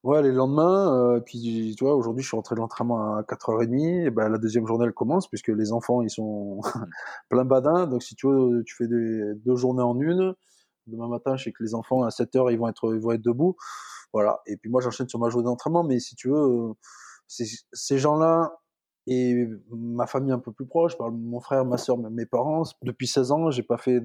Ouais, 0.03 0.21
les 0.21 0.31
lendemains, 0.31 1.15
euh, 1.15 1.19
puis 1.19 1.73
tu 1.75 1.83
vois, 1.83 1.95
aujourd'hui, 1.95 2.21
je 2.21 2.27
suis 2.27 2.35
rentré 2.35 2.53
de 2.53 2.59
l'entraînement 2.59 3.15
à 3.15 3.23
4h30, 3.23 4.05
et 4.05 4.11
ben, 4.11 4.29
la 4.29 4.37
deuxième 4.37 4.67
journée, 4.67 4.85
elle 4.85 4.93
commence, 4.93 5.27
puisque 5.27 5.47
les 5.47 5.71
enfants, 5.71 6.01
ils 6.01 6.11
sont 6.11 6.61
plein 7.29 7.45
badin, 7.45 7.87
donc 7.87 8.03
si 8.03 8.15
tu 8.15 8.27
veux, 8.27 8.63
tu 8.65 8.75
fais 8.75 8.87
des, 8.87 9.33
deux 9.43 9.55
journées 9.55 9.81
en 9.81 9.99
une, 9.99 10.35
demain 10.85 11.07
matin, 11.07 11.37
je 11.37 11.45
sais 11.45 11.51
que 11.51 11.63
les 11.63 11.73
enfants, 11.73 12.03
à 12.03 12.09
7h, 12.09 12.51
ils 12.51 12.59
vont 12.59 12.67
être, 12.67 12.93
ils 12.93 13.01
vont 13.01 13.13
être 13.13 13.23
debout, 13.23 13.55
voilà, 14.13 14.41
et 14.45 14.57
puis 14.57 14.69
moi, 14.69 14.79
j'enchaîne 14.81 15.09
sur 15.09 15.19
ma 15.19 15.29
journée 15.29 15.45
d'entraînement, 15.45 15.83
mais 15.83 15.99
si 15.99 16.15
tu 16.15 16.29
veux, 16.29 16.35
euh, 16.35 16.73
ces 17.27 17.97
gens-là, 17.97 18.53
et 19.07 19.47
ma 19.69 20.07
famille 20.07 20.31
un 20.31 20.39
peu 20.39 20.51
plus 20.51 20.65
proche, 20.65 20.97
mon 20.99 21.39
frère, 21.39 21.63
ma 21.65 21.77
soeur, 21.77 21.97
mes 21.97 22.25
parents. 22.25 22.63
Depuis 22.81 23.07
16 23.07 23.31
ans, 23.31 23.51
j'ai 23.51 23.63
pas 23.63 23.77
fait 23.77 24.01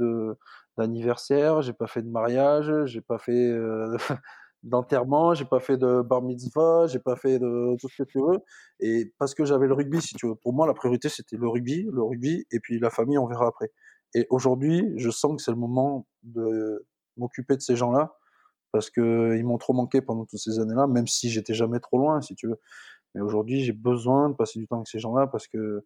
d'anniversaire, 0.77 1.63
j'ai 1.63 1.73
pas 1.73 1.87
fait 1.87 2.03
de 2.03 2.09
mariage, 2.09 2.71
j'ai 2.87 3.01
pas 3.01 3.19
fait 3.19 3.33
euh, 3.33 3.97
d'enterrement, 4.63 5.33
j'ai 5.33 5.47
pas 5.47 5.61
fait 5.61 5.79
de 5.79 6.03
bar 6.03 6.21
mitzvah, 6.21 6.87
j'ai 6.87 6.99
pas 6.99 7.17
fait 7.17 7.39
de 7.39 7.77
tout 7.81 7.89
ce 7.89 8.03
que 8.03 8.09
tu 8.09 8.19
veux. 8.19 8.41
Et 8.81 9.13
parce 9.19 9.35
que 9.35 9.45
j'avais 9.45 9.67
le 9.67 9.75
rugby, 9.75 10.03
si 10.03 10.15
tu 10.15 10.27
veux. 10.29 10.35
Pour 10.35 10.53
moi, 10.53 10.67
la 10.67 10.75
priorité 10.75 11.09
c'était 11.09 11.37
le 11.37 11.49
rugby, 11.49 11.89
le 11.91 12.03
rugby, 12.03 12.47
et 12.51 12.61
puis 12.61 12.79
la 12.79 12.91
famille, 12.91 13.17
on 13.17 13.27
verra 13.27 13.47
après. 13.47 13.73
Et 14.15 14.27
aujourd'hui, 14.29 14.93
je 14.97 15.11
sens 15.11 15.37
que 15.37 15.43
c'est 15.43 15.53
le 15.53 15.57
moment 15.57 16.07
de 16.25 16.87
m'occuper 17.17 17.57
de 17.57 17.63
ces 17.63 17.77
gens-là 17.77 18.17
parce 18.73 18.91
que 18.91 19.37
ils 19.37 19.45
m'ont 19.45 19.59
trop 19.59 19.73
manqué 19.73 20.01
pendant 20.01 20.25
toutes 20.25 20.39
ces 20.39 20.59
années-là, 20.61 20.87
même 20.87 21.07
si 21.07 21.31
j'étais 21.31 21.55
jamais 21.55 21.81
trop 21.81 21.99
loin, 21.99 22.21
si 22.21 22.35
tu 22.35 22.47
veux. 22.47 22.61
Mais 23.15 23.21
aujourd'hui, 23.21 23.63
j'ai 23.63 23.73
besoin 23.73 24.31
de 24.31 24.35
passer 24.35 24.59
du 24.59 24.67
temps 24.67 24.77
avec 24.77 24.89
ces 24.89 24.99
gens-là 24.99 25.27
parce 25.27 25.49
que, 25.49 25.85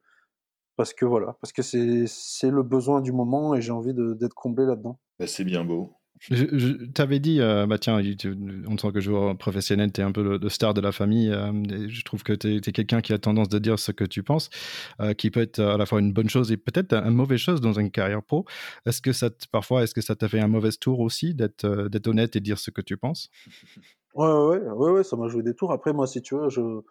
parce 0.77 0.93
que 0.93 1.05
voilà, 1.05 1.37
parce 1.41 1.53
que 1.53 1.63
c'est 1.63 2.51
le 2.51 2.63
besoin 2.63 3.01
du 3.01 3.13
moment 3.13 3.55
et 3.55 3.61
j'ai 3.61 3.73
envie 3.73 3.95
d'être 3.95 4.35
comblé 4.35 4.67
là-dedans. 4.67 4.99
Bah, 5.19 5.27
c'est 5.27 5.45
bien 5.45 5.65
beau. 5.65 5.93
Je, 6.31 6.87
t'avais 6.87 7.19
dit, 7.19 7.41
euh, 7.41 7.67
bah 7.67 7.77
tiens, 7.77 8.01
en 8.67 8.77
tant 8.77 8.93
que 8.93 9.01
joueur 9.01 9.37
professionnel, 9.37 9.93
tu 9.93 10.01
es 10.01 10.05
un 10.05 10.13
peu 10.13 10.39
le, 10.39 10.49
star 10.49 10.73
de 10.73 10.81
la 10.81 10.93
famille. 10.93 11.31
Euh, 11.31 11.89
je 11.89 12.03
trouve 12.03 12.23
que 12.23 12.33
tu 12.33 12.57
es, 12.57 12.61
quelqu'un 12.61 13.01
qui 13.01 13.13
a 13.13 13.19
tendance 13.19 13.49
de 13.49 13.59
dire 13.59 13.79
ce 13.79 13.93
que 13.93 14.05
tu 14.05 14.23
penses, 14.23 14.49
euh, 15.01 15.13
qui 15.13 15.31
peut 15.31 15.41
être 15.41 15.61
à 15.61 15.77
la 15.77 15.87
fois 15.87 16.01
une 16.01 16.13
bonne 16.13 16.31
chose 16.31 16.53
et 16.53 16.57
peut-être 16.57 16.95
une 16.95 17.15
mauvaise 17.15 17.41
chose 17.41 17.61
dans 17.61 17.73
une 17.75 17.91
carrière 17.91 18.23
pro. 18.23 18.47
Est-ce 18.87 19.03
que 19.03 19.13
ça, 19.13 19.29
parfois, 19.53 19.83
est-ce 19.83 19.93
que 19.93 20.01
ça 20.01 20.15
t'a 20.15 20.29
fait 20.29 20.41
un 20.41 20.49
mauvais 20.49 20.71
tour 20.71 21.01
aussi 21.01 21.35
d'être 21.35 21.67
honnête 22.07 22.37
et 22.37 22.41
dire 22.41 22.59
ce 22.59 22.71
que 22.71 22.81
tu 22.81 22.97
penses? 22.97 23.31
ouais, 24.15 24.33
ouais, 24.33 24.59
ouais, 24.59 24.91
ouais, 24.93 25.05
ça 25.05 25.17
m'a 25.17 25.29
joué 25.29 25.43
des 25.43 25.55
tours. 25.55 25.73
Après, 25.73 25.93
moi, 25.93 26.07
si 26.07 26.23
tu 26.23 26.35
veux, 26.37 26.49
je 26.49 26.83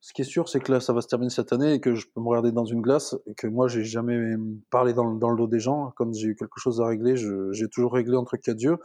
ce 0.00 0.12
qui 0.12 0.22
est 0.22 0.26
sûr, 0.26 0.48
c'est 0.48 0.60
que 0.60 0.70
là, 0.70 0.78
ça 0.78 0.92
va 0.92 1.00
se 1.00 1.08
terminer 1.08 1.30
cette 1.30 1.52
année 1.52 1.74
et 1.74 1.80
que 1.80 1.94
je 1.94 2.06
peux 2.06 2.20
me 2.20 2.28
regarder 2.28 2.52
dans 2.52 2.64
une 2.64 2.80
glace 2.80 3.16
et 3.26 3.34
que 3.34 3.46
moi, 3.46 3.66
j'ai 3.66 3.82
jamais 3.82 4.36
parlé 4.70 4.92
dans, 4.92 5.12
dans, 5.14 5.30
le 5.30 5.36
dos 5.36 5.48
des 5.48 5.58
gens. 5.58 5.92
Quand 5.96 6.12
j'ai 6.14 6.28
eu 6.28 6.36
quelque 6.36 6.58
chose 6.58 6.80
à 6.80 6.86
régler, 6.86 7.16
j'ai 7.16 7.68
toujours 7.68 7.94
réglé 7.94 8.16
entre 8.16 8.36
quatre 8.36 8.62
yeux. 8.62 8.76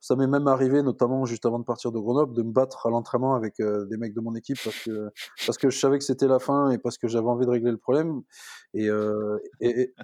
Ça 0.00 0.16
m'est 0.16 0.26
même 0.26 0.46
arrivé, 0.48 0.82
notamment 0.82 1.24
juste 1.24 1.46
avant 1.46 1.58
de 1.58 1.64
partir 1.64 1.92
de 1.92 1.98
Grenoble, 1.98 2.34
de 2.34 2.42
me 2.42 2.52
battre 2.52 2.86
à 2.86 2.90
l'entraînement 2.90 3.34
avec 3.34 3.58
euh, 3.60 3.86
des 3.86 3.96
mecs 3.96 4.12
de 4.12 4.20
mon 4.20 4.34
équipe 4.34 4.58
parce 4.62 4.78
que, 4.84 5.10
parce 5.46 5.56
que 5.56 5.70
je 5.70 5.78
savais 5.78 5.98
que 5.98 6.04
c'était 6.04 6.28
la 6.28 6.38
fin 6.38 6.70
et 6.70 6.78
parce 6.78 6.98
que 6.98 7.08
j'avais 7.08 7.26
envie 7.26 7.46
de 7.46 7.50
régler 7.50 7.70
le 7.70 7.78
problème. 7.78 8.20
Et, 8.74 8.90
euh, 8.90 9.38
et, 9.60 9.94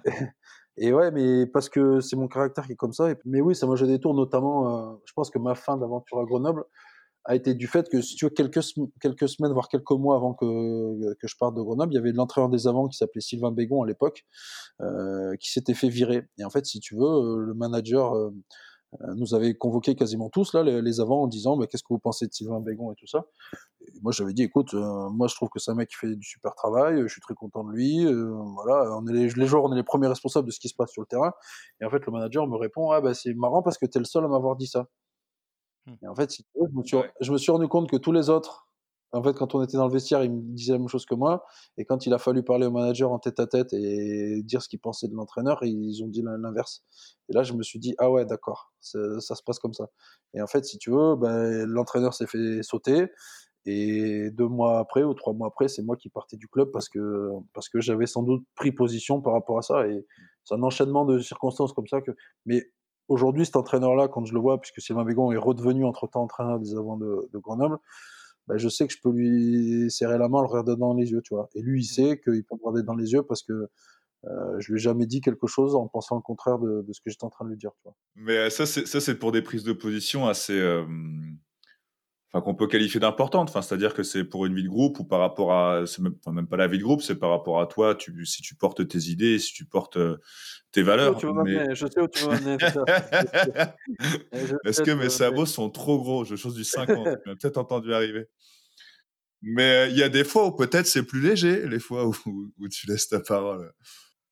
et, 0.78 0.92
ouais, 0.92 1.10
mais 1.10 1.46
parce 1.46 1.68
que 1.68 2.00
c'est 2.00 2.16
mon 2.16 2.28
caractère 2.28 2.66
qui 2.66 2.72
est 2.72 2.76
comme 2.76 2.94
ça. 2.94 3.12
mais 3.26 3.42
oui, 3.42 3.54
ça 3.54 3.66
m'a 3.66 3.74
joué 3.74 3.88
des 3.88 4.00
tours, 4.00 4.14
notamment, 4.14 4.92
euh, 4.92 4.94
je 5.04 5.12
pense 5.12 5.28
que 5.28 5.38
ma 5.38 5.54
fin 5.54 5.76
d'aventure 5.76 6.18
à 6.18 6.24
Grenoble, 6.24 6.64
a 7.24 7.36
été 7.36 7.54
du 7.54 7.66
fait 7.66 7.88
que, 7.88 8.00
si 8.00 8.16
tu 8.16 8.24
veux, 8.24 8.30
quelques, 8.30 8.60
quelques 9.00 9.28
semaines, 9.28 9.52
voire 9.52 9.68
quelques 9.68 9.92
mois 9.92 10.16
avant 10.16 10.34
que, 10.34 11.14
que 11.14 11.28
je 11.28 11.36
parte 11.38 11.54
de 11.54 11.62
Grenoble, 11.62 11.92
il 11.92 11.96
y 11.96 11.98
avait 11.98 12.12
l'entraîneur 12.12 12.50
des 12.50 12.66
avants 12.66 12.88
qui 12.88 12.96
s'appelait 12.96 13.20
Sylvain 13.20 13.52
Bégon 13.52 13.82
à 13.82 13.86
l'époque, 13.86 14.24
euh, 14.80 15.36
qui 15.36 15.50
s'était 15.50 15.74
fait 15.74 15.88
virer. 15.88 16.28
Et 16.38 16.44
en 16.44 16.50
fait, 16.50 16.66
si 16.66 16.80
tu 16.80 16.96
veux, 16.96 17.02
euh, 17.02 17.36
le 17.38 17.54
manager 17.54 18.14
euh, 18.14 18.30
nous 19.14 19.34
avait 19.34 19.54
convoqué 19.54 19.94
quasiment 19.94 20.30
tous, 20.30 20.52
là, 20.52 20.64
les, 20.64 21.00
avants, 21.00 21.22
en 21.22 21.26
disant 21.28 21.56
bah, 21.56 21.66
Qu'est-ce 21.68 21.84
que 21.84 21.92
vous 21.92 22.00
pensez 22.00 22.26
de 22.26 22.32
Sylvain 22.32 22.60
Bégon 22.60 22.92
et 22.92 22.96
tout 22.96 23.06
ça 23.06 23.24
et 23.80 24.00
Moi, 24.02 24.10
j'avais 24.12 24.32
dit 24.32 24.42
Écoute, 24.42 24.74
moi, 24.74 25.28
je 25.28 25.36
trouve 25.36 25.48
que 25.48 25.60
c'est 25.60 25.70
un 25.70 25.76
mec 25.76 25.90
qui 25.90 25.96
fait 25.96 26.16
du 26.16 26.26
super 26.26 26.54
travail, 26.56 27.00
je 27.02 27.06
suis 27.06 27.20
très 27.20 27.34
content 27.34 27.62
de 27.62 27.70
lui. 27.70 28.04
voilà, 28.04 28.98
on 28.98 29.06
est 29.06 29.12
les, 29.12 29.28
les, 29.28 29.46
joueurs, 29.46 29.64
on 29.64 29.72
est 29.72 29.76
les 29.76 29.84
premiers 29.84 30.08
responsables 30.08 30.46
de 30.46 30.52
ce 30.52 30.58
qui 30.58 30.68
se 30.68 30.74
passe 30.74 30.90
sur 30.90 31.02
le 31.02 31.06
terrain. 31.06 31.32
Et 31.80 31.84
en 31.84 31.90
fait, 31.90 32.04
le 32.04 32.12
manager 32.12 32.48
me 32.48 32.56
répond 32.56 32.90
Ah, 32.90 33.00
bah, 33.00 33.14
c'est 33.14 33.32
marrant 33.34 33.62
parce 33.62 33.78
que 33.78 33.86
tu 33.86 33.96
es 33.96 34.00
le 34.00 34.06
seul 34.06 34.24
à 34.24 34.28
m'avoir 34.28 34.56
dit 34.56 34.66
ça. 34.66 34.88
Mmh. 35.86 35.92
Et 36.02 36.08
en 36.08 36.14
fait, 36.14 36.32
je, 36.32 36.42
me 36.74 36.82
suis, 36.84 36.96
je 37.20 37.32
me 37.32 37.38
suis 37.38 37.52
rendu 37.52 37.68
compte 37.68 37.90
que 37.90 37.96
tous 37.96 38.12
les 38.12 38.30
autres, 38.30 38.68
en 39.14 39.22
fait, 39.22 39.34
quand 39.34 39.54
on 39.54 39.62
était 39.62 39.76
dans 39.76 39.86
le 39.86 39.92
vestiaire, 39.92 40.24
ils 40.24 40.32
me 40.32 40.40
disaient 40.40 40.72
la 40.72 40.78
même 40.78 40.88
chose 40.88 41.04
que 41.04 41.14
moi. 41.14 41.44
Et 41.76 41.84
quand 41.84 42.06
il 42.06 42.14
a 42.14 42.18
fallu 42.18 42.42
parler 42.42 42.66
au 42.66 42.70
manager 42.70 43.12
en 43.12 43.18
tête 43.18 43.38
à 43.40 43.46
tête 43.46 43.72
et 43.74 44.42
dire 44.42 44.62
ce 44.62 44.68
qu'ils 44.68 44.80
pensaient 44.80 45.08
de 45.08 45.14
l'entraîneur, 45.14 45.62
ils 45.62 46.02
ont 46.02 46.08
dit 46.08 46.22
l'inverse. 46.22 46.82
Et 47.28 47.34
là, 47.34 47.42
je 47.42 47.52
me 47.52 47.62
suis 47.62 47.78
dit, 47.78 47.94
ah 47.98 48.10
ouais, 48.10 48.24
d'accord, 48.24 48.72
ça, 48.80 49.20
se 49.20 49.42
passe 49.42 49.58
comme 49.58 49.74
ça. 49.74 49.88
Et 50.32 50.40
en 50.40 50.46
fait, 50.46 50.64
si 50.64 50.78
tu 50.78 50.90
veux, 50.90 51.14
ben, 51.16 51.66
l'entraîneur 51.66 52.14
s'est 52.14 52.26
fait 52.26 52.62
sauter. 52.62 53.08
Et 53.64 54.30
deux 54.32 54.48
mois 54.48 54.78
après 54.80 55.04
ou 55.04 55.14
trois 55.14 55.34
mois 55.34 55.48
après, 55.48 55.68
c'est 55.68 55.82
moi 55.82 55.96
qui 55.96 56.08
partais 56.08 56.36
du 56.36 56.48
club 56.48 56.70
parce 56.72 56.88
que, 56.88 57.28
parce 57.52 57.68
que 57.68 57.80
j'avais 57.80 58.06
sans 58.06 58.22
doute 58.22 58.44
pris 58.56 58.72
position 58.72 59.20
par 59.20 59.34
rapport 59.34 59.58
à 59.58 59.62
ça. 59.62 59.86
Et 59.86 60.04
c'est 60.44 60.54
un 60.54 60.62
enchaînement 60.62 61.04
de 61.04 61.18
circonstances 61.20 61.72
comme 61.72 61.86
ça 61.86 62.00
que. 62.00 62.12
Mais 62.46 62.72
Aujourd'hui, 63.08 63.44
cet 63.44 63.56
entraîneur-là, 63.56 64.08
quand 64.08 64.24
je 64.24 64.32
le 64.32 64.40
vois, 64.40 64.60
puisque 64.60 64.80
Sylvain 64.80 65.04
Bégon 65.04 65.32
est 65.32 65.36
redevenu 65.36 65.84
entre-temps 65.84 66.22
entraîneur 66.22 66.58
des 66.58 66.74
avants 66.74 66.96
de, 66.96 67.28
Grenoble, 67.34 67.78
bah, 68.46 68.56
je 68.56 68.68
sais 68.68 68.86
que 68.86 68.92
je 68.92 68.98
peux 69.02 69.10
lui 69.10 69.90
serrer 69.90 70.18
la 70.18 70.28
main, 70.28 70.40
le 70.40 70.48
regarder 70.48 70.76
dans 70.76 70.94
les 70.94 71.10
yeux, 71.10 71.22
tu 71.22 71.34
vois. 71.34 71.48
Et 71.54 71.62
lui, 71.62 71.80
il 71.80 71.84
mmh. 71.84 71.94
sait 71.94 72.20
qu'il 72.20 72.44
peut 72.44 72.54
me 72.54 72.64
regarder 72.64 72.82
dans 72.84 72.94
les 72.94 73.12
yeux 73.12 73.22
parce 73.22 73.42
que 73.42 73.68
euh, 74.24 74.60
je 74.60 74.72
lui 74.72 74.78
ai 74.78 74.82
jamais 74.82 75.06
dit 75.06 75.20
quelque 75.20 75.46
chose 75.46 75.74
en 75.74 75.88
pensant 75.88 76.14
le 76.14 76.22
contraire 76.22 76.58
de, 76.58 76.84
ce 76.92 77.00
que 77.00 77.10
j'étais 77.10 77.24
en 77.24 77.30
train 77.30 77.44
de 77.44 77.50
lui 77.50 77.56
dire. 77.56 77.72
Tu 77.76 77.82
vois. 77.84 77.96
Mais 78.14 78.36
euh, 78.36 78.50
ça, 78.50 78.66
c'est 78.66 79.18
pour 79.18 79.32
des 79.32 79.42
prises 79.42 79.64
de 79.64 79.72
position 79.72 80.28
assez, 80.28 80.58
euh, 80.58 80.84
enfin 82.32 82.42
qu'on 82.42 82.54
peut 82.54 82.66
qualifier 82.66 82.98
d'importante. 82.98 83.50
Enfin, 83.50 83.62
c'est-à-dire 83.62 83.94
que 83.94 84.02
c'est 84.02 84.24
pour 84.24 84.46
une 84.46 84.54
vie 84.54 84.62
de 84.62 84.68
groupe 84.68 84.98
ou 85.00 85.04
par 85.04 85.20
rapport 85.20 85.52
à, 85.52 85.84
même, 85.98 86.14
enfin, 86.24 86.32
même 86.32 86.46
pas 86.46 86.56
la 86.56 86.66
vie 86.66 86.78
de 86.78 86.82
groupe, 86.82 87.02
c'est 87.02 87.18
par 87.18 87.30
rapport 87.30 87.60
à 87.60 87.66
toi. 87.66 87.94
Tu, 87.94 88.24
si 88.24 88.42
tu 88.42 88.54
portes 88.54 88.88
tes 88.88 89.10
idées, 89.10 89.38
si 89.38 89.52
tu 89.52 89.66
portes 89.66 89.98
euh, 89.98 90.18
tes 90.72 90.82
valeurs. 90.82 91.18
Je 91.20 91.86
sais 91.86 92.00
où 92.00 92.08
tu 92.08 92.24
veux 92.24 92.30
m'amener. 92.30 92.56
Est-ce 94.64 94.82
que 94.82 94.92
mes 94.92 95.10
sabots 95.10 95.46
sont 95.46 95.68
trop 95.68 95.98
gros? 95.98 96.24
Je 96.24 96.36
chose 96.36 96.54
du 96.54 96.64
50. 96.64 97.04
tu 97.04 97.28
m'as 97.28 97.36
peut-être 97.36 97.58
entendu 97.58 97.92
arriver. 97.92 98.28
Mais 99.42 99.64
euh, 99.64 99.88
il 99.88 99.98
y 99.98 100.02
a 100.02 100.08
des 100.08 100.24
fois 100.24 100.46
où 100.46 100.52
peut-être 100.52 100.86
c'est 100.86 101.02
plus 101.02 101.20
léger, 101.20 101.68
les 101.68 101.80
fois 101.80 102.06
où, 102.06 102.14
où 102.26 102.68
tu 102.68 102.86
laisses 102.86 103.08
ta 103.08 103.20
parole. 103.20 103.72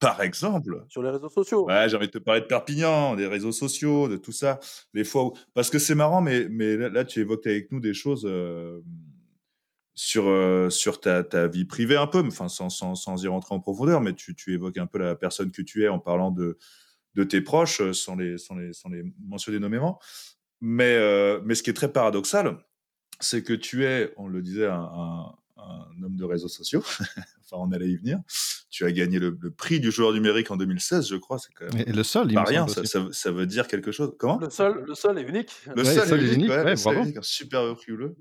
Par 0.00 0.22
exemple. 0.22 0.82
Sur 0.88 1.02
les 1.02 1.10
réseaux 1.10 1.28
sociaux. 1.28 1.66
Ouais, 1.66 1.86
j'ai 1.88 1.96
envie 1.96 2.06
de 2.06 2.12
te 2.12 2.18
parler 2.18 2.40
de 2.40 2.46
Perpignan, 2.46 3.16
des 3.16 3.26
réseaux 3.26 3.52
sociaux, 3.52 4.08
de 4.08 4.16
tout 4.16 4.32
ça. 4.32 4.58
Des 4.94 5.04
fois, 5.04 5.32
parce 5.52 5.68
que 5.68 5.78
c'est 5.78 5.94
marrant, 5.94 6.22
mais, 6.22 6.48
mais 6.48 6.76
là, 6.76 7.04
tu 7.04 7.20
évoques 7.20 7.46
avec 7.46 7.70
nous 7.70 7.80
des 7.80 7.92
choses 7.92 8.24
euh, 8.24 8.80
sur, 9.94 10.26
euh, 10.26 10.70
sur 10.70 11.02
ta, 11.02 11.22
ta, 11.22 11.48
vie 11.48 11.66
privée 11.66 11.96
un 11.96 12.06
peu, 12.06 12.24
enfin, 12.26 12.48
sans, 12.48 12.70
sans, 12.70 12.94
sans, 12.94 13.22
y 13.22 13.28
rentrer 13.28 13.54
en 13.54 13.60
profondeur, 13.60 14.00
mais 14.00 14.14
tu, 14.14 14.34
tu 14.34 14.54
évoques 14.54 14.78
un 14.78 14.86
peu 14.86 14.98
la 14.98 15.14
personne 15.14 15.50
que 15.50 15.60
tu 15.60 15.84
es 15.84 15.88
en 15.88 15.98
parlant 15.98 16.30
de, 16.30 16.56
de 17.14 17.24
tes 17.24 17.42
proches, 17.42 17.82
euh, 17.82 17.92
sans 17.92 18.16
les, 18.16 18.38
sans 18.38 18.54
les, 18.54 18.72
sans 18.72 18.88
les 18.88 19.04
mentionner 19.26 19.58
nommément. 19.58 20.00
Mais, 20.62 20.98
mais 21.44 21.54
ce 21.54 21.62
qui 21.62 21.70
est 21.70 21.74
très 21.74 21.90
paradoxal, 21.90 22.58
c'est 23.18 23.42
que 23.42 23.54
tu 23.54 23.86
es, 23.86 24.12
on 24.18 24.28
le 24.28 24.42
disait, 24.42 24.66
un, 24.66 24.76
un 24.76 25.34
homme 26.02 26.16
de 26.16 26.24
réseaux 26.24 26.48
sociaux. 26.48 26.82
enfin, 27.00 27.56
on 27.56 27.72
allait 27.72 27.88
y 27.88 27.96
venir. 27.96 28.20
Tu 28.70 28.84
as 28.84 28.92
gagné 28.92 29.18
le, 29.18 29.36
prix 29.50 29.80
du 29.80 29.90
joueur 29.90 30.12
numérique 30.12 30.50
en 30.50 30.56
2016, 30.56 31.08
je 31.08 31.16
crois. 31.16 31.38
C'est 31.38 31.52
quand 31.54 31.72
même 31.74 31.84
et 31.86 31.92
le 31.92 32.02
seul, 32.02 32.26
il 32.30 32.34
pas 32.34 32.44
rien. 32.44 32.66
Ça, 32.68 32.82
ça, 33.10 33.30
veut 33.30 33.46
dire 33.46 33.66
quelque 33.66 33.92
chose. 33.92 34.12
Comment 34.18 34.38
Le 34.38 34.50
seul, 34.50 34.84
le 34.86 34.94
seul 34.94 35.18
est 35.18 35.22
unique. 35.22 35.52
Le 35.74 35.84
seul, 35.84 36.22
est 36.22 36.34
unique. 36.34 36.50
Ouais, 36.50 36.74
bravo. 36.74 37.00
un 37.00 37.22
super 37.22 37.62
recul. 37.62 38.14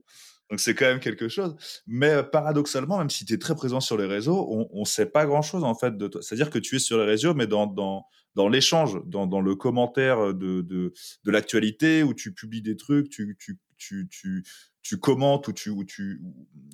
Donc 0.49 0.59
c'est 0.59 0.73
quand 0.73 0.85
même 0.85 0.99
quelque 0.99 1.27
chose. 1.27 1.55
Mais 1.85 2.09
euh, 2.09 2.23
paradoxalement, 2.23 2.97
même 2.97 3.09
si 3.09 3.25
tu 3.25 3.33
es 3.33 3.37
très 3.37 3.55
présent 3.55 3.79
sur 3.79 3.97
les 3.97 4.07
réseaux, 4.07 4.67
on 4.71 4.79
ne 4.79 4.85
sait 4.85 5.05
pas 5.05 5.25
grand-chose 5.25 5.63
en 5.63 5.75
fait 5.75 5.95
de 5.97 6.07
toi. 6.07 6.21
C'est-à-dire 6.21 6.49
que 6.49 6.59
tu 6.59 6.77
es 6.77 6.79
sur 6.79 6.97
les 6.97 7.05
réseaux, 7.05 7.35
mais 7.35 7.45
dans, 7.45 7.67
dans, 7.67 8.05
dans 8.35 8.49
l'échange, 8.49 8.97
dans, 9.05 9.27
dans, 9.27 9.41
le 9.41 9.55
commentaire 9.55 10.33
de, 10.33 10.61
de, 10.61 10.93
de 11.23 11.31
l'actualité, 11.31 12.01
où 12.03 12.13
tu 12.13 12.33
publies 12.33 12.63
des 12.63 12.77
trucs, 12.77 13.09
tu, 13.09 13.37
tu, 13.39 13.59
tu, 13.77 14.07
tu, 14.09 14.43
tu 14.81 14.97
commentes 14.97 15.47
ou 15.47 15.53
tu, 15.53 15.69
ou 15.69 15.83
tu, 15.83 16.21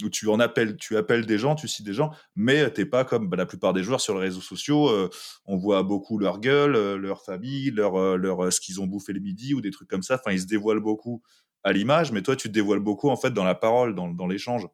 ou 0.04 0.10
tu 0.10 0.30
en 0.30 0.40
appelles, 0.40 0.78
tu 0.78 0.98
appelles 0.98 1.26
des 1.26 1.38
gens, 1.38 1.56
tu 1.56 1.68
cites 1.68 1.86
des 1.86 1.94
gens, 1.94 2.12
mais 2.36 2.70
t'es 2.72 2.86
pas 2.86 3.04
comme 3.04 3.28
bah, 3.28 3.38
la 3.38 3.46
plupart 3.46 3.74
des 3.74 3.84
joueurs 3.84 4.02
sur 4.02 4.16
les 4.16 4.22
réseaux 4.22 4.42
sociaux. 4.42 4.90
Euh, 4.90 5.10
on 5.46 5.58
voit 5.58 5.84
beaucoup 5.84 6.20
leur 6.20 6.40
gueule, 6.40 6.76
euh, 6.76 6.98
leur 6.98 7.24
famille, 7.24 7.72
leur, 7.72 7.96
euh, 7.96 8.16
leur, 8.18 8.52
ce 8.54 8.60
qu'ils 8.60 8.80
ont 8.80 8.88
bouffé 8.88 9.14
le 9.14 9.20
midi 9.20 9.54
ou 9.54 9.62
des 9.62 9.72
trucs 9.72 9.90
comme 9.90 10.04
ça. 10.04 10.16
Enfin, 10.16 10.34
ils 10.34 10.42
se 10.42 10.48
dévoilent 10.48 10.82
beaucoup 10.82 11.22
à 11.64 11.74
l'image, 11.74 12.12
mais 12.12 12.22
toi, 12.22 12.36
tu 12.36 12.48
te 12.48 12.54
dévoiles 12.54 12.80
beaucoup 12.80 13.10
en 13.10 13.16
fait 13.16 13.32
dans 13.32 13.44
la 13.44 13.56
parole, 13.56 13.96
dans, 13.96 14.08
dans 14.08 14.28
l'échange. 14.28 14.68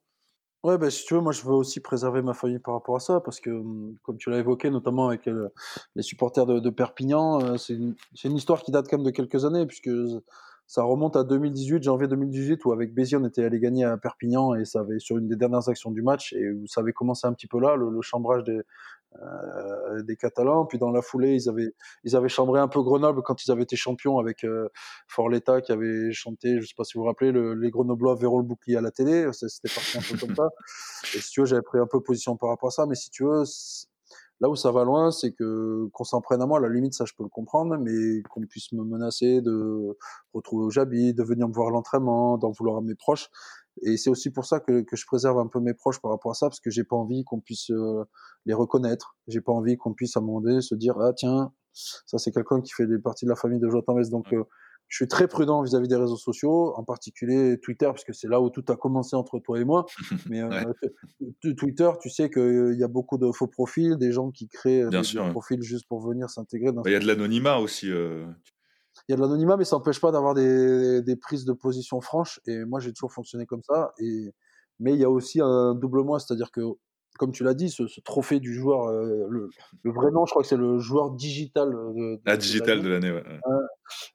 Ouais, 0.63 0.77
bah, 0.77 0.91
si 0.91 1.05
tu 1.05 1.15
veux, 1.15 1.21
moi 1.21 1.31
je 1.31 1.41
veux 1.41 1.53
aussi 1.53 1.79
préserver 1.79 2.21
ma 2.21 2.35
famille 2.35 2.59
par 2.59 2.75
rapport 2.75 2.95
à 2.95 2.99
ça, 2.99 3.19
parce 3.21 3.39
que, 3.39 3.49
hum, 3.49 3.95
comme 4.03 4.17
tu 4.17 4.29
l'as 4.29 4.37
évoqué, 4.37 4.69
notamment 4.69 5.07
avec 5.07 5.27
les 5.95 6.03
supporters 6.03 6.45
de, 6.45 6.69
Perpignan, 6.69 7.57
c'est 7.57 7.73
une, 7.73 7.95
une, 8.23 8.35
histoire 8.35 8.61
qui 8.61 8.71
date 8.71 8.87
quand 8.87 8.97
même 8.97 9.05
de 9.05 9.11
quelques 9.11 9.43
années, 9.45 9.65
puisque 9.65 9.89
ça 10.71 10.83
remonte 10.83 11.17
à 11.17 11.25
2018, 11.25 11.83
janvier 11.83 12.07
2018, 12.07 12.63
où 12.63 12.71
avec 12.71 12.93
Béziers, 12.93 13.17
on 13.17 13.25
était 13.25 13.43
allé 13.43 13.59
gagner 13.59 13.83
à 13.83 13.97
Perpignan 13.97 14.55
et 14.55 14.63
ça 14.63 14.79
avait 14.79 14.99
sur 14.99 15.17
une 15.17 15.27
des 15.27 15.35
dernières 15.35 15.67
actions 15.67 15.91
du 15.91 16.01
match 16.01 16.31
et 16.31 16.49
où 16.49 16.65
ça 16.65 16.79
avait 16.79 16.93
commencé 16.93 17.27
un 17.27 17.33
petit 17.33 17.47
peu 17.47 17.59
là, 17.59 17.75
le, 17.75 18.01
chambrage 18.01 18.45
des, 18.45 18.61
euh, 19.21 20.01
des 20.03 20.15
Catalans. 20.15 20.65
Puis 20.65 20.77
dans 20.77 20.91
la 20.91 21.01
foulée, 21.01 21.35
ils 21.35 21.49
avaient, 21.49 21.73
ils 22.05 22.15
avaient 22.15 22.29
chambré 22.29 22.61
un 22.61 22.69
peu 22.69 22.81
Grenoble 22.83 23.21
quand 23.21 23.45
ils 23.45 23.51
avaient 23.51 23.63
été 23.63 23.75
champions 23.75 24.17
avec 24.17 24.45
euh, 24.45 24.69
Forletta 25.09 25.59
qui 25.59 25.73
avait 25.73 26.13
chanté, 26.13 26.61
je 26.61 26.67
sais 26.67 26.73
pas 26.77 26.85
si 26.85 26.93
vous 26.93 27.01
vous 27.01 27.07
rappelez, 27.07 27.33
le, 27.33 27.53
les 27.53 27.69
Grenoblois 27.69 28.15
verront 28.15 28.37
le 28.37 28.45
bouclier 28.45 28.77
à 28.77 28.81
la 28.81 28.91
télé. 28.91 29.29
C'était 29.33 29.73
parti 29.73 29.97
un 29.97 30.01
peu 30.09 30.25
comme 30.25 30.37
ça. 30.37 30.47
Et 31.15 31.19
si 31.19 31.31
tu 31.31 31.41
veux, 31.41 31.47
j'avais 31.47 31.63
pris 31.63 31.79
un 31.79 31.87
peu 31.87 31.99
position 31.99 32.37
par 32.37 32.47
rapport 32.47 32.69
à 32.69 32.71
ça. 32.71 32.85
Mais 32.85 32.95
si 32.95 33.09
tu 33.09 33.25
veux, 33.25 33.43
Là 34.41 34.49
où 34.49 34.55
ça 34.55 34.71
va 34.71 34.83
loin, 34.83 35.11
c'est 35.11 35.33
que 35.33 35.87
qu'on 35.93 36.03
s'en 36.03 36.19
prenne 36.19 36.41
à 36.41 36.47
moi, 36.47 36.57
à 36.57 36.61
la 36.61 36.69
limite, 36.69 36.95
ça 36.95 37.05
je 37.05 37.13
peux 37.15 37.23
le 37.23 37.29
comprendre, 37.29 37.77
mais 37.77 38.23
qu'on 38.23 38.41
puisse 38.41 38.71
me 38.73 38.83
menacer 38.83 39.39
de 39.41 39.95
retrouver 40.33 40.65
où 40.65 40.71
j'habite, 40.71 41.15
de 41.15 41.23
venir 41.23 41.47
me 41.47 41.53
voir 41.53 41.69
l'entraînement, 41.69 42.39
d'en 42.39 42.49
vouloir 42.49 42.77
à 42.77 42.81
mes 42.81 42.95
proches. 42.95 43.29
Et 43.83 43.97
c'est 43.97 44.09
aussi 44.09 44.31
pour 44.31 44.45
ça 44.45 44.59
que, 44.59 44.81
que, 44.81 44.95
je 44.95 45.05
préserve 45.05 45.37
un 45.37 45.47
peu 45.47 45.59
mes 45.59 45.75
proches 45.75 46.01
par 46.01 46.09
rapport 46.09 46.31
à 46.31 46.33
ça, 46.33 46.47
parce 46.47 46.59
que 46.59 46.71
j'ai 46.71 46.83
pas 46.83 46.95
envie 46.95 47.23
qu'on 47.23 47.39
puisse 47.39 47.69
euh, 47.69 48.03
les 48.45 48.55
reconnaître. 48.55 49.15
J'ai 49.27 49.41
pas 49.41 49.51
envie 49.51 49.77
qu'on 49.77 49.93
puisse 49.93 50.17
à 50.17 50.19
un 50.19 50.23
moment 50.23 50.41
donné 50.41 50.61
se 50.61 50.73
dire 50.73 50.99
ah 50.99 51.13
tiens, 51.15 51.53
ça 51.73 52.17
c'est 52.17 52.31
quelqu'un 52.31 52.61
qui 52.61 52.73
fait 52.73 52.87
partie 52.97 53.25
de 53.25 53.29
la 53.29 53.35
famille 53.35 53.59
de 53.59 53.69
Jotan 53.69 53.95
Donc 54.09 54.33
euh, 54.33 54.43
je 54.91 54.97
suis 54.97 55.07
très 55.07 55.29
prudent 55.29 55.63
vis-à-vis 55.63 55.87
des 55.87 55.95
réseaux 55.95 56.17
sociaux, 56.17 56.73
en 56.75 56.83
particulier 56.83 57.57
Twitter, 57.61 57.85
parce 57.85 58.03
que 58.03 58.11
c'est 58.11 58.27
là 58.27 58.41
où 58.41 58.49
tout 58.49 58.65
a 58.67 58.75
commencé 58.75 59.15
entre 59.15 59.39
toi 59.39 59.57
et 59.57 59.63
moi. 59.63 59.85
Mais 60.29 60.41
euh, 60.41 61.53
Twitter, 61.57 61.89
tu 62.01 62.09
sais 62.09 62.29
qu'il 62.29 62.75
y 62.77 62.83
a 62.83 62.89
beaucoup 62.89 63.17
de 63.17 63.31
faux 63.31 63.47
profils, 63.47 63.95
des 63.95 64.11
gens 64.11 64.31
qui 64.31 64.49
créent 64.49 64.83
des, 64.89 65.29
profils 65.29 65.61
juste 65.63 65.87
pour 65.87 66.05
venir 66.05 66.29
s'intégrer. 66.29 66.73
Bah, 66.73 66.81
il 66.87 66.91
y 66.91 66.95
a 66.95 66.99
de 66.99 67.07
l'anonymat 67.07 67.59
aussi. 67.59 67.89
Euh, 67.89 68.27
il 69.07 69.11
y 69.11 69.13
a 69.13 69.15
de 69.15 69.21
l'anonymat, 69.21 69.55
mais 69.55 69.63
ça 69.63 69.77
n'empêche 69.77 70.01
pas 70.01 70.11
d'avoir 70.11 70.33
des, 70.33 71.01
des, 71.01 71.15
prises 71.15 71.45
de 71.45 71.53
position 71.53 72.01
franches. 72.01 72.41
Et 72.45 72.65
moi, 72.65 72.81
j'ai 72.81 72.91
toujours 72.91 73.13
fonctionné 73.13 73.45
comme 73.45 73.63
ça. 73.63 73.93
Et... 73.97 74.33
Mais 74.81 74.93
il 74.93 74.99
y 74.99 75.05
a 75.05 75.09
aussi 75.09 75.39
un 75.39 75.73
double 75.73 76.03
moi, 76.03 76.19
c'est-à-dire 76.19 76.51
que 76.51 76.61
comme 77.17 77.31
tu 77.31 77.43
l'as 77.43 77.53
dit, 77.53 77.69
ce, 77.69 77.83
trophée 78.01 78.39
du 78.39 78.53
joueur, 78.53 78.87
euh, 78.87 79.27
le, 79.29 79.91
vrai 79.91 80.11
nom, 80.11 80.25
je 80.25 80.31
crois 80.31 80.41
que 80.41 80.47
c'est 80.47 80.57
le 80.57 80.79
joueur 80.79 81.11
digital 81.11 81.69
de, 81.69 82.19
de, 82.25 82.35
digital 82.35 82.81
de 82.81 82.89
l'année, 82.89 83.11
ouais. 83.11 83.23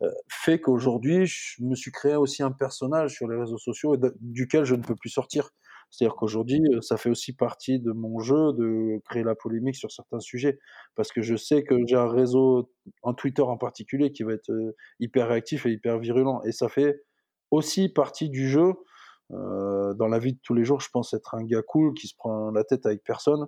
Euh, 0.03 0.11
fait 0.29 0.61
qu'aujourd'hui, 0.61 1.27
je 1.27 1.63
me 1.63 1.75
suis 1.75 1.91
créé 1.93 2.17
aussi 2.17 2.43
un 2.43 2.53
personnage 2.53 3.15
sur 3.15 3.29
les 3.29 3.37
réseaux 3.39 3.59
sociaux 3.59 3.97
duquel 4.21 4.65
je 4.65 4.75
ne 4.75 4.83
peux 4.83 4.97
plus 4.97 5.11
sortir. 5.11 5.51
C'est-à-dire 5.91 6.17
qu'aujourd'hui, 6.17 6.61
euh, 6.75 6.81
ça 6.81 6.97
fait 6.97 7.11
aussi 7.11 7.35
partie 7.35 7.79
de 7.81 7.93
mon 7.93 8.19
jeu 8.19 8.53
de 8.55 9.01
créer 9.09 9.23
la 9.23 9.35
polémique 9.35 9.77
sur 9.77 9.91
certains 9.91 10.21
sujets, 10.21 10.59
parce 10.95 11.13
que 11.13 11.23
je 11.23 11.37
sais 11.37 11.63
que 11.63 11.77
j'ai 11.87 11.97
un 11.97 12.09
réseau, 12.09 12.71
en 13.03 13.15
Twitter 13.15 13.43
en 13.43 13.57
particulier, 13.57 14.13
qui 14.13 14.23
va 14.25 14.33
être 14.33 14.53
hyper 15.01 15.29
réactif 15.29 15.67
et 15.67 15.71
hyper 15.71 15.99
virulent, 15.99 16.43
et 16.45 16.53
ça 16.53 16.69
fait 16.69 17.03
aussi 17.51 17.89
partie 17.89 18.29
du 18.29 18.49
jeu 18.49 18.75
euh, 19.33 19.95
dans 19.95 20.07
la 20.07 20.19
vie 20.19 20.35
de 20.35 20.39
tous 20.43 20.55
les 20.55 20.65
jours, 20.65 20.81
je 20.81 20.89
pense 20.91 21.13
être 21.15 21.35
un 21.35 21.45
gars 21.45 21.63
cool 21.63 21.95
qui 21.95 22.07
se 22.07 22.15
prend 22.17 22.51
la 22.51 22.65
tête 22.65 22.87
avec 22.87 23.03
personne. 23.03 23.47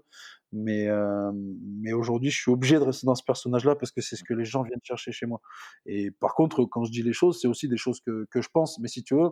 Mais, 0.50 0.88
euh, 0.88 1.30
mais 1.34 1.92
aujourd'hui, 1.92 2.30
je 2.30 2.40
suis 2.40 2.50
obligé 2.50 2.78
de 2.78 2.84
rester 2.84 3.06
dans 3.06 3.14
ce 3.14 3.22
personnage-là 3.22 3.76
parce 3.76 3.92
que 3.92 4.00
c'est 4.00 4.16
ce 4.16 4.24
que 4.24 4.34
les 4.34 4.44
gens 4.44 4.62
viennent 4.62 4.80
chercher 4.82 5.12
chez 5.12 5.26
moi. 5.26 5.40
Et 5.86 6.10
par 6.10 6.34
contre, 6.34 6.64
quand 6.64 6.84
je 6.84 6.90
dis 6.90 7.02
les 7.02 7.12
choses, 7.12 7.40
c'est 7.40 7.48
aussi 7.48 7.68
des 7.68 7.76
choses 7.76 8.00
que, 8.00 8.26
que 8.30 8.40
je 8.40 8.48
pense. 8.48 8.78
Mais 8.78 8.88
si 8.88 9.02
tu 9.02 9.14
veux, 9.14 9.30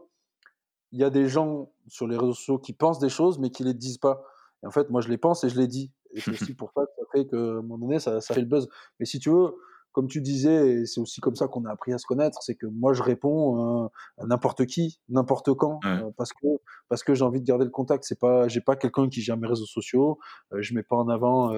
il 0.93 1.01
y 1.01 1.05
a 1.05 1.11
des 1.11 1.29
gens 1.29 1.73
sur 1.89 2.07
les 2.07 2.17
réseaux 2.17 2.35
sociaux 2.35 2.59
qui 2.59 2.73
pensent 2.75 2.99
des 2.99 3.09
choses, 3.09 3.39
mais 3.39 3.51
qui 3.51 3.65
les 3.65 3.75
disent 3.75 3.99
pas. 3.99 4.23
Et 4.63 4.67
en 4.67 4.71
fait, 4.71 4.91
moi, 4.91 5.01
je 5.01 5.09
les 5.09 5.19
pense 5.19 5.43
et 5.45 5.49
je 5.49 5.59
les 5.59 5.67
dis. 5.67 5.91
Et 6.13 6.21
c'est 6.21 6.31
aussi 6.31 6.55
pour 6.55 6.71
ça 6.73 6.83
que 6.83 6.93
ça 6.97 7.03
fait 7.13 7.27
que, 7.27 7.37
à 7.37 7.59
un 7.59 7.63
moment 7.63 7.79
donné, 7.79 7.99
ça, 7.99 8.21
ça 8.21 8.35
fait 8.35 8.41
le 8.41 8.47
buzz. 8.47 8.69
Mais 9.01 9.07
si 9.07 9.19
tu 9.19 9.31
veux, 9.31 9.55
comme 9.97 10.09
tu 10.09 10.21
disais, 10.21 10.85
c'est 10.85 11.01
aussi 11.01 11.23
comme 11.23 11.37
ça 11.37 11.49
qu'on 11.49 11.65
a 11.65 11.71
appris 11.71 11.95
à 11.95 11.97
se 11.97 12.05
connaître, 12.05 12.43
c'est 12.43 12.55
que 12.55 12.67
moi 12.67 12.93
je 12.93 13.03
réponds 13.03 13.85
euh, 13.87 13.89
à 14.19 14.27
n'importe 14.27 14.67
qui, 14.67 15.01
n'importe 15.09 15.55
quand, 15.55 15.81
euh, 15.87 16.11
parce 16.19 16.35
que 16.35 16.47
parce 16.91 17.03
que 17.03 17.15
j'ai 17.15 17.25
envie 17.25 17.41
de 17.41 17.47
garder 17.47 17.65
le 17.65 17.71
contact. 17.71 18.05
C'est 18.05 18.21
pas, 18.21 18.47
j'ai 18.47 18.61
pas 18.61 18.77
quelqu'un 18.77 19.09
qui 19.09 19.23
gère 19.23 19.39
mes 19.39 19.49
réseaux 19.49 19.65
sociaux, 19.65 20.19
euh, 20.53 20.61
je 20.61 20.75
mets 20.75 20.83
pas 20.83 20.97
en 20.97 21.09
avant 21.09 21.51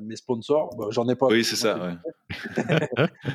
mes 0.00 0.14
sponsors. 0.14 0.76
Bah, 0.76 0.86
j'en 0.90 1.08
ai 1.08 1.16
pas. 1.16 1.26
Oui, 1.26 1.42
c'est 1.42 1.56
ça. 1.56 1.76
Ouais. 1.76 1.96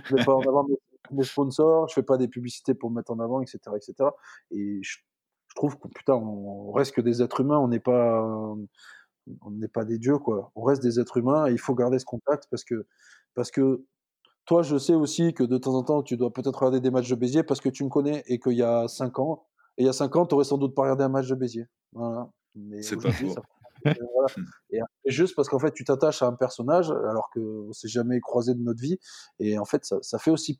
je 0.06 0.16
mets 0.16 0.24
pas 0.24 0.34
en 0.34 0.44
avant 0.44 0.66
mes, 1.12 1.24
sponsors, 1.26 1.90
je 1.90 1.96
fais 1.96 2.04
pas 2.04 2.16
des 2.16 2.30
publicités 2.30 2.74
pour 2.74 2.92
me 2.92 2.96
mettre 2.96 3.12
en 3.12 3.20
avant, 3.20 3.42
etc., 3.42 3.60
etc. 3.76 4.12
Et 4.52 4.80
je, 4.82 5.00
trouve 5.56 5.78
que 5.78 5.90
putain, 5.90 6.14
on, 6.14 6.72
reste 6.72 6.96
que 6.96 7.02
des 7.02 7.22
êtres 7.22 7.42
humains, 7.42 7.60
on 7.60 7.68
n'est 7.68 7.82
pas 7.82 8.24
on 9.42 9.52
n'est 9.52 9.68
pas 9.68 9.84
des 9.84 9.98
dieux 9.98 10.20
quoi. 10.20 10.54
On 10.56 10.64
reste 10.64 10.82
des 10.82 11.02
êtres 11.02 11.18
humains 11.18 11.48
et 11.48 11.52
il 11.52 11.60
faut 11.60 11.76
garder 11.76 12.00
ce 12.00 12.06
contact 12.06 12.48
parce 12.50 12.64
que 12.64 12.86
parce 13.34 13.52
que 13.52 13.84
toi, 14.46 14.62
je 14.62 14.78
sais 14.78 14.94
aussi 14.94 15.34
que 15.34 15.44
de 15.44 15.58
temps 15.58 15.74
en 15.74 15.84
temps, 15.84 16.04
tu 16.04 16.18
dois 16.18 16.32
peut-être 16.32 16.56
regarder 16.60 16.80
des 16.80 16.92
matchs 16.92 17.10
de 17.10 17.16
Béziers 17.16 17.44
parce 17.44 17.62
que 17.62 17.70
tu 17.70 17.84
me 17.84 17.90
connais 17.90 18.24
et 18.28 18.40
qu'il 18.40 18.54
y 18.54 18.64
a 18.64 18.88
5 18.88 19.20
ans, 19.20 19.46
et 19.78 19.84
il 19.84 19.86
y 19.86 19.90
a 19.90 19.94
5 19.94 20.16
ans, 20.16 20.26
tu 20.26 20.36
aurais 20.36 20.44
sans 20.44 20.58
doute 20.58 20.76
pas 20.76 20.84
regardé 20.84 21.04
un 21.04 21.10
match 21.10 21.28
de 21.28 21.36
Béziers. 21.36 21.68
Voilà. 21.94 22.30
C'est 22.82 23.02
pas 23.02 23.12
faux. 23.12 23.36
Et, 24.72 24.80
juste 25.06 25.36
parce 25.36 25.50
qu'en 25.50 25.60
fait, 25.60 25.72
tu 25.72 25.84
t'attaches 25.84 26.24
à 26.24 26.28
un 26.28 26.34
personnage 26.34 26.90
alors 26.90 27.30
qu'on 27.32 27.72
s'est 27.72 27.88
jamais 27.88 28.20
croisé 28.20 28.54
de 28.54 28.62
notre 28.62 28.82
vie. 28.82 28.98
Et 29.40 29.60
en 29.60 29.66
fait, 29.66 29.86
ça, 29.86 29.98
ça 30.02 30.18
fait 30.18 30.32
aussi 30.32 30.60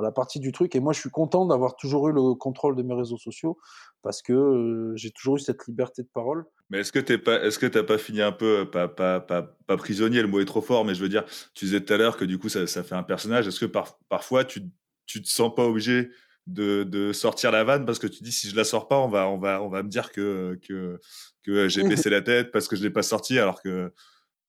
la 0.00 0.10
partie 0.10 0.40
du 0.40 0.52
truc. 0.52 0.74
Et 0.74 0.80
moi, 0.80 0.92
je 0.92 1.00
suis 1.00 1.10
content 1.10 1.44
d'avoir 1.44 1.76
toujours 1.76 2.08
eu 2.08 2.12
le 2.12 2.34
contrôle 2.34 2.76
de 2.76 2.82
mes 2.82 2.94
réseaux 2.94 3.18
sociaux 3.18 3.58
parce 4.02 4.22
que 4.22 4.32
euh, 4.32 4.96
j'ai 4.96 5.10
toujours 5.10 5.36
eu 5.36 5.40
cette 5.40 5.66
liberté 5.66 6.02
de 6.02 6.08
parole. 6.08 6.46
Mais 6.70 6.80
est-ce 6.80 6.92
que 6.92 6.98
t'es 6.98 7.18
pas, 7.18 7.44
est-ce 7.44 7.58
que 7.58 7.66
t'as 7.66 7.82
pas 7.82 7.98
fini 7.98 8.22
un 8.22 8.32
peu, 8.32 8.70
pas, 8.70 8.88
pas, 8.88 9.20
pas, 9.20 9.42
pas, 9.66 9.76
prisonnier, 9.76 10.22
le 10.22 10.28
mot 10.28 10.40
est 10.40 10.46
trop 10.46 10.62
fort, 10.62 10.84
mais 10.84 10.94
je 10.94 11.02
veux 11.02 11.10
dire, 11.10 11.24
tu 11.54 11.66
disais 11.66 11.80
tout 11.80 11.92
à 11.92 11.98
l'heure 11.98 12.16
que 12.16 12.24
du 12.24 12.38
coup, 12.38 12.48
ça, 12.48 12.66
ça 12.66 12.82
fait 12.82 12.94
un 12.94 13.02
personnage. 13.02 13.46
Est-ce 13.46 13.60
que 13.60 13.66
par, 13.66 13.98
parfois, 14.08 14.44
tu, 14.44 14.62
tu 15.06 15.20
te 15.20 15.28
sens 15.28 15.54
pas 15.54 15.64
obligé 15.64 16.08
de, 16.46 16.82
de, 16.84 17.12
sortir 17.12 17.52
la 17.52 17.62
vanne 17.62 17.84
parce 17.84 17.98
que 17.98 18.06
tu 18.06 18.24
dis 18.24 18.32
si 18.32 18.48
je 18.48 18.56
la 18.56 18.64
sors 18.64 18.88
pas, 18.88 18.98
on 18.98 19.08
va, 19.08 19.28
on 19.28 19.38
va, 19.38 19.62
on 19.62 19.68
va 19.68 19.82
me 19.82 19.88
dire 19.88 20.10
que, 20.10 20.58
que, 20.66 20.98
que 21.44 21.68
j'ai 21.68 21.82
baissé 21.88 22.10
la 22.10 22.22
tête 22.22 22.50
parce 22.50 22.66
que 22.66 22.74
je 22.74 22.82
l'ai 22.82 22.90
pas 22.90 23.02
sorti 23.02 23.38
alors 23.38 23.62
que 23.62 23.92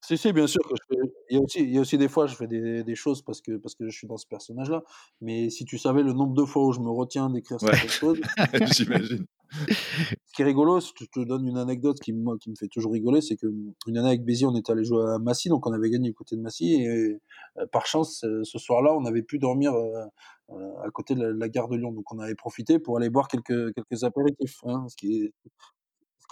si, 0.04 0.18
si, 0.18 0.34
bien 0.34 0.48
sûr 0.48 0.62
que 0.62 0.76
je 0.76 0.96
fais 0.96 1.02
il 1.30 1.36
y 1.36 1.38
a 1.38 1.42
aussi 1.42 1.60
il 1.62 1.74
y 1.74 1.78
a 1.78 1.82
aussi 1.82 1.98
des 1.98 2.10
fois, 2.10 2.28
je 2.28 2.36
fais 2.36 2.48
des 2.48 2.84
des 2.84 2.96
choses 2.96 3.22
parce 3.22 3.42
que 3.42 3.58
parce 3.58 3.76
que 3.76 3.90
je 3.90 3.98
suis 3.98 4.08
dans 4.08 4.18
ce 4.18 4.28
personnage-là, 4.28 4.84
mais 5.22 5.50
si 5.50 5.66
tu 5.66 5.78
savais 5.78 6.04
le 6.04 6.14
nombre 6.14 6.34
de 6.34 6.46
fois 6.46 6.66
où 6.66 6.74
je 6.74 6.80
me 6.80 6.90
retiens 6.90 7.30
d'écrire 7.30 7.60
certaines 7.60 7.90
choses 7.90 8.20
j'imagine. 8.76 9.26
Ce 9.56 10.34
qui 10.36 10.42
est 10.42 10.46
rigolo, 10.46 10.80
je 10.80 11.06
te 11.06 11.20
donne 11.20 11.48
une 11.48 11.58
anecdote 11.58 12.00
qui, 12.00 12.12
moi, 12.12 12.38
qui 12.40 12.50
me 12.50 12.56
fait 12.56 12.68
toujours 12.68 12.94
rigoler, 12.94 13.22
c'est 13.22 13.36
qu'une 13.36 13.76
année 13.88 14.08
avec 14.08 14.24
Béziers, 14.24 14.48
on 14.48 14.56
était 14.56 14.72
allé 14.72 14.84
jouer 14.84 15.04
à 15.12 15.20
Massy, 15.20 15.50
donc 15.50 15.68
on 15.68 15.74
avait 15.74 15.92
gagné 15.92 16.10
du 16.10 16.16
côté 16.16 16.36
de 16.36 16.42
Massy, 16.42 16.74
et 16.74 16.88
euh, 16.88 17.20
par 17.72 17.86
chance, 17.86 18.26
ce 18.44 18.60
soir-là, 18.60 18.94
on 18.96 19.06
avait 19.06 19.22
pu 19.22 19.38
dormir 19.38 19.74
euh, 19.74 20.06
euh, 20.50 20.82
à 20.84 20.90
côté 20.90 21.14
de 21.16 21.24
la, 21.24 21.50
gare 21.50 21.68
de 21.70 21.78
Lyon, 21.78 21.92
donc 21.92 22.12
on 22.12 22.20
avait 22.20 22.36
profité 22.36 22.80
pour 22.80 22.98
aller 22.98 23.10
boire 23.10 23.28
quelques 23.28 23.74
quelques 23.74 24.04
apéritifs, 24.04 24.58
hein, 24.66 24.86
ce 24.90 24.96
qui 24.96 25.22
est 25.22 25.34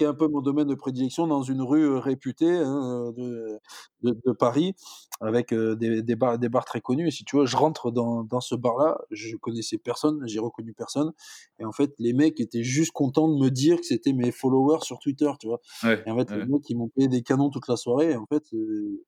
qui 0.01 0.05
est 0.05 0.07
un 0.07 0.15
peu 0.15 0.27
mon 0.27 0.41
domaine 0.41 0.67
de 0.67 0.73
prédilection, 0.73 1.27
dans 1.27 1.43
une 1.43 1.61
rue 1.61 1.83
euh, 1.83 1.99
réputée 1.99 2.57
hein, 2.57 3.13
de, 3.15 3.59
de, 4.01 4.19
de, 4.25 4.31
Paris, 4.31 4.73
avec 5.19 5.53
euh, 5.53 5.75
des, 5.75 6.01
des, 6.01 6.15
bars, 6.15 6.39
des 6.39 6.49
bars 6.49 6.65
très 6.65 6.81
connus. 6.81 7.07
Et 7.07 7.11
si 7.11 7.23
tu 7.23 7.35
vois, 7.35 7.45
je 7.45 7.55
rentre 7.55 7.91
dans, 7.91 8.23
dans 8.23 8.41
ce 8.41 8.55
bar-là, 8.55 8.97
je 9.11 9.37
connaissais 9.37 9.77
personne, 9.77 10.23
j'ai 10.25 10.39
reconnu 10.39 10.73
personne. 10.73 11.11
Et 11.59 11.65
en 11.65 11.71
fait, 11.71 11.93
les 11.99 12.13
mecs 12.13 12.39
étaient 12.39 12.63
juste 12.63 12.93
contents 12.93 13.29
de 13.29 13.39
me 13.39 13.51
dire 13.51 13.77
que 13.77 13.85
c'était 13.85 14.11
mes 14.11 14.31
followers 14.31 14.79
sur 14.81 14.97
Twitter, 14.97 15.29
tu 15.39 15.45
vois. 15.45 15.59
et 15.83 16.09
en 16.09 16.17
fait, 16.17 16.31
les 16.31 16.45
mecs, 16.47 16.67
ils 16.67 16.75
m'ont 16.75 16.89
payé 16.89 17.07
des 17.07 17.21
canons 17.21 17.51
toute 17.51 17.67
la 17.67 17.75
soirée. 17.75 18.13
Et 18.13 18.15
en 18.15 18.25
fait, 18.25 18.41
euh, 18.55 19.05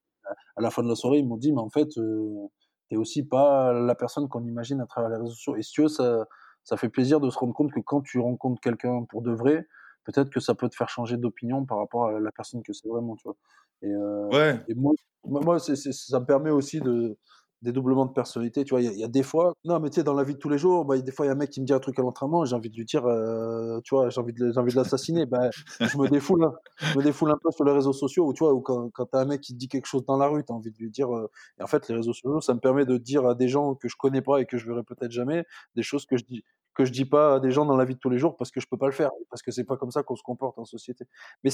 à 0.54 0.62
la 0.62 0.70
fin 0.70 0.84
de 0.84 0.88
la 0.88 0.94
soirée, 0.94 1.18
ils 1.18 1.26
m'ont 1.26 1.38
dit, 1.38 1.50
mais 1.50 1.60
en 1.60 1.70
fait, 1.70 1.98
euh, 1.98 2.46
t'es 2.88 2.96
aussi 2.96 3.24
pas 3.24 3.72
la 3.72 3.96
personne 3.96 4.28
qu'on 4.28 4.44
imagine 4.44 4.80
à 4.80 4.86
travers 4.86 5.10
les 5.10 5.16
réseaux 5.16 5.34
sociaux. 5.34 5.56
Et 5.56 5.62
si 5.62 5.72
tu 5.72 5.82
veux, 5.82 5.88
ça, 5.88 6.24
ça 6.62 6.76
fait 6.76 6.88
plaisir 6.88 7.18
de 7.18 7.30
se 7.30 7.38
rendre 7.38 7.52
compte 7.52 7.72
que 7.72 7.80
quand 7.80 8.00
tu 8.00 8.20
rencontres 8.20 8.60
quelqu'un 8.60 9.04
pour 9.08 9.22
de 9.22 9.32
vrai, 9.32 9.66
peut-être 10.04 10.30
que 10.30 10.40
ça 10.40 10.54
peut 10.54 10.68
te 10.68 10.76
faire 10.76 10.88
changer 10.88 11.16
d'opinion 11.16 11.64
par 11.64 11.78
rapport 11.78 12.06
à 12.06 12.20
la 12.20 12.32
personne 12.32 12.62
que 12.62 12.72
c'est 12.72 12.88
vraiment, 12.88 13.16
tu 13.16 13.24
vois. 13.24 13.36
Et, 13.82 13.88
euh, 13.88 14.28
ouais. 14.28 14.64
et 14.68 14.74
moi, 14.74 15.58
ça 15.58 16.20
me 16.20 16.24
permet 16.24 16.50
aussi 16.50 16.80
de, 16.80 17.18
dédoublement 17.64 18.06
de 18.06 18.12
personnalité. 18.12 18.62
Tu 18.64 18.70
vois, 18.70 18.82
il 18.82 18.92
y, 18.92 19.02
a 19.02 19.08
des 19.08 19.22
fois, 19.22 19.54
non, 19.64 19.80
mais 19.80 19.88
tu 19.90 19.96
sais, 19.96 20.04
dans 20.04 20.12
la 20.14 20.22
vie 20.22 20.34
de 20.34 20.38
tous 20.38 20.50
les 20.50 20.58
jours, 20.58 20.84
bah, 20.84 20.98
des 20.98 21.10
fois, 21.10 21.26
il 21.26 21.28
y 21.28 21.30
a 21.30 21.32
un 21.32 21.36
mec 21.36 21.50
qui 21.50 21.60
me 21.60 21.66
dit 21.66 21.72
un 21.72 21.80
truc 21.80 21.98
à 21.98 22.02
l'entraînement, 22.02 22.44
j'ai 22.44 22.54
envie 22.54 22.70
de 22.70 22.76
lui 22.76 22.84
dire, 22.84 23.06
euh, 23.06 23.80
tu 23.82 23.94
vois, 23.94 24.10
j'ai 24.10 24.20
envie 24.20 24.32
de, 24.32 24.56
envie 24.56 24.72
de 24.72 24.76
l'assassiner. 24.76 25.26
bah, 25.26 25.50
je 25.80 25.98
me 25.98 26.08
défoule, 26.08 26.46
je 26.78 26.98
me 26.98 27.02
défoule 27.02 27.30
un 27.30 27.38
peu 27.42 27.50
sur 27.50 27.64
les 27.64 27.72
réseaux 27.72 27.92
sociaux, 27.92 28.26
ou 28.26 28.34
tu 28.34 28.44
vois, 28.44 28.52
ou 28.52 28.60
quand, 28.60 28.90
quand 28.90 29.06
t'as 29.06 29.20
un 29.20 29.24
mec 29.24 29.40
qui 29.40 29.54
te 29.54 29.58
dit 29.58 29.68
quelque 29.68 29.86
chose 29.86 30.04
dans 30.04 30.18
la 30.18 30.28
rue, 30.28 30.44
t'as 30.44 30.54
envie 30.54 30.70
de 30.70 30.78
lui 30.78 30.90
dire. 30.90 31.14
Euh, 31.14 31.30
et 31.58 31.62
en 31.62 31.66
fait, 31.66 31.88
les 31.88 31.96
réseaux 31.96 32.12
sociaux, 32.12 32.40
ça 32.40 32.54
me 32.54 32.60
permet 32.60 32.84
de 32.84 32.98
dire 32.98 33.26
à 33.26 33.34
des 33.34 33.48
gens 33.48 33.74
que 33.74 33.88
je 33.88 33.96
connais 33.96 34.22
pas 34.22 34.40
et 34.40 34.46
que 34.46 34.58
je 34.58 34.66
verrai 34.66 34.82
peut-être 34.84 35.12
jamais 35.12 35.44
des 35.74 35.82
choses 35.82 36.04
que 36.06 36.16
je 36.16 36.24
dis 36.24 36.44
que 36.74 36.84
je 36.84 36.92
dis 36.92 37.04
pas 37.04 37.36
à 37.36 37.40
des 37.40 37.50
gens 37.50 37.64
dans 37.64 37.76
la 37.76 37.84
vie 37.84 37.94
de 37.94 37.98
tous 37.98 38.10
les 38.10 38.18
jours 38.18 38.36
parce 38.36 38.50
que 38.50 38.60
je 38.60 38.66
peux 38.68 38.76
pas 38.76 38.86
le 38.86 38.92
faire, 38.92 39.10
parce 39.30 39.42
que 39.42 39.50
c'est 39.50 39.64
pas 39.64 39.76
comme 39.76 39.90
ça 39.90 40.02
qu'on 40.02 40.16
se 40.16 40.22
comporte 40.22 40.58
en 40.58 40.64
société. 40.64 41.06
Mais 41.42 41.50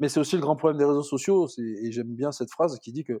mais 0.00 0.08
c'est 0.08 0.20
aussi 0.20 0.34
le 0.36 0.42
grand 0.42 0.56
problème 0.56 0.78
des 0.78 0.84
réseaux 0.84 1.02
sociaux, 1.02 1.46
et 1.58 1.92
j'aime 1.92 2.14
bien 2.14 2.32
cette 2.32 2.50
phrase 2.50 2.78
qui 2.80 2.92
dit 2.92 3.04
que 3.04 3.20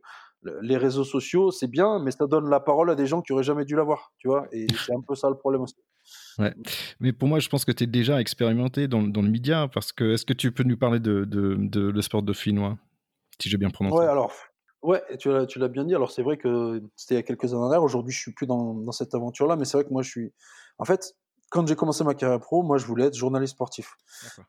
les 0.62 0.76
réseaux 0.76 1.04
sociaux, 1.04 1.50
c'est 1.50 1.68
bien, 1.68 2.00
mais 2.00 2.10
ça 2.10 2.26
donne 2.26 2.50
la 2.50 2.60
parole 2.60 2.90
à 2.90 2.94
des 2.94 3.06
gens 3.06 3.22
qui 3.22 3.32
auraient 3.32 3.44
jamais 3.44 3.64
dû 3.64 3.76
l'avoir, 3.76 4.12
tu 4.18 4.28
vois, 4.28 4.48
et 4.52 4.66
c'est 4.84 4.92
un 4.92 5.00
peu 5.06 5.14
ça 5.14 5.30
le 5.30 5.36
problème 5.36 5.62
aussi. 5.62 5.76
Ouais. 6.38 6.54
Mais 7.00 7.12
pour 7.12 7.28
moi, 7.28 7.38
je 7.38 7.48
pense 7.48 7.64
que 7.64 7.72
tu 7.72 7.84
es 7.84 7.86
déjà 7.86 8.20
expérimenté 8.20 8.88
dans, 8.88 9.02
dans, 9.02 9.22
le 9.22 9.30
média, 9.30 9.68
parce 9.72 9.92
que 9.92 10.14
est-ce 10.14 10.26
que 10.26 10.32
tu 10.32 10.52
peux 10.52 10.64
nous 10.64 10.76
parler 10.76 11.00
de, 11.00 11.24
de, 11.24 11.56
de 11.58 11.88
le 11.88 12.02
sport 12.02 12.22
de 12.22 12.32
finnois, 12.32 12.76
si 13.40 13.48
j'ai 13.48 13.58
bien 13.58 13.70
prononcé? 13.70 13.96
Ouais, 13.96 14.06
alors, 14.06 14.32
ouais, 14.82 15.02
tu 15.18 15.30
l'as, 15.30 15.46
tu 15.46 15.58
l'as 15.58 15.68
bien 15.68 15.84
dit. 15.84 15.94
Alors, 15.94 16.10
c'est 16.10 16.22
vrai 16.22 16.36
que 16.36 16.82
c'était 16.94 17.14
il 17.14 17.18
y 17.18 17.20
a 17.20 17.22
quelques 17.22 17.52
années 17.52 17.62
en 17.62 17.66
arrière. 17.66 17.82
Aujourd'hui, 17.82 18.12
je 18.12 18.20
suis 18.20 18.32
plus 18.32 18.46
dans, 18.46 18.74
dans 18.74 18.92
cette 18.92 19.14
aventure-là, 19.14 19.56
mais 19.56 19.64
c'est 19.64 19.78
vrai 19.78 19.84
que 19.84 19.92
moi, 19.92 20.02
je 20.02 20.10
suis. 20.10 20.32
En 20.78 20.84
fait, 20.84 21.14
quand 21.50 21.66
j'ai 21.66 21.76
commencé 21.76 22.02
ma 22.02 22.14
carrière 22.14 22.40
pro, 22.40 22.62
moi, 22.62 22.76
je 22.76 22.86
voulais 22.86 23.04
être 23.06 23.14
journaliste 23.14 23.54
sportif. 23.54 23.96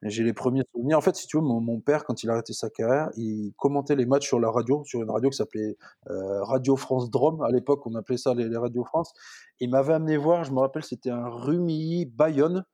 J'ai 0.02 0.24
les 0.24 0.34
premiers 0.34 0.64
souvenirs. 0.74 0.98
En 0.98 1.02
fait, 1.02 1.16
si 1.16 1.28
tu 1.28 1.38
veux, 1.38 1.44
mon, 1.44 1.80
père, 1.80 2.04
quand 2.06 2.24
il 2.24 2.30
a 2.30 2.34
arrêté 2.34 2.54
sa 2.54 2.70
carrière, 2.70 3.10
il 3.16 3.54
commentait 3.58 3.96
les 3.96 4.06
matchs 4.06 4.28
sur 4.28 4.40
la 4.40 4.50
radio, 4.50 4.84
sur 4.84 5.02
une 5.02 5.12
radio 5.12 5.30
qui 5.30 5.38
s'appelait 5.38 5.78
euh, 6.10 6.44
Radio 6.44 6.76
France 6.76 7.12
Drôme. 7.12 7.42
À 7.44 7.52
l'époque, 7.52 7.86
on 7.86 7.94
appelait 7.96 8.18
ça 8.18 8.34
les, 8.34 8.56
Radio 8.58 8.84
France. 8.84 9.14
Il 9.60 9.70
m'avait 9.70 9.94
amené 9.94 10.18
voir, 10.18 10.44
je 10.44 10.52
me 10.52 10.60
rappelle, 10.60 10.84
c'était 10.84 11.12
un 11.12 11.30
Rumilly-Bayonne. 11.30 12.66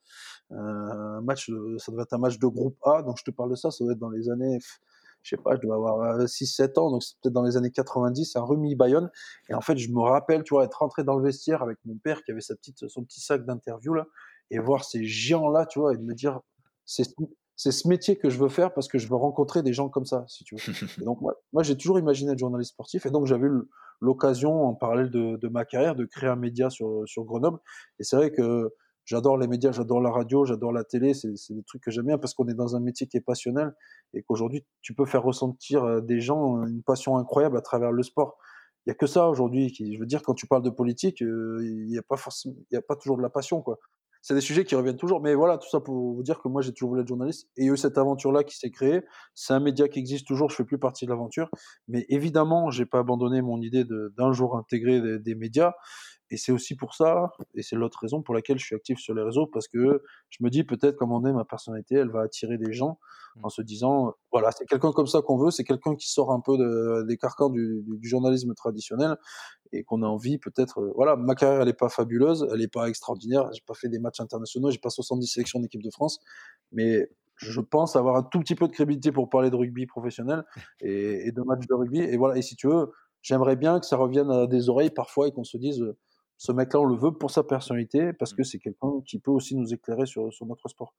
Euh, 0.51 0.55
un 0.55 1.21
match, 1.21 1.51
ça 1.77 1.91
devait 1.91 2.03
être 2.03 2.13
un 2.13 2.19
match 2.19 2.39
de 2.39 2.47
groupe 2.47 2.77
A. 2.85 3.01
Donc, 3.01 3.17
je 3.19 3.23
te 3.23 3.31
parle 3.31 3.49
de 3.49 3.55
ça, 3.55 3.71
ça 3.71 3.83
doit 3.83 3.93
être 3.93 3.99
dans 3.99 4.09
les 4.09 4.29
années 4.29 4.57
je 5.23 5.35
sais 5.35 5.41
pas, 5.41 5.55
je 5.55 5.61
dois 5.61 5.75
avoir 5.75 6.19
6-7 6.19 6.61
euh, 6.61 6.81
ans, 6.81 6.91
donc 6.91 7.03
c'est 7.03 7.15
peut-être 7.21 7.33
dans 7.33 7.43
les 7.43 7.57
années 7.57 7.71
90, 7.71 8.35
un 8.35 8.43
Rumi 8.43 8.75
Bayonne. 8.75 9.09
Et 9.49 9.53
en 9.53 9.61
fait, 9.61 9.77
je 9.77 9.89
me 9.89 10.01
rappelle, 10.01 10.43
tu 10.43 10.53
vois, 10.53 10.65
être 10.65 10.79
rentré 10.79 11.03
dans 11.03 11.15
le 11.15 11.23
vestiaire 11.23 11.63
avec 11.63 11.77
mon 11.85 11.97
père 11.97 12.23
qui 12.23 12.31
avait 12.31 12.41
sa 12.41 12.55
petite, 12.55 12.87
son 12.87 13.03
petit 13.03 13.21
sac 13.21 13.45
d'interview 13.45 13.93
là, 13.93 14.05
et 14.51 14.59
voir 14.59 14.83
ces 14.83 15.03
géants-là, 15.03 15.65
tu 15.65 15.79
vois, 15.79 15.93
et 15.93 15.97
de 15.97 16.03
me 16.03 16.13
dire, 16.13 16.41
c'est 16.85 17.05
c'est 17.55 17.71
ce 17.71 17.87
métier 17.87 18.17
que 18.17 18.29
je 18.29 18.39
veux 18.39 18.49
faire 18.49 18.73
parce 18.73 18.87
que 18.87 18.97
je 18.97 19.07
veux 19.07 19.15
rencontrer 19.15 19.61
des 19.61 19.73
gens 19.73 19.87
comme 19.87 20.05
ça, 20.05 20.25
si 20.27 20.43
tu 20.43 20.55
veux. 20.55 20.61
Et 21.01 21.05
donc 21.05 21.21
moi, 21.21 21.35
moi 21.53 21.61
j'ai 21.61 21.77
toujours 21.77 21.99
imaginé 21.99 22.31
être 22.31 22.39
journaliste 22.39 22.71
sportif 22.71 23.05
et 23.05 23.11
donc 23.11 23.27
j'avais 23.27 23.47
eu 23.47 23.61
l'occasion 24.01 24.65
en 24.65 24.73
parallèle 24.73 25.11
de, 25.11 25.37
de, 25.37 25.47
ma 25.47 25.63
carrière 25.63 25.95
de 25.95 26.05
créer 26.05 26.29
un 26.29 26.35
média 26.35 26.69
sur, 26.69 27.03
sur 27.05 27.23
Grenoble. 27.23 27.59
Et 27.99 28.03
c'est 28.03 28.15
vrai 28.15 28.31
que 28.31 28.73
j'adore 29.05 29.37
les 29.37 29.47
médias, 29.47 29.71
j'adore 29.71 30.01
la 30.01 30.11
radio, 30.11 30.45
j'adore 30.45 30.71
la 30.71 30.83
télé, 30.83 31.13
c'est 31.13 31.53
des 31.53 31.63
trucs 31.63 31.83
que 31.83 31.91
j'aime 31.91 32.05
bien 32.05 32.17
parce 32.17 32.33
qu'on 32.33 32.47
est 32.47 32.53
dans 32.53 32.75
un 32.75 32.79
métier 32.79 33.07
qui 33.07 33.17
est 33.17 33.21
passionnel 33.21 33.73
et 34.13 34.23
qu'aujourd'hui 34.23 34.65
tu 34.81 34.93
peux 34.93 35.05
faire 35.05 35.23
ressentir 35.23 35.83
euh, 35.83 36.01
des 36.01 36.19
gens 36.19 36.63
une 36.65 36.83
passion 36.83 37.17
incroyable 37.17 37.57
à 37.57 37.61
travers 37.61 37.91
le 37.91 38.03
sport. 38.03 38.37
Il 38.85 38.89
y 38.89 38.91
a 38.91 38.95
que 38.95 39.07
ça 39.07 39.29
aujourd'hui. 39.29 39.73
Je 39.73 39.97
veux 39.97 40.05
dire, 40.05 40.21
quand 40.23 40.33
tu 40.33 40.45
parles 40.45 40.63
de 40.63 40.69
politique, 40.69 41.21
euh, 41.21 41.59
il 41.61 41.85
n'y 41.87 41.97
a 41.97 42.01
pas 42.01 42.15
a 42.15 42.81
pas 42.81 42.95
toujours 42.95 43.17
de 43.17 43.21
la 43.21 43.29
passion. 43.29 43.63
C'est 44.21 44.35
des 44.35 44.41
sujets 44.41 44.65
qui 44.65 44.75
reviennent 44.75 44.97
toujours. 44.97 45.21
Mais 45.21 45.35
voilà, 45.35 45.57
tout 45.57 45.69
ça 45.69 45.79
pour 45.79 46.15
vous 46.15 46.23
dire 46.23 46.41
que 46.41 46.47
moi 46.49 46.61
j'ai 46.61 46.73
toujours 46.73 46.89
voulu 46.89 47.01
être 47.01 47.07
journaliste 47.07 47.49
et 47.55 47.65
eu 47.65 47.77
cette 47.77 47.97
aventure-là 47.97 48.43
qui 48.43 48.57
s'est 48.57 48.71
créée. 48.71 49.01
C'est 49.35 49.53
un 49.53 49.59
média 49.59 49.87
qui 49.87 49.99
existe 49.99 50.27
toujours. 50.27 50.49
Je 50.49 50.55
fais 50.55 50.65
plus 50.65 50.79
partie 50.79 51.05
de 51.05 51.11
l'aventure, 51.11 51.49
mais 51.87 52.05
évidemment, 52.09 52.71
j'ai 52.71 52.85
pas 52.85 52.99
abandonné 52.99 53.41
mon 53.41 53.61
idée 53.61 53.85
d'un 53.85 54.33
jour 54.33 54.57
intégrer 54.57 55.19
des 55.19 55.35
médias. 55.35 55.73
Et 56.33 56.37
c'est 56.37 56.51
aussi 56.51 56.75
pour 56.75 56.95
ça, 56.95 57.31
et 57.53 57.61
c'est 57.61 57.75
l'autre 57.75 57.99
raison 58.01 58.23
pour 58.23 58.33
laquelle 58.33 58.57
je 58.57 58.65
suis 58.65 58.75
actif 58.75 58.97
sur 58.97 59.13
les 59.13 59.21
réseaux, 59.21 59.45
parce 59.45 59.67
que 59.67 60.01
je 60.31 60.43
me 60.43 60.49
dis 60.49 60.63
peut-être 60.63 60.95
comme 60.95 61.11
on 61.11 61.23
est 61.25 61.31
ma 61.31 61.45
personnalité, 61.45 61.93
elle 61.93 62.09
va 62.09 62.21
attirer 62.21 62.57
des 62.57 62.73
gens 62.73 62.97
en 63.43 63.49
se 63.49 63.61
disant, 63.61 64.15
voilà, 64.31 64.49
c'est 64.51 64.65
quelqu'un 64.65 64.91
comme 64.93 65.05
ça 65.05 65.21
qu'on 65.21 65.37
veut, 65.37 65.51
c'est 65.51 65.63
quelqu'un 65.63 65.95
qui 65.95 66.09
sort 66.09 66.31
un 66.31 66.39
peu 66.39 66.57
de, 66.57 67.05
des 67.07 67.17
carcans 67.17 67.51
du, 67.51 67.83
du, 67.85 68.09
journalisme 68.09 68.55
traditionnel 68.55 69.15
et 69.73 69.83
qu'on 69.83 70.01
a 70.01 70.07
envie 70.07 70.39
peut-être, 70.39 70.79
euh, 70.79 70.91
voilà, 70.95 71.15
ma 71.15 71.35
carrière 71.35 71.61
elle 71.61 71.69
est 71.69 71.73
pas 71.73 71.89
fabuleuse, 71.89 72.47
elle 72.51 72.63
est 72.63 72.67
pas 72.67 72.89
extraordinaire, 72.89 73.51
j'ai 73.53 73.61
pas 73.63 73.75
fait 73.75 73.89
des 73.89 73.99
matchs 73.99 74.19
internationaux, 74.19 74.71
j'ai 74.71 74.79
pas 74.79 74.89
70 74.89 75.27
sélections 75.27 75.59
d'équipe 75.59 75.83
de 75.83 75.91
France, 75.91 76.19
mais 76.71 77.11
je 77.35 77.61
pense 77.61 77.95
avoir 77.95 78.15
un 78.15 78.23
tout 78.23 78.39
petit 78.39 78.55
peu 78.55 78.67
de 78.67 78.71
crédibilité 78.71 79.11
pour 79.11 79.29
parler 79.29 79.51
de 79.51 79.55
rugby 79.55 79.85
professionnel 79.85 80.43
et, 80.79 81.27
et 81.27 81.31
de 81.31 81.41
matchs 81.43 81.67
de 81.67 81.75
rugby. 81.75 81.99
Et 81.99 82.17
voilà, 82.17 82.37
et 82.37 82.41
si 82.41 82.55
tu 82.55 82.67
veux, 82.67 82.91
j'aimerais 83.21 83.55
bien 83.55 83.79
que 83.79 83.85
ça 83.85 83.97
revienne 83.97 84.31
à 84.31 84.47
des 84.47 84.69
oreilles 84.69 84.89
parfois 84.89 85.27
et 85.27 85.31
qu'on 85.31 85.43
se 85.43 85.57
dise, 85.57 85.83
ce 86.37 86.51
mec-là, 86.51 86.79
on 86.79 86.85
le 86.85 86.95
veut 86.95 87.11
pour 87.11 87.31
sa 87.31 87.43
personnalité, 87.43 88.13
parce 88.13 88.33
mmh. 88.33 88.35
que 88.35 88.43
c'est 88.43 88.59
quelqu'un 88.59 88.91
qui 89.05 89.19
peut 89.19 89.31
aussi 89.31 89.55
nous 89.55 89.73
éclairer 89.73 90.05
sur, 90.05 90.33
sur 90.33 90.45
notre 90.45 90.67
sport. 90.67 90.93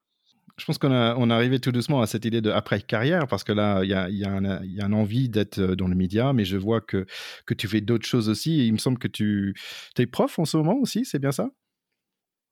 je 0.56 0.64
pense 0.64 0.78
qu'on 0.78 0.90
on 0.90 1.30
est 1.30 1.34
arrivé 1.34 1.58
tout 1.58 1.72
doucement 1.72 2.00
à 2.00 2.06
cette 2.06 2.24
idée 2.24 2.40
de 2.40 2.50
après-carrière, 2.50 3.26
parce 3.26 3.44
que 3.44 3.52
là, 3.52 3.82
il 3.82 3.90
y 3.90 3.94
a, 3.94 4.08
y, 4.08 4.24
a 4.24 4.62
y 4.64 4.80
a, 4.80 4.84
un 4.84 4.92
envie 4.92 5.28
d'être 5.28 5.60
dans 5.60 5.88
le 5.88 5.94
média, 5.94 6.32
mais 6.32 6.44
je 6.44 6.56
vois 6.56 6.80
que, 6.80 7.06
que 7.46 7.54
tu 7.54 7.68
fais 7.68 7.80
d'autres 7.80 8.06
choses 8.06 8.28
aussi. 8.28 8.60
Et 8.60 8.64
il 8.64 8.72
me 8.72 8.78
semble 8.78 8.98
que 8.98 9.08
tu 9.08 9.54
es 9.98 10.06
prof 10.06 10.38
en 10.38 10.44
ce 10.44 10.56
moment 10.56 10.76
aussi, 10.76 11.04
c'est 11.04 11.18
bien 11.18 11.32
ça? 11.32 11.50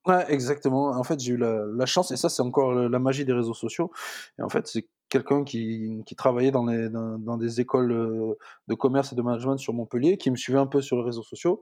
Ouais, 0.06 0.24
exactement. 0.28 0.90
En 0.90 1.04
fait, 1.04 1.20
j'ai 1.20 1.34
eu 1.34 1.36
la, 1.36 1.64
la, 1.64 1.86
chance, 1.86 2.10
et 2.10 2.16
ça, 2.16 2.28
c'est 2.28 2.42
encore 2.42 2.74
la 2.74 2.98
magie 2.98 3.24
des 3.24 3.32
réseaux 3.32 3.54
sociaux. 3.54 3.92
Et 4.38 4.42
en 4.42 4.48
fait, 4.48 4.66
c'est 4.66 4.88
quelqu'un 5.08 5.44
qui, 5.44 6.02
qui, 6.06 6.16
travaillait 6.16 6.50
dans, 6.50 6.66
les, 6.66 6.88
dans, 6.88 7.18
dans, 7.18 7.36
des 7.36 7.60
écoles 7.60 7.92
euh, 7.92 8.34
de 8.66 8.74
commerce 8.74 9.12
et 9.12 9.16
de 9.16 9.22
management 9.22 9.58
sur 9.58 9.74
Montpellier, 9.74 10.16
qui 10.16 10.30
me 10.30 10.36
suivait 10.36 10.58
un 10.58 10.66
peu 10.66 10.80
sur 10.80 10.96
les 10.96 11.04
réseaux 11.04 11.22
sociaux. 11.22 11.60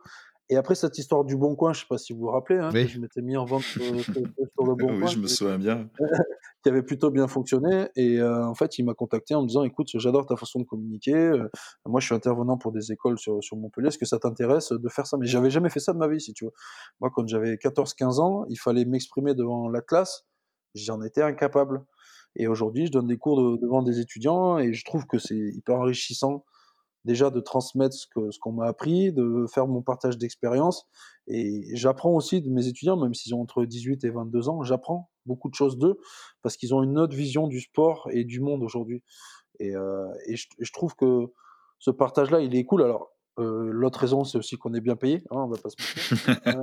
Et 0.50 0.56
après 0.56 0.74
cette 0.74 0.98
histoire 0.98 1.24
du 1.24 1.36
Bon 1.36 1.54
Coin, 1.54 1.72
je 1.72 1.78
ne 1.78 1.80
sais 1.82 1.86
pas 1.88 1.96
si 1.96 2.12
vous 2.12 2.22
vous 2.22 2.30
rappelez, 2.30 2.58
hein, 2.58 2.70
je 2.74 2.98
m'étais 2.98 3.22
mis 3.22 3.36
en 3.36 3.44
vente 3.44 3.62
sur, 3.62 3.82
le 3.84 4.74
Bon 4.74 4.74
Coin. 4.74 5.02
Oui, 5.02 5.08
je 5.08 5.18
me 5.20 5.28
souviens 5.28 5.58
bien. 5.58 5.88
qui 6.62 6.68
avait 6.68 6.82
plutôt 6.82 7.10
bien 7.10 7.28
fonctionné. 7.28 7.88
Et 7.94 8.18
euh, 8.18 8.44
en 8.46 8.54
fait, 8.54 8.76
il 8.78 8.84
m'a 8.84 8.94
contacté 8.94 9.36
en 9.36 9.42
me 9.42 9.46
disant 9.46 9.62
Écoute, 9.62 9.88
j'adore 9.94 10.26
ta 10.26 10.36
façon 10.36 10.58
de 10.58 10.64
communiquer. 10.64 11.14
Euh, 11.14 11.48
moi, 11.86 12.00
je 12.00 12.06
suis 12.06 12.14
intervenant 12.16 12.58
pour 12.58 12.72
des 12.72 12.90
écoles 12.90 13.16
sur, 13.18 13.42
sur 13.42 13.56
Montpellier. 13.56 13.88
Est-ce 13.88 13.98
que 13.98 14.06
ça 14.06 14.18
t'intéresse 14.18 14.72
de 14.72 14.88
faire 14.88 15.06
ça? 15.06 15.16
Mais 15.18 15.26
j'avais 15.26 15.50
jamais 15.50 15.70
fait 15.70 15.80
ça 15.80 15.92
de 15.92 15.98
ma 15.98 16.08
vie, 16.08 16.20
si 16.20 16.32
tu 16.34 16.46
veux. 16.46 16.52
Moi, 17.00 17.10
quand 17.14 17.26
j'avais 17.28 17.54
14-15 17.54 18.20
ans, 18.20 18.44
il 18.48 18.58
fallait 18.58 18.84
m'exprimer 18.84 19.34
devant 19.34 19.68
la 19.68 19.80
classe. 19.80 20.26
J'en 20.74 21.00
étais 21.02 21.22
incapable. 21.22 21.84
Et 22.34 22.48
aujourd'hui, 22.48 22.86
je 22.86 22.92
donne 22.92 23.06
des 23.06 23.18
cours 23.18 23.58
devant 23.58 23.82
des 23.82 24.00
étudiants 24.00 24.58
et 24.58 24.72
je 24.72 24.84
trouve 24.84 25.06
que 25.06 25.18
c'est 25.18 25.36
hyper 25.36 25.76
enrichissant 25.76 26.44
déjà 27.04 27.30
de 27.30 27.40
transmettre 27.40 27.94
ce 27.94 28.06
qu'on 28.12 28.30
ce 28.30 28.38
qu'on 28.38 28.52
m'a 28.52 28.66
appris, 28.66 29.12
de 29.12 29.46
faire 29.52 29.66
mon 29.66 29.82
partage 29.82 30.18
d'expérience. 30.18 30.86
Et 31.26 31.64
j'apprends 31.74 32.14
aussi 32.14 32.40
de 32.40 32.50
mes 32.50 32.66
étudiants, 32.66 32.96
même 32.96 33.14
s'ils 33.14 33.34
ont 33.34 33.40
entre 33.40 33.64
18 33.64 34.04
et 34.04 34.10
22 34.10 34.48
ans, 34.48 34.62
j'apprends 34.62 35.10
beaucoup 35.26 35.48
de 35.48 35.54
choses 35.54 35.78
d'eux 35.78 35.98
parce 36.42 36.56
qu'ils 36.56 36.74
ont 36.74 36.82
une 36.82 36.98
autre 36.98 37.14
vision 37.14 37.46
du 37.46 37.60
sport 37.60 38.08
et 38.10 38.24
du 38.24 38.40
monde 38.40 38.62
aujourd'hui. 38.62 39.02
Et, 39.60 39.76
euh, 39.76 40.08
et, 40.26 40.36
je, 40.36 40.48
je, 40.58 40.72
trouve 40.72 40.94
que 40.96 41.26
ce 41.78 41.90
partage-là, 41.90 42.40
il 42.40 42.54
est 42.56 42.64
cool. 42.64 42.82
Alors, 42.82 43.12
euh, 43.38 43.70
l'autre 43.72 44.00
raison, 44.00 44.24
c'est 44.24 44.38
aussi 44.38 44.56
qu'on 44.56 44.74
est 44.74 44.80
bien 44.80 44.96
payé, 44.96 45.22
hein, 45.30 45.36
on 45.36 45.48
va 45.48 45.56
pas 45.56 45.70
se 45.70 45.76
mentir. 45.78 46.40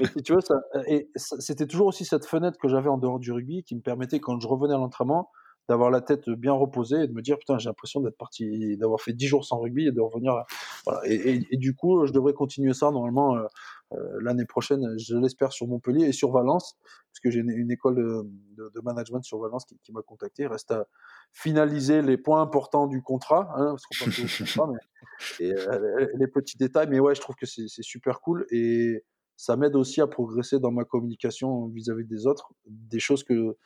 euh, 0.00 0.06
si 0.14 0.22
tu 0.22 0.32
vois, 0.32 0.42
ça, 0.42 0.54
et 0.86 1.08
c'était 1.16 1.66
toujours 1.66 1.86
aussi 1.86 2.04
cette 2.04 2.26
fenêtre 2.26 2.58
que 2.60 2.68
j'avais 2.68 2.88
en 2.88 2.98
dehors 2.98 3.18
du 3.18 3.32
rugby 3.32 3.64
qui 3.64 3.74
me 3.74 3.80
permettait, 3.80 4.20
quand 4.20 4.38
je 4.38 4.46
revenais 4.46 4.74
à 4.74 4.78
l'entraînement, 4.78 5.30
d'avoir 5.68 5.90
la 5.90 6.00
tête 6.00 6.28
bien 6.28 6.52
reposée 6.52 7.02
et 7.02 7.06
de 7.06 7.12
me 7.12 7.22
dire 7.22 7.38
putain 7.38 7.58
j'ai 7.58 7.68
l'impression 7.68 8.00
d'être 8.00 8.16
parti 8.16 8.76
d'avoir 8.76 9.00
fait 9.00 9.12
10 9.12 9.26
jours 9.26 9.44
sans 9.44 9.60
rugby 9.60 9.86
et 9.86 9.92
de 9.92 10.00
revenir 10.00 10.44
et, 11.04 11.56
du 11.56 11.74
coup 11.74 12.04
je 12.06 12.12
devrais 12.12 12.32
continuer 12.32 12.74
ça 12.74 12.90
normalement 12.90 13.36
euh, 13.36 13.44
euh, 13.92 14.18
l'année 14.20 14.44
prochaine 14.44 14.98
je 14.98 15.16
l'espère 15.16 15.52
sur 15.52 15.66
Montpellier 15.68 16.06
et 16.06 16.12
sur 16.12 16.32
Valence 16.32 16.76
parce 17.12 17.20
que 17.20 17.30
j'ai 17.30 17.40
une, 17.40 17.70
école 17.70 17.96
de, 17.96 18.70
de, 18.70 18.80
management 18.80 19.22
sur 19.22 19.38
Valence 19.38 19.66
qui, 19.66 19.92
m'a 19.92 20.00
contacté. 20.00 20.44
Il 20.44 20.46
reste 20.46 20.70
à 20.70 20.86
finaliser 21.32 22.00
les 22.00 22.16
points 22.16 22.40
importants 22.40 22.86
du 22.86 23.02
contrat 23.02 23.52
hein, 23.54 23.74
parce 23.74 23.84
qu'on 23.84 24.04
parle 24.04 24.28
contrat 24.38 24.72
et 25.40 25.52
euh, 25.52 26.06
les 26.14 26.26
petits 26.26 26.56
détails. 26.56 26.88
Mais 26.88 27.00
ouais 27.00 27.14
je 27.14 27.20
trouve 27.20 27.36
que 27.36 27.44
c'est 27.44 27.68
super 27.68 28.20
cool 28.20 28.46
et 28.50 29.04
ça 29.36 29.56
m'aide 29.56 29.76
aussi 29.76 30.00
à 30.00 30.06
progresser 30.06 30.58
dans 30.58 30.70
ma 30.70 30.84
communication 30.84 31.68
vis-à-vis 31.68 32.04
-vis 32.04 32.08
des 32.08 32.26
autres. 32.26 32.52
Des 32.66 33.00
choses 33.00 33.24
que 33.24 33.56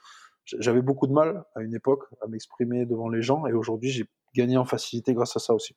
j'avais 0.46 0.82
beaucoup 0.82 1.06
de 1.06 1.12
mal 1.12 1.44
à 1.54 1.62
une 1.62 1.74
époque 1.74 2.04
à 2.22 2.28
m'exprimer 2.28 2.86
devant 2.86 3.08
les 3.08 3.22
gens 3.22 3.46
et 3.46 3.52
aujourd'hui 3.52 3.90
j'ai 3.90 4.06
gagné 4.34 4.56
en 4.56 4.64
facilité 4.64 5.14
grâce 5.14 5.36
à 5.36 5.40
ça 5.40 5.54
aussi. 5.54 5.74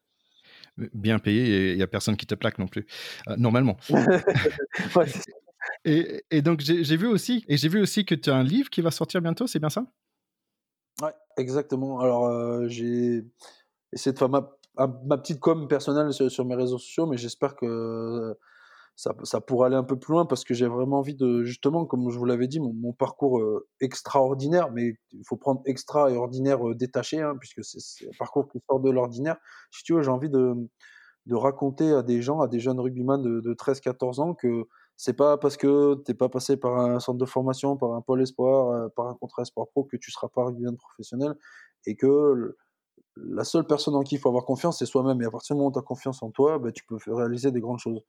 Bien 0.77 1.19
payé 1.19 1.47
et 1.47 1.71
il 1.71 1.77
n'y 1.77 1.83
a 1.83 1.87
personne 1.87 2.15
qui 2.15 2.25
te 2.25 2.35
plaque 2.35 2.59
non 2.59 2.67
plus, 2.67 2.85
euh, 3.27 3.35
normalement. 3.37 3.77
ouais, 4.95 5.05
et, 5.85 6.23
et, 6.31 6.41
donc 6.41 6.61
j'ai 6.61 6.97
vu 6.97 7.07
aussi 7.07 7.43
et 7.47 7.57
j'ai 7.57 7.67
vu 7.67 7.81
aussi 7.81 8.05
que 8.05 8.15
tu 8.15 8.29
as 8.29 8.35
un 8.35 8.43
livre 8.43 8.69
qui 8.69 8.81
va 8.81 8.91
sortir 8.91 9.21
bientôt, 9.21 9.47
c'est 9.47 9.59
bien 9.59 9.69
ça? 9.69 9.85
Ouais, 11.01 11.13
exactement. 11.37 11.99
Alors 11.99 12.27
euh, 12.27 12.67
j'ai 12.67 13.25
essayé 13.91 14.13
de 14.13 14.17
faire 14.17 14.29
ma, 14.29 14.49
ma, 14.77 15.17
petite 15.17 15.39
com 15.39 15.67
personnelle 15.67 16.13
sur, 16.13 16.29
sur 16.31 16.45
mes 16.45 16.55
réseaux 16.55 16.77
sociaux, 16.77 17.07
mais 17.07 17.17
j'espère 17.17 17.55
que 17.55 18.37
ça, 19.23 19.39
pourrait 19.39 19.67
aller 19.67 19.77
un 19.77 19.83
peu 19.83 19.97
plus 19.97 20.11
loin 20.11 20.25
parce 20.25 20.43
que 20.43 20.53
j'ai 20.53 20.67
vraiment 20.67 20.99
envie 20.99 21.15
de, 21.15 21.43
justement, 21.43 21.85
comme 21.85 22.09
je 22.09 22.17
vous 22.17 22.25
l'avais 22.25 22.47
dit, 22.47 22.59
mon, 22.59 22.91
parcours 22.91 23.39
euh, 23.39 23.65
extraordinaire, 23.79 24.71
mais 24.73 24.95
il 25.13 25.23
faut 25.25 25.37
prendre 25.37 25.61
extra 25.65 26.11
et 26.11 26.17
ordinaire 26.17 26.67
euh, 26.67 26.75
détaché, 26.75 27.21
hein, 27.21 27.35
puisque 27.39 27.63
c'est 27.63 28.07
un 28.07 28.11
parcours 28.19 28.49
qui 28.49 28.59
sort 28.69 28.81
de 28.81 28.91
l'ordinaire. 28.91 29.37
Si 29.71 29.83
tu 29.83 29.93
veux, 29.93 30.01
j'ai 30.01 30.11
envie 30.11 30.29
de, 30.29 30.53
raconter 31.31 31.93
à 31.93 32.03
des 32.03 32.21
gens, 32.21 32.41
à 32.41 32.47
des 32.47 32.59
jeunes 32.59 32.79
rugbyman 32.79 33.21
de, 33.21 33.39
de 33.39 33.53
13-14 33.53 34.19
ans 34.19 34.33
que 34.33 34.65
c'est 34.97 35.13
pas 35.13 35.37
parce 35.37 35.55
que 35.55 35.95
t'es 36.03 36.15
pas 36.15 36.27
passé 36.27 36.57
par 36.57 36.77
un 36.77 36.99
centre 36.99 37.19
de 37.19 37.25
formation, 37.25 37.77
par 37.77 37.93
un 37.93 38.01
pôle 38.01 38.21
espoir, 38.21 38.69
euh, 38.71 38.89
par 38.89 39.07
un 39.07 39.13
contrat 39.13 39.43
espoir 39.43 39.67
pro 39.69 39.85
que 39.85 39.95
tu 39.95 40.11
seras 40.11 40.27
pas 40.27 40.43
rugbyman 40.43 40.75
professionnel 40.75 41.35
et 41.85 41.95
que 41.95 42.57
la 43.27 43.43
seule 43.43 43.65
personne 43.65 43.95
en 43.95 44.01
qui 44.01 44.15
il 44.15 44.17
faut 44.19 44.29
avoir 44.29 44.45
confiance, 44.45 44.79
c'est 44.79 44.85
soi-même. 44.85 45.21
Et 45.21 45.25
à 45.25 45.31
partir 45.31 45.55
du 45.55 45.59
moment 45.59 45.69
où 45.69 45.73
tu 45.73 45.79
as 45.79 45.83
confiance 45.83 46.21
en 46.23 46.31
toi, 46.31 46.59
bah, 46.59 46.71
tu 46.71 46.83
peux 46.85 46.97
réaliser 47.07 47.51
des 47.51 47.59
grandes 47.59 47.79
choses. 47.79 48.01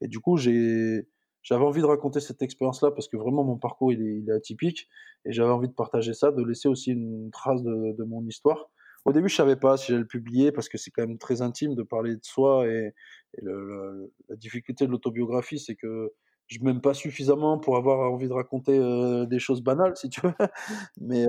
Et 0.00 0.08
du 0.08 0.20
coup, 0.20 0.36
j'avais 0.36 1.04
envie 1.50 1.80
de 1.80 1.86
raconter 1.86 2.20
cette 2.20 2.42
expérience-là 2.42 2.90
parce 2.90 3.08
que 3.08 3.16
vraiment 3.16 3.44
mon 3.44 3.56
parcours 3.56 3.92
il 3.92 4.28
est, 4.28 4.32
atypique 4.32 4.88
et 5.24 5.32
j'avais 5.32 5.50
envie 5.50 5.68
de 5.68 5.74
partager 5.74 6.14
ça, 6.14 6.30
de 6.30 6.42
laisser 6.42 6.68
aussi 6.68 6.92
une 6.92 7.30
trace 7.30 7.62
de, 7.62 8.04
mon 8.04 8.24
histoire. 8.26 8.70
Au 9.04 9.12
début, 9.12 9.28
je 9.28 9.36
savais 9.36 9.56
pas 9.56 9.76
si 9.76 9.88
j'allais 9.88 10.00
le 10.00 10.06
publier 10.06 10.52
parce 10.52 10.68
que 10.68 10.76
c'est 10.76 10.90
quand 10.90 11.06
même 11.06 11.18
très 11.18 11.40
intime 11.40 11.74
de 11.74 11.82
parler 11.82 12.14
de 12.16 12.24
soi 12.24 12.66
et, 12.68 12.94
la 13.42 14.36
difficulté 14.36 14.86
de 14.86 14.90
l'autobiographie, 14.90 15.58
c'est 15.58 15.76
que 15.76 16.12
je 16.48 16.60
m'aime 16.60 16.80
pas 16.80 16.94
suffisamment 16.94 17.58
pour 17.58 17.76
avoir 17.76 18.10
envie 18.10 18.26
de 18.26 18.32
raconter 18.32 18.78
des 19.26 19.38
choses 19.38 19.62
banales, 19.62 19.96
si 19.96 20.08
tu 20.08 20.20
veux. 20.22 20.32
Mais, 21.00 21.26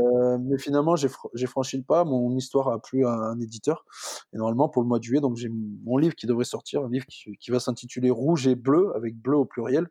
finalement, 0.58 0.96
j'ai 0.96 1.10
fr 1.10 1.28
franchi 1.48 1.78
le 1.78 1.84
pas. 1.84 2.06
Mon 2.06 2.36
histoire 2.36 2.70
a 2.70 2.82
plu 2.82 3.06
à 3.06 3.12
un 3.12 3.40
éditeur. 3.40 3.86
Et 4.34 4.38
normalement, 4.38 4.70
pour 4.70 4.82
le 4.82 4.88
mois 4.88 5.00
de 5.00 5.04
juillet, 5.04 5.22
donc 5.22 5.36
j'ai 5.36 5.50
mon 5.50 5.98
livre 5.98 6.16
qui 6.16 6.26
devrait 6.26 6.46
sortir, 6.46 6.84
un 6.84 6.90
livre 6.90 7.06
qui 7.08 7.52
va 7.52 7.60
s'intituler 7.60 8.10
Rouge 8.10 8.48
et 8.48 8.56
Bleu, 8.56 8.92
avec 8.96 9.16
bleu 9.16 9.38
au 9.38 9.46
pluriel. 9.46 9.88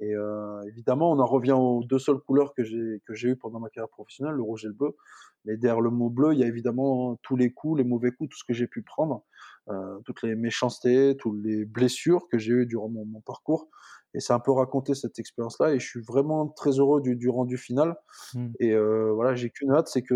Et 0.00 0.14
euh, 0.14 0.62
évidemment, 0.66 1.12
on 1.12 1.18
en 1.18 1.26
revient 1.26 1.52
aux 1.52 1.84
deux 1.84 1.98
seules 1.98 2.18
couleurs 2.18 2.54
que 2.54 2.64
j'ai 2.64 3.02
que 3.06 3.14
j'ai 3.14 3.28
eues 3.28 3.36
pendant 3.36 3.60
ma 3.60 3.68
carrière 3.68 3.90
professionnelle, 3.90 4.34
le 4.34 4.42
rouge 4.42 4.64
et 4.64 4.68
le 4.68 4.74
bleu. 4.74 4.96
Mais 5.44 5.56
derrière 5.56 5.80
le 5.80 5.90
mot 5.90 6.10
bleu, 6.10 6.32
il 6.32 6.38
y 6.38 6.44
a 6.44 6.46
évidemment 6.46 7.18
tous 7.22 7.36
les 7.36 7.52
coups, 7.52 7.78
les 7.78 7.84
mauvais 7.84 8.10
coups, 8.10 8.30
tout 8.30 8.38
ce 8.38 8.44
que 8.44 8.52
j'ai 8.52 8.66
pu 8.66 8.82
prendre, 8.82 9.24
euh, 9.68 9.98
toutes 10.04 10.22
les 10.22 10.34
méchancetés, 10.34 11.16
toutes 11.18 11.38
les 11.42 11.64
blessures 11.64 12.28
que 12.28 12.38
j'ai 12.38 12.52
eues 12.52 12.66
durant 12.66 12.88
mon, 12.88 13.04
mon 13.04 13.20
parcours 13.20 13.68
et 14.14 14.20
c'est 14.20 14.32
un 14.32 14.40
peu 14.40 14.50
raconter 14.50 14.94
cette 14.94 15.18
expérience-là. 15.18 15.74
Et 15.74 15.78
je 15.78 15.86
suis 15.86 16.00
vraiment 16.00 16.48
très 16.48 16.72
heureux 16.78 17.00
du, 17.00 17.16
du 17.16 17.28
rendu 17.28 17.56
final. 17.56 17.96
Mmh. 18.34 18.48
Et 18.58 18.72
euh, 18.72 19.12
voilà, 19.12 19.34
j'ai 19.34 19.50
qu'une 19.50 19.70
hâte, 19.70 19.88
c'est 19.88 20.02
que 20.02 20.14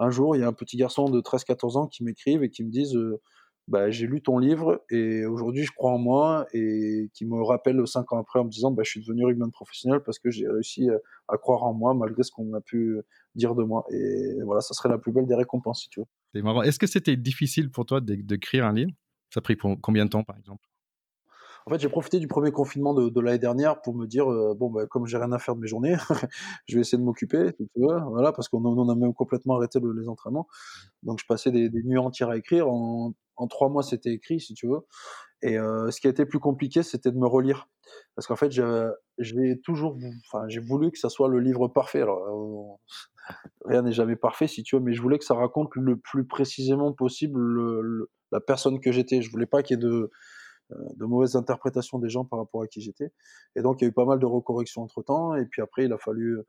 un 0.00 0.10
jour, 0.10 0.36
il 0.36 0.40
y 0.40 0.44
a 0.44 0.48
un 0.48 0.52
petit 0.52 0.76
garçon 0.76 1.08
de 1.08 1.20
13-14 1.20 1.76
ans 1.76 1.86
qui 1.86 2.04
m'écrive 2.04 2.42
et 2.44 2.50
qui 2.50 2.64
me 2.64 2.70
dise 2.70 2.96
bah, 3.68 3.90
J'ai 3.90 4.06
lu 4.06 4.20
ton 4.20 4.38
livre 4.38 4.82
et 4.90 5.24
aujourd'hui, 5.26 5.64
je 5.64 5.70
crois 5.72 5.92
en 5.92 5.98
moi. 5.98 6.46
Et 6.52 7.10
qui 7.14 7.24
me 7.24 7.42
rappelle 7.42 7.86
cinq 7.86 8.12
ans 8.12 8.18
après 8.18 8.40
en 8.40 8.44
me 8.44 8.50
disant 8.50 8.70
bah, 8.70 8.82
Je 8.84 8.90
suis 8.90 9.00
devenu 9.00 9.24
rugbyman 9.24 9.50
professionnel 9.50 10.00
parce 10.04 10.18
que 10.18 10.30
j'ai 10.30 10.48
réussi 10.48 10.88
à 11.28 11.36
croire 11.36 11.62
en 11.62 11.74
moi 11.74 11.94
malgré 11.94 12.22
ce 12.22 12.32
qu'on 12.32 12.52
a 12.54 12.60
pu 12.60 12.98
dire 13.34 13.54
de 13.54 13.62
moi. 13.62 13.84
Et 13.90 14.42
voilà, 14.44 14.60
ça 14.60 14.74
serait 14.74 14.88
la 14.88 14.98
plus 14.98 15.12
belle 15.12 15.26
des 15.26 15.34
récompenses, 15.34 15.82
si 15.82 15.88
tu 15.88 16.00
veux. 16.00 16.06
C'est 16.34 16.42
marrant. 16.42 16.62
Est-ce 16.62 16.78
que 16.78 16.86
c'était 16.86 17.16
difficile 17.16 17.70
pour 17.70 17.86
toi 17.86 18.00
d'écrire 18.00 18.66
un 18.66 18.72
livre? 18.72 18.92
Ça 19.32 19.38
a 19.38 19.40
pris 19.42 19.56
combien 19.56 20.04
de 20.04 20.10
temps, 20.10 20.24
par 20.24 20.36
exemple? 20.36 20.67
En 21.68 21.70
fait, 21.70 21.80
j'ai 21.80 21.90
profité 21.90 22.18
du 22.18 22.28
premier 22.28 22.50
confinement 22.50 22.94
de, 22.94 23.20
l'année 23.20 23.38
dernière 23.38 23.82
pour 23.82 23.94
me 23.94 24.06
dire 24.06 24.32
euh, 24.32 24.54
bon, 24.58 24.70
bah, 24.70 24.86
comme 24.86 25.06
j'ai 25.06 25.18
rien 25.18 25.32
à 25.32 25.38
faire 25.38 25.54
de 25.54 25.60
mes 25.60 25.66
journées, 25.66 25.96
je 26.66 26.76
vais 26.76 26.80
essayer 26.80 26.96
de 26.96 27.02
m'occuper, 27.02 27.50
voilà, 27.76 28.32
parce 28.32 28.48
qu'on 28.48 28.64
on 28.64 28.88
a 28.88 28.94
même 28.94 29.12
complètement 29.12 29.56
arrêté 29.56 29.78
le, 29.78 29.92
les 29.92 30.08
entraînements. 30.08 30.48
Donc, 31.02 31.20
je 31.20 31.26
passais 31.26 31.50
des, 31.50 31.68
nuits 31.68 31.98
entières 31.98 32.30
à 32.30 32.38
écrire. 32.38 32.70
En, 32.70 33.12
trois 33.50 33.68
mois, 33.68 33.82
c'était 33.82 34.12
écrit, 34.12 34.40
si 34.40 34.54
tu 34.54 34.66
veux. 34.66 34.80
Et 35.42 35.58
euh, 35.58 35.90
ce 35.90 36.00
qui 36.00 36.06
a 36.06 36.10
été 36.10 36.24
plus 36.24 36.40
compliqué, 36.40 36.82
c'était 36.82 37.12
de 37.12 37.18
me 37.18 37.26
relire, 37.26 37.68
parce 38.14 38.26
qu'en 38.26 38.36
fait, 38.36 38.50
j'ai 39.18 39.60
toujours, 39.60 39.98
enfin, 40.26 40.48
j'ai 40.48 40.60
voulu 40.60 40.90
que 40.90 40.98
ça 40.98 41.10
soit 41.10 41.28
le 41.28 41.38
livre 41.38 41.68
parfait. 41.68 42.02
Euh, 42.02 42.62
rien 43.66 43.82
n'est 43.82 43.92
jamais 43.92 44.16
parfait, 44.16 44.46
si 44.46 44.62
tu 44.62 44.76
veux, 44.76 44.80
mais 44.80 44.94
je 44.94 45.02
voulais 45.02 45.18
que 45.18 45.24
ça 45.26 45.34
raconte 45.34 45.68
le 45.74 45.98
plus 45.98 46.26
précisément 46.26 46.94
possible 46.94 47.38
le, 47.38 47.82
le, 47.82 48.10
la 48.32 48.40
personne 48.40 48.80
que 48.80 48.90
j'étais. 48.90 49.20
Je 49.20 49.30
voulais 49.30 49.44
pas 49.44 49.62
qu'il 49.62 49.76
y 49.76 49.78
ait 49.78 49.82
de 49.82 50.10
de 50.70 51.04
mauvaises 51.04 51.36
interprétations 51.36 51.98
des 51.98 52.08
gens 52.08 52.24
par 52.24 52.38
rapport 52.38 52.62
à 52.62 52.66
qui 52.66 52.80
j'étais. 52.80 53.12
Et 53.56 53.62
donc, 53.62 53.80
il 53.80 53.84
y 53.84 53.86
a 53.86 53.90
eu 53.90 53.92
pas 53.92 54.04
mal 54.04 54.18
de 54.18 54.26
recorrections 54.26 54.82
entre 54.82 55.02
temps. 55.02 55.34
Et 55.34 55.46
puis 55.46 55.62
après, 55.62 55.84
il 55.84 55.92
a 55.92 55.98
fallu, 55.98 56.40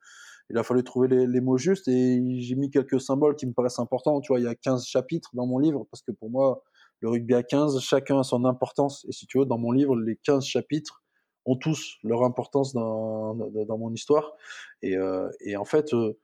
il 0.49 0.57
a 0.57 0.63
fallu 0.63 0.83
trouver 0.83 1.07
les, 1.07 1.41
mots 1.41 1.57
justes. 1.57 1.87
Et 1.87 2.21
j'ai 2.39 2.55
mis 2.55 2.69
quelques 2.69 2.99
symboles 2.99 3.35
qui 3.35 3.45
me 3.45 3.53
paraissent 3.53 3.79
importants. 3.79 4.19
Tu 4.21 4.31
vois, 4.31 4.39
il 4.39 4.43
y 4.43 4.47
a 4.47 4.55
15 4.55 4.85
chapitres 4.85 5.29
dans 5.33 5.45
mon 5.45 5.59
livre 5.59 5.85
parce 5.91 6.01
que 6.01 6.11
pour 6.11 6.29
moi, 6.29 6.63
le 7.01 7.09
rugby 7.09 7.33
à 7.33 7.43
15, 7.43 7.79
chacun 7.79 8.19
a 8.19 8.23
son 8.23 8.45
importance. 8.45 9.05
Et 9.07 9.11
si 9.11 9.25
tu 9.25 9.39
veux, 9.39 9.45
dans 9.45 9.57
mon 9.57 9.71
livre, 9.71 9.95
les 9.95 10.17
15 10.17 10.43
chapitres 10.43 11.03
ont 11.45 11.55
tous 11.55 11.97
leur 12.03 12.23
importance 12.23 12.73
dans, 12.73 13.35
dans 13.35 13.77
mon 13.77 13.93
histoire. 13.93 14.33
Et, 14.81 14.97
euh, 14.97 15.29
et 15.39 15.55
en 15.55 15.65
fait, 15.65 15.93
euh, 15.93 16.19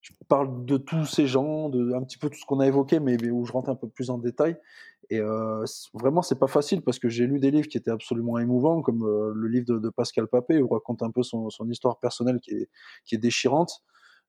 je 0.00 0.12
parle 0.28 0.64
de 0.64 0.76
tous 0.76 1.04
ces 1.04 1.26
gens, 1.26 1.68
de 1.68 1.92
un 1.94 2.02
petit 2.02 2.18
peu 2.18 2.30
tout 2.30 2.38
ce 2.38 2.46
qu'on 2.46 2.60
a 2.60 2.66
évoqué, 2.66 3.00
mais, 3.00 3.16
où 3.30 3.44
je 3.44 3.52
rentre 3.52 3.70
un 3.70 3.74
peu 3.74 3.88
plus 3.88 4.10
en 4.10 4.18
détail. 4.18 4.56
Et 5.10 5.18
euh, 5.18 5.64
vraiment, 5.92 6.22
c'est 6.22 6.38
pas 6.38 6.46
facile 6.46 6.82
parce 6.82 6.98
que 6.98 7.08
j'ai 7.08 7.26
lu 7.26 7.40
des 7.40 7.50
livres 7.50 7.68
qui 7.68 7.76
étaient 7.76 7.90
absolument 7.90 8.38
émouvants, 8.38 8.80
comme 8.80 9.02
euh, 9.02 9.32
le 9.34 9.48
livre 9.48 9.78
de, 9.78 9.88
Pascal 9.90 10.26
Papé, 10.28 10.62
où 10.62 10.66
il 10.66 10.72
raconte 10.72 11.02
un 11.02 11.10
peu 11.10 11.22
son, 11.22 11.48
histoire 11.68 11.98
personnelle 11.98 12.40
qui 12.40 12.68
est, 13.12 13.18
déchirante. 13.18 13.82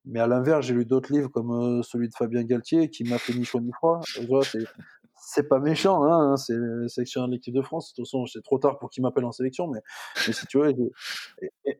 Mais 0.05 0.19
à 0.19 0.28
l'inverse, 0.28 0.65
j'ai 0.65 0.74
lu 0.74 0.86
d'autres 0.86 1.13
livres 1.13 1.30
comme 1.30 1.84
celui 1.84 2.09
de 2.09 2.15
Fabien 2.15 2.43
Galtier 2.43 2.89
qui 2.89 3.03
m'a 3.03 3.19
fait 3.19 3.34
ni 3.34 3.45
chaud 3.45 3.61
ni 3.61 3.72
froid. 3.72 4.01
C'est 5.34 5.47
pas 5.47 5.59
méchant, 5.59 6.03
hein, 6.03 6.36
c'est 6.36 6.57
sélectionneur 6.89 7.29
de 7.29 7.34
l'équipe 7.34 7.53
de 7.53 7.61
France. 7.61 7.93
De 7.93 7.95
toute 7.95 8.05
façon, 8.05 8.25
c'est 8.25 8.41
trop 8.41 8.59
tard 8.59 8.79
pour 8.79 8.89
qu'il 8.89 9.01
m'appelle 9.01 9.23
en 9.23 9.32
sélection, 9.32 9.69
mais, 9.69 9.79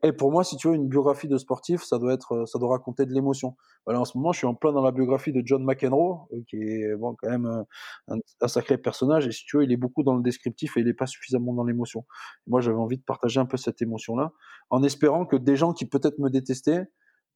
et, 0.02 0.12
pour 0.12 0.32
moi, 0.32 0.42
si 0.42 0.56
tu 0.56 0.68
veux, 0.68 0.74
une 0.74 0.88
biographie 0.88 1.28
de 1.28 1.36
sportif, 1.36 1.82
ça 1.82 1.98
doit 1.98 2.14
être, 2.14 2.46
ça 2.46 2.58
doit 2.58 2.70
raconter 2.70 3.04
de 3.04 3.12
l'émotion. 3.12 3.54
Voilà, 3.84 4.00
en 4.00 4.06
ce 4.06 4.16
moment, 4.16 4.32
je 4.32 4.38
suis 4.38 4.46
en 4.46 4.54
plein 4.54 4.72
dans 4.72 4.80
la 4.80 4.90
biographie 4.90 5.32
de 5.32 5.42
John 5.44 5.64
McEnroe, 5.64 6.28
qui 6.48 6.56
est 6.56 6.96
bon, 6.96 7.14
quand 7.20 7.28
même 7.28 7.64
un, 8.08 8.48
sacré 8.48 8.78
personnage, 8.78 9.26
et 9.26 9.32
si 9.32 9.44
tu 9.44 9.58
veux, 9.58 9.64
il 9.64 9.72
est 9.72 9.76
beaucoup 9.76 10.02
dans 10.02 10.14
le 10.14 10.22
descriptif 10.22 10.78
et 10.78 10.80
il 10.80 10.86
n'est 10.86 10.94
pas 10.94 11.06
suffisamment 11.06 11.52
dans 11.52 11.64
l'émotion. 11.64 12.06
Moi, 12.46 12.62
j'avais 12.62 12.78
envie 12.78 12.96
de 12.96 13.04
partager 13.04 13.38
un 13.38 13.46
peu 13.46 13.58
cette 13.58 13.82
émotion-là, 13.82 14.32
en 14.70 14.82
espérant 14.82 15.26
que 15.26 15.36
des 15.36 15.56
gens 15.56 15.74
qui 15.74 15.84
peut-être 15.84 16.18
me 16.18 16.30
détestaient 16.30 16.86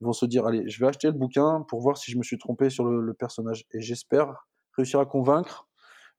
vont 0.01 0.13
se 0.13 0.25
dire, 0.25 0.47
allez, 0.47 0.67
je 0.67 0.79
vais 0.79 0.87
acheter 0.87 1.07
le 1.07 1.13
bouquin 1.13 1.63
pour 1.67 1.81
voir 1.81 1.97
si 1.97 2.11
je 2.11 2.17
me 2.17 2.23
suis 2.23 2.39
trompé 2.39 2.71
sur 2.71 2.85
le, 2.85 3.01
le 3.01 3.13
personnage. 3.13 3.65
Et 3.71 3.81
j'espère 3.81 4.47
réussir 4.75 4.99
à 4.99 5.05
convaincre 5.05 5.67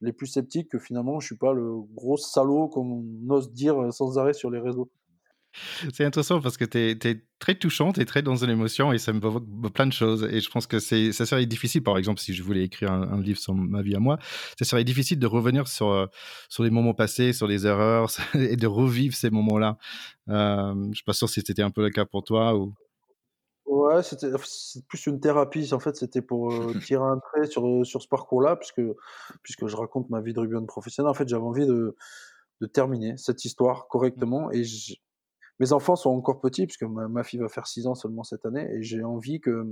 les 0.00 0.12
plus 0.12 0.26
sceptiques 0.26 0.70
que 0.70 0.78
finalement 0.78 1.20
je 1.20 1.26
suis 1.26 1.36
pas 1.36 1.52
le 1.52 1.80
gros 1.94 2.16
salaud 2.16 2.68
comme 2.68 2.92
on 2.92 3.30
ose 3.34 3.52
dire 3.52 3.80
euh, 3.80 3.90
sans 3.90 4.18
arrêt 4.18 4.34
sur 4.34 4.50
les 4.50 4.60
réseaux. 4.60 4.90
C'est 5.92 6.04
intéressant 6.04 6.40
parce 6.40 6.56
que 6.56 6.64
tu 6.64 6.78
es, 6.78 7.24
très 7.38 7.54
touchante 7.54 7.98
et 7.98 8.04
très 8.04 8.20
dans 8.20 8.36
une 8.36 8.50
émotion 8.50 8.92
et 8.92 8.98
ça 8.98 9.12
me 9.12 9.20
provoque 9.20 9.44
plein 9.72 9.86
de 9.86 9.92
choses. 9.92 10.28
Et 10.30 10.40
je 10.40 10.50
pense 10.50 10.66
que 10.66 10.80
ça 10.80 11.26
serait 11.26 11.46
difficile, 11.46 11.82
par 11.82 11.96
exemple, 11.96 12.20
si 12.20 12.34
je 12.34 12.42
voulais 12.42 12.64
écrire 12.64 12.90
un, 12.90 13.20
livre 13.20 13.38
sur 13.38 13.54
ma 13.54 13.80
vie 13.80 13.94
à 13.94 14.00
moi, 14.00 14.18
ça 14.58 14.64
serait 14.64 14.84
difficile 14.84 15.18
de 15.18 15.26
revenir 15.26 15.68
sur, 15.68 15.90
euh, 15.90 16.06
sur 16.48 16.64
les 16.64 16.70
moments 16.70 16.94
passés, 16.94 17.32
sur 17.32 17.46
les 17.46 17.66
erreurs 17.66 18.10
et 18.34 18.56
de 18.56 18.66
revivre 18.66 19.14
ces 19.14 19.30
moments-là. 19.30 19.78
Euh, 20.28 20.74
je 20.74 20.88
ne 20.88 20.94
suis 20.94 21.04
pas 21.04 21.12
sûr 21.12 21.28
si 21.28 21.40
c'était 21.40 21.62
un 21.62 21.70
peu 21.70 21.82
le 21.82 21.90
cas 21.90 22.04
pour 22.04 22.24
toi. 22.24 22.56
Ou... 22.56 22.74
Ouais, 23.68 24.02
c'était 24.02 24.30
plus 24.88 25.06
une 25.06 25.20
thérapie. 25.20 25.72
En 25.74 25.78
fait, 25.78 25.94
c'était 25.94 26.22
pour 26.22 26.52
euh, 26.52 26.72
tirer 26.84 27.04
un 27.04 27.18
trait 27.18 27.46
sur, 27.46 27.66
euh, 27.66 27.84
sur 27.84 28.02
ce 28.02 28.08
parcours-là, 28.08 28.56
puisque, 28.56 28.80
puisque 29.42 29.66
je 29.66 29.76
raconte 29.76 30.08
ma 30.08 30.20
vie 30.22 30.32
de 30.32 30.40
rugbyman 30.40 30.66
professionnel. 30.66 31.10
En 31.10 31.14
fait, 31.14 31.28
j'avais 31.28 31.44
envie 31.44 31.66
de, 31.66 31.94
de 32.62 32.66
terminer 32.66 33.16
cette 33.18 33.44
histoire 33.44 33.86
correctement. 33.88 34.50
Et 34.52 34.62
mes 35.60 35.72
enfants 35.72 35.96
sont 35.96 36.10
encore 36.10 36.40
petits, 36.40 36.66
puisque 36.66 36.84
ma, 36.84 37.22
fille 37.24 37.40
va 37.40 37.48
faire 37.48 37.66
6 37.66 37.86
ans 37.86 37.94
seulement 37.94 38.24
cette 38.24 38.46
année. 38.46 38.66
Et 38.74 38.82
j'ai 38.82 39.04
envie 39.04 39.40
que 39.40 39.66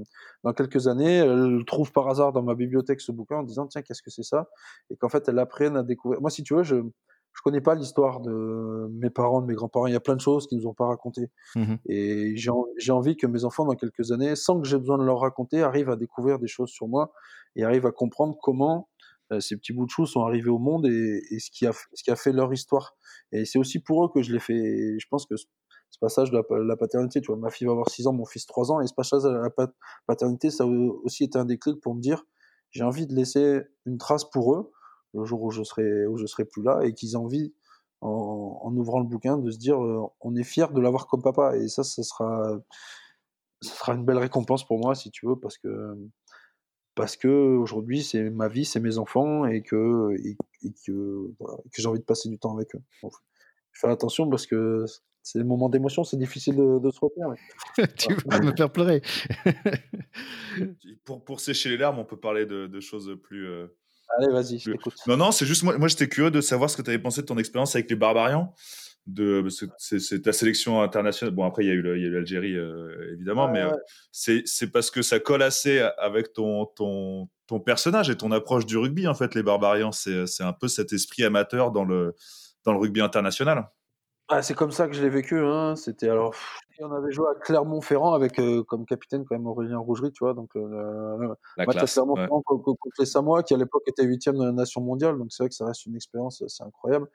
dans 0.44 0.52
quelques 0.52 0.88
années, 0.88 1.16
elle 1.16 1.64
trouve 1.66 1.90
par 1.92 2.06
hasard 2.08 2.32
dans 2.32 2.42
ma 2.42 2.54
bibliothèque 2.54 3.00
ce 3.00 3.12
bouquin 3.12 3.36
en 3.36 3.42
disant 3.44 3.66
Tiens, 3.66 3.80
qu'est-ce 3.80 4.02
que 4.02 4.10
c'est 4.10 4.24
ça? 4.24 4.48
Et 4.90 4.96
qu'en 4.96 5.08
fait, 5.08 5.26
elle 5.28 5.38
apprenne 5.38 5.76
à 5.76 5.82
découvrir. 5.82 6.20
Moi, 6.20 6.30
si 6.30 6.42
tu 6.42 6.54
veux, 6.54 6.64
je 6.64 6.76
je 7.36 7.42
connais 7.42 7.60
pas 7.60 7.74
l'histoire 7.74 8.20
de 8.20 8.88
mes 8.92 9.10
parents, 9.10 9.42
de 9.42 9.46
mes 9.46 9.54
grands-parents. 9.54 9.86
Il 9.86 9.92
y 9.92 9.96
a 9.96 10.00
plein 10.00 10.16
de 10.16 10.20
choses 10.20 10.46
qu'ils 10.46 10.58
nous 10.58 10.66
ont 10.66 10.74
pas 10.74 10.86
racontées. 10.86 11.30
Mmh 11.54 11.74
et 11.88 12.34
j'ai 12.36 12.92
envie 12.92 13.16
que 13.16 13.26
mes 13.26 13.44
enfants, 13.44 13.66
dans 13.66 13.74
quelques 13.74 14.10
années, 14.10 14.34
sans 14.36 14.60
que 14.60 14.66
j'ai 14.66 14.78
besoin 14.78 14.96
de 14.96 15.04
leur 15.04 15.20
raconter, 15.20 15.62
arrivent 15.62 15.90
à 15.90 15.96
découvrir 15.96 16.38
des 16.38 16.46
choses 16.46 16.70
sur 16.70 16.88
moi 16.88 17.12
et 17.54 17.64
arrivent 17.64 17.84
à 17.84 17.92
comprendre 17.92 18.36
comment 18.40 18.88
euh, 19.32 19.40
ces 19.40 19.56
petits 19.56 19.74
bouts 19.74 19.84
de 19.84 19.90
choux 19.90 20.06
sont 20.06 20.22
arrivés 20.22 20.48
au 20.48 20.58
monde 20.58 20.86
et, 20.86 21.38
ce, 21.38 21.50
qui 21.50 21.66
a, 21.66 21.72
ce 21.72 22.02
qui 22.02 22.10
a 22.10 22.16
fait 22.16 22.32
leur 22.32 22.52
histoire. 22.52 22.96
Et 23.32 23.44
c'est 23.44 23.58
aussi 23.58 23.80
pour 23.80 24.04
eux 24.04 24.08
que 24.12 24.22
je 24.22 24.32
l'ai 24.32 24.38
fait. 24.38 24.54
Et 24.54 24.98
je 24.98 25.06
pense 25.10 25.26
que 25.26 25.36
ce, 25.36 25.44
passage 26.00 26.30
de 26.30 26.38
la, 26.66 26.76
paternité, 26.76 27.20
tu 27.20 27.26
vois, 27.26 27.36
ma 27.36 27.50
fille 27.50 27.66
va 27.66 27.72
avoir 27.72 27.88
6 27.88 28.06
ans, 28.06 28.12
mon 28.12 28.26
fils 28.26 28.46
3 28.46 28.72
ans, 28.72 28.80
et 28.80 28.86
ce 28.86 28.94
passage 28.94 29.22
de 29.22 29.30
la 29.30 29.50
paternité, 30.06 30.50
ça 30.50 30.64
a 30.64 30.66
aussi 30.66 31.24
été 31.24 31.38
un 31.38 31.46
déclic 31.46 31.80
pour 31.80 31.94
me 31.94 32.00
dire, 32.00 32.22
j'ai 32.70 32.84
envie 32.84 33.06
de 33.06 33.14
laisser 33.14 33.62
une 33.86 33.96
trace 33.96 34.28
pour 34.28 34.54
eux, 34.54 34.72
le 35.16 35.24
jour 35.24 35.42
où 35.42 35.50
je 35.50 35.62
serai 35.62 36.06
où 36.06 36.16
je 36.16 36.26
serai 36.26 36.44
plus 36.44 36.62
là 36.62 36.80
et 36.84 36.92
qu'ils 36.94 37.12
aient 37.12 37.16
envie 37.16 37.54
en, 38.00 38.60
en, 38.62 38.76
ouvrant 38.76 39.00
le 39.00 39.06
bouquin 39.06 39.38
de 39.38 39.50
se 39.50 39.58
dire 39.58 39.82
euh, 39.82 40.06
on 40.20 40.34
est 40.36 40.44
fier 40.44 40.72
de 40.72 40.80
l'avoir 40.80 41.06
comme 41.06 41.22
papa 41.22 41.56
et 41.56 41.68
ça 41.68 41.82
ça 41.82 42.02
sera 42.02 42.58
ça 43.62 43.74
sera 43.74 43.94
une 43.94 44.04
belle 44.04 44.18
récompense 44.18 44.66
pour 44.66 44.78
moi 44.78 44.94
si 44.94 45.10
tu 45.10 45.26
veux 45.26 45.36
parce 45.36 45.58
que 45.58 45.96
parce 46.94 47.16
que 47.16 47.28
aujourd'hui 47.28 48.02
c'est 48.02 48.30
ma 48.30 48.48
vie 48.48 48.64
c'est 48.64 48.80
mes 48.80 48.98
enfants 48.98 49.46
et 49.46 49.62
que 49.62 50.14
et, 50.24 50.36
que, 50.84 51.32
voilà, 51.38 51.58
que 51.72 51.82
j'ai 51.82 51.86
envie 51.86 52.00
de 52.00 52.04
passer 52.04 52.28
du 52.28 52.38
temps 52.38 52.54
avec 52.54 52.74
eux 52.74 52.82
je 53.02 53.80
fais 53.80 53.88
attention 53.88 54.28
parce 54.28 54.46
que 54.46 54.84
c'est 55.26 55.40
des 55.40 55.44
moments 55.44 55.68
d'émotion, 55.68 56.04
c'est 56.04 56.16
difficile 56.16 56.54
de, 56.54 56.78
de, 56.78 56.90
se 56.92 57.00
retenir. 57.00 57.34
tu 57.96 58.14
vas 58.26 58.38
me 58.38 58.54
faire 58.54 58.70
pleurer. 58.70 59.02
pour, 61.04 61.24
pour 61.24 61.40
sécher 61.40 61.68
les 61.68 61.76
larmes, 61.76 61.98
on 61.98 62.04
peut 62.04 62.16
parler 62.16 62.46
de, 62.46 62.68
de 62.68 62.80
choses 62.80 63.18
plus, 63.24 63.44
euh, 63.48 63.66
Allez, 64.08 64.32
vas-y, 64.32 64.58
je 64.58 64.70
t'écoute. 64.70 64.94
Non, 65.06 65.16
non, 65.16 65.32
c'est 65.32 65.46
juste 65.46 65.62
moi, 65.62 65.76
moi 65.78 65.88
j'étais 65.88 66.08
curieux 66.08 66.30
de 66.30 66.40
savoir 66.40 66.70
ce 66.70 66.76
que 66.76 66.82
tu 66.82 66.90
avais 66.90 66.98
pensé 66.98 67.22
de 67.22 67.26
ton 67.26 67.38
expérience 67.38 67.74
avec 67.74 67.90
les 67.90 67.96
Barbarians. 67.96 68.54
De, 69.06 69.46
c'est 69.78 70.22
ta 70.22 70.32
sélection 70.32 70.82
internationale. 70.82 71.32
Bon, 71.32 71.44
après, 71.44 71.64
il 71.64 71.68
y 71.68 71.70
a 71.70 71.74
eu 71.74 72.10
l'Algérie, 72.10 72.56
euh, 72.56 73.12
évidemment, 73.12 73.48
mais 73.48 73.62
euh, 73.62 73.72
c'est 74.10 74.72
parce 74.72 74.90
que 74.90 75.00
ça 75.00 75.20
colle 75.20 75.42
assez 75.42 75.78
avec 75.98 76.32
ton, 76.32 76.66
ton, 76.66 77.28
ton 77.46 77.60
personnage 77.60 78.10
et 78.10 78.16
ton 78.16 78.32
approche 78.32 78.66
du 78.66 78.76
rugby, 78.76 79.06
en 79.06 79.14
fait, 79.14 79.36
les 79.36 79.44
Barbarians. 79.44 79.92
C'est 79.92 80.40
un 80.40 80.52
peu 80.52 80.66
cet 80.66 80.92
esprit 80.92 81.22
amateur 81.22 81.70
dans 81.70 81.84
le, 81.84 82.16
dans 82.64 82.72
le 82.72 82.78
rugby 82.78 83.00
international. 83.00 83.68
Ah, 84.28 84.42
c'est 84.42 84.54
comme 84.54 84.72
ça 84.72 84.88
que 84.88 84.94
je 84.94 85.02
l'ai 85.02 85.08
vécu. 85.08 85.38
Hein. 85.38 85.76
C'était 85.76 86.08
alors, 86.08 86.34
on 86.80 86.90
avait 86.92 87.12
joué 87.12 87.26
à 87.30 87.38
Clermont-Ferrand 87.38 88.12
avec 88.12 88.40
euh, 88.40 88.64
comme 88.64 88.84
capitaine 88.84 89.24
quand 89.24 89.36
même 89.36 89.46
Aurélien 89.46 89.78
Rougerie, 89.78 90.10
tu 90.10 90.24
vois. 90.24 90.34
Donc 90.34 90.50
euh, 90.56 91.16
le, 91.18 91.28
match 91.64 91.76
à 91.76 91.86
Clermont-Ferrand 91.86 92.42
contre, 92.42 92.76
les 92.98 93.06
Samoa, 93.06 93.44
qui 93.44 93.54
à 93.54 93.56
l'époque 93.56 93.84
était 93.86 94.02
huitième 94.02 94.36
de 94.36 94.44
la 94.44 94.52
nation 94.52 94.80
mondiale. 94.80 95.16
Donc 95.16 95.28
c'est 95.30 95.44
vrai 95.44 95.48
que 95.48 95.54
ça 95.54 95.64
reste 95.64 95.86
une 95.86 95.94
expérience 95.94 96.42
assez 96.42 96.64
incroyable. 96.64 97.06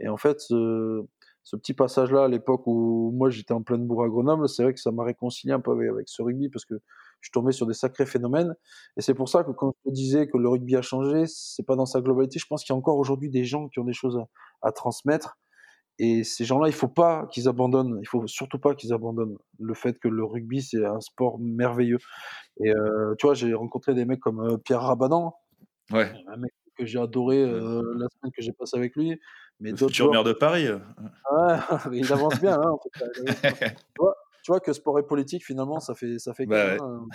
Et 0.00 0.08
en 0.08 0.16
fait, 0.16 0.40
ce, 0.40 1.04
ce 1.42 1.56
petit 1.56 1.74
passage-là 1.74 2.24
à 2.24 2.28
l'époque 2.28 2.66
où 2.66 3.12
moi 3.14 3.28
j'étais 3.28 3.52
en 3.52 3.62
pleine 3.62 3.86
bourre 3.86 4.04
à 4.04 4.08
Grenoble, 4.08 4.48
c'est 4.48 4.62
vrai 4.62 4.72
que 4.72 4.80
ça 4.80 4.90
m'a 4.90 5.04
réconcilié 5.04 5.52
un 5.52 5.60
peu 5.60 5.72
avec, 5.72 6.08
ce 6.08 6.22
rugby 6.22 6.48
parce 6.48 6.64
que 6.64 6.80
je 7.20 7.30
tombais 7.30 7.52
sur 7.52 7.66
des 7.66 7.74
sacrés 7.74 8.06
phénomènes. 8.06 8.54
Et 8.96 9.02
c'est 9.02 9.14
pour 9.14 9.28
ça 9.28 9.44
que 9.44 9.50
quand 9.50 9.74
je 9.84 9.90
te 9.90 9.94
disais 9.94 10.28
que 10.28 10.38
le 10.38 10.48
rugby 10.48 10.76
a 10.76 10.82
changé, 10.82 11.24
c'est 11.26 11.62
pas 11.62 11.76
dans 11.76 11.86
sa 11.86 12.00
globalité. 12.00 12.38
Je 12.38 12.46
pense 12.46 12.64
qu'il 12.64 12.72
y 12.72 12.76
a 12.76 12.78
encore 12.78 12.96
aujourd'hui 12.96 13.28
des 13.28 13.44
gens 13.44 13.68
qui 13.68 13.78
ont 13.78 13.84
des 13.84 13.92
choses 13.92 14.16
à, 14.16 14.26
à 14.66 14.72
transmettre 14.72 15.36
et 15.98 16.24
ces 16.24 16.44
gens-là, 16.44 16.68
il 16.68 16.74
faut 16.74 16.88
pas 16.88 17.28
qu'ils 17.30 17.48
abandonnent. 17.48 17.98
Il 18.00 18.08
faut 18.08 18.26
surtout 18.26 18.58
pas 18.58 18.74
qu'ils 18.74 18.92
abandonnent 18.92 19.36
le 19.60 19.74
fait 19.74 19.98
que 19.98 20.08
le 20.08 20.24
rugby 20.24 20.62
c'est 20.62 20.84
un 20.84 21.00
sport 21.00 21.38
merveilleux. 21.38 21.98
Et 22.60 22.70
euh, 22.70 23.14
tu 23.18 23.26
vois, 23.26 23.34
j'ai 23.34 23.54
rencontré 23.54 23.94
des 23.94 24.04
mecs 24.04 24.20
comme 24.20 24.40
euh, 24.40 24.56
Pierre 24.56 24.80
Rabadan, 24.80 25.34
ouais. 25.92 26.12
un 26.28 26.36
mec 26.36 26.52
que 26.76 26.84
j'ai 26.84 26.98
adoré 26.98 27.40
euh, 27.40 27.80
la 27.96 28.06
semaine 28.08 28.32
que 28.36 28.42
j'ai 28.42 28.52
passée 28.52 28.76
avec 28.76 28.96
lui. 28.96 29.20
Mais 29.60 29.70
le 29.70 29.76
futur 29.76 30.10
maire 30.10 30.24
de 30.24 30.32
Paris. 30.32 30.68
Ouais, 30.68 31.56
il 31.92 32.12
avance 32.12 32.40
bien. 32.40 32.54
Hein, 32.54 32.70
en 32.70 32.78
tu, 33.14 33.72
vois, 33.98 34.16
tu, 34.42 34.50
vois, 34.50 34.60
que 34.60 34.72
sport 34.72 34.98
et 34.98 35.06
politique 35.06 35.44
finalement, 35.44 35.78
ça 35.78 35.94
fait 35.94 36.18
ça 36.18 36.34
fait. 36.34 36.46
Bah, 36.46 36.76
hein, 36.80 37.06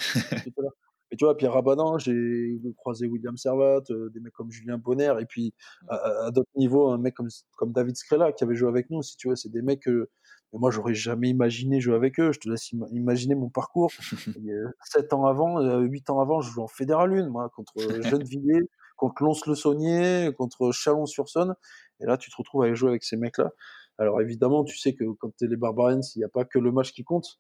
et 1.12 1.16
tu 1.16 1.26
vois, 1.26 1.36
Pierre 1.36 1.54
Rabadan, 1.54 1.98
j'ai 1.98 2.60
croisé 2.78 3.08
William 3.08 3.36
Servat, 3.36 3.82
euh, 3.90 4.10
des 4.10 4.20
mecs 4.20 4.34
comme 4.34 4.52
Julien 4.52 4.78
Bonner, 4.78 5.14
et 5.20 5.26
puis 5.26 5.54
à, 5.88 6.30
d'autres 6.32 6.50
niveaux, 6.56 6.92
un 6.92 6.98
mec 6.98 7.16
comme, 7.16 7.30
comme 7.58 7.72
David 7.72 7.96
Scrella 7.96 8.32
qui 8.32 8.44
avait 8.44 8.56
joué 8.56 8.70
avec 8.70 8.90
nous, 8.90 9.02
si 9.02 9.18
tu 9.18 9.28
vois, 9.28 9.36
c'est 9.36 9.50
des 9.50 9.62
mecs 9.62 9.82
que 9.82 10.10
moi 10.54 10.72
j'aurais 10.72 10.96
jamais 10.96 11.30
imaginé 11.30 11.80
jouer 11.80 11.96
avec 11.96 12.20
eux. 12.20 12.32
Je 12.32 12.40
te 12.40 12.50
laisse 12.50 12.72
imaginer 12.72 13.36
mon 13.36 13.50
parcours. 13.50 13.92
Sept 14.84 15.14
ans 15.14 15.26
avant, 15.26 15.60
euh, 15.60 15.82
huit 15.82 16.10
ans 16.10 16.20
avant, 16.20 16.42
je 16.42 16.52
jouais 16.52 16.64
en 16.64 16.68
Fédéral 16.68 17.14
1, 17.14 17.30
moi, 17.30 17.50
contre 17.56 17.74
Gennevilliers, 18.04 18.70
contre 18.98 19.24
Lons-le-Saunier, 19.24 20.32
contre 20.38 20.72
Chalon-sur-Saône. 20.72 21.56
Et 22.02 22.06
là, 22.06 22.18
tu 22.18 22.30
te 22.30 22.36
retrouves 22.36 22.64
à 22.64 22.66
aller 22.66 22.76
jouer 22.76 22.90
avec 22.90 23.04
ces 23.04 23.18
mecs-là. 23.18 23.52
Alors 23.98 24.22
évidemment, 24.22 24.64
tu 24.64 24.78
sais 24.78 24.94
que 24.94 25.04
quand 25.20 25.36
tu 25.38 25.46
es 25.46 25.48
les 25.48 25.58
Barbarians, 25.58 26.00
il 26.16 26.20
n'y 26.20 26.24
a 26.24 26.30
pas 26.30 26.46
que 26.46 26.58
le 26.58 26.72
match 26.72 26.94
qui 26.94 27.04
compte 27.04 27.40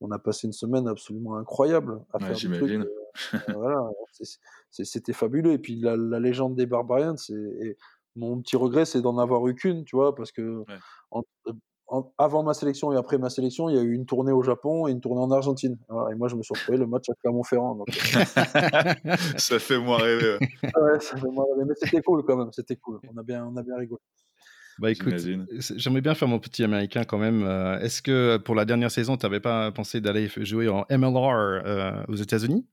on 0.00 0.10
a 0.10 0.18
passé 0.18 0.46
une 0.46 0.52
semaine 0.52 0.88
absolument 0.88 1.36
incroyable 1.36 2.00
à 2.12 2.18
faire 2.18 2.50
des 2.50 2.58
trucs. 2.58 2.70
Euh, 2.70 2.84
voilà, 3.54 3.90
c'était 4.70 5.12
fabuleux. 5.12 5.52
Et 5.52 5.58
puis 5.58 5.76
la, 5.76 5.96
légende 5.96 6.56
des 6.56 6.66
Barbarians, 6.66 7.16
c'est 7.16 7.76
mon 8.16 8.40
petit 8.40 8.56
regret, 8.56 8.84
c'est 8.84 9.02
d'en 9.02 9.18
avoir 9.18 9.46
eu 9.46 9.54
qu'une, 9.54 9.84
tu 9.84 9.96
vois, 9.96 10.14
parce 10.14 10.32
que 10.32 10.64
avant 12.18 12.42
ma 12.42 12.54
sélection 12.54 12.92
et 12.92 12.96
après 12.96 13.18
ma 13.18 13.30
sélection, 13.30 13.68
il 13.68 13.76
y 13.76 13.78
a 13.78 13.82
eu 13.82 13.92
une 13.92 14.06
tournée 14.06 14.32
au 14.32 14.42
Japon 14.42 14.86
et 14.86 14.92
une 14.92 15.00
tournée 15.00 15.20
en 15.20 15.30
Argentine. 15.30 15.76
et 16.10 16.14
moi, 16.14 16.28
je 16.28 16.36
me 16.36 16.42
suis 16.42 16.54
retrouvé 16.54 16.78
le 16.78 16.86
match 16.86 17.08
à 17.10 17.14
Clermont-Ferrand. 17.14 17.74
Donc... 17.74 17.88
Euh. 17.88 17.94
ça 19.36 19.58
fait 19.58 19.78
moi 19.78 19.98
rêver. 19.98 20.38
ouais, 20.62 21.00
ça 21.00 21.16
fait 21.16 21.28
moi 21.28 21.44
rêver. 21.52 21.64
Mais 21.66 21.74
c'était 21.76 22.00
cool 22.02 22.24
quand 22.24 22.36
même, 22.36 22.52
c'était 22.52 22.76
cool. 22.76 23.00
On 23.12 23.18
a 23.18 23.22
bien, 23.22 23.44
on 23.44 23.56
a 23.56 23.62
bien 23.62 23.76
rigolé. 23.76 24.00
Bah 24.78 24.90
écoute, 24.90 25.14
j'aimerais 25.58 26.00
bien 26.00 26.14
faire 26.14 26.28
mon 26.28 26.38
petit 26.38 26.64
américain 26.64 27.04
quand 27.04 27.18
même. 27.18 27.42
Euh, 27.42 27.78
est-ce 27.80 28.02
que 28.02 28.38
pour 28.38 28.54
la 28.54 28.64
dernière 28.64 28.90
saison, 28.90 29.16
tu 29.16 29.26
n'avais 29.26 29.40
pas 29.40 29.72
pensé 29.72 30.00
d'aller 30.00 30.28
jouer 30.38 30.68
en 30.68 30.86
MLR 30.90 31.62
euh, 31.64 32.04
aux 32.08 32.16
États-Unis? 32.16 32.66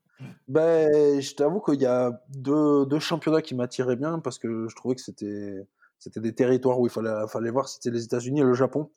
Ben, 0.48 1.20
je 1.20 1.34
t'avoue 1.36 1.60
qu'il 1.60 1.80
y 1.80 1.86
a 1.86 2.24
deux, 2.30 2.84
deux 2.86 2.98
championnats 2.98 3.40
qui 3.40 3.54
m'attiraient 3.54 3.94
bien 3.94 4.18
parce 4.18 4.40
que 4.40 4.66
je 4.68 4.74
trouvais 4.74 4.96
que 4.96 5.00
c'était 5.00 5.64
c'était 5.98 6.20
des 6.20 6.34
territoires 6.34 6.78
où 6.78 6.86
il 6.86 6.90
fallait, 6.90 7.26
fallait 7.28 7.50
voir 7.50 7.68
si 7.68 7.76
c'était 7.76 7.90
les 7.90 8.04
États-Unis 8.04 8.40
et 8.40 8.44
le 8.44 8.54
Japon. 8.54 8.90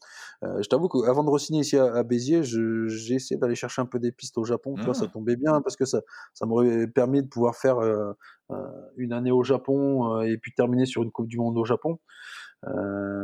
Euh, 0.43 0.61
je 0.61 0.69
t'avoue 0.69 0.87
qu'avant 0.87 1.23
de 1.23 1.29
re-signer 1.29 1.61
ici 1.61 1.77
à, 1.77 2.03
Béziers, 2.03 2.43
j'ai 2.43 3.15
essayé 3.15 3.39
d'aller 3.39 3.55
chercher 3.55 3.81
un 3.81 3.87
peu 3.87 3.99
des 3.99 4.11
pistes 4.11 4.37
au 4.37 4.43
Japon. 4.43 4.75
Tu 4.75 4.83
vois, 4.83 4.93
ça 4.93 5.05
ah. 5.07 5.11
tombait 5.11 5.35
bien 5.35 5.61
parce 5.61 5.75
que 5.75 5.85
ça, 5.85 6.01
ça 6.33 6.45
m'aurait 6.45 6.87
permis 6.87 7.23
de 7.23 7.27
pouvoir 7.27 7.55
faire 7.55 7.79
euh, 7.79 8.13
euh, 8.51 8.55
une 9.03 9.13
année 9.13 9.31
au 9.31 9.43
Japon 9.43 10.21
et 10.21 10.37
puis 10.37 10.53
terminer 10.53 10.85
sur 10.85 11.03
une 11.03 11.11
Coupe 11.11 11.27
du 11.27 11.37
Monde 11.37 11.57
au 11.57 11.65
Japon. 11.65 11.99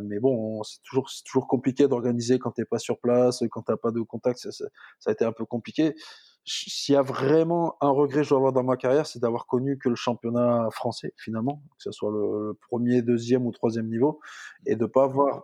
mais 0.03 0.19
bon, 0.19 0.63
c'est 0.63 0.82
toujours, 0.84 1.09
toujours 1.25 1.47
compliqué 1.47 1.88
d'organiser 1.88 2.39
quand 2.39 2.51
t'es 2.51 2.65
pas 2.65 2.80
sur 2.80 2.99
place, 2.99 3.43
quand 3.51 3.61
t'as 3.63 3.78
pas 3.78 3.91
de 3.91 4.01
contact. 4.01 4.39
Ça, 4.39 4.65
a 5.05 5.11
été 5.11 5.25
un 5.25 5.34
peu 5.34 5.45
compliqué 5.45 5.93
s'il 6.47 6.93
y 6.93 6.97
a 6.97 7.01
vraiment 7.01 7.75
un 7.82 7.89
regret 7.89 8.19
que 8.19 8.23
je 8.23 8.30
dois 8.30 8.38
avoir 8.38 8.53
dans 8.53 8.63
ma 8.63 8.78
carrière, 8.78 9.05
c'est 9.05 9.19
d'avoir 9.19 9.47
connu 9.47 9.78
que 9.78 9.89
le 9.89 9.95
championnat 9.95 10.69
français, 10.71 11.13
finalement, 11.17 11.61
que 11.78 11.84
ce 11.84 11.91
soit 11.91 12.09
le, 12.11 12.57
premier, 12.69 13.01
deuxième 13.01 13.45
ou 13.45 13.51
troisième 13.51 13.88
niveau, 13.88 14.19
et 14.65 14.75
de 14.75 14.86
pas 14.86 15.03
avoir 15.03 15.43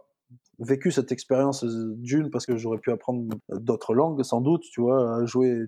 vécu 0.59 0.91
cette 0.91 1.11
expérience 1.11 1.65
d'une, 1.65 2.29
parce 2.29 2.45
que 2.45 2.55
j'aurais 2.55 2.77
pu 2.77 2.91
apprendre 2.91 3.35
d'autres 3.49 3.93
langues, 3.93 4.23
sans 4.23 4.39
doute, 4.39 4.63
tu 4.71 4.81
vois, 4.81 5.25
jouer, 5.25 5.65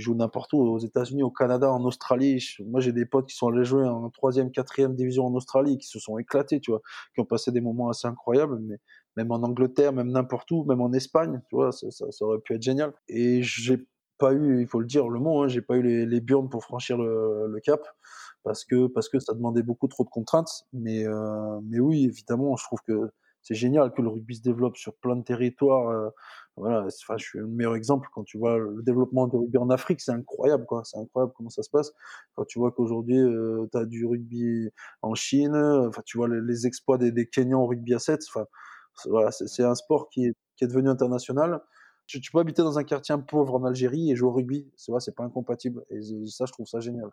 joues 0.00 0.14
n'importe 0.14 0.52
où, 0.52 0.58
aux 0.58 0.78
États-Unis, 0.78 1.22
au 1.22 1.30
Canada, 1.30 1.70
en 1.70 1.84
Australie. 1.84 2.44
moi, 2.66 2.80
j'ai 2.80 2.92
des 2.92 3.06
potes 3.06 3.26
qui 3.28 3.36
sont 3.36 3.48
allés 3.48 3.64
jouer 3.64 3.86
en 3.86 4.08
troisième, 4.10 4.50
quatrième 4.50 4.94
division 4.94 5.26
en 5.26 5.34
Australie, 5.34 5.78
qui 5.78 5.88
se 5.88 5.98
sont 5.98 6.18
éclatés, 6.18 6.60
tu 6.60 6.70
vois, 6.70 6.80
qui 7.14 7.20
ont 7.20 7.24
passé 7.24 7.52
des 7.52 7.60
moments 7.60 7.88
assez 7.88 8.06
incroyables, 8.08 8.58
mais 8.60 8.76
même 9.16 9.30
en 9.30 9.42
Angleterre, 9.42 9.92
même 9.92 10.10
n'importe 10.10 10.50
où, 10.50 10.64
même 10.64 10.80
en 10.80 10.92
Espagne, 10.92 11.40
tu 11.48 11.56
vois, 11.56 11.72
ça, 11.72 11.88
ça 11.90 12.24
aurait 12.24 12.40
pu 12.40 12.54
être 12.54 12.62
génial. 12.62 12.92
Et 13.08 13.42
j'ai 13.42 13.86
pas 14.18 14.32
eu, 14.32 14.60
il 14.60 14.66
faut 14.66 14.80
le 14.80 14.86
dire, 14.86 15.08
le 15.08 15.18
mot, 15.18 15.42
hein, 15.42 15.48
j'ai 15.48 15.62
pas 15.62 15.76
eu 15.76 15.82
les, 15.82 16.06
les, 16.06 16.20
burnes 16.20 16.48
pour 16.48 16.62
franchir 16.62 16.96
le, 16.96 17.60
cap 17.64 17.80
parce 18.44 18.64
que, 18.64 18.86
parce 18.86 19.08
que 19.08 19.18
ça 19.18 19.34
demandait 19.34 19.62
beaucoup 19.62 19.88
trop 19.88 20.04
de 20.04 20.10
contraintes. 20.10 20.64
Mais, 20.72 21.06
euh, 21.06 21.60
mais 21.64 21.80
oui, 21.80 22.04
évidemment, 22.04 22.56
je 22.56 22.64
trouve 22.64 22.80
que 22.86 23.10
c'est 23.42 23.54
génial 23.54 23.92
que 23.92 24.02
le 24.02 24.08
rugby 24.08 24.36
se 24.36 24.42
développe 24.42 24.76
sur 24.76 24.94
plein 24.96 25.16
de 25.16 25.22
territoires. 25.22 25.88
Euh, 25.88 26.10
voilà, 26.56 26.86
enfin, 26.86 27.16
je 27.16 27.24
suis 27.24 27.38
le 27.38 27.46
meilleur 27.46 27.74
exemple 27.74 28.08
quand 28.14 28.24
tu 28.24 28.38
vois 28.38 28.58
le 28.58 28.82
développement 28.82 29.26
du 29.26 29.36
rugby 29.36 29.58
en 29.58 29.70
Afrique, 29.70 30.00
c'est 30.00 30.12
incroyable, 30.12 30.66
quoi. 30.66 30.82
C'est 30.84 30.98
incroyable 30.98 31.32
comment 31.36 31.50
ça 31.50 31.62
se 31.62 31.70
passe. 31.70 31.92
Quand 32.34 32.44
tu 32.44 32.58
vois 32.58 32.72
qu'aujourd'hui, 32.72 33.18
euh, 33.18 33.66
tu 33.72 33.78
as 33.78 33.84
du 33.84 34.06
rugby 34.06 34.68
en 35.02 35.14
Chine, 35.14 35.56
enfin, 35.56 36.02
tu 36.04 36.18
vois 36.18 36.28
les, 36.28 36.66
exploits 36.66 36.98
des, 36.98 37.26
Kenyans 37.28 37.62
au 37.62 37.66
rugby 37.66 37.94
à 37.94 37.98
7. 37.98 38.22
Enfin, 38.28 38.46
voilà, 39.06 39.30
c'est 39.32 39.64
un 39.64 39.74
sport 39.74 40.08
qui 40.10 40.26
est, 40.26 40.34
devenu 40.62 40.88
international 40.88 41.60
tu, 42.06 42.30
peux 42.30 42.38
habiter 42.38 42.62
dans 42.62 42.78
un 42.78 42.84
quartier 42.84 43.14
pauvre 43.26 43.54
en 43.54 43.64
Algérie 43.64 44.10
et 44.10 44.16
jouer 44.16 44.28
au 44.28 44.32
rugby. 44.32 44.70
C'est 44.76 44.92
vrai, 44.92 45.00
c'est 45.00 45.14
pas 45.14 45.24
incompatible. 45.24 45.84
Et 45.90 46.00
ça, 46.26 46.46
je 46.46 46.52
trouve 46.52 46.66
ça 46.66 46.80
génial. 46.80 47.10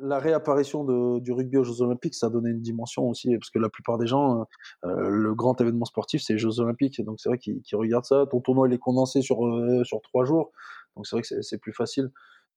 La 0.00 0.18
réapparition 0.18 0.84
du 1.18 1.32
rugby 1.32 1.58
aux 1.58 1.64
Jeux 1.64 1.82
Olympiques, 1.82 2.14
ça 2.14 2.26
a 2.26 2.30
donné 2.30 2.50
une 2.50 2.60
dimension 2.60 3.08
aussi, 3.08 3.36
parce 3.36 3.50
que 3.50 3.58
la 3.58 3.68
plupart 3.68 3.98
des 3.98 4.06
gens, 4.06 4.46
euh, 4.84 5.08
le 5.08 5.34
grand 5.34 5.60
événement 5.60 5.84
sportif, 5.84 6.22
c'est 6.22 6.34
les 6.34 6.38
Jeux 6.38 6.60
Olympiques. 6.60 7.02
Donc 7.04 7.20
c'est 7.20 7.28
vrai 7.28 7.38
qu'ils 7.38 7.62
regardent 7.72 8.04
ça. 8.04 8.26
Ton 8.30 8.40
tournoi, 8.40 8.68
il 8.68 8.74
est 8.74 8.78
condensé 8.78 9.22
sur, 9.22 9.46
euh, 9.46 9.84
sur 9.84 10.00
trois 10.00 10.24
jours. 10.24 10.52
Donc 10.96 11.06
c'est 11.06 11.16
vrai 11.16 11.22
que 11.22 11.42
c'est 11.42 11.58
plus 11.58 11.72
facile. 11.72 12.10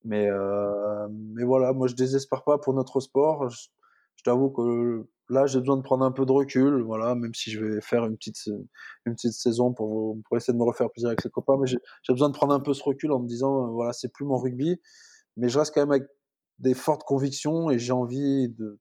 Mais, 0.06 0.30
euh, 0.30 1.08
mais 1.10 1.44
voilà, 1.44 1.74
moi, 1.74 1.88
je 1.88 1.96
désespère 1.96 2.44
pas 2.44 2.58
pour 2.60 2.74
notre 2.74 3.00
sport. 3.00 3.50
Je, 3.50 3.68
t'avoue 4.24 4.50
que 4.50 5.08
là, 5.30 5.48
j'ai 5.48 5.60
besoin 5.60 5.78
de 5.78 5.82
prendre 5.82 6.06
un 6.06 6.12
peu 6.12 6.26
de 6.26 6.32
recul, 6.32 6.82
voilà, 6.84 7.16
même 7.16 7.34
si 7.34 7.52
je 7.52 7.64
vais 7.64 7.82
faire 7.82 8.06
une 8.06 8.16
petite, 8.16 8.48
une 9.06 9.16
petite 9.16 9.34
saison 9.34 9.74
pour, 9.74 10.18
essayer 10.36 10.54
de 10.54 10.60
me 10.60 10.64
refaire 10.64 10.90
plaisir 10.92 11.10
avec 11.10 11.24
les 11.24 11.30
copains. 11.30 11.58
Mais 11.60 11.68
j'ai 11.68 11.80
besoin 12.10 12.30
de 12.30 12.36
prendre 12.36 12.54
un 12.54 12.60
peu 12.60 12.74
ce 12.74 12.84
recul 12.84 13.12
en 13.12 13.20
me 13.20 13.28
disant, 13.28 13.66
euh, 13.66 13.72
voilà, 13.72 13.94
c'est 13.94 14.12
plus 14.12 14.26
mon 14.26 14.38
rugby, 14.38 14.80
mais 15.38 15.50
je 15.50 15.60
reste 15.60 15.74
quand 15.74 15.82
même 15.82 15.92
avec 15.92 16.08
des 16.60 16.74
fortes 16.74 17.04
convictions 17.04 17.70
et 17.70 17.80
j'ai 17.80 17.92
envie 17.92 18.50
de, 18.50 18.80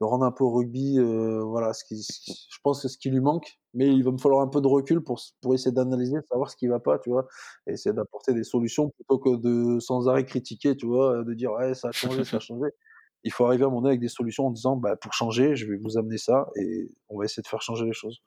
de, 0.00 0.04
rendre 0.04 0.24
un 0.24 0.32
peu 0.32 0.44
au 0.44 0.50
rugby, 0.50 0.98
euh, 0.98 1.42
voilà, 1.42 1.72
ce 1.72 1.84
qui, 1.84 2.00
je 2.00 2.58
pense 2.62 2.82
que 2.82 2.88
ce 2.88 2.98
qui 2.98 3.10
lui 3.10 3.20
manque. 3.20 3.58
Mais 3.74 3.88
il 3.88 4.02
va 4.02 4.10
me 4.10 4.18
falloir 4.18 4.42
un 4.42 4.48
peu 4.48 4.60
de 4.60 4.66
recul 4.66 5.02
pour, 5.02 5.20
pour 5.40 5.54
essayer 5.54 5.72
d'analyser, 5.72 6.16
savoir 6.28 6.50
ce 6.50 6.56
qui 6.56 6.66
va 6.66 6.80
pas, 6.80 6.98
tu 6.98 7.10
vois, 7.10 7.26
et 7.66 7.72
essayer 7.72 7.94
d'apporter 7.94 8.34
des 8.34 8.44
solutions 8.44 8.90
plutôt 8.90 9.18
que 9.18 9.36
de 9.36 9.78
sans 9.80 10.08
arrêt 10.08 10.24
critiquer, 10.24 10.76
tu 10.76 10.86
vois, 10.86 11.22
de 11.24 11.34
dire, 11.34 11.52
ouais, 11.52 11.74
ça 11.74 11.88
a 11.88 11.92
changé, 11.92 12.24
ça 12.24 12.38
a 12.38 12.40
changé 12.40 12.70
il 13.24 13.32
faut 13.32 13.44
arriver 13.46 13.64
à 13.64 13.68
mon 13.68 13.84
avec 13.84 14.00
des 14.00 14.08
solutions 14.08 14.46
en 14.46 14.50
disant 14.50 14.76
bah, 14.76 14.96
pour 14.96 15.12
changer, 15.12 15.56
je 15.56 15.66
vais 15.66 15.76
vous 15.76 15.98
amener 15.98 16.18
ça 16.18 16.48
et 16.56 16.90
on 17.08 17.18
va 17.18 17.24
essayer 17.24 17.42
de 17.42 17.48
faire 17.48 17.62
changer 17.62 17.84
les 17.84 17.92
choses. 17.92 18.22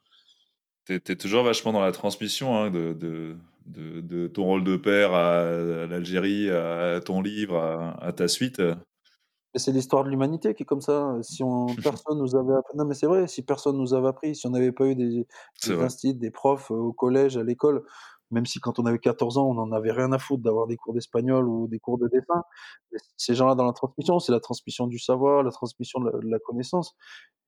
Tu 0.85 0.95
es, 0.95 1.15
toujours 1.15 1.43
vachement 1.43 1.71
dans 1.71 1.81
la 1.81 1.91
transmission 1.91 2.55
hein, 2.55 2.69
de, 2.69 2.93
de, 2.93 3.35
de, 3.65 4.27
ton 4.27 4.43
rôle 4.43 4.63
de 4.63 4.75
père 4.75 5.13
à, 5.13 5.45
l'Algérie, 5.87 6.49
à 6.49 6.99
ton 6.99 7.21
livre, 7.21 7.57
à, 8.01 8.11
ta 8.11 8.27
suite. 8.27 8.61
C'est 9.55 9.71
l'histoire 9.71 10.03
de 10.03 10.09
l'humanité 10.09 10.53
qui 10.55 10.63
est 10.63 10.65
comme 10.65 10.81
ça. 10.81 11.15
Si 11.21 11.43
on, 11.43 11.67
personne 11.83 12.17
nous 12.17 12.35
avait 12.35 12.55
appris, 12.55 12.75
non 12.75 12.85
mais 12.85 12.95
c'est 12.95 13.05
vrai, 13.05 13.27
si 13.27 13.43
personne 13.43 13.77
nous 13.77 13.93
avait 13.93 14.07
appris, 14.07 14.35
si 14.35 14.47
on 14.47 14.49
n'avait 14.49 14.71
pas 14.71 14.85
eu 14.85 14.95
des, 14.95 15.27
des 15.67 16.13
des 16.13 16.31
profs 16.31 16.71
euh, 16.71 16.75
au 16.75 16.91
collège, 16.91 17.37
à 17.37 17.43
l'école, 17.43 17.83
même 18.33 18.45
si 18.45 18.59
quand 18.59 18.79
on 18.79 18.85
avait 18.85 18.99
14 18.99 19.37
ans, 19.37 19.49
on 19.49 19.53
n'en 19.53 19.71
avait 19.71 19.91
rien 19.91 20.11
à 20.11 20.19
foutre 20.19 20.43
d'avoir 20.43 20.67
des 20.67 20.75
cours 20.75 20.93
d'espagnol 20.93 21.47
ou 21.47 21.67
des 21.67 21.79
cours 21.79 21.97
de 21.97 22.07
dessin. 22.07 22.43
Ces 23.15 23.35
gens-là 23.35 23.55
dans 23.55 23.65
la 23.65 23.73
transmission, 23.73 24.19
c'est 24.19 24.31
la 24.31 24.39
transmission 24.39 24.87
du 24.87 24.99
savoir, 24.99 25.43
la 25.43 25.51
transmission 25.51 25.99
de 26.01 26.11
la, 26.23 26.39
connaissance. 26.39 26.95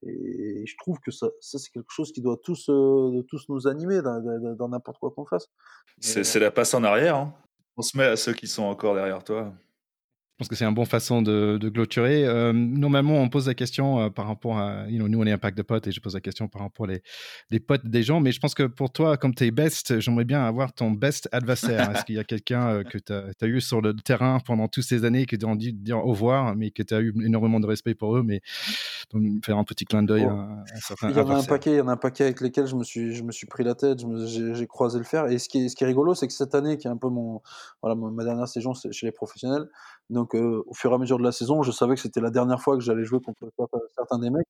Et 0.04 0.64
je 0.66 0.76
trouve 0.78 1.00
que 1.00 1.12
ça, 1.12 1.28
ça 1.42 1.58
c'est 1.58 1.72
quelque 1.72 1.90
chose 1.90 2.12
qui 2.12 2.22
doit 2.22 2.38
tous, 2.42 2.70
euh, 2.70 3.24
tous 3.28 3.50
nous 3.50 3.68
animer 3.68 4.02
dans 4.02 4.70
n'importe 4.70 5.00
quoi 5.00 5.12
qu'on 5.12 5.26
fasse. 5.26 5.48
C'est 6.00 6.40
la 6.40 6.52
passe 6.52 6.74
en 6.74 6.84
arrière. 6.84 7.16
Hein. 7.16 7.34
On 7.78 7.82
se 7.82 7.98
met 7.98 8.06
à 8.06 8.16
ceux 8.16 8.34
qui 8.34 8.48
sont 8.48 8.64
encore 8.64 8.96
derrière 8.96 9.24
toi. 9.24 9.54
Je 10.36 10.40
pense 10.40 10.50
que 10.50 10.56
c'est 10.56 10.66
une 10.66 10.74
bonne 10.74 10.86
façon 10.86 11.22
de, 11.22 11.58
de 11.58 11.70
clôturer. 11.70 12.26
Euh, 12.26 12.52
normalement, 12.52 13.22
on 13.22 13.30
pose 13.30 13.48
la 13.48 13.54
question 13.54 14.02
euh, 14.02 14.10
par 14.10 14.28
rapport 14.28 14.58
à. 14.58 14.86
You 14.90 14.98
know, 14.98 15.08
nous, 15.08 15.22
on 15.22 15.26
est 15.26 15.32
un 15.32 15.38
pack 15.38 15.56
de 15.56 15.62
potes 15.62 15.88
et 15.88 15.94
je 15.94 16.02
pose 16.02 16.14
la 16.14 16.20
question 16.20 16.50
par 16.50 16.62
rapport 16.62 16.84
aux 16.84 16.90
les, 16.90 17.02
les 17.52 17.62
potes 17.62 17.86
des 17.86 18.04
gens. 18.04 18.20
Mais 18.20 18.34
je 18.34 18.42
pense 18.42 18.54
que 18.54 18.64
pour 18.64 18.92
toi, 18.92 19.16
comme 19.16 19.34
tu 19.34 19.46
es 19.46 19.52
best, 19.52 19.98
j'aimerais 20.02 20.26
bien 20.26 20.44
avoir 20.44 20.74
ton 20.74 20.92
best 20.92 21.30
adversaire. 21.32 21.90
Est-ce 21.92 22.04
qu'il 22.04 22.16
y 22.16 22.20
a 22.20 22.26
quelqu'un 22.26 22.68
euh, 22.68 22.84
que 22.84 22.98
tu 22.98 23.14
as, 23.14 23.48
eu 23.48 23.62
sur 23.62 23.80
le 23.80 23.94
terrain 23.94 24.40
pendant 24.46 24.68
toutes 24.68 24.84
ces 24.84 25.06
années, 25.06 25.26
que 25.26 25.38
tu 25.38 25.48
as 25.48 25.56
dû 25.56 25.72
dire 25.72 26.00
au 26.00 26.10
revoir, 26.10 26.54
mais 26.54 26.70
que 26.70 26.84
tu 26.84 26.94
as 26.94 27.00
eu 27.00 27.14
énormément 27.26 27.62
de 27.62 27.68
respect 27.68 27.96
pour 27.96 28.18
eux, 28.18 28.22
mais 28.22 28.42
faire 29.42 29.58
un 29.58 29.64
petit 29.64 29.86
clin 29.86 30.04
d'œil 30.04 30.26
à, 30.26 30.66
certains 30.82 31.12
Il 31.12 31.16
y 31.16 31.20
en 31.22 31.30
a 31.30 31.38
un 31.38 31.44
paquet, 31.44 31.72
il 31.72 31.78
y 31.78 31.82
en 31.82 31.88
a 31.88 31.94
un 31.94 31.98
paquet 31.98 32.26
avec 32.26 32.42
lesquels 32.42 32.68
je 32.68 32.76
me 32.76 32.84
suis, 32.84 33.16
je 33.16 33.24
me 33.24 33.32
suis 33.32 33.48
pris 33.48 33.64
la 33.64 33.76
tête, 33.76 34.00
j'ai 34.26 34.68
croisé 34.68 34.98
le 34.98 35.06
fer. 35.06 35.28
Et 35.28 35.38
ce 35.38 35.48
qui 35.48 35.64
est, 35.64 35.70
ce 35.70 35.78
qui 35.78 35.86
est 35.86 35.88
rigolo, 35.88 36.14
c'est 36.14 36.28
que 36.28 36.34
cette 36.34 36.56
année, 36.56 36.78
qui 36.78 36.88
est 36.88 36.92
un 36.92 36.98
peu 36.98 37.08
mon, 37.08 37.42
voilà, 37.82 37.96
ma 37.96 38.26
dernière 38.26 38.50
saison 38.50 38.74
chez 38.74 39.06
les 39.06 39.14
professionnels, 39.14 39.70
donc, 40.10 40.36
euh, 40.36 40.64
au 40.68 40.74
fur 40.74 40.91
et 40.91 40.93
à 40.93 40.97
mesure 40.97 41.18
de 41.18 41.24
la 41.24 41.32
saison, 41.32 41.64
je 41.64 41.72
savais 41.72 41.95
que 41.95 42.01
c'était 42.01 42.22
la 42.22 42.30
dernière 42.30 42.62
fois 42.62 42.76
que 42.76 42.84
j'allais 42.84 43.03
jouer 43.03 43.20
contre 43.22 43.49
certains 43.95 44.20
des 44.20 44.30
mecs. 44.30 44.47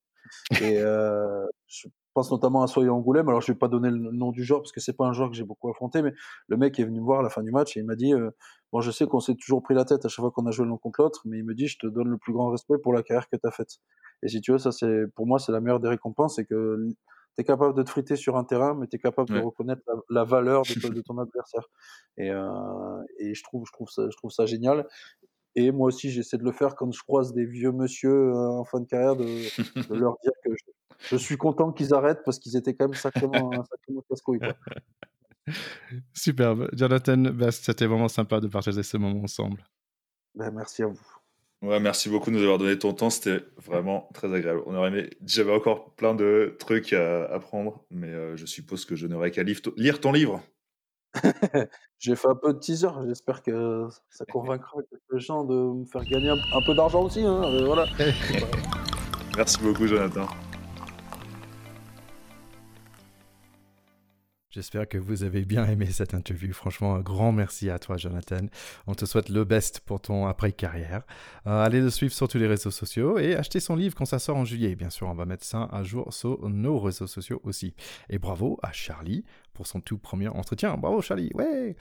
Et 0.62 0.80
euh, 0.80 1.46
je 1.68 1.88
pense 2.14 2.32
notamment 2.32 2.62
à 2.62 2.68
Soya 2.68 2.94
Angoulême. 2.94 3.30
Alors, 3.30 3.42
je 3.42 3.52
vais 3.52 3.58
pas 3.58 3.70
donner 3.70 3.90
le 3.90 4.12
nom 4.12 4.32
du 4.32 4.44
joueur 4.44 4.62
parce 4.62 4.72
que 4.74 4.82
c'est 4.82 4.94
pas 4.94 5.06
un 5.06 5.14
joueur 5.14 5.30
que 5.30 5.36
j'ai 5.36 5.46
beaucoup 5.46 5.70
affronté, 5.70 6.02
mais 6.02 6.14
le 6.48 6.58
mec 6.58 6.78
est 6.80 6.84
venu 6.84 7.00
me 7.00 7.06
voir 7.06 7.20
à 7.20 7.24
la 7.24 7.30
fin 7.30 7.42
du 7.42 7.52
match 7.52 7.78
et 7.78 7.80
il 7.80 7.86
m'a 7.86 7.96
dit 7.96 8.14
euh, 8.14 8.32
Bon, 8.74 8.82
je 8.82 8.92
sais 8.92 9.06
qu'on 9.08 9.22
s'est 9.22 9.36
toujours 9.36 9.64
pris 9.64 9.76
la 9.76 9.86
tête 9.86 10.04
à 10.04 10.10
chaque 10.10 10.24
fois 10.24 10.32
qu'on 10.32 10.46
a 10.46 10.52
joué 10.52 10.66
l'un 10.66 10.78
contre 10.78 11.02
l'autre, 11.02 11.22
mais 11.26 11.40
il 11.40 11.46
me 11.46 11.54
dit 11.54 11.68
Je 11.68 11.78
te 11.78 11.88
donne 11.88 12.10
le 12.10 12.18
plus 12.18 12.34
grand 12.34 12.50
respect 12.50 12.78
pour 12.78 12.94
la 12.94 13.04
carrière 13.04 13.30
que 13.30 13.38
tu 13.38 13.48
as 13.48 13.52
faite. 13.52 13.78
Et 14.24 14.28
si 14.28 14.42
tu 14.42 14.52
veux, 14.52 14.58
ça, 14.58 14.72
c'est 14.72 15.06
pour 15.16 15.26
moi, 15.26 15.40
c'est 15.40 15.52
la 15.52 15.62
meilleure 15.62 15.80
des 15.80 15.90
récompenses 15.90 16.36
c'est 16.36 16.46
que 16.46 16.90
tu 17.36 17.42
es 17.42 17.44
capable 17.44 17.76
de 17.76 17.84
te 17.84 17.90
friter 17.90 18.16
sur 18.16 18.38
un 18.38 18.44
terrain, 18.44 18.74
mais 18.76 18.88
tu 18.88 18.96
es 18.96 19.00
capable 19.00 19.30
de 19.30 19.40
reconnaître 19.40 19.84
la, 20.10 20.24
valeur 20.24 20.64
de, 20.64 20.90
de, 20.90 21.02
ton 21.02 21.18
adversaire. 21.18 21.68
Et, 22.18 22.32
euh, 22.32 23.04
et 23.20 23.34
je, 23.34 23.44
trouve, 23.44 23.66
je, 23.68 23.74
trouve 23.74 23.90
ça, 23.90 24.10
je 24.10 24.16
trouve 24.16 24.32
ça 24.32 24.46
génial. 24.46 24.88
Et 25.56 25.72
moi 25.72 25.88
aussi, 25.88 26.12
j'essaie 26.12 26.38
de 26.38 26.44
le 26.44 26.52
faire 26.52 26.76
quand 26.76 26.92
je 26.92 27.02
croise 27.02 27.34
des 27.34 27.46
vieux 27.46 27.72
monsieur 27.72 28.12
euh, 28.12 28.50
en 28.50 28.66
fin 28.66 28.82
de 28.82 28.86
carrière, 28.86 29.16
de, 29.16 29.24
de 29.24 29.26
leur 29.96 30.18
dire 30.22 30.34
que 30.44 30.52
je, 31.10 31.16
suis 31.16 31.38
content 31.38 31.72
qu'ils 31.72 31.94
arrêtent 31.94 32.24
parce 32.26 32.40
qu'ils 32.40 32.58
étaient 32.58 32.74
quand 32.74 32.90
même 32.90 32.94
sacrément, 32.94 33.52
sacrément 33.52 34.04
casse-couilles. 34.10 34.40
Superbe. 36.14 36.70
Jonathan 36.74 37.18
Best, 37.18 37.66
c'était 37.66 37.86
vraiment 37.86 38.08
sympa 38.08 38.40
de 38.40 38.48
partager 38.48 38.84
ce 38.84 38.98
moment 38.98 39.24
ensemble. 39.24 39.64
Ben, 40.34 40.52
merci 40.52 40.84
à 40.84 40.88
vous. 40.88 41.00
Ouais, 41.62 41.80
merci 41.80 42.10
beaucoup 42.10 42.30
de 42.30 42.36
nous 42.36 42.44
avoir 42.44 42.58
donné 42.58 42.78
ton 42.78 42.94
temps. 42.94 43.10
C'était 43.10 43.44
vraiment 43.58 44.10
très 44.14 44.32
agréable. 44.34 44.62
On 44.66 44.76
aurait 44.76 44.90
aimé. 44.90 45.10
J'avais 45.26 45.54
encore 45.54 45.96
plein 45.96 46.14
de 46.14 46.56
trucs 46.60 46.94
à 46.94 47.26
apprendre, 47.26 47.86
mais 47.90 48.10
euh, 48.10 48.36
je 48.36 48.46
suppose 48.46 48.86
que 48.86 48.96
je 48.96 49.08
n'aurais 49.08 49.32
qu'à 49.32 49.44
lire 49.44 50.02
ton 50.02 50.12
livre. 50.12 50.44
J'ai 52.00 52.16
fait 52.16 52.28
un 52.28 52.36
peu 52.36 52.54
de 52.54 52.60
teaser, 52.60 52.90
j'espère 53.08 53.42
que 53.42 53.88
ça 54.10 54.26
convaincra 54.32 54.78
quelques 54.90 55.22
gens 55.22 55.44
de 55.44 55.56
me 55.56 55.86
faire 55.86 56.04
gagner 56.04 56.30
un, 56.30 56.62
peu 56.66 56.76
d'argent 56.76 57.04
aussi. 57.04 57.24
Hein, 57.24 57.44
euh, 57.44 57.66
voilà. 57.66 57.86
Merci 59.38 59.60
beaucoup, 59.62 59.88
Jonathan. 59.88 60.28
J'espère 64.56 64.88
que 64.88 64.98
vous 64.98 65.24
avez 65.24 65.44
bien 65.44 65.66
aimé 65.66 65.88
cette 65.88 66.14
interview. 66.14 66.54
Franchement, 66.54 66.96
un 66.96 67.02
grand 67.02 67.34
merci 67.34 67.70
à 67.70 67.78
toi, 67.78 67.98
Jonathan. 67.98 68.48
On 68.88 68.96
te 68.96 69.04
souhaite 69.04 69.28
le 69.28 69.44
best 69.44 69.82
pour 69.82 70.00
ton 70.00 70.28
après-carrière. 70.28 71.02
Euh, 71.46 71.62
allez 71.62 71.82
le 71.82 71.90
suivre 71.90 72.14
sur 72.14 72.30
tous 72.30 72.38
les 72.38 72.48
réseaux 72.48 72.72
sociaux 72.72 73.18
et 73.18 73.36
achetez 73.36 73.60
son 73.60 73.76
livre 73.76 73.96
quand 73.96 74.06
ça 74.06 74.18
sort 74.18 74.38
en 74.38 74.46
juillet. 74.46 74.76
Bien 74.76 74.90
sûr, 74.90 75.08
on 75.08 75.14
va 75.14 75.26
mettre 75.26 75.44
ça 75.44 75.68
à 75.74 75.84
jour 75.84 76.14
sur 76.14 76.48
nos 76.48 76.80
réseaux 76.80 77.06
sociaux 77.06 77.42
aussi. 77.44 77.76
Et 78.10 78.18
bravo 78.18 78.58
à 78.64 78.72
Charlie 78.72 79.26
pour 79.54 79.68
son 79.68 79.82
tout 79.82 79.98
premier 79.98 80.30
entretien. 80.30 80.78
Bravo, 80.78 81.02
Charlie. 81.02 81.32
Ouais! 81.34 81.76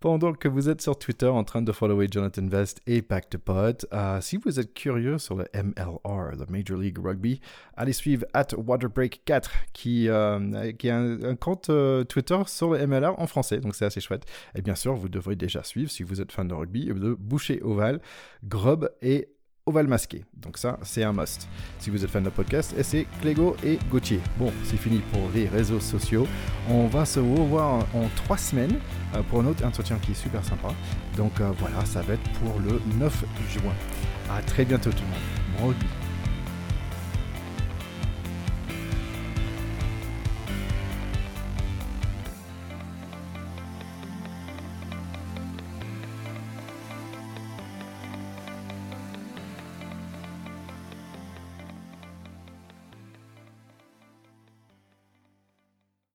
Pendant 0.00 0.32
que 0.32 0.48
vous 0.48 0.70
êtes 0.70 0.80
sur 0.80 0.98
Twitter 0.98 1.26
en 1.26 1.44
train 1.44 1.60
de 1.60 1.72
follower 1.72 2.06
Jonathan 2.10 2.46
Vest 2.46 2.80
et 2.86 3.02
Pack 3.02 3.36
Pod, 3.36 3.86
euh, 3.92 4.18
si 4.22 4.38
vous 4.38 4.58
êtes 4.58 4.72
curieux 4.72 5.18
sur 5.18 5.36
le 5.36 5.44
MLR, 5.52 5.98
le 6.06 6.46
Major 6.48 6.78
League 6.78 6.96
Rugby, 6.98 7.42
allez 7.76 7.92
suivre 7.92 8.24
at 8.32 8.44
Waterbreak4 8.44 9.50
qui, 9.74 10.08
euh, 10.08 10.72
qui 10.72 10.88
un, 10.88 11.36
compte 11.36 11.68
euh, 11.68 12.02
Twitter 12.04 12.38
sur 12.46 12.70
le 12.70 12.86
MLR 12.86 13.20
en 13.20 13.26
français, 13.26 13.60
donc 13.60 13.74
c'est 13.74 13.84
assez 13.84 14.00
chouette. 14.00 14.24
Et 14.54 14.62
bien 14.62 14.74
sûr, 14.74 14.94
vous 14.94 15.10
devrez 15.10 15.36
déjà 15.36 15.62
suivre, 15.62 15.90
si 15.90 16.02
vous 16.02 16.22
êtes 16.22 16.32
fan 16.32 16.48
de 16.48 16.54
rugby, 16.54 16.86
de 16.86 17.12
Boucher 17.12 17.60
Oval, 17.62 18.00
Grob 18.42 18.90
et 19.02 19.28
Oval 19.66 19.86
Masqué. 19.86 20.24
Donc 20.36 20.58
ça, 20.58 20.78
c'est 20.82 21.02
un 21.02 21.12
must. 21.12 21.48
Si 21.78 21.90
vous 21.90 22.04
êtes 22.04 22.10
fan 22.10 22.22
de 22.24 22.30
podcast, 22.30 22.74
c'est 22.82 23.06
Clégo 23.20 23.56
et 23.64 23.78
Gauthier. 23.90 24.20
Bon, 24.38 24.52
c'est 24.64 24.76
fini 24.76 25.00
pour 25.12 25.22
les 25.34 25.48
réseaux 25.48 25.80
sociaux. 25.80 26.26
On 26.68 26.86
va 26.86 27.04
se 27.04 27.20
revoir 27.20 27.86
en 27.94 28.08
trois 28.16 28.38
semaines 28.38 28.78
euh, 29.14 29.22
pour 29.22 29.40
un 29.40 29.46
autre 29.46 29.64
entretien 29.64 29.98
qui 29.98 30.12
est 30.12 30.14
super 30.14 30.44
sympa. 30.44 30.68
Donc 31.16 31.40
euh, 31.40 31.50
voilà, 31.58 31.84
ça 31.84 32.02
va 32.02 32.14
être 32.14 32.30
pour 32.40 32.58
le 32.60 32.80
9 32.98 33.24
juin. 33.50 33.74
À 34.30 34.42
très 34.42 34.64
bientôt 34.64 34.90
tout 34.90 35.02
le 35.58 35.64
monde. 35.66 35.74
Bon 35.74 35.99